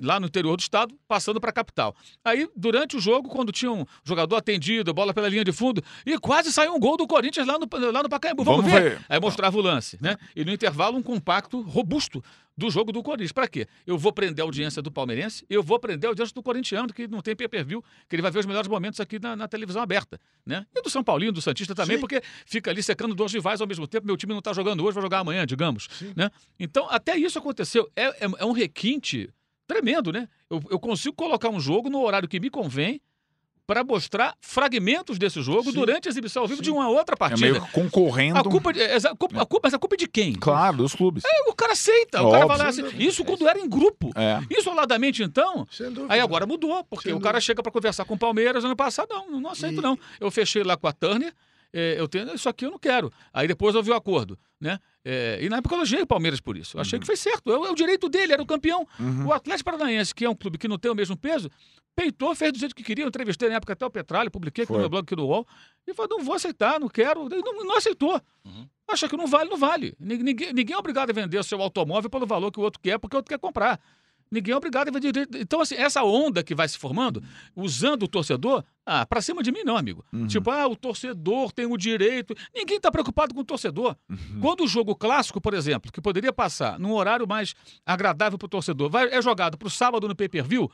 lá 0.00 0.20
no 0.20 0.26
interior 0.26 0.56
do 0.56 0.60
estado, 0.60 0.94
passando 1.06 1.40
para 1.40 1.50
a 1.50 1.52
capital. 1.52 1.94
Aí, 2.24 2.48
durante 2.56 2.96
o 2.96 3.00
jogo, 3.00 3.28
quando 3.28 3.52
tinha 3.52 3.70
um 3.70 3.84
jogador 4.04 4.36
atendido, 4.36 4.92
bola 4.92 5.14
pela 5.14 5.28
linha 5.28 5.44
de 5.44 5.52
fundo, 5.52 5.82
e 6.04 6.18
quase 6.18 6.52
saiu 6.52 6.74
um 6.74 6.80
gol 6.80 6.96
do 6.96 7.06
Corinthians 7.06 7.46
lá 7.46 7.58
no, 7.58 7.68
lá 7.90 8.02
no 8.02 8.08
Pacaembu. 8.08 8.44
Vamos, 8.44 8.66
Vamos 8.66 8.72
ver. 8.72 8.96
ver. 8.96 9.06
Aí 9.08 9.20
mostrava 9.20 9.56
o 9.56 9.60
lance, 9.60 9.98
né? 10.00 10.16
E 10.34 10.44
no 10.44 10.52
intervalo, 10.52 10.96
um 10.96 11.02
compacto 11.02 11.60
robusto 11.62 12.22
do 12.60 12.70
jogo 12.70 12.92
do 12.92 13.02
Corinthians. 13.02 13.32
Para 13.32 13.48
quê? 13.48 13.66
Eu 13.86 13.96
vou 13.96 14.12
prender 14.12 14.42
a 14.42 14.46
audiência 14.46 14.82
do 14.82 14.92
palmeirense, 14.92 15.44
eu 15.48 15.62
vou 15.62 15.78
prender 15.80 16.06
a 16.08 16.10
audiência 16.10 16.34
do 16.34 16.42
corintiano, 16.42 16.92
que 16.92 17.08
não 17.08 17.22
tem 17.22 17.34
pay-per-view, 17.34 17.82
que 18.08 18.14
ele 18.14 18.22
vai 18.22 18.30
ver 18.30 18.40
os 18.40 18.46
melhores 18.46 18.68
momentos 18.68 19.00
aqui 19.00 19.18
na, 19.18 19.34
na 19.34 19.48
televisão 19.48 19.80
aberta, 19.82 20.20
né? 20.44 20.66
E 20.76 20.82
do 20.82 20.90
São 20.90 21.02
Paulino, 21.02 21.32
do 21.32 21.40
Santista 21.40 21.74
também, 21.74 21.96
Sim. 21.96 22.00
porque 22.00 22.20
fica 22.44 22.70
ali 22.70 22.82
secando 22.82 23.14
dois 23.14 23.32
rivais 23.32 23.60
ao 23.62 23.66
mesmo 23.66 23.86
tempo. 23.86 24.06
Meu 24.06 24.16
time 24.16 24.32
não 24.32 24.40
está 24.40 24.52
jogando 24.52 24.84
hoje, 24.84 24.94
vai 24.94 25.02
jogar 25.02 25.20
amanhã, 25.20 25.46
digamos, 25.46 25.88
né? 26.14 26.30
Então, 26.58 26.86
até 26.90 27.16
isso 27.16 27.38
aconteceu. 27.38 27.90
É, 27.96 28.04
é- 28.26 28.30
é 28.40 28.44
um 28.44 28.52
requinte 28.52 29.30
tremendo, 29.66 30.12
né? 30.12 30.28
Eu, 30.50 30.62
eu 30.70 30.78
consigo 30.78 31.14
colocar 31.16 31.48
um 31.48 31.58
jogo 31.60 31.88
no 31.88 32.02
horário 32.02 32.28
que 32.28 32.38
me 32.38 32.50
convém 32.50 33.00
para 33.70 33.84
mostrar 33.84 34.34
fragmentos 34.40 35.16
desse 35.16 35.40
jogo 35.40 35.62
Sim. 35.70 35.72
durante 35.78 36.08
a 36.08 36.10
exibição 36.10 36.42
ao 36.42 36.48
vivo 36.48 36.56
Sim. 36.58 36.64
de 36.64 36.70
uma 36.72 36.88
outra 36.88 37.14
É 37.14 37.16
partida. 37.16 37.40
meio 37.52 37.64
que 37.64 37.70
concorrendo. 37.70 38.36
A 38.36 38.42
culpa, 38.42 38.72
de, 38.72 38.80
é, 38.80 38.96
a 38.96 39.14
culpa, 39.14 39.42
a 39.42 39.46
culpa- 39.46 39.60
mas 39.62 39.74
a 39.74 39.78
culpa 39.78 39.94
é 39.94 39.98
de 39.98 40.08
quem? 40.08 40.32
Claro, 40.32 40.78
dos 40.78 40.92
clubes. 40.92 41.22
O 41.46 41.54
cara 41.54 41.74
aceita. 41.74 42.20
O 42.20 42.32
cara 42.32 42.46
Óbvio. 42.46 42.58
lá 42.64 42.68
assim, 42.68 42.82
Isso 42.98 43.24
quando 43.24 43.46
era 43.48 43.60
em 43.60 43.68
grupo. 43.68 44.10
É. 44.16 44.40
Isoladamente, 44.58 45.22
então. 45.22 45.68
Aí 46.08 46.18
agora 46.18 46.46
mudou, 46.46 46.82
porque 46.82 47.12
o 47.12 47.20
cara 47.20 47.40
chega 47.40 47.62
para 47.62 47.70
conversar 47.70 48.04
com 48.04 48.14
o 48.14 48.18
Palmeiras 48.18 48.64
ano 48.64 48.74
passado. 48.74 49.06
Não, 49.08 49.40
não 49.40 49.50
aceito, 49.50 49.78
E- 49.78 49.82
não. 49.82 49.96
Eu 50.18 50.32
fechei 50.32 50.64
lá 50.64 50.76
com 50.76 50.88
a 50.88 50.92
Turner. 50.92 51.32
É, 51.72 51.94
eu 51.98 52.08
tenho 52.08 52.34
isso 52.34 52.48
aqui 52.48 52.64
eu 52.66 52.70
não 52.70 52.78
quero. 52.78 53.12
Aí 53.32 53.46
depois 53.48 53.74
houve 53.74 53.90
o 53.90 53.94
acordo, 53.94 54.38
né? 54.60 54.78
É, 55.04 55.38
e 55.40 55.48
na 55.48 55.58
época 55.58 55.74
eu 55.74 55.78
elogiei 55.78 56.02
o 56.02 56.06
Palmeiras 56.06 56.40
por 56.40 56.56
isso. 56.56 56.76
Eu 56.76 56.80
achei 56.80 56.98
que 56.98 57.06
foi 57.06 57.16
certo. 57.16 57.50
É, 57.52 57.56
o- 57.56 57.74
direito 57.74 58.08
dele, 58.08 58.32
era 58.32 58.42
o 58.42 58.46
campeão. 58.46 58.86
Uhum. 58.98 59.26
O 59.28 59.32
Atlético 59.32 59.70
Paranaense, 59.70 60.14
que 60.14 60.24
é 60.24 60.28
um 60.30 60.34
clube 60.34 60.58
que 60.58 60.68
não 60.68 60.78
tem 60.78 60.90
o 60.90 60.94
mesmo 60.94 61.16
peso, 61.16 61.48
peitou, 61.96 62.34
fez 62.34 62.52
do 62.52 62.58
jeito 62.58 62.74
que 62.74 62.82
queria. 62.82 63.04
Eu 63.04 63.08
entrevistei 63.08 63.48
na 63.48 63.56
época 63.56 63.72
até 63.72 63.84
o 63.86 63.90
Petralha, 63.90 64.30
publiquei 64.30 64.64
aqui 64.64 64.72
no 64.72 64.78
meu 64.78 64.88
blog 64.90 65.02
aqui 65.04 65.16
no 65.16 65.26
UOL. 65.26 65.46
E 65.86 65.94
falou: 65.94 66.18
não 66.18 66.24
vou 66.24 66.34
aceitar, 66.34 66.78
não 66.78 66.88
quero. 66.88 67.26
E 67.32 67.42
não, 67.42 67.64
não 67.64 67.76
aceitou. 67.76 68.20
Uhum. 68.44 68.66
Acha 68.88 69.08
que 69.08 69.16
não 69.16 69.26
vale, 69.26 69.48
não 69.48 69.56
vale. 69.56 69.94
Ni- 69.98 70.18
Ninguém, 70.18 70.52
ninguém 70.52 70.74
é 70.74 70.78
obrigado 70.78 71.10
a 71.10 71.12
vender 71.12 71.38
o 71.38 71.44
seu 71.44 71.60
automóvel 71.62 72.10
pelo 72.10 72.26
valor 72.26 72.50
que 72.50 72.58
o 72.58 72.62
outro 72.62 72.80
quer, 72.82 72.98
porque 72.98 73.16
o 73.16 73.18
outro 73.18 73.30
quer 73.30 73.38
comprar. 73.38 73.80
Ninguém 74.30 74.54
é 74.54 74.56
obrigado 74.56 74.88
a 74.88 74.92
vender. 74.92 75.28
Então, 75.34 75.60
assim, 75.60 75.74
essa 75.74 76.04
onda 76.04 76.42
que 76.42 76.54
vai 76.54 76.68
se 76.68 76.78
formando, 76.78 77.22
usando 77.56 78.04
o 78.04 78.08
torcedor, 78.08 78.62
ah, 78.86 79.04
pra 79.04 79.20
cima 79.20 79.42
de 79.42 79.50
mim 79.50 79.62
não, 79.64 79.76
amigo. 79.76 80.04
Uhum. 80.12 80.26
Tipo, 80.26 80.50
ah, 80.50 80.68
o 80.68 80.76
torcedor 80.76 81.50
tem 81.52 81.66
o 81.66 81.76
direito. 81.76 82.34
Ninguém 82.54 82.80
tá 82.80 82.90
preocupado 82.90 83.34
com 83.34 83.40
o 83.40 83.44
torcedor. 83.44 83.96
Quando 84.40 84.62
o 84.62 84.68
jogo 84.68 84.94
clássico, 84.94 85.40
por 85.40 85.52
exemplo, 85.52 85.90
que 85.90 86.00
poderia 86.00 86.32
passar 86.32 86.78
num 86.78 86.92
horário 86.92 87.26
mais 87.26 87.54
agradável 87.84 88.38
pro 88.38 88.48
torcedor, 88.48 88.88
vai, 88.88 89.08
é 89.08 89.20
jogado 89.20 89.58
pro 89.58 89.68
sábado 89.68 90.06
no 90.06 90.14
pay-per-view, 90.14 90.70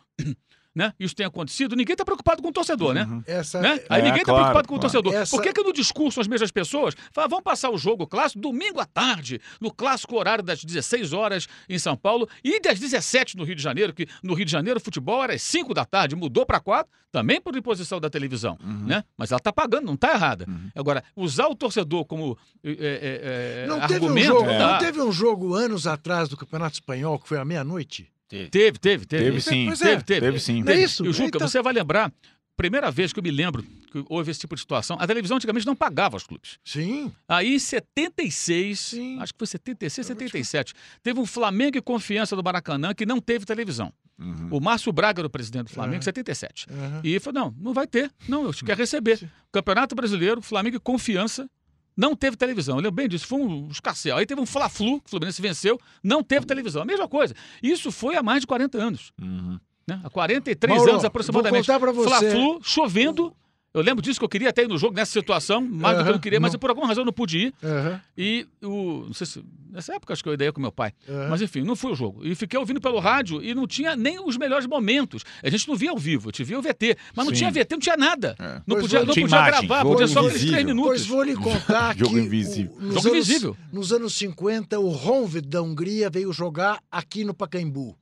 né? 0.77 0.93
Isso 1.01 1.15
tem 1.17 1.25
acontecido, 1.25 1.75
ninguém 1.75 1.97
tá 1.97 2.05
preocupado 2.05 2.43
com 2.43 2.49
o 2.49 2.53
torcedor, 2.53 2.93
né? 2.93 3.09
Essa, 3.27 3.63
Né? 3.63 3.81
Aí 3.89 4.01
É, 4.03 4.05
ninguém 4.05 4.21
está 4.21 4.33
claro, 4.33 4.45
preocupado 4.45 4.69
com 4.69 4.75
o 4.75 4.79
claro. 4.79 4.93
torcedor. 4.93 5.15
Essa- 5.15 5.35
Por 5.35 5.43
que, 5.43 5.53
que 5.55 5.63
no 5.63 5.73
discurso 5.73 6.21
as 6.21 6.29
mesmas 6.29 6.51
pessoas 6.51 6.95
falam, 7.13 7.31
vamos 7.31 7.43
passar 7.45 7.71
o 7.71 7.79
jogo 7.79 8.07
clássico 8.07 8.41
domingo 8.43 8.79
à 8.79 8.85
tarde, 8.85 9.41
no 9.59 9.73
clássico 9.73 10.15
horário 10.17 10.45
das 10.45 10.63
16 10.63 11.15
horas 11.15 11.49
em 11.67 11.79
São 11.79 11.97
Paulo 11.97 12.29
e 12.45 12.61
das 12.61 12.79
17 12.79 13.39
no 13.39 13.45
Rio 13.45 13.55
de 13.57 13.63
Janeiro, 13.63 13.95
que 13.95 14.07
no 14.23 14.35
Rio 14.35 14.45
de 14.45 14.53
Janeiro 14.53 14.79
o 14.79 14.83
futebol 14.83 15.25
era 15.25 15.33
às 15.33 15.41
5 15.41 15.73
da 15.73 15.87
tarde, 15.87 16.15
mudou 16.15 16.45
para 16.45 16.61
4, 16.61 16.93
também 17.11 17.41
por 17.41 17.57
imposição 17.57 17.99
da 17.99 18.11
televisão, 18.11 18.59
né? 18.63 19.03
Mas 19.17 19.31
ela 19.31 19.39
está 19.39 19.51
pagando, 19.51 19.87
não 19.87 19.95
está 19.95 20.13
errada. 20.13 20.45
Uhum. 20.47 20.71
Agora, 20.75 21.03
usar 21.17 21.47
o 21.47 21.55
torcedor 21.55 22.05
como 22.05 22.37
é, 22.63 22.71
é, 22.71 23.65
é, 23.65 23.67
não, 23.67 23.81
teve 23.81 24.01
um 24.05 24.09
argumento... 24.09 24.27
jogo, 24.27 24.51
é. 24.51 24.59
dá. 24.59 24.73
não 24.73 24.79
teve 24.79 25.01
um 25.01 25.11
jogo 25.13 25.55
anos 25.55 25.87
atrás 25.87 26.29
do 26.29 26.37
Campeonato 26.37 26.75
Espanhol, 26.75 27.19
que 27.19 27.27
foi 27.27 27.39
à 27.39 27.45
meia-noite? 27.47 28.13
Teve, 28.29 28.49
teve, 28.51 28.79
teve. 28.79 29.07
Teve 29.07 29.41
sim. 29.41 29.67
Pois 29.67 29.81
é. 29.81 29.85
Teve, 29.85 30.03
teve. 30.05 30.21
Teve 30.21 30.39
sim. 30.41 30.63
Não 30.63 30.73
é 30.73 30.81
isso? 30.83 31.05
E 31.05 31.09
o 31.09 31.13
Juca, 31.13 31.29
Então- 31.37 31.49
você 31.49 31.63
vai 31.63 31.73
lembrar, 31.73 32.13
primeira 32.57 32.91
vez 32.91 33.13
que 33.13 33.19
eu 33.21 33.23
me 33.23 33.31
lembro 33.31 33.63
que 33.63 34.05
houve 34.09 34.31
esse 34.31 34.41
tipo 34.41 34.55
de 34.55 34.61
situação, 34.61 34.97
a 35.01 35.07
televisão 35.07 35.37
antigamente 35.37 35.65
não 35.67 35.77
pagava 35.77 36.17
os 36.17 36.25
clubes. 36.27 36.59
Sim. 36.65 37.13
Aí 37.29 37.55
em 37.55 37.59
76, 37.59 38.79
Sim. 38.79 39.19
acho 39.21 39.33
que 39.33 39.39
foi 39.39 39.47
76, 39.47 40.07
77, 40.07 40.75
teve 41.03 41.21
um 41.21 41.27
Flamengo 41.27 41.77
e 41.79 41.81
Confiança 41.83 42.35
do 42.35 42.43
Maracanã 42.43 42.93
que 42.95 43.07
não 43.07 43.21
teve 43.21 43.45
televisão. 43.47 43.93
Uhum. 44.19 44.49
O 44.51 44.61
Márcio 44.61 44.91
Braga 44.93 45.21
era 45.21 45.27
o 45.27 45.31
presidente 45.31 45.67
do 45.69 45.71
Flamengo, 45.75 45.97
Aham. 45.97 46.03
77. 46.03 46.67
Aham. 46.71 47.01
E 47.05 47.21
falou: 47.21 47.41
não, 47.45 47.55
não 47.61 47.75
vai 47.75 47.87
ter. 47.87 48.11
Não, 48.27 48.45
eu 48.45 48.53
quero 48.53 48.79
receber. 48.79 49.21
Campeonato 49.53 49.95
Brasileiro, 49.95 50.41
Flamengo 50.41 50.77
e 50.77 50.81
Confiança. 50.81 51.49
Não 51.97 52.15
teve 52.15 52.37
televisão. 52.37 52.77
Eu 52.77 52.83
lembro 52.83 52.97
bem 52.97 53.09
disso. 53.09 53.27
Foi 53.27 53.41
um 53.41 53.69
escarcel. 53.69 54.17
Aí 54.17 54.27
teve 54.27 54.41
um 54.41 54.47
Fla-Flu, 54.47 55.01
que 55.01 55.07
o 55.07 55.11
Fluminense 55.11 55.41
venceu, 55.41 55.81
não 56.03 56.23
teve 56.23 56.45
televisão. 56.45 56.83
A 56.83 56.85
mesma 56.85 57.09
coisa. 57.09 57.35
Isso 57.63 57.91
foi 57.91 58.17
há 58.17 58.23
mais 58.23 58.41
de 58.41 58.47
40 58.47 58.79
anos. 58.79 59.13
Uhum. 59.21 59.59
Né? 59.89 60.01
Há 60.05 60.11
43 60.11 60.77
Mauro, 60.77 60.91
anos 60.91 61.05
aproximadamente. 61.05 61.67
Fla-Flu, 61.67 62.61
chovendo. 62.63 63.35
Eu 63.77 63.83
lembro 63.83 64.01
disso 64.03 64.19
que 64.19 64.25
eu 64.25 64.29
queria 64.29 64.49
até 64.49 64.63
ir 64.65 64.69
no 64.69 64.79
jogo 64.79 64.95
nessa 64.95 65.13
situação, 65.13 65.61
mais 65.61 65.99
do 65.99 66.05
que 66.05 66.11
eu 66.11 66.19
queria, 66.19 66.41
mas 66.41 66.53
não. 66.53 66.59
por 66.59 66.71
alguma 66.71 66.87
razão 66.89 67.03
eu 67.03 67.07
não 67.07 67.13
pude 67.13 67.39
ir. 67.39 67.55
Aham, 67.63 68.01
E 68.17 68.47
o. 68.63 69.05
Não 69.07 69.13
sei 69.15 69.27
se. 69.27 69.45
Nessa 69.71 69.95
época 69.95 70.15
acho 70.15 70.23
que 70.23 70.29
eu 70.31 70.35
ia 70.41 70.53
com 70.53 70.61
meu 70.61 70.73
pai. 70.73 70.93
aham. 71.09 71.29
Mas 71.29 71.43
enfim, 71.43 71.61
não 71.63 71.77
foi 71.77 71.93
o 71.93 71.95
jogo. 71.95 72.27
E 72.27 72.35
fiquei 72.35 72.59
ouvindo 72.59 72.81
pelo 72.81 72.99
rádio 72.99 73.43
e 73.43 73.55
não 73.55 73.67
tinha 73.67 73.95
nem 73.95 74.19
os 74.19 74.37
melhores 74.39 74.67
momentos. 74.67 75.23
A 75.43 75.51
gente 75.51 75.69
não 75.69 75.77
via 75.77 75.91
ao 75.91 75.99
vivo, 75.99 76.29
a 76.29 76.33
gente 76.33 76.45
via 76.45 76.59
o 76.59 76.63
VT. 76.63 76.97
Mas 77.15 77.27
não 77.27 77.35
Sim. 77.35 77.39
tinha 77.39 77.51
VT, 77.51 77.75
não 77.75 77.79
tinha 77.81 77.97
nada. 77.97 78.35
É. 78.39 78.55
Não 78.55 78.63
Pois 78.67 78.81
podia, 78.83 78.99
não 79.01 79.07
podia 79.09 79.25
imagem, 79.27 79.67
gravar, 79.69 79.83
podia 79.85 80.07
só 80.09 80.21
aqueles 80.21 80.45
três 80.47 80.65
minutos. 80.65 80.89
Pois 80.89 81.07
vou 81.07 81.23
lhe 81.23 81.35
contar 81.37 81.93
que 81.95 82.01
Jogo 82.01 82.15
o- 82.17 82.19
invisível. 82.19 82.75
nos, 82.81 82.95
Jogo 82.95 83.09
anos, 83.09 83.29
invisível. 83.29 83.57
nos 83.71 83.93
anos 83.93 84.15
50, 84.15 84.79
o 84.81 84.89
Honved 84.89 85.47
da 85.47 85.61
Hungria 85.61 86.09
veio 86.09 86.33
jogar 86.33 86.81
aqui 86.91 87.25
no 87.25 87.35
Pacaembu. 87.35 87.95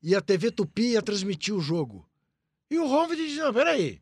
E 0.00 0.14
a 0.14 0.20
TV 0.20 0.52
Tupi 0.52 0.92
ia 0.92 1.02
transmitir 1.02 1.52
o 1.54 1.60
jogo. 1.60 2.06
E 2.70 2.78
o 2.78 2.86
Honved 2.86 3.20
disse, 3.20 3.38
não, 3.40 3.52
peraí, 3.52 3.98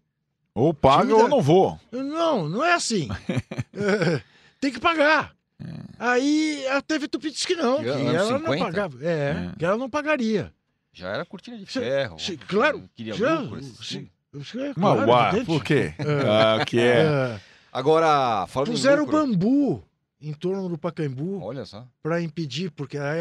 Ou 0.54 0.74
paga 0.74 1.14
ou 1.14 1.22
da- 1.24 1.28
não 1.28 1.40
vou. 1.40 1.78
não, 1.90 2.48
não 2.48 2.64
é 2.64 2.74
assim. 2.74 3.08
É, 3.74 4.20
tem 4.60 4.70
que 4.72 4.78
pagar. 4.78 5.32
É. 5.60 5.66
Aí 5.98 6.66
a 6.68 6.82
TV 6.82 7.08
Tupi 7.08 7.30
disse 7.30 7.46
que 7.46 7.54
não, 7.56 7.78
Que 7.78 7.84
que 7.84 7.88
ela 7.90 8.38
50? 8.38 8.38
não 8.50 8.58
pagava. 8.58 8.98
É, 9.02 9.08
É. 9.30 9.50
que 9.58 9.64
ela 9.64 9.76
não 9.76 9.88
pagaria. 9.90 10.52
Já 10.92 11.08
era 11.08 11.24
cortina 11.24 11.56
de 11.56 11.64
ferro. 11.66 12.18
sim, 12.18 12.36
claro, 12.36 12.88
Queria 12.94 13.14
já, 13.14 13.38
lucro. 13.40 13.58
esse 13.60 13.70
sim. 13.76 13.82
time. 13.84 14.12
Isso 14.34 14.58
é 14.60 14.72
Mas, 14.76 15.04
claro, 15.04 15.36
evidente. 15.36 15.46
por 15.46 15.64
quê? 15.64 15.94
É. 15.98 16.04
Ah, 16.60 16.64
que 16.64 16.78
é. 16.78 17.02
É. 17.02 17.40
Agora, 17.72 18.46
falando 18.46 18.70
Puseram 18.70 19.04
lucro, 19.04 19.26
bambu 19.26 19.84
em 20.22 20.32
torno 20.32 20.68
do 20.68 20.78
Pacaembu 20.78 21.42
Olha 21.42 21.64
só. 21.64 21.86
para 22.02 22.22
impedir, 22.22 22.70
porque 22.70 22.96
aí 22.96 23.20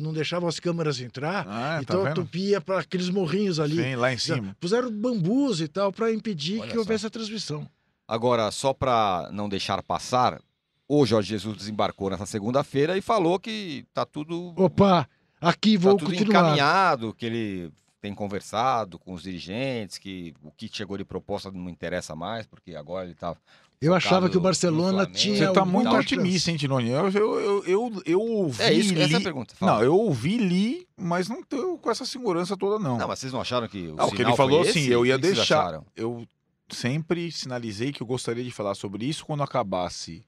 não 0.00 0.12
deixavam 0.12 0.48
as 0.48 0.58
câmeras 0.58 0.98
entrar. 1.00 1.46
Ah, 1.46 1.82
tá 1.84 2.10
então 2.12 2.28
ia 2.34 2.60
para 2.60 2.80
aqueles 2.80 3.10
morrinhos 3.10 3.60
ali. 3.60 3.76
Sim, 3.76 3.94
lá 3.96 4.12
em 4.12 4.18
cima. 4.18 4.56
Puseram 4.58 4.90
bambus 4.90 5.60
e 5.60 5.68
tal 5.68 5.92
para 5.92 6.12
impedir 6.12 6.60
Olha 6.60 6.68
que 6.68 6.74
só. 6.74 6.80
houvesse 6.80 7.06
a 7.06 7.10
transmissão. 7.10 7.68
Agora, 8.06 8.50
só 8.50 8.72
para 8.72 9.28
não 9.32 9.48
deixar 9.48 9.82
passar, 9.82 10.40
o 10.88 11.04
Jorge 11.04 11.28
Jesus 11.28 11.58
desembarcou 11.58 12.08
nessa 12.08 12.24
segunda-feira 12.24 12.96
e 12.96 13.02
falou 13.02 13.38
que 13.38 13.84
tá 13.92 14.06
tudo, 14.06 14.54
Opa, 14.56 15.06
aqui 15.38 15.74
tá 15.76 15.82
vou 15.82 15.96
tudo 15.98 16.10
continuar. 16.10 16.40
encaminhado, 16.40 17.12
que 17.12 17.26
ele 17.26 17.70
tem 18.00 18.14
conversado 18.14 18.98
com 18.98 19.12
os 19.12 19.22
dirigentes, 19.22 19.98
que 19.98 20.34
o 20.42 20.50
que 20.50 20.70
chegou 20.72 20.96
de 20.96 21.04
proposta 21.04 21.50
não 21.50 21.68
interessa 21.68 22.16
mais, 22.16 22.46
porque 22.46 22.74
agora 22.74 23.04
ele 23.04 23.14
tá 23.14 23.36
Eu 23.80 23.94
achava 23.94 24.28
que 24.28 24.36
o 24.36 24.40
Barcelona 24.40 25.06
tinha. 25.06 25.36
Você 25.48 25.52
tá 25.52 25.64
muito 25.64 25.88
chance. 25.90 26.00
otimista, 26.14 26.50
hein, 26.50 26.56
Tironi? 26.56 26.88
Eu, 26.90 27.08
eu, 27.10 27.40
eu, 27.40 27.64
eu, 27.66 28.02
eu 28.04 28.20
ouvi. 28.20 28.62
É 28.62 28.72
isso, 28.72 28.92
essa 28.94 29.02
é 29.12 29.14
a 29.14 29.18
li- 29.18 29.24
pergunta. 29.24 29.54
Fala. 29.54 29.72
Não, 29.74 29.82
eu 29.84 29.94
ouvi, 29.94 30.36
li, 30.36 30.86
mas 30.96 31.28
não 31.28 31.42
tô 31.44 31.78
com 31.78 31.88
essa 31.90 32.04
segurança 32.04 32.56
toda, 32.56 32.82
não. 32.82 32.98
Não, 32.98 33.06
mas 33.06 33.20
vocês 33.20 33.32
não 33.32 33.40
acharam 33.40 33.68
que 33.68 33.86
o 33.88 33.94
Não, 33.94 34.08
o 34.08 34.10
que 34.12 34.22
ele 34.22 34.34
falou 34.34 34.60
foi 34.62 34.70
assim, 34.70 34.80
esse? 34.80 34.90
eu 34.90 35.06
ia 35.06 35.16
deixar. 35.16 35.80
Eu 35.94 36.26
sempre 36.70 37.30
sinalizei 37.30 37.92
que 37.92 38.02
eu 38.02 38.06
gostaria 38.06 38.42
de 38.42 38.50
falar 38.50 38.74
sobre 38.74 39.06
isso 39.06 39.24
quando 39.24 39.42
acabasse 39.42 40.24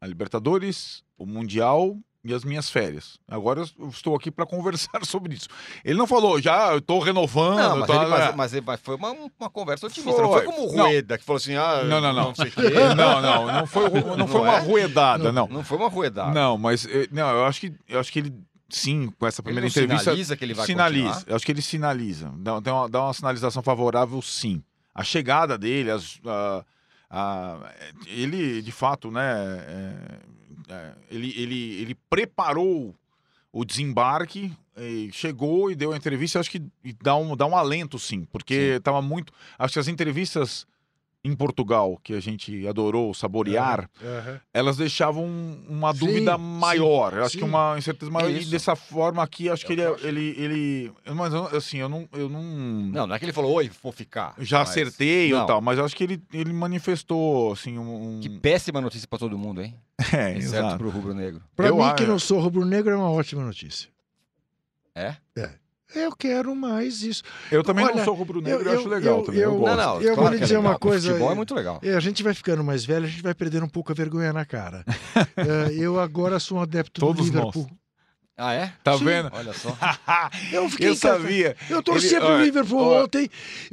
a 0.00 0.06
Libertadores, 0.06 1.02
o 1.16 1.24
Mundial 1.24 1.96
e 2.26 2.34
as 2.34 2.44
minhas 2.44 2.68
férias. 2.70 3.18
Agora 3.28 3.64
eu 3.78 3.88
estou 3.88 4.14
aqui 4.16 4.30
para 4.30 4.44
conversar 4.46 5.04
sobre 5.04 5.34
isso. 5.34 5.48
Ele 5.84 5.98
não 5.98 6.06
falou, 6.06 6.40
já 6.40 6.72
eu 6.72 6.78
estou 6.78 6.98
renovando. 7.00 7.58
Não, 7.58 7.76
mas, 7.78 7.86
tô- 7.86 7.94
ele, 7.94 8.06
mas, 8.06 8.20
é. 8.20 8.32
mas 8.34 8.54
ele- 8.54 8.66
foi 8.82 8.96
uma, 8.96 9.10
uma 9.40 9.50
conversa 9.50 9.86
otimista. 9.86 10.20
Não 10.22 10.30
foi 10.32 10.44
Foi. 10.44 10.52
como 10.52 10.68
o 10.70 10.76
Não. 10.76 10.84
Rueda, 10.86 11.16
que 11.18 11.24
falou 11.24 11.36
assim, 11.38 11.54
ah, 11.54 11.82
Não, 11.84 12.00
não, 12.00 12.12
não. 12.12 12.34
sei 12.34 12.48
o 12.48 12.52
quê. 12.52 12.62
Não, 12.96 13.20
não, 13.22 13.46
não 13.46 13.66
foi, 13.66 13.88
não 13.90 14.16
Não 14.16 14.26
foi 14.28 14.40
uma 14.40 14.56
é? 14.56 14.60
ruedada, 14.60 15.32
não. 15.32 15.46
Não 15.48 15.64
foi 15.64 15.78
uma 15.78 15.88
ruedada. 15.88 16.32
Não, 16.32 16.58
mas 16.58 16.84
eh, 16.86 17.08
não, 17.12 17.28
eu 17.30 17.44
acho 17.46 17.60
que 17.60 17.72
eu 17.88 18.00
acho 18.00 18.12
que 18.12 18.18
ele 18.18 18.34
sim, 18.68 19.08
com 19.18 19.26
essa 19.26 19.40
Ele 19.40 19.44
primeira 19.44 19.66
não 19.66 19.68
entrevista 19.70 20.02
sinaliza 20.04 20.36
que 20.36 20.44
ele 20.44 20.54
vai 20.54 20.66
sinaliza. 20.66 21.08
continuar? 21.08 21.30
Eu 21.30 21.36
acho 21.36 21.46
que 21.46 21.52
ele 21.52 21.62
sinaliza. 21.62 22.32
Dá, 22.38 22.58
dá 22.60 22.74
uma, 22.74 22.88
dá 22.88 23.02
uma 23.04 23.14
sinalização 23.14 23.62
favorável, 23.62 24.20
sim. 24.20 24.62
A 24.94 25.04
chegada 25.04 25.56
dele, 25.56 25.90
as, 25.90 26.18
a- 26.26 26.64
a- 27.08 27.72
ele 28.06 28.60
de 28.62 28.72
fato, 28.72 29.10
né? 29.10 29.22
é, 29.68 30.18
ele, 31.10 31.32
ele, 31.40 31.80
ele 31.82 31.94
preparou 32.10 32.94
o 33.52 33.64
desembarque, 33.64 34.52
e 34.78 35.08
chegou 35.12 35.70
e 35.70 35.74
deu 35.74 35.92
a 35.92 35.96
entrevista. 35.96 36.38
Acho 36.38 36.50
que 36.50 36.62
e 36.84 36.92
dá 36.92 37.16
um, 37.16 37.34
dá 37.36 37.46
um 37.46 37.56
alento, 37.56 37.98
sim, 37.98 38.24
porque 38.30 38.74
estava 38.76 39.00
muito. 39.00 39.32
Acho 39.58 39.74
que 39.74 39.78
as 39.80 39.88
entrevistas 39.88 40.66
em 41.24 41.34
Portugal, 41.34 41.98
que 42.04 42.12
a 42.12 42.20
gente 42.20 42.68
adorou 42.68 43.12
saborear, 43.14 43.90
Aham. 44.00 44.40
elas 44.54 44.76
deixavam 44.76 45.24
uma 45.68 45.92
Sim, 45.92 45.98
dúvida 46.06 46.36
sim, 46.36 46.42
maior. 46.42 47.14
Eu 47.14 47.22
acho 47.24 47.32
sim. 47.32 47.38
que 47.38 47.44
uma 47.44 47.74
incerteza 47.78 48.12
maior. 48.12 48.30
e 48.30 48.38
isso. 48.40 48.50
dessa 48.50 48.76
forma 48.76 49.22
aqui, 49.24 49.48
acho 49.48 49.64
É 49.64 49.66
que 49.66 49.72
ele, 49.72 49.82
é- 49.82 49.88
acho. 49.88 50.06
ele, 50.06 50.34
ele. 50.38 50.92
Mas 51.16 51.34
assim, 51.34 51.78
eu 51.78 51.88
não. 51.88 52.06
Eu 52.12 52.28
não, 52.28 52.42
Não, 52.42 53.06
não 53.08 53.14
é 53.14 53.18
que 53.18 53.24
ele 53.24 53.32
falou, 53.32 53.54
oi, 53.54 53.70
vou 53.82 53.90
ficar. 53.90 54.34
já 54.38 54.58
Mas- 54.60 54.68
acertei 54.68 55.30
Não. 55.32 55.40
ou 55.40 55.46
tal, 55.46 55.60
mas 55.62 55.78
acho 55.78 55.96
que 55.96 56.04
ele, 56.04 56.22
ele 56.32 56.52
manifestou, 56.52 57.52
assim, 57.52 57.76
um. 57.78 58.20
Que 58.20 58.28
péssima 58.28 58.80
notícia 58.80 59.08
pra 59.08 59.18
todo 59.18 59.36
mundo, 59.38 59.62
hein? 59.62 59.74
É, 60.12 60.36
exato. 60.36 60.78
pro 60.78 60.90
rubro-negro. 60.90 61.42
Pra 61.54 61.68
Eu 61.68 61.76
mim, 61.76 61.94
que 61.96 62.04
não 62.04 62.18
sou 62.18 62.38
rubro-negro, 62.40 62.92
é 62.92 62.96
uma 62.96 63.10
ótima 63.10 63.42
notícia. 63.44 63.88
É? 64.94 65.16
Eu 65.94 66.14
quero 66.16 66.54
mais 66.54 67.02
isso. 67.02 67.22
Eu 67.50 67.62
também 67.62 67.84
Olha, 67.84 67.94
não 67.96 68.04
sou 68.04 68.14
rubro-negro, 68.14 68.62
eu, 68.68 68.72
eu- 68.72 68.78
acho 68.80 68.88
legal 68.88 69.18
eu- 69.18 69.24
também. 69.24 69.40
Eu, 69.40 69.52
eu- 69.52 69.58
gosto. 69.58 69.76
Não, 69.76 69.94
não. 69.94 70.02
eu 70.02 70.06
vou 70.08 70.16
claro 70.16 70.30
lhe 70.32 70.38
que 70.38 70.44
é 70.44 70.46
dizer 70.46 70.58
uma 70.58 70.78
coisa- 70.78 71.08
Futebol 71.10 71.32
é 71.32 71.34
muito 71.34 71.54
legal. 71.54 71.80
É, 71.82 71.94
a 71.94 72.00
gente 72.00 72.22
vai 72.22 72.34
ficando 72.34 72.64
mais 72.64 72.84
velho, 72.84 73.04
a 73.06 73.08
gente 73.08 73.22
vai 73.22 73.34
perdendo 73.34 73.64
um 73.66 73.68
pouco 73.68 73.92
a 73.92 73.94
vergonha 73.94 74.32
na 74.32 74.44
cara. 74.44 74.84
É, 75.36 75.72
eu 75.74 76.00
agora 76.00 76.38
sou 76.40 76.58
um 76.58 76.60
adepto 76.62 77.00
Todos 77.00 77.30
do 77.30 77.36
Liverpool. 77.36 77.70
Ah, 78.38 78.52
é? 78.52 78.72
Tá 78.84 78.98
Sim. 78.98 79.04
vendo? 79.04 79.30
Olha 79.32 79.52
só. 79.54 79.74
Eu 80.52 80.68
fiquei 80.68 80.88
eu 80.90 80.96
sabia. 80.96 81.56
Eu 81.70 81.82
torcia 81.82 82.18
Ele- 82.18 82.26
pro 82.26 82.42
Liverpool 82.42 82.80
ó, 82.82 83.04
ontem, 83.04 83.30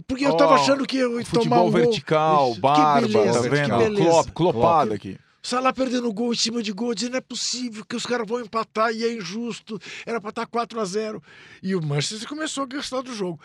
porque 0.08 0.26
eu 0.26 0.38
tava 0.38 0.54
ó, 0.54 0.56
achando 0.56 0.86
que 0.86 0.98
eu 0.98 1.20
ia 1.20 1.26
tomar 1.26 1.44
Futebol 1.44 1.60
um 1.68 1.72
gol. 1.72 1.72
vertical, 1.72 2.54
que 2.54 2.60
barba, 2.62 3.08
beleza, 3.08 3.34
tá 3.34 3.44
que 3.44 3.50
vendo? 3.50 3.78
beleza. 3.78 4.04
Clop, 4.10 4.32
clopada 4.32 4.96
aqui. 4.96 5.18
Salah 5.46 5.74
perdendo 5.74 6.12
gol 6.14 6.32
em 6.32 6.38
cima 6.38 6.64
de 6.64 6.72
gol, 6.72 6.96
dizendo 6.96 7.12
não 7.12 7.18
é 7.18 7.22
possível 7.22 7.84
que 7.86 7.98
os 7.98 8.06
caras 8.06 8.26
vão 8.26 8.40
empatar 8.40 8.94
e 8.94 9.04
é 9.04 9.14
injusto. 9.14 9.78
Era 10.06 10.22
pra 10.22 10.30
estar 10.30 10.46
4 10.48 10.80
a 10.80 10.86
0 10.86 11.22
E 11.62 11.76
o 11.76 11.86
Manchester 11.86 12.30
começou 12.30 12.64
a 12.64 12.66
gostar 12.66 13.02
do 13.02 13.14
jogo. 13.14 13.42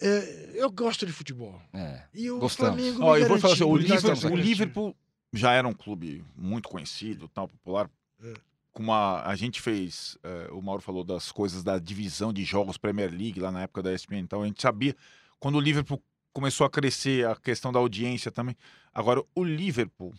É, 0.00 0.50
eu 0.54 0.68
gosto 0.70 1.06
de 1.06 1.12
futebol. 1.12 1.62
É. 1.72 2.02
E 2.12 2.28
o 2.30 2.40
Gostamos. 2.40 2.74
Flamengo 2.74 3.04
Ó, 3.04 3.16
eu 3.16 3.28
vou 3.28 3.38
falar 3.38 3.54
assim, 3.54 3.62
o 3.62 3.76
Liverpool, 3.76 4.32
o 4.32 4.36
Liverpool 4.36 4.96
já 5.32 5.52
era 5.52 5.66
um 5.68 5.72
clube 5.72 6.24
muito 6.36 6.68
conhecido, 6.68 7.28
tal, 7.28 7.46
popular. 7.46 7.88
É. 8.20 8.34
Com 8.72 8.82
uma, 8.82 9.22
a 9.22 9.36
gente 9.36 9.62
fez, 9.62 10.18
eh, 10.22 10.48
o 10.50 10.60
Mauro 10.60 10.82
falou 10.82 11.02
das 11.02 11.32
coisas 11.32 11.62
da 11.62 11.78
divisão 11.78 12.30
de 12.30 12.44
jogos 12.44 12.76
Premier 12.76 13.10
League 13.10 13.40
lá 13.40 13.50
na 13.50 13.62
época 13.62 13.82
da 13.82 13.94
ESPN, 13.94 14.18
então 14.18 14.42
a 14.42 14.46
gente 14.46 14.60
sabia 14.60 14.94
quando 15.40 15.54
o 15.54 15.60
Liverpool 15.60 16.02
começou 16.30 16.66
a 16.66 16.70
crescer 16.70 17.26
a 17.26 17.34
questão 17.34 17.72
da 17.72 17.78
audiência 17.78 18.30
também. 18.30 18.54
Agora 18.92 19.24
o 19.34 19.42
Liverpool 19.42 20.12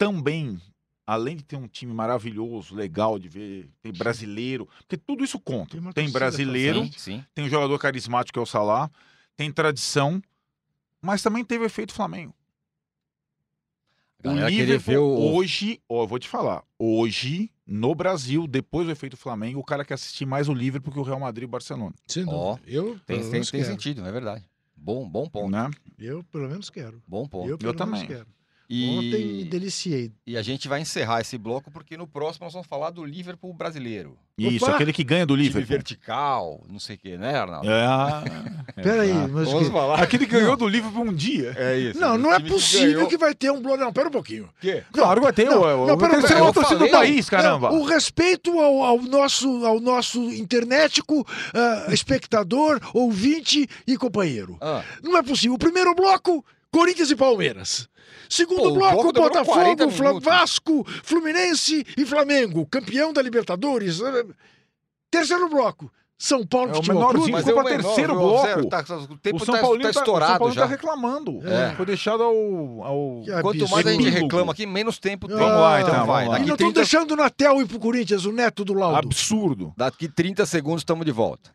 também, 0.00 0.58
além 1.06 1.36
de 1.36 1.44
ter 1.44 1.56
um 1.56 1.68
time 1.68 1.92
maravilhoso, 1.92 2.74
legal 2.74 3.18
de 3.18 3.28
ver, 3.28 3.68
tem 3.82 3.92
brasileiro, 3.92 4.66
porque 4.78 4.96
tudo 4.96 5.22
isso 5.22 5.38
conta. 5.38 5.78
Tem 5.78 5.92
Tem 5.92 6.10
brasileiro, 6.10 6.86
Sim, 6.86 6.92
sim. 6.96 7.24
tem 7.34 7.44
um 7.44 7.48
jogador 7.50 7.78
carismático 7.78 8.32
que 8.32 8.38
é 8.38 8.42
o 8.42 8.46
Salah, 8.46 8.90
tem 9.36 9.52
tradição, 9.52 10.22
mas 11.02 11.22
também 11.22 11.44
teve 11.44 11.66
efeito 11.66 11.92
Flamengo. 11.92 12.34
O 14.24 14.32
Liverpool 14.48 14.78
ver 14.78 14.98
o... 14.98 15.34
hoje, 15.34 15.82
ó, 15.86 16.02
eu 16.04 16.06
vou 16.06 16.18
te 16.18 16.28
falar, 16.28 16.64
hoje 16.78 17.50
no 17.66 17.94
Brasil, 17.94 18.46
depois 18.46 18.86
do 18.86 18.92
efeito 18.92 19.18
Flamengo, 19.18 19.60
o 19.60 19.64
cara 19.64 19.84
quer 19.84 19.94
assistir 19.94 20.24
mais 20.24 20.48
o 20.48 20.54
Liverpool 20.54 20.94
que 20.94 20.98
o 20.98 21.02
Real 21.02 21.20
Madrid 21.20 21.42
e 21.42 21.44
o 21.44 21.48
Barcelona, 21.48 21.94
Sem 22.06 22.24
Ó, 22.26 22.54
dúvida. 22.54 22.70
eu, 22.70 22.98
Tem, 23.00 23.20
tem, 23.30 23.42
tem 23.42 23.64
sentido, 23.64 24.06
é 24.06 24.10
verdade. 24.10 24.48
Bom, 24.74 25.06
bom 25.06 25.28
ponto. 25.28 25.50
né? 25.50 25.70
Eu, 25.98 26.24
pelo 26.24 26.48
menos, 26.48 26.70
quero. 26.70 27.02
Bom 27.06 27.26
ponto. 27.28 27.50
Eu, 27.50 27.58
menos, 27.60 27.76
também. 27.76 28.06
quero. 28.06 28.26
E... 28.72 28.88
Ontem 28.96 29.26
me 29.26 29.44
deliciei. 29.44 30.12
E 30.24 30.36
a 30.36 30.42
gente 30.42 30.68
vai 30.68 30.80
encerrar 30.80 31.20
esse 31.20 31.36
bloco 31.36 31.72
porque 31.72 31.96
no 31.96 32.06
próximo 32.06 32.44
nós 32.44 32.52
vamos 32.52 32.68
falar 32.68 32.90
do 32.90 33.04
Liverpool 33.04 33.52
brasileiro. 33.52 34.16
Isso, 34.38 34.64
Opa! 34.64 34.76
aquele 34.76 34.92
que 34.92 35.02
ganha 35.02 35.26
do 35.26 35.34
Time 35.34 35.48
Liverpool. 35.48 35.68
vertical, 35.68 36.64
não 36.70 36.78
sei 36.78 36.94
o 36.94 36.98
que, 37.00 37.18
né, 37.18 37.34
Arnaldo? 37.36 37.68
É, 37.68 37.84
Peraí, 38.80 39.12
mas 39.12 39.48
Vamos 39.50 39.66
que- 39.66 39.72
falar. 39.72 40.00
Aquele 40.00 40.24
que 40.24 40.32
ganhou 40.32 40.56
do 40.56 40.68
Liverpool 40.68 41.02
um 41.04 41.12
dia. 41.12 41.52
É 41.58 41.78
isso. 41.78 42.00
Não, 42.00 42.16
não 42.16 42.32
é 42.32 42.36
time 42.36 42.48
que 42.48 42.54
possível 42.54 42.92
ganhou- 42.94 43.08
que 43.08 43.18
vai 43.18 43.34
ter 43.34 43.50
um 43.50 43.60
bloco. 43.60 43.78
Não, 43.78 43.92
pera 43.92 44.08
um 44.08 44.12
pouquinho. 44.12 44.48
quê? 44.60 44.84
Claro, 44.92 45.20
vai 45.20 45.32
ter. 45.32 45.46
Não, 45.46 45.60
o, 45.62 45.86
não, 45.88 45.98
pera, 45.98 46.20
que 46.20 46.28
pera, 46.28 46.40
uma 46.40 46.48
eu 46.50 46.52
torcida 46.54 46.78
do 46.78 46.88
país, 46.90 47.28
caramba. 47.28 47.70
Não, 47.70 47.80
o 47.80 47.84
respeito 47.84 48.58
ao, 48.58 48.82
ao 48.84 49.02
nosso, 49.02 49.66
ao 49.66 49.80
nosso 49.80 50.20
internetico, 50.32 51.26
ah, 51.52 51.86
espectador, 51.92 52.80
ouvinte 52.94 53.68
e 53.86 53.96
companheiro. 53.96 54.56
Ah, 54.60 54.82
Não 55.02 55.16
é 55.18 55.22
possível. 55.22 55.54
O 55.54 55.58
primeiro 55.58 55.94
bloco, 55.94 56.44
Corinthians 56.72 57.10
e 57.10 57.16
Palmeiras. 57.16 57.88
Segundo 58.28 58.62
Pô, 58.62 58.72
bloco 58.74 58.94
bloco, 58.94 59.12
demorou 59.12 59.44
40 59.44 59.84
Botafogo, 59.84 59.90
Fla- 59.96 60.08
minutos. 60.08 60.24
Vasco, 60.24 60.84
Fluminense 61.02 61.84
e 61.96 62.06
Flamengo, 62.06 62.64
campeão 62.66 63.12
da 63.12 63.20
Libertadores. 63.20 64.00
Terceiro 65.10 65.48
bloco, 65.48 65.90
São 66.16 66.46
Paulo 66.46 66.68
É 66.68 66.72
o 66.72 66.74
Futebol. 66.76 67.08
Clube. 67.08 67.32
mas 67.32 67.44
foi 67.44 67.52
é 67.52 67.56
menor, 67.56 67.68
terceiro 67.82 68.12
viu? 68.12 68.22
bloco. 68.22 68.46
Zero, 68.46 68.66
tá- 68.68 68.84
o 69.10 69.16
tempo 69.18 69.36
o 69.42 69.44
São 69.44 69.54
tá, 69.56 69.60
Paulino 69.60 69.82
tá 69.84 69.88
tá, 69.88 69.90
o 69.90 69.92
São 69.94 70.02
estourado 70.02 70.38
Paulo 70.38 70.54
já. 70.54 70.60
tá 70.62 70.66
reclamando. 70.68 71.40
É. 71.48 71.74
Foi 71.74 71.86
deixado 71.86 72.22
ao. 72.22 72.34
ao... 72.84 73.22
Quanto 73.42 73.68
mais 73.68 73.86
a 73.86 73.92
gente 73.92 74.08
reclama 74.08 74.52
aqui, 74.52 74.64
menos 74.66 74.98
tempo 74.98 75.26
tem. 75.26 75.36
Vamos 75.36 75.60
lá, 75.60 75.80
então, 75.80 76.06
vai. 76.06 76.28
lá. 76.28 76.36
E 76.36 76.38
não 76.46 76.54
estão 76.54 76.56
30, 76.56 76.72
deixando 76.80 77.10
o 77.12 77.16
Natel 77.16 77.60
ir 77.62 77.66
pro 77.66 77.80
Corinthians, 77.80 78.24
o 78.26 78.32
neto 78.32 78.64
do 78.64 78.74
Laudo. 78.74 78.98
Absurdo. 78.98 79.72
daqui 79.76 80.06
30 80.08 80.46
segundos 80.46 80.82
estamos 80.82 81.04
de 81.04 81.10
volta. 81.12 81.50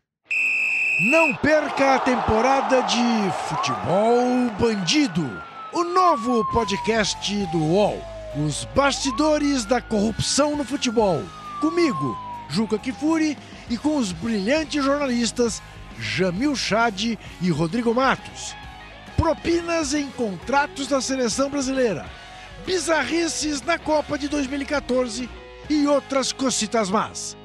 Não 0.98 1.34
perca 1.34 1.96
a 1.96 1.98
temporada 1.98 2.80
de 2.80 3.30
Futebol 3.50 4.50
Bandido, 4.58 5.42
o 5.70 5.84
novo 5.84 6.42
podcast 6.50 7.46
do 7.52 7.58
UOL. 7.58 8.02
Os 8.34 8.64
bastidores 8.74 9.66
da 9.66 9.78
corrupção 9.78 10.56
no 10.56 10.64
futebol. 10.64 11.22
Comigo, 11.60 12.16
Juca 12.48 12.78
Kifuri, 12.78 13.36
e 13.68 13.76
com 13.76 13.98
os 13.98 14.10
brilhantes 14.10 14.82
jornalistas 14.82 15.60
Jamil 16.00 16.56
Chad 16.56 17.18
e 17.42 17.50
Rodrigo 17.50 17.94
Matos. 17.94 18.56
Propinas 19.18 19.92
em 19.92 20.08
contratos 20.12 20.86
da 20.86 21.02
seleção 21.02 21.50
brasileira. 21.50 22.06
Bizarrices 22.64 23.60
na 23.60 23.78
Copa 23.78 24.16
de 24.16 24.28
2014 24.28 25.28
e 25.68 25.86
outras 25.86 26.32
cositas 26.32 26.88
más. 26.88 27.36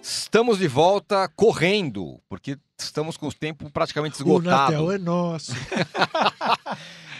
Estamos 0.00 0.58
de 0.58 0.68
volta 0.68 1.28
correndo, 1.34 2.20
porque 2.28 2.56
estamos 2.78 3.16
com 3.16 3.26
o 3.26 3.32
tempo 3.32 3.68
praticamente 3.70 4.22
O 4.22 4.26
esgotado. 4.26 4.72
Natel 4.72 4.92
é 4.92 4.98
nosso. 4.98 5.52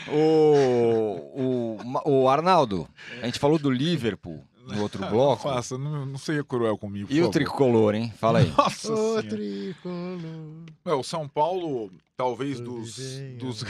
O, 0.08 1.76
o, 1.94 2.02
o 2.04 2.28
Arnaldo, 2.28 2.88
a 3.22 3.26
gente 3.26 3.38
falou 3.38 3.56
do 3.56 3.70
Liverpool 3.70 4.42
no 4.72 4.82
outro 4.82 5.06
bloco. 5.08 5.42
Faça, 5.48 5.78
não, 5.78 6.06
não 6.06 6.18
seja 6.18 6.42
cruel 6.42 6.76
comigo. 6.76 7.08
E 7.10 7.14
o 7.14 7.24
favor. 7.24 7.32
tricolor, 7.32 7.94
hein? 7.94 8.12
Fala 8.18 8.40
aí. 8.40 8.50
Nossa 8.56 8.94
Senhora. 8.94 9.28
tricolor. 9.28 10.64
É, 10.84 10.92
o 10.92 11.02
São 11.02 11.28
Paulo, 11.28 11.90
talvez 12.16 12.60
dos, 12.60 12.96
dos, 13.38 13.64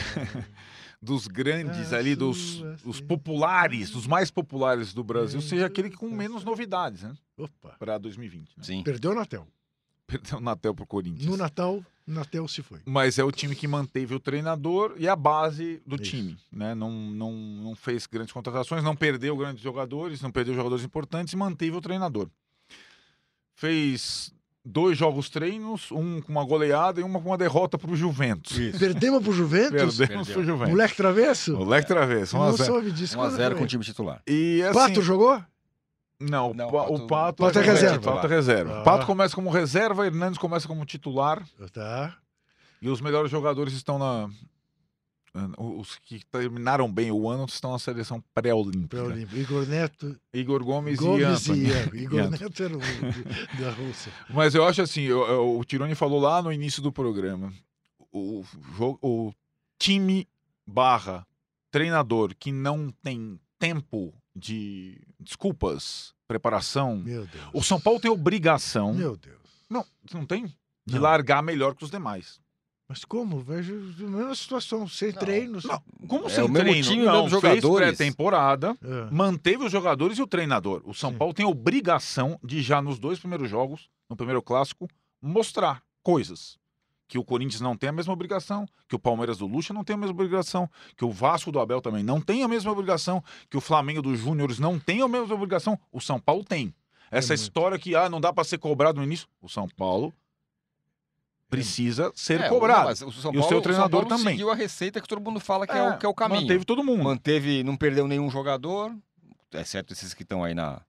dos 1.00 1.26
grandes 1.26 1.92
ali, 1.92 2.14
dos, 2.14 2.62
dos 2.84 3.00
populares, 3.00 3.90
dos 3.90 4.07
mais 4.07 4.30
populares 4.30 4.94
do 4.94 5.03
Brasil, 5.03 5.40
seja 5.40 5.66
aquele 5.66 5.90
com 5.90 6.09
menos 6.09 6.44
novidades, 6.44 7.03
né? 7.03 7.14
Opa. 7.36 7.76
Para 7.78 7.98
2020. 7.98 8.57
Né? 8.57 8.62
Sim. 8.62 8.82
Perdeu 8.82 9.11
o 9.11 9.14
Natel. 9.14 9.46
Perdeu 10.07 10.38
o 10.38 10.40
Natel 10.40 10.74
pro 10.74 10.86
Corinthians. 10.86 11.26
No 11.26 11.36
Natal, 11.36 11.84
Natel 12.07 12.46
se 12.48 12.62
foi. 12.62 12.80
Mas 12.84 13.18
é 13.18 13.24
o 13.24 13.30
time 13.30 13.55
que 13.55 13.66
manteve 13.68 14.14
o 14.14 14.20
treinador 14.20 14.94
e 14.98 15.09
a 15.09 15.14
base 15.16 15.80
do 15.86 15.96
Isso. 15.96 16.05
time, 16.11 16.36
né? 16.50 16.74
Não, 16.74 16.90
não, 16.90 17.32
não 17.32 17.74
fez 17.74 18.07
grandes 18.07 18.32
contratações, 18.32 18.82
não 18.82 18.96
perdeu 18.96 19.36
grandes 19.36 19.62
jogadores, 19.62 20.20
não 20.20 20.30
perdeu 20.30 20.55
jogadores 20.55 20.84
importantes 20.84 21.32
e 21.32 21.36
manteve 21.36 21.76
o 21.76 21.80
treinador. 21.80 22.28
Fez 23.55 24.32
dois 24.64 24.96
jogos 24.96 25.28
treinos, 25.28 25.90
um 25.90 26.20
com 26.20 26.32
uma 26.32 26.44
goleada 26.44 27.00
e 27.00 27.05
uma 27.05 27.20
com 27.20 27.30
uma 27.30 27.38
derrota 27.38 27.78
para 27.78 27.90
o 27.90 27.96
Juventus. 27.96 28.57
Perdemos 28.78 29.22
pro 29.22 29.32
Juventus? 29.32 29.96
Perdemos 29.98 30.28
pro 30.30 30.44
Juventus. 30.44 30.70
Moleque 30.70 30.96
travesso? 30.96 31.57
Moleque 31.57 31.88
travesso, 31.88 32.36
1 32.36 32.42
a 32.42 32.46
Não 32.46 32.57
0. 32.57 32.72
soube 32.72 32.90
disso. 32.92 33.16
1x0 33.16 33.36
Quando 33.36 33.57
com 33.59 33.64
o 33.64 33.66
time 33.66 33.84
titular. 33.84 34.22
E 34.26 34.62
assim, 34.64 34.74
Pato 34.78 35.03
jogou? 35.03 35.42
Não, 36.23 36.55
Não, 36.55 36.68
o 36.68 36.73
Pa- 36.73 36.79
Pato- 36.83 36.95
o 36.95 37.07
Pato, 37.07 37.43
Pato 37.45 37.59
é 37.59 37.62
reserva. 37.62 38.12
Pato 38.12 38.27
é 38.27 38.31
reserva. 38.31 38.81
Ah. 38.81 38.83
Pato 38.83 39.07
começa 39.07 39.35
como 39.35 39.51
reserva, 39.51 40.07
Hernandes 40.07 40.39
começa 40.39 40.66
como 40.68 40.85
titular 40.85 41.43
Tá. 41.73 42.16
e 42.81 42.89
os 42.89 43.01
melhores 43.01 43.31
jogadores 43.31 43.73
estão 43.75 43.99
na 43.99 44.29
os 45.59 45.97
que 45.97 46.23
terminaram 46.27 46.93
bem 46.93 47.11
o 47.11 47.27
ano 47.27 47.47
estão 47.47 47.73
na 47.73 47.79
seleção 47.79 48.23
pré-olímpica. 48.35 49.03
Olímpio. 49.03 49.39
Igor 49.39 49.66
Neto. 49.66 50.14
Igor 50.33 50.62
Gomes, 50.62 51.01
e 51.01 51.03
Gomes 51.03 51.47
e, 51.47 51.73
é, 51.73 51.87
Igor. 51.97 52.29
Neto 52.29 52.62
era 52.62 52.77
o 52.77 52.81
da 53.59 53.70
Rússia. 53.70 54.12
Mas 54.29 54.55
eu 54.55 54.62
acho 54.66 54.83
assim, 54.83 55.01
eu- 55.05 55.27
eu- 55.27 55.59
o 55.59 55.64
Tironi 55.64 55.95
falou 55.95 56.20
lá 56.20 56.43
no 56.43 56.53
início 56.53 56.83
do 56.83 56.93
programa, 56.93 57.51
o, 58.12 58.45
jogo, 58.77 58.99
o 59.01 59.33
time 59.79 60.29
barra 60.66 61.27
treinador 61.70 62.35
que 62.39 62.53
não 62.53 62.91
tem 63.03 63.41
tempo 63.59 64.12
de 64.35 65.01
desculpas, 65.20 66.14
preparação. 66.26 66.97
Meu 66.97 67.26
Deus. 67.26 67.45
O 67.53 67.62
São 67.62 67.80
Paulo 67.80 68.01
tem 68.01 68.11
obrigação, 68.11 68.95
Meu 68.95 69.16
Deus. 69.16 69.39
não, 69.68 69.85
não 70.12 70.24
tem, 70.26 70.47
de 70.87 70.95
Não. 70.95 71.03
largar 71.03 71.43
melhor 71.43 71.74
que 71.74 71.85
os 71.85 71.91
demais. 71.91 72.41
Mas 72.89 73.05
como? 73.07 73.41
Vejo 73.41 73.74
a 74.01 74.03
mesma 74.11 74.35
situação. 74.35 74.87
Sem 74.87 75.12
treinos. 75.12 75.64
Não, 75.64 75.83
como 76.07 76.26
É 76.26 76.30
sem 76.30 76.45
o 76.45 76.49
mesmo 76.49 76.68
treino? 76.68 76.87
time, 76.89 77.05
não, 77.05 77.24
mesmos 77.24 77.41
fez 77.41 77.55
jogadores. 77.62 77.97
pré-temporada, 77.97 78.76
É. 78.83 79.11
manteve 79.11 79.64
os 79.64 79.72
jogadores 79.72 80.18
e 80.18 80.22
o 80.22 80.26
treinador. 80.26 80.83
O 80.85 80.93
São 80.93 81.11
Sim. 81.11 81.16
Paulo 81.16 81.33
tem 81.33 81.47
obrigação 81.47 82.39
de 82.45 82.61
já 82.61 82.83
nos 82.83 82.99
dois 82.99 83.18
primeiros 83.18 83.49
jogos, 83.49 83.89
no 84.11 84.16
primeiro 84.16 84.43
clássico, 84.43 84.89
mostrar 85.22 85.83
coisas. 86.03 86.59
Que 87.13 87.19
o 87.19 87.25
Corinthians 87.25 87.61
não 87.61 87.77
tem 87.77 87.91
a 87.91 87.93
mesma 87.93 88.11
obrigação, 88.15 88.67
que 88.89 88.97
o 88.97 88.99
Palmeiras 88.99 89.37
do 89.37 89.47
Lucha 89.47 89.75
não 89.75 89.85
tem 89.85 89.93
a 89.93 89.99
mesma 89.99 90.15
obrigação, 90.15 90.67
que 90.97 91.05
o 91.05 91.11
Vasco 91.11 91.53
do 91.53 91.61
Abel 91.61 91.83
também 91.83 92.03
não 92.03 92.23
tem 92.23 92.43
a 92.43 92.49
mesma 92.49 92.73
obrigação, 92.73 93.23
que 93.51 93.57
o 93.59 93.61
Flamengo 93.61 94.01
dos 94.01 94.19
Júniores 94.19 94.59
não 94.59 94.79
tem 94.79 95.03
a 95.03 95.09
mesma 95.09 95.35
obrigação, 95.35 95.79
o 95.93 96.01
São 96.01 96.19
Paulo 96.19 96.43
tem. 96.43 96.75
Essa 97.11 97.35
É 97.35 97.37
muito. 97.37 97.43
história 97.43 97.79
que 97.79 97.95
ah, 97.95 98.09
não 98.09 98.19
dá 98.19 98.33
para 98.33 98.45
ser 98.45 98.57
cobrado 98.57 98.97
no 98.97 99.05
início, 99.05 99.29
o 99.43 99.49
São 99.51 99.69
Paulo 99.69 100.11
precisa 101.51 102.11
ser 102.15 102.41
É, 102.41 102.49
cobrado. 102.49 102.99
não, 103.01 103.09
o 103.09 103.13
São 103.13 103.31
E 103.31 103.37
o 103.37 103.41
Paulo, 103.41 103.49
seu 103.49 103.61
treinador 103.61 104.07
Paulo 104.07 104.09
também. 104.09 104.33
seguiu 104.35 104.51
a 104.51 104.55
receita 104.55 104.99
que 105.01 105.07
todo 105.07 105.21
mundo 105.21 105.39
fala 105.39 105.67
que 105.67 105.77
é, 105.77 105.83
o, 105.91 105.99
que 105.99 106.07
é 106.07 106.09
o 106.09 106.15
caminho. 106.15 106.41
Manteve 106.43 106.65
todo 106.65 106.83
mundo. 106.83 107.05
Manteve, 107.05 107.63
não 107.63 107.77
perdeu 107.77 108.09
nenhum 108.09 108.31
jogador, 108.31 108.91
exceto 109.53 109.93
esses 109.93 110.15
que 110.15 110.23
estão 110.23 110.43
aí 110.43 110.55
na, 110.55 110.81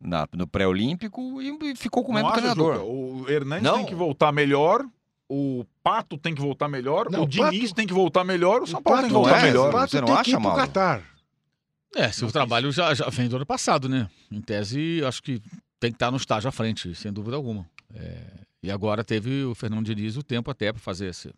na- 0.00 0.26
no 0.32 0.48
pré-olímpico, 0.48 1.40
e 1.40 1.76
ficou 1.76 2.02
com 2.02 2.10
o 2.10 2.14
mesmo 2.16 2.32
treinador. 2.32 2.78
O 2.82 3.24
Hernandes 3.30 3.62
Não. 3.62 3.76
tem 3.76 3.86
que 3.86 3.94
voltar 3.94 4.32
melhor, 4.32 4.84
o 5.32 5.64
Pato 5.82 6.18
tem 6.18 6.34
que 6.34 6.40
voltar 6.40 6.66
melhor, 6.68 7.08
Não, 7.10 7.20
o 7.20 7.22
o 7.22 7.26
Diniz 7.28 7.60
Pato- 7.62 7.74
tem 7.76 7.86
que 7.86 7.94
voltar 7.94 8.24
melhor, 8.24 8.62
o 8.62 8.66
São 8.66 8.80
O 8.80 8.82
Paulo 8.82 8.98
tem 9.00 9.08
que 9.08 9.14
voltar 9.14 9.38
é, 9.38 9.42
melhor. 9.42 9.68
O 9.68 9.72
Pato 9.72 9.90
Você 9.92 10.00
não 10.00 10.06
tem 10.06 10.14
que 10.16 10.20
acha, 10.22 10.30
ir 10.30 10.40
pro? 10.40 10.54
Catar. 10.56 11.04
É, 11.94 12.10
se 12.10 12.24
o 12.24 12.32
trabalho 12.32 12.70
já, 12.72 12.92
já 12.94 13.08
vem 13.08 13.28
do 13.28 13.36
ano 13.36 13.46
passado, 13.46 13.88
né? 13.88 14.08
Em 14.30 14.40
tese, 14.40 15.02
acho 15.04 15.22
que 15.22 15.40
tem 15.78 15.90
que 15.90 15.96
estar 15.96 16.10
no 16.10 16.16
estágio 16.16 16.48
à 16.48 16.52
frente, 16.52 16.94
sem 16.94 17.12
dúvida 17.12 17.36
alguma. 17.36 17.64
É, 17.94 18.22
e 18.62 18.70
agora 18.70 19.02
teve 19.04 19.44
o 19.44 19.54
Fernando 19.54 19.84
Diniz 19.86 20.16
o 20.16 20.22
tempo 20.22 20.50
até 20.50 20.72
para 20.72 20.80
fazer 20.80 21.06
esse, 21.08 21.32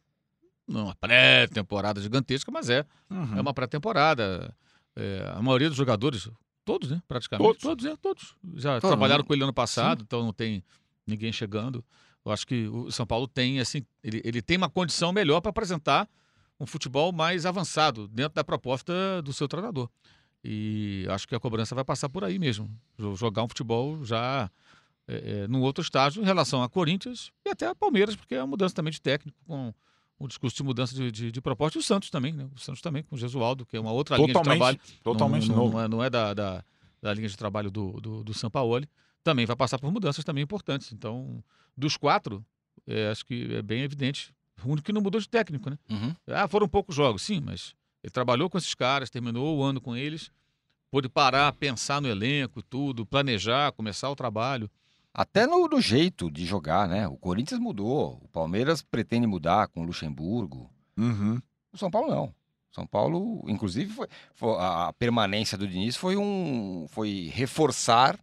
não 0.66 0.84
uma 0.84 0.94
pré-temporada 0.94 2.00
gigantesca, 2.00 2.50
mas 2.50 2.68
é, 2.70 2.84
Uhum. 3.10 3.36
é 3.38 3.40
uma 3.40 3.54
pré-temporada. 3.54 4.54
É, 4.96 5.32
a 5.34 5.40
maioria 5.42 5.68
dos 5.68 5.76
jogadores, 5.78 6.28
todos, 6.64 6.90
né? 6.90 7.00
Praticamente. 7.08 7.46
Todos. 7.46 7.62
Todos, 7.62 7.84
é, 7.86 7.96
todos. 7.96 8.34
Já 8.56 8.78
Todo 8.80 8.90
trabalharam 8.90 9.20
mundo. 9.20 9.28
com 9.28 9.34
ele 9.34 9.42
ano 9.44 9.54
passado, 9.54 10.02
então 10.06 10.22
não 10.22 10.32
tem 10.34 10.62
ninguém 11.06 11.32
chegando. 11.32 11.82
Eu 12.24 12.30
acho 12.32 12.46
que 12.46 12.66
o 12.68 12.90
São 12.90 13.06
Paulo 13.06 13.26
tem, 13.26 13.58
assim, 13.60 13.82
ele, 14.02 14.20
ele 14.24 14.40
tem 14.42 14.56
uma 14.56 14.70
condição 14.70 15.12
melhor 15.12 15.40
para 15.40 15.50
apresentar 15.50 16.08
um 16.60 16.66
futebol 16.66 17.12
mais 17.12 17.44
avançado 17.44 18.06
dentro 18.06 18.34
da 18.34 18.44
proposta 18.44 19.20
do 19.22 19.32
seu 19.32 19.48
treinador. 19.48 19.88
E 20.44 21.06
acho 21.10 21.26
que 21.26 21.34
a 21.34 21.40
cobrança 21.40 21.74
vai 21.74 21.84
passar 21.84 22.08
por 22.08 22.24
aí 22.24 22.38
mesmo. 22.38 22.68
Jo- 22.98 23.14
Jogar 23.16 23.42
um 23.44 23.48
futebol 23.48 24.04
já 24.04 24.50
é, 25.08 25.42
é, 25.44 25.48
num 25.48 25.60
outro 25.62 25.82
estágio 25.82 26.22
em 26.22 26.24
relação 26.24 26.62
a 26.62 26.68
Corinthians 26.68 27.32
e 27.44 27.50
até 27.50 27.66
a 27.66 27.74
Palmeiras, 27.74 28.14
porque 28.16 28.34
é 28.34 28.40
uma 28.40 28.46
mudança 28.48 28.74
também 28.74 28.92
de 28.92 29.00
técnico, 29.00 29.36
com 29.46 29.72
o 30.18 30.28
discurso 30.28 30.56
de 30.56 30.62
mudança 30.62 30.94
de, 30.94 31.10
de, 31.10 31.32
de 31.32 31.40
proposta. 31.40 31.76
E 31.78 31.80
o 31.80 31.82
Santos 31.82 32.08
também, 32.10 32.32
né? 32.32 32.48
O 32.54 32.58
Santos 32.60 32.80
também, 32.80 33.02
com 33.02 33.14
o 33.16 33.18
Gesualdo, 33.18 33.66
que 33.66 33.76
é 33.76 33.80
uma 33.80 33.90
outra 33.92 34.16
linha 34.16 34.28
de 34.28 34.32
Totalmente, 34.34 34.58
trabalho. 34.58 34.80
totalmente 35.02 35.48
não, 35.48 35.56
não- 35.56 35.62
novo. 35.64 35.72
Não 35.76 35.82
é, 35.84 35.88
não 35.88 36.04
é 36.04 36.10
da, 36.10 36.34
da, 36.34 36.64
da 37.00 37.14
linha 37.14 37.28
de 37.28 37.36
trabalho 37.36 37.70
do, 37.70 38.00
do, 38.00 38.22
do 38.24 38.34
Sampaoli. 38.34 38.88
Também 39.24 39.46
vai 39.46 39.56
passar 39.56 39.78
por 39.78 39.90
mudanças 39.92 40.24
também 40.24 40.42
importantes. 40.42 40.92
Então, 40.92 41.42
dos 41.76 41.96
quatro, 41.96 42.44
é, 42.86 43.08
acho 43.10 43.24
que 43.24 43.54
é 43.54 43.62
bem 43.62 43.82
evidente. 43.82 44.34
O 44.64 44.68
único 44.70 44.86
que 44.86 44.92
não 44.92 45.00
mudou 45.00 45.20
de 45.20 45.28
técnico, 45.28 45.70
né? 45.70 45.78
Uhum. 45.90 46.14
Ah, 46.28 46.46
foram 46.48 46.68
poucos 46.68 46.94
jogos, 46.94 47.22
sim, 47.22 47.40
mas 47.40 47.74
ele 48.02 48.10
trabalhou 48.10 48.48
com 48.50 48.58
esses 48.58 48.74
caras, 48.74 49.10
terminou 49.10 49.58
o 49.58 49.62
ano 49.62 49.80
com 49.80 49.96
eles, 49.96 50.30
pôde 50.90 51.08
parar, 51.08 51.52
pensar 51.52 52.00
no 52.00 52.08
elenco 52.08 52.62
tudo, 52.62 53.06
planejar, 53.06 53.72
começar 53.72 54.10
o 54.10 54.16
trabalho. 54.16 54.70
Até 55.14 55.46
no, 55.46 55.68
no 55.68 55.80
jeito 55.80 56.30
de 56.30 56.44
jogar, 56.46 56.88
né? 56.88 57.06
O 57.06 57.16
Corinthians 57.16 57.60
mudou, 57.60 58.18
o 58.22 58.28
Palmeiras 58.28 58.82
pretende 58.82 59.26
mudar 59.26 59.68
com 59.68 59.82
o 59.82 59.84
Luxemburgo. 59.84 60.70
Uhum. 60.96 61.40
O 61.72 61.78
São 61.78 61.90
Paulo 61.90 62.10
não. 62.10 62.34
São 62.70 62.86
Paulo, 62.86 63.42
inclusive, 63.48 63.92
foi, 63.92 64.08
foi- 64.34 64.56
a 64.58 64.88
a 64.88 64.92
permanência 64.94 65.58
do 65.58 65.68
Diniz 65.68 65.96
foi 65.96 66.16
um, 66.16 66.86
foi 66.88 67.30
reforçar 67.34 68.18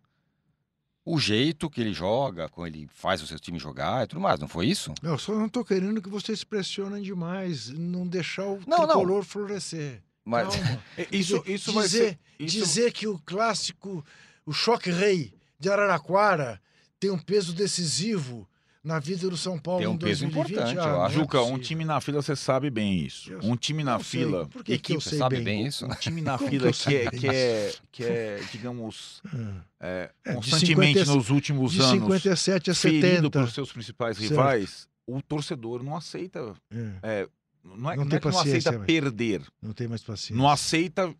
o 1.05 1.19
jeito 1.19 1.69
que 1.69 1.81
ele 1.81 1.93
joga, 1.93 2.47
como 2.49 2.67
ele 2.67 2.87
faz 2.93 3.21
o 3.21 3.27
seu 3.27 3.39
time 3.39 3.57
jogar 3.57 4.03
e 4.03 4.07
tudo 4.07 4.21
mais. 4.21 4.39
Não 4.39 4.47
foi 4.47 4.67
isso? 4.67 4.93
Eu 5.01 5.17
só 5.17 5.33
não 5.33 5.49
tô 5.49 5.63
querendo 5.65 6.01
que 6.01 6.09
vocês 6.09 6.43
pressionem 6.43 7.01
demais. 7.01 7.69
Não 7.69 8.05
deixar 8.07 8.45
o 8.45 8.59
Não, 8.67 8.79
não. 8.79 8.87
tricolor 8.87 9.23
florescer. 9.23 10.01
Mas 10.25 10.53
Calma. 10.55 10.83
Isso, 11.11 11.39
Dizer- 11.39 11.53
isso 11.53 11.73
vai 11.73 11.83
dizer, 11.85 11.97
ser. 12.09 12.19
Isso... 12.39 12.57
dizer 12.57 12.91
que 12.91 13.07
o 13.07 13.17
clássico, 13.25 14.05
o 14.45 14.51
choque 14.53 14.91
rei 14.91 15.33
de 15.59 15.69
Araraquara 15.69 16.61
tem 16.99 17.09
um 17.09 17.17
peso 17.17 17.53
decisivo 17.53 18.47
na 18.83 18.97
vida 18.99 19.29
do 19.29 19.35
São 19.35 19.57
Paulo 19.59 19.79
Tem 19.81 19.87
um 19.87 19.97
peso 19.97 20.21
2020. 20.25 20.51
importante, 20.51 20.79
Ah, 20.79 20.83
eu 20.89 21.01
é 21.01 21.05
acho. 21.05 21.15
Juca, 21.15 21.37
um 21.39 21.43
possível. 21.43 21.63
time 21.63 21.85
na 21.85 21.99
fila, 22.01 22.21
você 22.21 22.35
sabe 22.35 22.69
bem 22.69 23.05
isso. 23.05 23.31
Um 23.43 23.55
time 23.55 23.83
na 23.83 23.93
não 23.97 24.03
sei. 24.03 24.21
fila. 24.21 24.45
Por 24.47 24.63
que, 24.63 24.77
que 24.79 24.93
equipe- 24.93 25.09
sei 25.09 25.17
sabe 25.19 25.35
bem? 25.37 25.43
bem 25.43 25.67
isso? 25.67 25.85
Um 25.85 25.89
time 25.95 26.21
na 26.21 26.37
Como 26.37 26.49
fila 26.49 26.71
que 26.71 26.79
eu 26.79 26.89
que 26.89 26.95
é, 26.95 27.11
que 27.11 27.27
é, 27.27 27.73
que 27.91 28.03
é, 28.05 28.39
digamos, 28.51 29.21
é, 29.81 30.09
É, 30.25 30.29
de 30.29 30.35
constantemente 30.35 30.99
50 30.99 31.15
nos 31.15 31.29
últimos 31.29 31.71
De 31.73 31.81
anos 31.81 31.91
57 31.91 32.71
a 32.71 32.75
ferido 32.75 33.07
70. 33.07 33.29
por 33.41 33.51
seus 33.51 33.71
principais 33.71 34.17
Certo. 34.17 34.29
rivais, 34.29 34.87
o 35.05 35.21
torcedor 35.21 35.83
não 35.83 35.95
aceita 35.95 36.53
É. 36.71 36.77
é, 37.03 37.27
não 37.63 37.91
é, 37.91 37.95
Não 37.97 38.03
não 38.05 38.09
tem 38.09 38.17
é 38.17 38.19
que 38.21 38.29
não 38.29 38.39
aceita 38.39 38.71
velho. 38.71 38.83
perder. 38.85 39.41
Não 39.61 39.73
tem 39.73 39.87
mais 39.87 40.01
paciência. 40.01 40.35
Não 40.35 40.49
aceita 40.49 41.13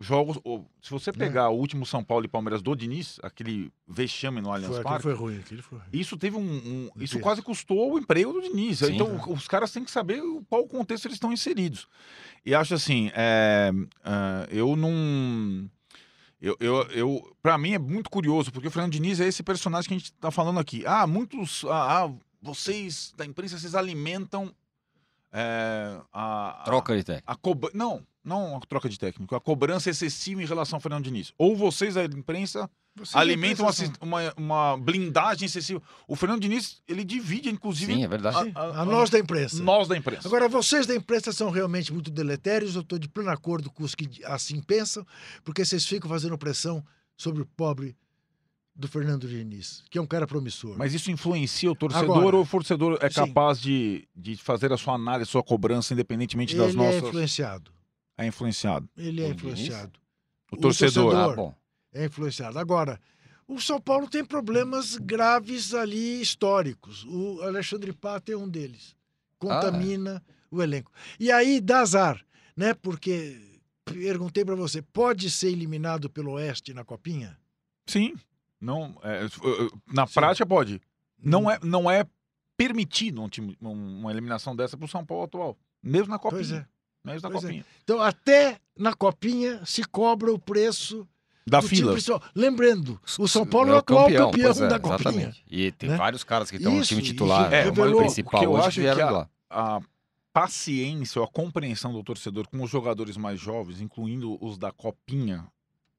jogos. 0.00 0.36
Se 0.82 0.94
É. 0.94 0.98
você 0.98 1.12
pegar 1.12 1.48
o 1.50 1.56
último 1.56 1.84
São 1.84 2.04
Paulo 2.04 2.24
e 2.24 2.28
Palmeiras 2.28 2.62
do 2.62 2.74
Diniz, 2.76 3.18
aquele 3.22 3.72
vexame 3.86 4.40
no 4.40 4.52
Allianz 4.52 4.74
Foi, 4.74 4.82
Parque, 4.84 5.02
foi 5.02 5.14
ruim, 5.14 5.38
aquele 5.38 5.60
foi 5.62 5.78
ruim. 5.78 5.88
isso 5.92 6.16
teve 6.16 6.36
um. 6.36 6.40
um- 6.40 6.90
isso 6.96 7.18
quase 7.20 7.42
custou 7.42 7.94
o 7.94 7.98
emprego 7.98 8.32
do 8.32 8.40
Diniz. 8.42 8.78
Sim. 8.78 8.94
Então, 8.94 9.20
os 9.32 9.48
caras 9.48 9.72
têm 9.72 9.84
que 9.84 9.90
saber 9.90 10.22
qual 10.48 10.62
o 10.62 10.68
contexto 10.68 11.06
eles 11.06 11.16
estão 11.16 11.32
inseridos. 11.32 11.88
E 12.46 12.54
acho 12.54 12.74
assim, 12.74 13.10
é, 13.14 13.70
é, 14.04 14.48
eu 14.50 14.76
não. 14.76 15.68
Eu, 16.40 16.56
eu, 16.60 16.82
eu, 16.92 17.36
pra 17.42 17.58
mim 17.58 17.72
é 17.72 17.78
muito 17.80 18.08
curioso, 18.08 18.52
porque 18.52 18.68
o 18.68 18.70
Fernando 18.70 18.92
Diniz 18.92 19.18
é 19.18 19.26
esse 19.26 19.42
personagem 19.42 19.88
que 19.88 19.94
a 19.94 19.98
gente 19.98 20.12
tá 20.12 20.30
falando 20.30 20.60
aqui. 20.60 20.84
Ah, 20.86 21.04
muitos. 21.04 21.64
Ah, 21.64 22.04
ah, 22.04 22.12
vocês 22.40 23.12
da 23.16 23.26
imprensa, 23.26 23.58
vocês 23.58 23.74
alimentam 23.74 24.54
é, 25.32 25.98
a, 26.12 26.60
a- 26.60 26.64
Troca 26.64 26.96
de 26.96 27.02
técnico. 27.04 27.30
a 27.30 27.34
cobra... 27.34 27.70
Não, 27.74 28.06
não 28.28 28.56
a 28.56 28.60
troca 28.60 28.88
de 28.88 28.98
técnico, 28.98 29.34
a 29.34 29.40
cobrança 29.40 29.90
excessiva 29.90 30.42
em 30.42 30.46
relação 30.46 30.76
ao 30.76 30.80
Fernando 30.80 31.04
Diniz. 31.04 31.32
Ou 31.38 31.56
vocês, 31.56 31.96
a 31.96 32.04
imprensa, 32.04 32.68
Vocês 32.94 33.16
alimentam 33.16 33.64
uma, 33.64 33.72
imprensa 33.72 33.92
uma, 34.00 34.34
uma 34.36 34.76
blindagem 34.76 35.46
excessiva. 35.46 35.82
O 36.06 36.14
Fernando 36.14 36.40
Diniz, 36.42 36.82
ele 36.86 37.02
divide, 37.04 37.48
inclusive, 37.48 37.94
Sim, 37.94 38.04
é 38.04 38.08
verdade. 38.08 38.36
são- 38.36 38.44
Sim, 38.44 38.52
a 38.54 38.84
nós 38.84 39.10
da 39.10 39.18
imprensa. 39.18 39.62
nós 39.62 39.88
da 39.88 39.96
imprensa. 39.96 40.28
Agora, 40.28 40.48
vocês 40.48 40.86
da 40.86 40.94
imprensa 40.94 41.32
são 41.32 41.50
realmente 41.50 41.92
muito 41.92 42.10
deletérios, 42.10 42.74
eu 42.74 42.82
estou 42.82 42.98
de 42.98 43.08
pleno 43.08 43.30
acordo 43.30 43.70
com 43.70 43.82
os 43.82 43.94
que 43.94 44.08
assim 44.24 44.60
pensam, 44.60 45.04
porque 45.42 45.64
vocês 45.64 45.84
ficam 45.86 46.08
fazendo 46.08 46.36
pressão 46.38 46.84
sobre 47.16 47.42
o 47.42 47.46
pobre 47.46 47.96
do 48.74 48.86
Fernando 48.86 49.26
Diniz, 49.26 49.82
que 49.90 49.98
é 49.98 50.00
um 50.00 50.06
cara 50.06 50.24
promissor. 50.24 50.76
Mas 50.78 50.94
isso 50.94 51.10
influencia 51.10 51.68
o 51.68 51.74
torcedor 51.74 52.16
Agora, 52.18 52.36
ou 52.36 52.44
o 52.44 52.46
torcedor 52.46 52.96
é 53.00 53.08
sim. 53.10 53.16
capaz 53.16 53.60
de, 53.60 54.06
de 54.14 54.36
fazer 54.36 54.72
a 54.72 54.76
sua 54.76 54.94
análise, 54.94 55.28
a 55.28 55.32
sua 55.32 55.42
cobrança, 55.42 55.92
independentemente 55.94 56.54
das 56.54 56.74
ele 56.74 56.80
é 56.80 56.84
nossas. 56.84 57.02
influenciado. 57.08 57.72
É 58.18 58.26
influenciado. 58.26 58.88
Ele 58.96 59.22
é 59.22 59.28
influenciado. 59.28 59.98
O, 60.52 60.56
O 60.56 60.60
torcedor. 60.60 61.12
torcedor. 61.12 61.32
Ah, 61.32 61.36
bom. 61.36 61.54
É 61.92 62.04
influenciado. 62.04 62.58
Agora, 62.58 63.00
o 63.46 63.60
São 63.60 63.80
Paulo 63.80 64.08
tem 64.10 64.24
problemas 64.24 64.96
graves 64.96 65.72
ali 65.72 66.20
históricos. 66.20 67.04
O 67.04 67.40
Alexandre 67.42 67.92
Pato 67.92 68.30
é 68.32 68.36
um 68.36 68.48
deles. 68.48 68.94
Contamina 69.38 70.22
o 70.50 70.60
elenco. 70.62 70.90
E 71.20 71.30
aí 71.30 71.60
dá 71.60 71.80
azar, 71.80 72.20
né? 72.56 72.74
Porque 72.74 73.40
perguntei 73.84 74.44
para 74.44 74.54
você, 74.56 74.82
pode 74.82 75.30
ser 75.30 75.48
eliminado 75.50 76.10
pelo 76.10 76.32
Oeste 76.32 76.74
na 76.74 76.84
Copinha? 76.84 77.38
Sim. 77.86 78.14
Não, 78.60 78.98
é, 79.04 79.24
é, 79.24 79.28
na 79.94 80.06
Sim. 80.06 80.14
prática 80.14 80.44
pode. 80.44 80.80
Não 81.22 81.48
é, 81.50 81.58
não 81.62 81.88
é 81.90 82.04
permitido 82.56 83.22
um 83.22 83.28
time, 83.28 83.56
um- 83.62 84.00
uma 84.00 84.10
eliminação 84.10 84.54
dessa 84.56 84.76
para 84.76 84.84
o 84.84 84.88
São 84.88 85.06
Paulo 85.06 85.24
atual. 85.24 85.56
Mesmo 85.82 86.08
na 86.08 86.18
Copinha. 86.18 86.40
Pois 86.40 86.52
é. 86.52 86.66
Mesmo 87.08 87.28
na 87.28 87.32
Pois 87.32 87.44
é. 87.44 87.46
Copinha. 87.48 87.66
Então, 87.84 88.00
até 88.02 88.58
na 88.76 88.94
Copinha 88.94 89.60
se 89.64 89.82
cobra 89.84 90.32
o 90.32 90.38
preço 90.38 91.06
Da 91.46 91.60
time 91.60 91.68
fila. 91.76 92.20
Lembrando, 92.34 93.00
o 93.18 93.26
São 93.26 93.46
Paulo 93.46 93.70
é 93.70 93.74
o 93.74 93.78
atual 93.78 94.04
campeão, 94.06 94.30
pois 94.30 94.60
é, 94.60 94.68
da 94.68 94.78
Copinha. 94.78 95.10
Exatamente. 95.10 95.44
E 95.50 95.72
tem 95.72 95.90
né? 95.90 95.96
vários 95.96 96.22
caras 96.24 96.50
que 96.50 96.56
estão 96.56 96.72
no 96.74 96.82
time 96.82 97.00
isso 97.02 97.10
titular, 97.12 97.52
É, 97.52 97.62
o 97.62 97.64
revelou- 97.66 98.00
principal 98.02 98.30
porque 98.32 98.46
eu 98.46 98.52
hoje 98.52 98.68
acho 98.68 98.80
vieram 98.80 98.96
que 98.96 99.28
a- 99.50 99.76
a 99.76 99.80
paciência 100.32 101.20
ou 101.20 101.24
a 101.24 101.28
compreensão 101.30 101.92
do 101.92 102.02
torcedor 102.02 102.46
com 102.48 102.62
os 102.62 102.70
jogadores 102.70 103.16
mais 103.16 103.40
jovens, 103.40 103.80
incluindo 103.80 104.38
os 104.44 104.56
da 104.58 104.70
Copinha, 104.70 105.46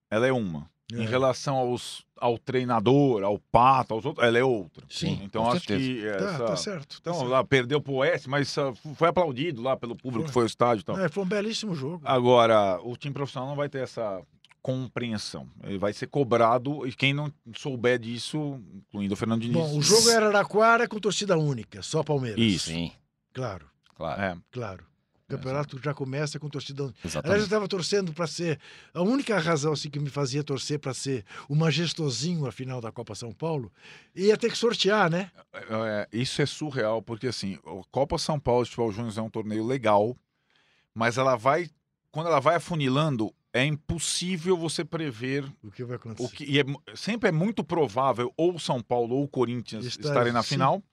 ela 0.10 0.26
é 0.28 0.32
uma. 0.32 0.70
Em 0.94 1.04
É. 1.04 1.06
relação 1.08 1.56
aos, 1.56 2.04
ao 2.18 2.38
treinador, 2.38 3.24
ao 3.24 3.38
Pato, 3.52 3.94
aos 3.94 4.06
outros, 4.06 4.26
ela 4.26 4.38
é 4.40 4.44
outra. 4.44 4.84
Sim, 4.90 5.20
então 5.24 5.46
acho 5.52 5.66
certeza. 5.66 5.80
que 5.80 6.02
Tá, 6.02 6.26
essa... 6.34 6.46
tá 6.46 6.56
certo. 6.56 6.88
Tá 6.96 6.98
Então, 7.02 7.14
certo. 7.14 7.30
lá 7.30 7.44
perdeu 7.44 7.80
pro 7.80 7.94
Oeste, 7.94 8.28
mas 8.30 8.58
ah, 8.58 8.74
foi 8.96 9.08
aplaudido 9.10 9.62
lá 9.62 9.78
pelo 9.78 9.96
público 9.96 10.22
Foi. 10.24 10.28
que 10.28 10.34
foi 10.34 10.44
ao 10.44 10.48
estádio 10.48 10.82
e 10.82 10.86
tal. 10.86 11.00
É, 11.00 11.08
foi 11.10 11.24
um 11.24 11.28
belíssimo 11.28 11.76
jogo. 11.76 12.02
Agora, 12.04 12.80
o 12.84 12.98
time 12.98 13.14
profissional 13.14 13.50
não 13.50 13.56
vai 13.56 13.70
ter 13.70 13.80
essa 13.84 14.20
compreensão. 14.62 15.48
Ele 15.64 15.78
vai 15.78 15.94
ser 15.94 16.08
cobrado 16.08 16.86
e 16.86 16.92
quem 16.94 17.14
não 17.14 17.32
souber 17.56 17.98
disso, 18.00 18.60
incluindo 18.74 19.14
o 19.14 19.18
Fernando 19.18 19.42
Diniz. 19.42 19.56
Bom, 19.56 19.78
o 19.78 19.82
jogo 19.82 20.10
é 20.10 20.16
Araraquara 20.18 20.88
com 20.88 21.00
torcida 21.00 21.38
única, 21.38 21.82
só 21.82 22.04
Palmeiras. 22.04 22.40
Isso. 22.40 22.66
Sim, 22.68 22.92
Claro, 23.34 23.66
claro. 23.96 24.22
É, 24.22 24.36
claro. 24.52 24.84
O 25.30 25.38
campeonato 25.38 25.80
já 25.84 25.94
começa 25.94 26.40
com 26.40 26.50
torcida. 26.50 26.92
Aliás, 27.24 27.42
eu 27.42 27.44
estava 27.46 27.68
torcendo 27.68 28.12
para 28.12 28.26
ser. 28.26 28.60
A 28.92 29.04
única 29.04 29.38
razão 29.38 29.74
assim, 29.74 29.88
que 29.88 30.00
me 30.00 30.10
fazia 30.10 30.44
torcer 30.44 30.80
para 30.80 30.92
ser 30.92 31.24
o 31.48 31.54
majestosinho 31.56 32.48
a 32.48 32.52
final 32.52 32.82
da 32.82 32.92
Copa 32.92 33.14
São 33.14 33.32
Paulo 33.32 33.72
ia 34.16 34.36
ter 34.36 34.50
que 34.50 34.58
sortear, 34.58 35.08
né? 35.10 35.30
É, 35.54 36.08
isso 36.12 36.42
é 36.42 36.48
surreal, 36.48 37.00
porque 37.02 37.28
assim, 37.28 37.60
a 37.64 37.82
Copa 37.92 38.18
São 38.18 38.40
Paulo 38.40 38.64
de 38.64 38.72
Futebol 38.72 38.92
Júnior 38.92 39.14
é 39.16 39.22
um 39.22 39.30
torneio 39.30 39.64
legal, 39.64 40.18
mas 40.96 41.20
ela 41.20 41.36
vai, 41.36 41.70
quando 42.12 42.26
ela 42.28 42.40
vai 42.40 42.56
afunilando, 42.56 43.32
é 43.54 43.64
impossível 43.64 44.58
você 44.58 44.84
prever 44.84 45.46
O 45.64 45.70
que 45.72 45.84
vai 45.84 45.98
acontecer? 45.98 46.24
o 46.28 46.30
que. 46.30 46.44
E 46.44 46.60
é 46.60 46.64
sempre 46.96 47.30
é 47.30 47.32
muito 47.32 47.64
provável 47.64 48.34
ou 48.36 48.58
São 48.58 48.82
Paulo 48.82 49.16
ou 49.16 49.28
Corinthians 49.28 49.86
Está- 49.86 50.08
estarem 50.10 50.34
na 50.34 50.42
sim. 50.42 50.50
final. 50.50 50.84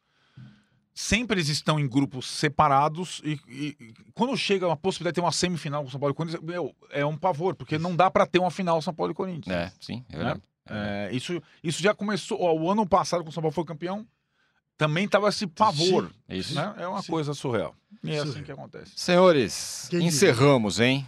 Sempre 0.99 1.36
eles 1.36 1.51
estão 1.51 1.78
em 1.78 1.86
grupos 1.86 2.26
separados 2.26 3.20
e, 3.22 3.38
e- 3.47 3.76
e 3.78 3.94
quando 4.14 4.34
chega 4.34 4.72
a 4.72 4.74
possibilidade 4.74 5.12
de 5.12 5.16
ter 5.16 5.20
uma 5.26 5.30
semifinal 5.30 5.84
com 5.84 5.90
São 5.90 6.01
Paulo 6.01 6.14
e 6.14 6.16
Corinthians, 6.16 6.42
meu, 6.42 6.74
é 6.90 7.05
um 7.05 7.18
pavor, 7.18 7.55
porque 7.55 7.76
não 7.76 7.94
dá 7.94 8.11
para 8.11 8.24
ter 8.26 8.38
uma 8.38 8.51
final 8.51 8.80
São 8.80 8.94
Paulo 8.94 9.12
e 9.12 9.14
Corinthians. 9.14 9.55
É, 9.55 9.70
sim, 9.78 10.03
é 10.09 10.16
verdade. 10.16 10.42
É, 10.68 11.11
isso, 11.12 11.42
isso 11.62 11.82
já 11.82 11.94
começou. 11.94 12.40
ó, 12.40 12.55
o 12.55 12.70
ano 12.70 12.86
passado, 12.86 13.20
quando 13.20 13.28
o 13.28 13.32
São 13.32 13.42
Paulo 13.42 13.53
foi 13.55 13.64
campeão, 13.66 14.07
também 14.78 15.07
tava 15.07 15.28
esse 15.28 15.47
pavor. 15.47 16.11
É 16.26 16.34
isso. 16.38 16.55
né? 16.55 16.74
É 16.78 16.88
uma 16.88 17.03
Sim. 17.03 17.12
coisa 17.12 17.34
surreal. 17.34 17.74
E 18.03 18.12
é 18.12 18.18
assim 18.20 18.42
que 18.42 18.51
acontece. 18.53 18.92
Senhores, 18.97 19.88
Quem 19.90 20.07
encerramos, 20.07 20.80
hein? 20.80 21.07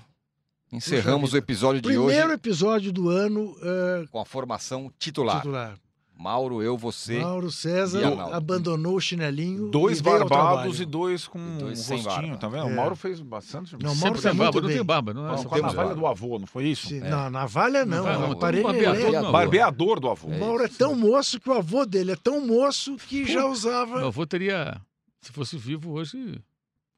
Encerramos 0.70 1.30
Puxa 1.30 1.34
o 1.36 1.38
episódio 1.38 1.80
de 1.80 1.88
Primeiro 1.88 2.26
hoje 2.26 2.34
episódio 2.34 2.92
do 2.92 3.08
ano 3.08 3.56
é, 3.62 4.06
com 4.08 4.20
a 4.20 4.24
formação 4.26 4.92
titular. 4.98 5.36
titular. 5.38 5.78
Mauro, 6.18 6.60
eu, 6.60 6.76
você. 6.76 7.20
Mauro 7.20 7.48
César 7.50 8.00
e 8.00 8.04
abandonou 8.34 8.96
o 8.96 9.00
chinelinho. 9.00 9.70
Dois 9.70 10.00
e 10.00 10.02
barbados 10.02 10.80
e 10.80 10.84
dois 10.84 11.28
com 11.28 11.38
E 11.38 11.58
dois 11.58 11.78
um 11.78 11.82
sem 11.82 12.02
rostinho, 12.02 12.22
barba. 12.28 12.36
tá 12.38 12.48
vendo? 12.48 12.68
É. 12.68 12.72
O 12.72 12.76
Mauro 12.76 12.96
fez 12.96 13.20
bastante. 13.20 13.76
Não, 13.80 13.92
o 13.92 13.94
Sempre 13.94 14.04
Mauro 14.10 14.22
tem 14.22 14.34
barba, 14.34 14.60
não 14.60 14.68
tem 14.68 14.84
barba. 14.84 15.14
Não 15.14 15.28
é 15.28 15.36
Não, 15.36 15.44
com 15.44 15.54
a 15.54 15.58
navalha 15.58 15.76
barba. 15.76 15.94
do 15.94 16.06
avô, 16.08 16.38
não 16.40 16.46
foi 16.46 16.64
isso? 16.66 16.88
Sim, 16.88 16.98
É. 16.98 17.08
Na 17.08 17.30
navalha 17.30 17.86
não, 17.86 17.98
Navalha 17.98 18.16
é 18.16 18.18
não, 18.20 18.28
um 18.28 18.32
aparelho 18.32 18.64
barbeador 18.64 19.12
não. 19.22 19.32
Barbeador 19.32 20.00
do 20.00 20.08
avô. 20.10 20.28
O 20.28 20.32
É 20.34 20.38
Mauro 20.38 20.64
é 20.64 20.68
tão 20.68 20.94
moço 20.96 21.38
que 21.40 21.48
o 21.48 21.52
avô 21.54 21.86
dele 21.86 22.10
é 22.12 22.16
tão 22.16 22.44
moço 22.44 22.96
que 22.96 23.24
já 23.24 23.46
usava. 23.46 23.98
Meu 23.98 24.08
avô 24.08 24.26
teria, 24.26 24.80
se 25.20 25.30
fosse 25.30 25.56
vivo 25.56 25.92
hoje, 25.92 26.40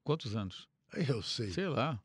quantos 0.02 0.34
anos? 0.34 0.66
Eu 1.08 1.22
sei. 1.22 1.50
Sei 1.50 1.68
lá. 1.68 2.00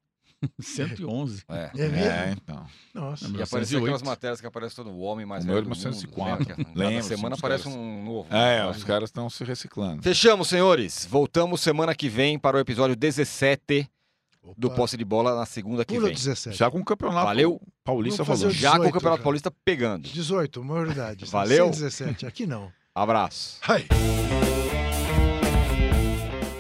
111. 0.60 1.44
É. 1.50 1.72
É 1.76 1.88
mesmo? 1.90 1.98
É, 2.06 2.32
então. 2.32 2.66
Nossa. 2.94 3.26
E 3.26 3.30
1908. 3.30 3.44
apareceu 3.44 3.80
aquelas 3.80 4.02
matérias 4.02 4.42
que 4.42 4.48
aparece 4.48 4.76
todo 4.76 4.90
o 4.92 5.00
homem 5.00 5.26
mais 5.26 5.44
O 5.44 5.48
velho 5.48 5.60
é 5.60 5.62
mundo. 5.62 5.70
1904. 5.76 6.38
lembra 6.40 6.56
que 6.56 6.64
Cada 6.66 6.80
Lembro, 6.90 7.04
semana 7.04 7.36
aparece 7.36 7.64
caras- 7.64 7.78
um 7.80 8.04
novo. 8.04 8.28
É, 8.34 8.60
né? 8.64 8.70
os 8.70 8.84
caras 8.84 9.10
estão 9.10 9.30
se 9.30 9.44
reciclando. 9.44 10.02
Fechamos, 10.04 10.48
senhores. 10.48 11.06
Voltamos 11.10 11.62
semana 11.62 11.94
que 11.96 12.10
vem 12.10 12.38
para 12.40 12.58
o 12.58 12.60
episódio 12.60 12.96
17 12.96 13.90
do 14.58 14.68
Opa, 14.68 14.76
Posse 14.76 14.96
de 14.96 15.04
Bola 15.04 15.36
na 15.36 15.46
segunda 15.46 15.84
que 15.84 15.96
Pula 15.96 16.08
vem. 16.08 16.16
17. 16.16 16.56
Já 16.56 16.70
com 16.70 16.80
o 16.80 16.86
campeonato 16.86 17.26
Valeu. 17.26 17.60
paulista 17.84 18.24
falou. 18.24 18.48
o 18.48 18.52
Já 18.52 18.72
com 18.72 18.76
o 18.78 18.80
18 18.80 18.94
Campeonato 18.94 19.18
já. 19.20 19.24
Paulista 19.24 19.52
pegando. 19.66 20.04
18, 20.08 20.64
maioridade. 20.64 21.26
Valeu. 21.26 21.66
117, 21.74 22.26
aqui 22.28 22.46
não. 22.46 22.72
Abraço. 22.94 23.58
Ai. 23.68 23.86